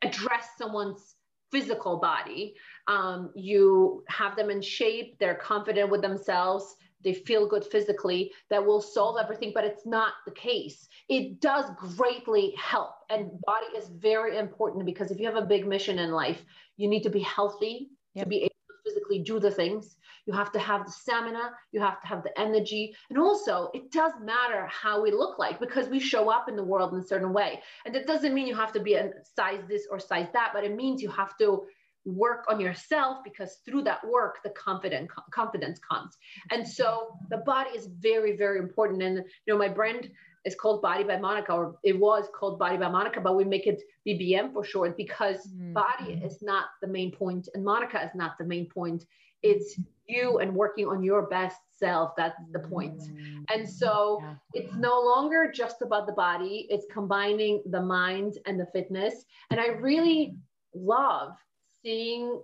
address 0.01 0.49
someone's 0.57 1.15
physical 1.51 1.97
body. 1.97 2.55
Um, 2.87 3.31
you 3.35 4.03
have 4.07 4.35
them 4.35 4.49
in 4.49 4.61
shape, 4.61 5.17
they're 5.19 5.35
confident 5.35 5.89
with 5.89 6.01
themselves, 6.01 6.75
they 7.03 7.13
feel 7.13 7.47
good 7.47 7.65
physically, 7.65 8.31
that 8.49 8.65
will 8.65 8.81
solve 8.81 9.17
everything, 9.21 9.51
but 9.53 9.63
it's 9.63 9.85
not 9.85 10.13
the 10.25 10.31
case. 10.31 10.87
It 11.09 11.41
does 11.41 11.65
greatly 11.77 12.53
help. 12.57 12.91
And 13.09 13.29
body 13.45 13.67
is 13.77 13.89
very 13.89 14.37
important 14.37 14.85
because 14.85 15.11
if 15.11 15.19
you 15.19 15.25
have 15.25 15.35
a 15.35 15.45
big 15.45 15.67
mission 15.67 15.99
in 15.99 16.11
life, 16.11 16.43
you 16.77 16.87
need 16.87 17.03
to 17.03 17.09
be 17.09 17.21
healthy 17.21 17.89
yep. 18.13 18.25
to 18.25 18.29
be 18.29 18.37
able 18.37 18.49
to 18.49 18.89
physically 18.89 19.19
do 19.19 19.39
the 19.39 19.51
things. 19.51 19.95
You 20.25 20.33
have 20.33 20.51
to 20.51 20.59
have 20.59 20.85
the 20.85 20.91
stamina, 20.91 21.51
you 21.71 21.81
have 21.81 21.99
to 22.01 22.07
have 22.07 22.23
the 22.23 22.39
energy. 22.39 22.95
And 23.09 23.17
also, 23.17 23.71
it 23.73 23.91
does 23.91 24.13
matter 24.21 24.67
how 24.67 25.01
we 25.01 25.11
look 25.11 25.39
like 25.39 25.59
because 25.59 25.89
we 25.89 25.99
show 25.99 26.29
up 26.29 26.47
in 26.47 26.55
the 26.55 26.63
world 26.63 26.93
in 26.93 26.99
a 26.99 27.05
certain 27.05 27.33
way. 27.33 27.61
And 27.85 27.95
that 27.95 28.07
doesn't 28.07 28.33
mean 28.33 28.47
you 28.47 28.55
have 28.55 28.73
to 28.73 28.79
be 28.79 28.93
a 28.93 29.11
size 29.35 29.63
this 29.67 29.87
or 29.89 29.99
size 29.99 30.27
that, 30.33 30.51
but 30.53 30.63
it 30.63 30.75
means 30.75 31.01
you 31.01 31.09
have 31.09 31.37
to 31.39 31.63
work 32.05 32.45
on 32.49 32.59
yourself 32.59 33.17
because 33.23 33.57
through 33.65 33.83
that 33.83 33.99
work 34.07 34.37
the 34.43 34.49
confident 34.51 35.09
confidence 35.31 35.79
comes 35.87 36.17
and 36.49 36.67
so 36.67 37.15
the 37.29 37.37
body 37.37 37.69
is 37.71 37.87
very 37.99 38.35
very 38.35 38.57
important 38.57 39.03
and 39.03 39.17
you 39.17 39.53
know 39.53 39.57
my 39.57 39.67
brand 39.67 40.09
is 40.43 40.55
called 40.55 40.81
body 40.81 41.03
by 41.03 41.17
monica 41.17 41.53
or 41.53 41.75
it 41.83 41.97
was 41.97 42.25
called 42.33 42.57
body 42.57 42.77
by 42.77 42.89
monica 42.89 43.21
but 43.21 43.35
we 43.35 43.43
make 43.43 43.67
it 43.67 43.81
bbm 44.07 44.51
for 44.51 44.63
short 44.63 44.97
because 44.97 45.47
mm-hmm. 45.47 45.73
body 45.73 46.13
is 46.25 46.41
not 46.41 46.65
the 46.81 46.87
main 46.87 47.11
point 47.11 47.47
and 47.53 47.63
monica 47.63 48.03
is 48.03 48.11
not 48.15 48.37
the 48.39 48.45
main 48.45 48.67
point 48.67 49.05
it's 49.43 49.79
you 50.07 50.39
and 50.39 50.53
working 50.53 50.87
on 50.87 51.03
your 51.03 51.27
best 51.27 51.57
self 51.77 52.11
that's 52.17 52.39
the 52.51 52.59
point 52.59 52.99
mm-hmm. 52.99 53.43
and 53.53 53.69
so 53.69 54.19
yeah. 54.21 54.33
it's 54.53 54.75
no 54.75 54.99
longer 55.01 55.51
just 55.53 55.83
about 55.83 56.07
the 56.07 56.13
body 56.13 56.65
it's 56.69 56.85
combining 56.91 57.61
the 57.67 57.81
mind 57.81 58.39
and 58.47 58.59
the 58.59 58.67
fitness 58.73 59.25
and 59.51 59.59
i 59.59 59.67
really 59.67 60.35
love 60.73 61.35
seeing 61.83 62.41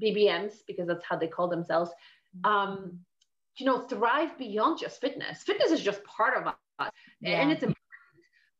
BBMs, 0.00 0.54
because 0.66 0.86
that's 0.86 1.04
how 1.04 1.16
they 1.16 1.26
call 1.26 1.48
themselves, 1.48 1.90
um, 2.44 2.98
you 3.58 3.66
know, 3.66 3.86
thrive 3.86 4.36
beyond 4.38 4.78
just 4.78 5.00
fitness. 5.00 5.42
Fitness 5.42 5.70
is 5.70 5.80
just 5.80 6.02
part 6.04 6.36
of 6.36 6.46
us, 6.46 6.90
yeah. 7.20 7.40
and 7.40 7.50
it's 7.50 7.62
important. 7.62 7.76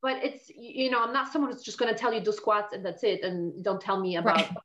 But 0.02 0.24
it's 0.24 0.48
you 0.48 0.90
know, 0.90 1.02
I'm 1.02 1.12
not 1.12 1.32
someone 1.32 1.50
who's 1.50 1.62
just 1.62 1.78
going 1.78 1.92
to 1.92 1.98
tell 1.98 2.12
you 2.12 2.20
do 2.20 2.32
squats 2.32 2.72
and 2.72 2.84
that's 2.84 3.04
it, 3.04 3.22
and 3.22 3.62
don't 3.64 3.80
tell 3.80 4.00
me 4.00 4.16
about 4.16 4.36
right. 4.36 4.44
issues. 4.44 4.56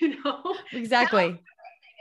You 0.00 0.22
know, 0.22 0.54
exactly 0.72 1.38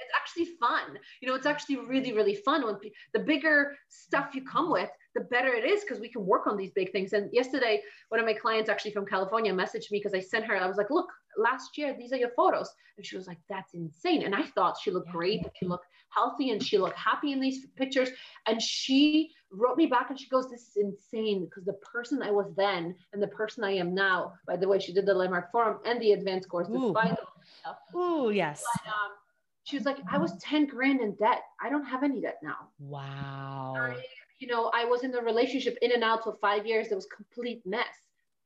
it's 0.10 0.16
actually 0.16 0.55
fun. 0.60 0.97
You 1.22 1.28
know, 1.28 1.36
it's 1.36 1.45
actually 1.45 1.78
really, 1.78 2.14
really 2.14 2.36
fun 2.36 2.66
when 2.66 2.78
the 3.14 3.20
bigger 3.20 3.76
stuff 3.89 4.34
you 4.34 4.43
come 4.43 4.72
with, 4.72 4.89
the 5.16 5.22
better 5.22 5.49
it 5.49 5.66
is 5.66 5.82
because 5.82 5.99
we 5.99 6.10
can 6.10 6.26
work 6.26 6.47
on 6.47 6.57
these 6.57 6.72
big 6.72 6.91
things. 6.91 7.14
And 7.14 7.30
yesterday, 7.34 7.82
one 8.10 8.20
of 8.20 8.26
my 8.26 8.34
clients 8.34 8.70
actually 8.70 8.91
from 8.91 9.05
California 9.05 9.53
messaged 9.53 9.91
me 9.91 9.99
because 9.99 10.14
I 10.14 10.20
sent 10.20 10.45
her, 10.45 10.55
I 10.55 10.68
was 10.68 10.78
like, 10.78 10.89
look, 10.89 11.07
last 11.38 11.77
year. 11.77 11.95
These 11.97 12.13
are 12.13 12.17
your 12.17 12.32
photos. 12.36 12.73
And 12.97 13.05
she 13.05 13.15
was 13.15 13.27
like, 13.27 13.39
that's 13.49 13.73
insane. 13.73 14.23
And 14.23 14.36
I 14.36 14.43
thought 14.43 14.77
she 14.82 14.91
looked 14.91 15.09
great. 15.09 15.45
She 15.55 15.65
looked 15.65 15.88
healthy 16.09 16.51
and 16.51 16.61
she 16.61 16.77
looked 16.77 16.97
happy 16.97 17.32
in 17.32 17.39
these 17.39 17.65
pictures. 17.75 18.09
And 18.47 18.61
she 18.61 19.32
wrote 19.51 19.77
me 19.77 19.86
back 19.86 20.09
and 20.09 20.19
she 20.19 20.27
goes, 20.27 20.49
this 20.49 20.67
is 20.67 20.77
insane 20.77 21.45
because 21.45 21.65
the 21.65 21.73
person 21.73 22.21
I 22.21 22.32
was 22.32 22.53
then 22.55 22.95
and 23.13 23.21
the 23.21 23.27
person 23.27 23.63
I 23.63 23.71
am 23.71 23.93
now, 23.93 24.34
by 24.45 24.57
the 24.57 24.67
way, 24.67 24.80
she 24.80 24.93
did 24.93 25.05
the 25.05 25.13
Landmark 25.13 25.51
Forum 25.51 25.80
and 25.86 26.01
the 26.01 26.13
advanced 26.13 26.49
course 26.49 26.67
Ooh. 26.69 26.93
despite 26.93 27.17
stuff. 27.61 27.77
Ooh, 27.95 28.32
yes. 28.32 28.63
But, 28.84 28.89
um, 28.89 29.11
she 29.63 29.77
was 29.77 29.86
like, 29.86 29.97
I 30.11 30.17
was 30.17 30.36
10 30.41 30.65
grand 30.65 30.99
in 31.01 31.13
debt. 31.15 31.43
I 31.61 31.69
don't 31.69 31.86
have 31.86 32.03
any 32.03 32.21
debt 32.21 32.39
now. 32.41 32.69
Wow. 32.80 33.75
I, 33.77 34.01
you 34.39 34.47
know, 34.47 34.71
I 34.73 34.86
was 34.86 35.03
in 35.03 35.13
a 35.13 35.21
relationship 35.21 35.77
in 35.82 35.91
and 35.91 36.03
out 36.03 36.23
for 36.23 36.36
five 36.41 36.65
years. 36.65 36.88
It 36.88 36.95
was 36.95 37.05
complete 37.05 37.61
mess. 37.65 37.86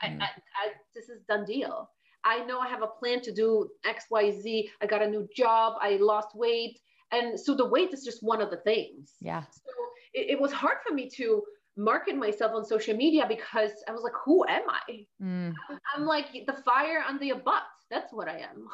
I, 0.02 0.08
Mm. 0.08 0.22
I, 0.22 0.26
I, 0.26 0.72
this 0.94 1.08
is 1.08 1.22
done 1.30 1.46
deal. 1.46 1.90
I 2.26 2.44
know 2.46 2.60
I 2.60 2.68
have 2.68 2.82
a 2.82 2.88
plan 2.88 3.22
to 3.22 3.32
do 3.34 3.70
X, 3.86 4.06
Y, 4.10 4.32
Z. 4.32 4.70
I 4.82 4.86
got 4.86 5.02
a 5.02 5.10
new 5.10 5.28
job. 5.36 5.78
I 5.82 5.98
lost 5.98 6.30
weight. 6.36 6.80
And 7.12 7.40
so 7.40 7.56
the 7.56 7.66
weight 7.68 7.94
is 7.94 8.04
just 8.04 8.24
one 8.24 8.42
of 8.42 8.50
the 8.50 8.58
things. 8.58 9.14
Yeah. 9.22 9.44
So 9.52 9.72
it, 10.14 10.32
it 10.32 10.42
was 10.42 10.52
hard 10.52 10.78
for 10.88 10.94
me 10.94 11.10
to 11.18 11.44
market 11.76 12.16
myself 12.16 12.54
on 12.54 12.66
social 12.66 12.96
media 12.96 13.26
because 13.28 13.72
I 13.88 13.92
was 13.92 14.02
like, 14.04 14.14
who 14.26 14.46
am 14.48 14.64
I? 14.70 15.06
Mm. 15.22 15.54
I'm 15.96 16.06
like 16.06 16.28
the 16.46 16.54
fire 16.64 17.04
under 17.08 17.26
your 17.26 17.40
butt. 17.40 17.64
That's 17.90 18.12
what 18.14 18.28
I 18.28 18.40
am. 18.40 18.68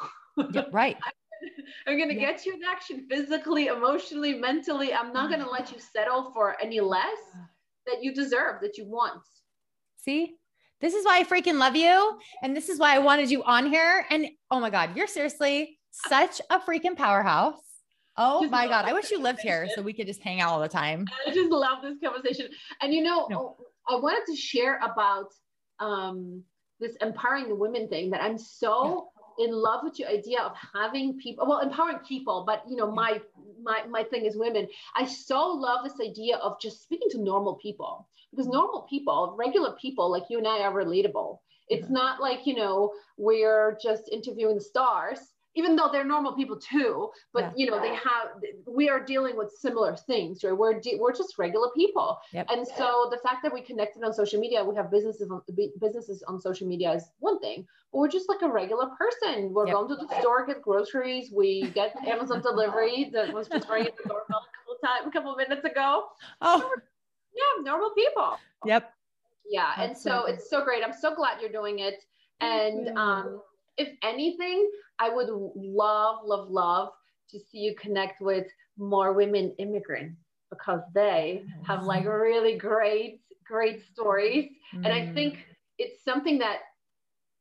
Yeah, 0.52 0.64
right. 0.72 0.96
I'm 1.86 1.96
going 1.96 2.08
to 2.10 2.14
Yeah. 2.14 2.32
get 2.32 2.46
you 2.46 2.54
in 2.54 2.60
action 2.64 3.06
physically, 3.10 3.66
emotionally, 3.66 4.34
mentally. 4.34 4.92
I'm 4.92 5.12
not 5.12 5.30
going 5.30 5.42
to 5.42 5.50
let 5.50 5.72
you 5.72 5.78
settle 5.78 6.32
for 6.32 6.56
any 6.60 6.80
less 6.80 7.18
that 7.86 8.02
you 8.02 8.14
deserve, 8.14 8.60
that 8.62 8.76
you 8.78 8.84
want. 8.86 9.22
See, 9.96 10.36
this 10.80 10.94
is 10.94 11.04
why 11.04 11.18
I 11.18 11.24
freaking 11.24 11.58
love 11.58 11.76
you. 11.76 12.18
And 12.42 12.56
this 12.56 12.68
is 12.68 12.78
why 12.78 12.94
I 12.94 12.98
wanted 12.98 13.30
you 13.30 13.42
on 13.44 13.66
here. 13.66 14.06
And 14.10 14.28
oh 14.50 14.60
my 14.60 14.70
God, 14.70 14.96
you're 14.96 15.06
seriously 15.06 15.78
such 15.90 16.40
a 16.50 16.58
freaking 16.58 16.96
powerhouse. 16.96 17.60
Oh 18.16 18.42
Just 18.42 18.50
my 18.50 18.66
God. 18.66 18.84
I 18.86 18.92
wish 18.92 19.10
you 19.10 19.20
lived 19.20 19.40
here 19.40 19.68
so 19.74 19.82
we 19.82 19.92
could 19.92 20.06
just 20.06 20.22
hang 20.22 20.40
out 20.40 20.50
all 20.50 20.60
the 20.60 20.68
time. 20.68 21.06
I 21.26 21.32
just 21.32 21.50
love 21.50 21.82
this 21.82 21.96
conversation. 22.02 22.48
And 22.80 22.92
you 22.92 23.02
know, 23.02 23.26
No. 23.30 23.56
I 23.88 23.96
wanted 23.96 24.24
to 24.30 24.36
share 24.36 24.78
about 24.78 25.32
um, 25.78 26.42
this 26.80 26.96
empowering 27.00 27.48
the 27.48 27.54
women 27.54 27.88
thing 27.88 28.10
that 28.10 28.22
I'm 28.22 28.38
so 28.38 29.08
in 29.38 29.52
love 29.52 29.80
with 29.82 29.98
your 29.98 30.08
idea 30.08 30.40
of 30.40 30.52
having 30.74 31.18
people, 31.18 31.46
well, 31.46 31.60
empowering 31.60 31.98
people, 32.06 32.44
but 32.46 32.62
you 32.68 32.76
know, 32.76 32.90
my 32.90 33.20
my 33.62 33.84
my 33.88 34.02
thing 34.04 34.24
is 34.24 34.36
women. 34.36 34.68
I 34.94 35.06
so 35.06 35.48
love 35.48 35.84
this 35.84 36.00
idea 36.06 36.36
of 36.36 36.60
just 36.60 36.82
speaking 36.82 37.08
to 37.10 37.22
normal 37.22 37.54
people 37.56 38.08
because 38.30 38.46
mm-hmm. 38.46 38.56
normal 38.56 38.86
people, 38.88 39.34
regular 39.38 39.72
people 39.80 40.10
like 40.10 40.24
you 40.28 40.38
and 40.38 40.46
I 40.46 40.60
are 40.60 40.72
relatable. 40.72 41.38
It's 41.68 41.88
not 41.88 42.20
like, 42.20 42.46
you 42.46 42.56
know, 42.56 42.92
we're 43.16 43.78
just 43.80 44.08
interviewing 44.10 44.56
the 44.56 44.60
stars, 44.60 45.20
even 45.56 45.74
though 45.74 45.88
they're 45.90 46.04
normal 46.04 46.32
people 46.34 46.56
too, 46.56 47.10
but 47.32 47.40
Yeah. 47.40 47.52
you 47.56 47.70
know, 47.70 47.80
they 47.80 47.94
have 47.94 48.40
we 48.68 48.88
are 48.88 49.00
dealing 49.00 49.36
with 49.36 49.50
similar 49.52 49.96
things, 49.96 50.44
right? 50.44 50.52
We're 50.56 50.78
de- 50.80 50.96
we're 50.96 51.12
just 51.12 51.38
regular 51.38 51.68
people. 51.70 52.18
Yep. 52.32 52.46
And 52.50 52.66
so 52.66 53.08
the 53.10 53.18
fact 53.18 53.42
that 53.42 53.52
we 53.52 53.60
connected 53.60 54.04
on 54.04 54.12
social 54.12 54.38
media, 54.40 54.64
we 54.64 54.76
have 54.76 54.90
businesses 54.90 55.28
on 55.30 55.42
bu- 55.48 55.72
businesses 55.80 56.22
on 56.28 56.40
social 56.40 56.68
media 56.68 56.92
is 56.92 57.10
one 57.18 57.38
thing, 57.40 57.66
but 57.92 57.98
we're 57.98 58.08
just 58.08 58.28
like 58.28 58.42
a 58.42 58.48
regular 58.48 58.86
person. 58.96 59.52
We're 59.52 59.66
Yep. 59.66 59.74
going 59.74 59.88
to 59.88 59.96
the 59.96 60.08
store, 60.20 60.46
get 60.46 60.62
groceries, 60.62 61.32
we 61.32 61.68
get 61.70 61.96
Amazon 62.06 62.40
delivery 62.42 63.10
that 63.12 63.32
was 63.32 63.48
just 63.48 63.68
ringing 63.68 63.92
the 63.96 64.08
doorbell 64.08 64.42
a 64.46 64.56
couple 64.56 64.74
of 64.74 64.80
times, 64.80 65.06
a 65.08 65.10
couple 65.10 65.32
of 65.32 65.38
minutes 65.38 65.64
ago. 65.64 66.06
Oh, 66.42 66.70
Yeah, 67.34 67.62
normal 67.62 67.90
people. 67.90 68.36
yep. 68.64 68.92
Yeah, 69.48 69.72
and 69.78 69.96
so 69.98 70.10
Absolutely. 70.10 70.32
it's 70.34 70.50
so 70.50 70.64
great. 70.64 70.84
I'm 70.84 70.92
so 70.92 71.14
glad 71.14 71.40
you're 71.40 71.50
doing 71.50 71.80
it. 71.80 72.04
And 72.40 72.96
um, 72.96 73.42
if 73.80 73.88
anything, 74.02 74.58
I 74.98 75.08
would 75.16 75.28
love, 75.56 76.16
love, 76.24 76.50
love 76.50 76.88
to 77.30 77.38
see 77.38 77.58
you 77.58 77.74
connect 77.84 78.20
with 78.20 78.46
more 78.76 79.12
women 79.12 79.54
immigrants 79.58 80.18
because 80.50 80.82
they 80.94 81.44
have 81.68 81.84
like 81.84 82.04
mm-hmm. 82.04 82.26
really 82.28 82.56
great, 82.56 83.20
great 83.44 83.78
stories. 83.92 84.44
And 84.84 84.92
I 84.98 85.00
Mm. 85.00 85.14
think 85.16 85.32
it's 85.78 86.04
something 86.04 86.38
that 86.44 86.58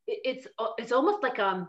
it's 0.07 0.47
it's 0.81 0.91
almost 0.91 1.21
like 1.27 1.39
a 1.39 1.67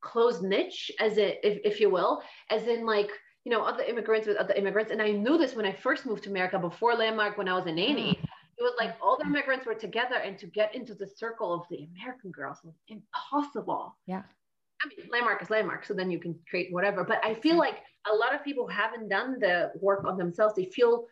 closed 0.00 0.42
niche, 0.42 0.90
as 1.06 1.18
it 1.18 1.40
if, 1.42 1.54
if 1.70 1.80
you 1.80 1.90
will, 1.90 2.22
as 2.50 2.62
in 2.74 2.86
like 2.86 3.10
you 3.44 3.50
know 3.52 3.62
other 3.70 3.84
immigrants 3.84 4.26
with 4.26 4.36
other 4.36 4.54
immigrants. 4.54 4.90
And 4.92 5.02
I 5.02 5.10
knew 5.10 5.36
this 5.38 5.54
when 5.56 5.66
I 5.66 5.72
first 5.72 6.06
moved 6.06 6.24
to 6.24 6.30
America 6.30 6.58
before 6.58 6.94
Landmark 6.94 7.36
when 7.38 7.48
I 7.48 7.54
was 7.58 7.66
a 7.66 7.72
nanny. 7.72 8.10
Mm. 8.14 8.25
It 8.58 8.62
was 8.62 8.72
like 8.78 8.96
all 9.02 9.18
the 9.18 9.26
immigrants 9.26 9.66
were 9.66 9.74
together, 9.74 10.16
and 10.16 10.38
to 10.38 10.46
get 10.46 10.74
into 10.74 10.94
the 10.94 11.06
circle 11.06 11.52
of 11.52 11.66
the 11.70 11.86
American 11.94 12.30
girls 12.30 12.58
was 12.64 12.74
impossible. 12.88 13.96
Yeah. 14.06 14.22
I 14.82 14.88
mean, 14.88 15.08
landmark 15.10 15.42
is 15.42 15.50
landmark, 15.50 15.84
so 15.84 15.94
then 15.94 16.10
you 16.10 16.18
can 16.18 16.38
create 16.48 16.72
whatever. 16.72 17.04
But 17.04 17.24
I 17.24 17.34
feel 17.34 17.56
like 17.56 17.78
a 18.10 18.14
lot 18.14 18.34
of 18.34 18.44
people 18.44 18.66
haven't 18.66 19.08
done 19.08 19.38
the 19.38 19.72
work 19.80 20.04
on 20.04 20.16
themselves. 20.16 20.54
They 20.54 20.66
feel 20.66 21.06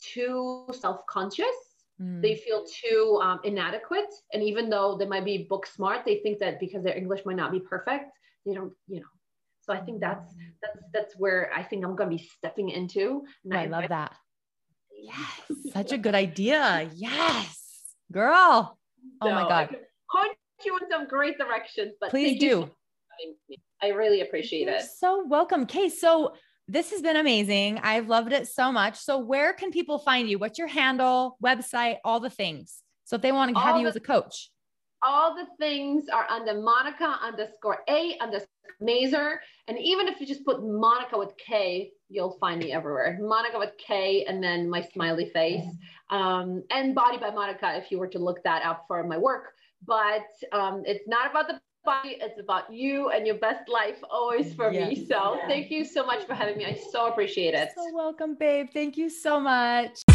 too 0.00 0.66
self-conscious. 0.72 1.56
Mm. 2.00 2.20
They 2.20 2.36
feel 2.36 2.64
too 2.64 3.18
um, 3.22 3.40
inadequate, 3.44 4.12
and 4.32 4.42
even 4.42 4.68
though 4.68 4.96
they 4.98 5.06
might 5.06 5.24
be 5.24 5.46
book 5.48 5.66
smart, 5.66 6.04
they 6.04 6.16
think 6.16 6.38
that 6.40 6.60
because 6.60 6.84
their 6.84 6.96
English 6.96 7.22
might 7.24 7.36
not 7.36 7.52
be 7.52 7.60
perfect, 7.60 8.10
they 8.44 8.52
don't, 8.54 8.72
you 8.86 9.00
know. 9.00 9.06
So 9.62 9.72
I 9.72 9.80
think 9.80 10.00
that's 10.00 10.34
that's 10.62 10.78
that's 10.92 11.14
where 11.16 11.50
I 11.54 11.62
think 11.62 11.84
I'm 11.84 11.96
going 11.96 12.10
to 12.10 12.16
be 12.16 12.22
stepping 12.22 12.68
into. 12.68 13.24
And 13.44 13.54
I 13.54 13.66
love 13.66 13.88
that. 13.88 14.14
Yes. 15.06 15.72
Such 15.72 15.92
a 15.92 15.98
good 15.98 16.14
idea. 16.14 16.90
Yes. 16.94 17.56
Girl. 18.12 18.76
Oh 19.20 19.30
my 19.30 19.42
So 19.42 19.46
I 19.48 19.48
God. 19.66 19.76
point 20.10 20.32
you 20.64 20.76
in 20.78 20.90
some 20.90 21.06
great 21.06 21.38
directions, 21.38 21.92
but 22.00 22.10
Please 22.10 22.30
thank 22.32 22.42
you 22.42 22.50
so 22.50 22.54
do. 22.56 22.60
much 22.62 22.68
for 22.68 22.74
having 23.20 23.34
me. 23.48 23.58
I 23.82 23.88
really 23.88 24.20
appreciate 24.22 24.66
You're 24.66 24.76
it. 24.76 24.82
so 24.98 25.24
welcome. 25.26 25.62
Okay. 25.62 25.88
So 25.88 26.34
this 26.68 26.90
has 26.90 27.02
been 27.02 27.16
amazing. 27.16 27.78
I've 27.82 28.08
loved 28.08 28.32
it 28.32 28.48
so 28.48 28.72
much. 28.72 28.96
So 28.98 29.18
where 29.18 29.52
can 29.52 29.70
people 29.70 29.98
find 29.98 30.28
you? 30.28 30.38
What's 30.38 30.58
your 30.58 30.68
handle, 30.68 31.36
website, 31.44 31.98
all 32.04 32.18
the 32.20 32.30
things? 32.30 32.82
So 33.04 33.16
if 33.16 33.22
they 33.22 33.32
want 33.32 33.54
to 33.54 33.60
have 33.60 33.76
All 33.76 33.80
you 33.80 33.86
as 33.86 33.94
a 33.96 34.00
coach. 34.00 34.50
all 35.06 35.36
the 35.36 35.46
things 35.60 36.06
are 36.12 36.26
under 36.28 36.60
Monica 36.60 37.16
underscore 37.22 37.78
A 37.88 38.16
underscore 38.20 38.48
Mazer. 38.80 39.40
And 39.68 39.78
even 39.78 40.08
if 40.08 40.20
you 40.20 40.26
just 40.26 40.44
put 40.44 40.64
Monica 40.64 41.18
with 41.18 41.32
K, 41.38 41.92
you'll 42.08 42.36
find 42.38 42.60
me 42.60 42.72
everywhere. 42.72 43.18
Monica 43.20 43.58
with 43.58 43.72
K 43.78 44.24
and 44.26 44.42
then 44.42 44.68
my 44.68 44.80
smiley 44.80 45.30
face. 45.30 45.64
Um, 46.10 46.62
and 46.70 46.94
Body 46.94 47.18
by 47.18 47.30
Monica 47.30 47.76
if 47.76 47.90
you 47.90 47.98
were 47.98 48.08
to 48.08 48.18
look 48.18 48.42
that 48.44 48.62
up 48.64 48.84
for 48.86 49.02
my 49.04 49.18
work. 49.18 49.52
But 49.86 50.26
um, 50.52 50.82
it's 50.86 51.06
not 51.06 51.30
about 51.30 51.48
the 51.48 51.60
body, 51.84 52.16
it's 52.20 52.40
about 52.40 52.72
you 52.72 53.10
and 53.10 53.26
your 53.26 53.36
best 53.36 53.68
life 53.68 53.98
always 54.10 54.52
for 54.52 54.70
me. 54.70 54.94
Yes. 54.94 55.08
So 55.08 55.38
thank 55.46 55.70
you 55.70 55.84
so 55.84 56.04
much 56.04 56.24
for 56.26 56.34
having 56.34 56.58
me. 56.58 56.66
I 56.66 56.78
so 56.92 57.06
appreciate 57.06 57.54
it. 57.54 57.70
So 57.74 57.94
welcome, 57.94 58.34
babe. 58.34 58.68
Thank 58.72 58.96
you 58.96 59.08
so 59.08 59.40
much. 59.40 60.05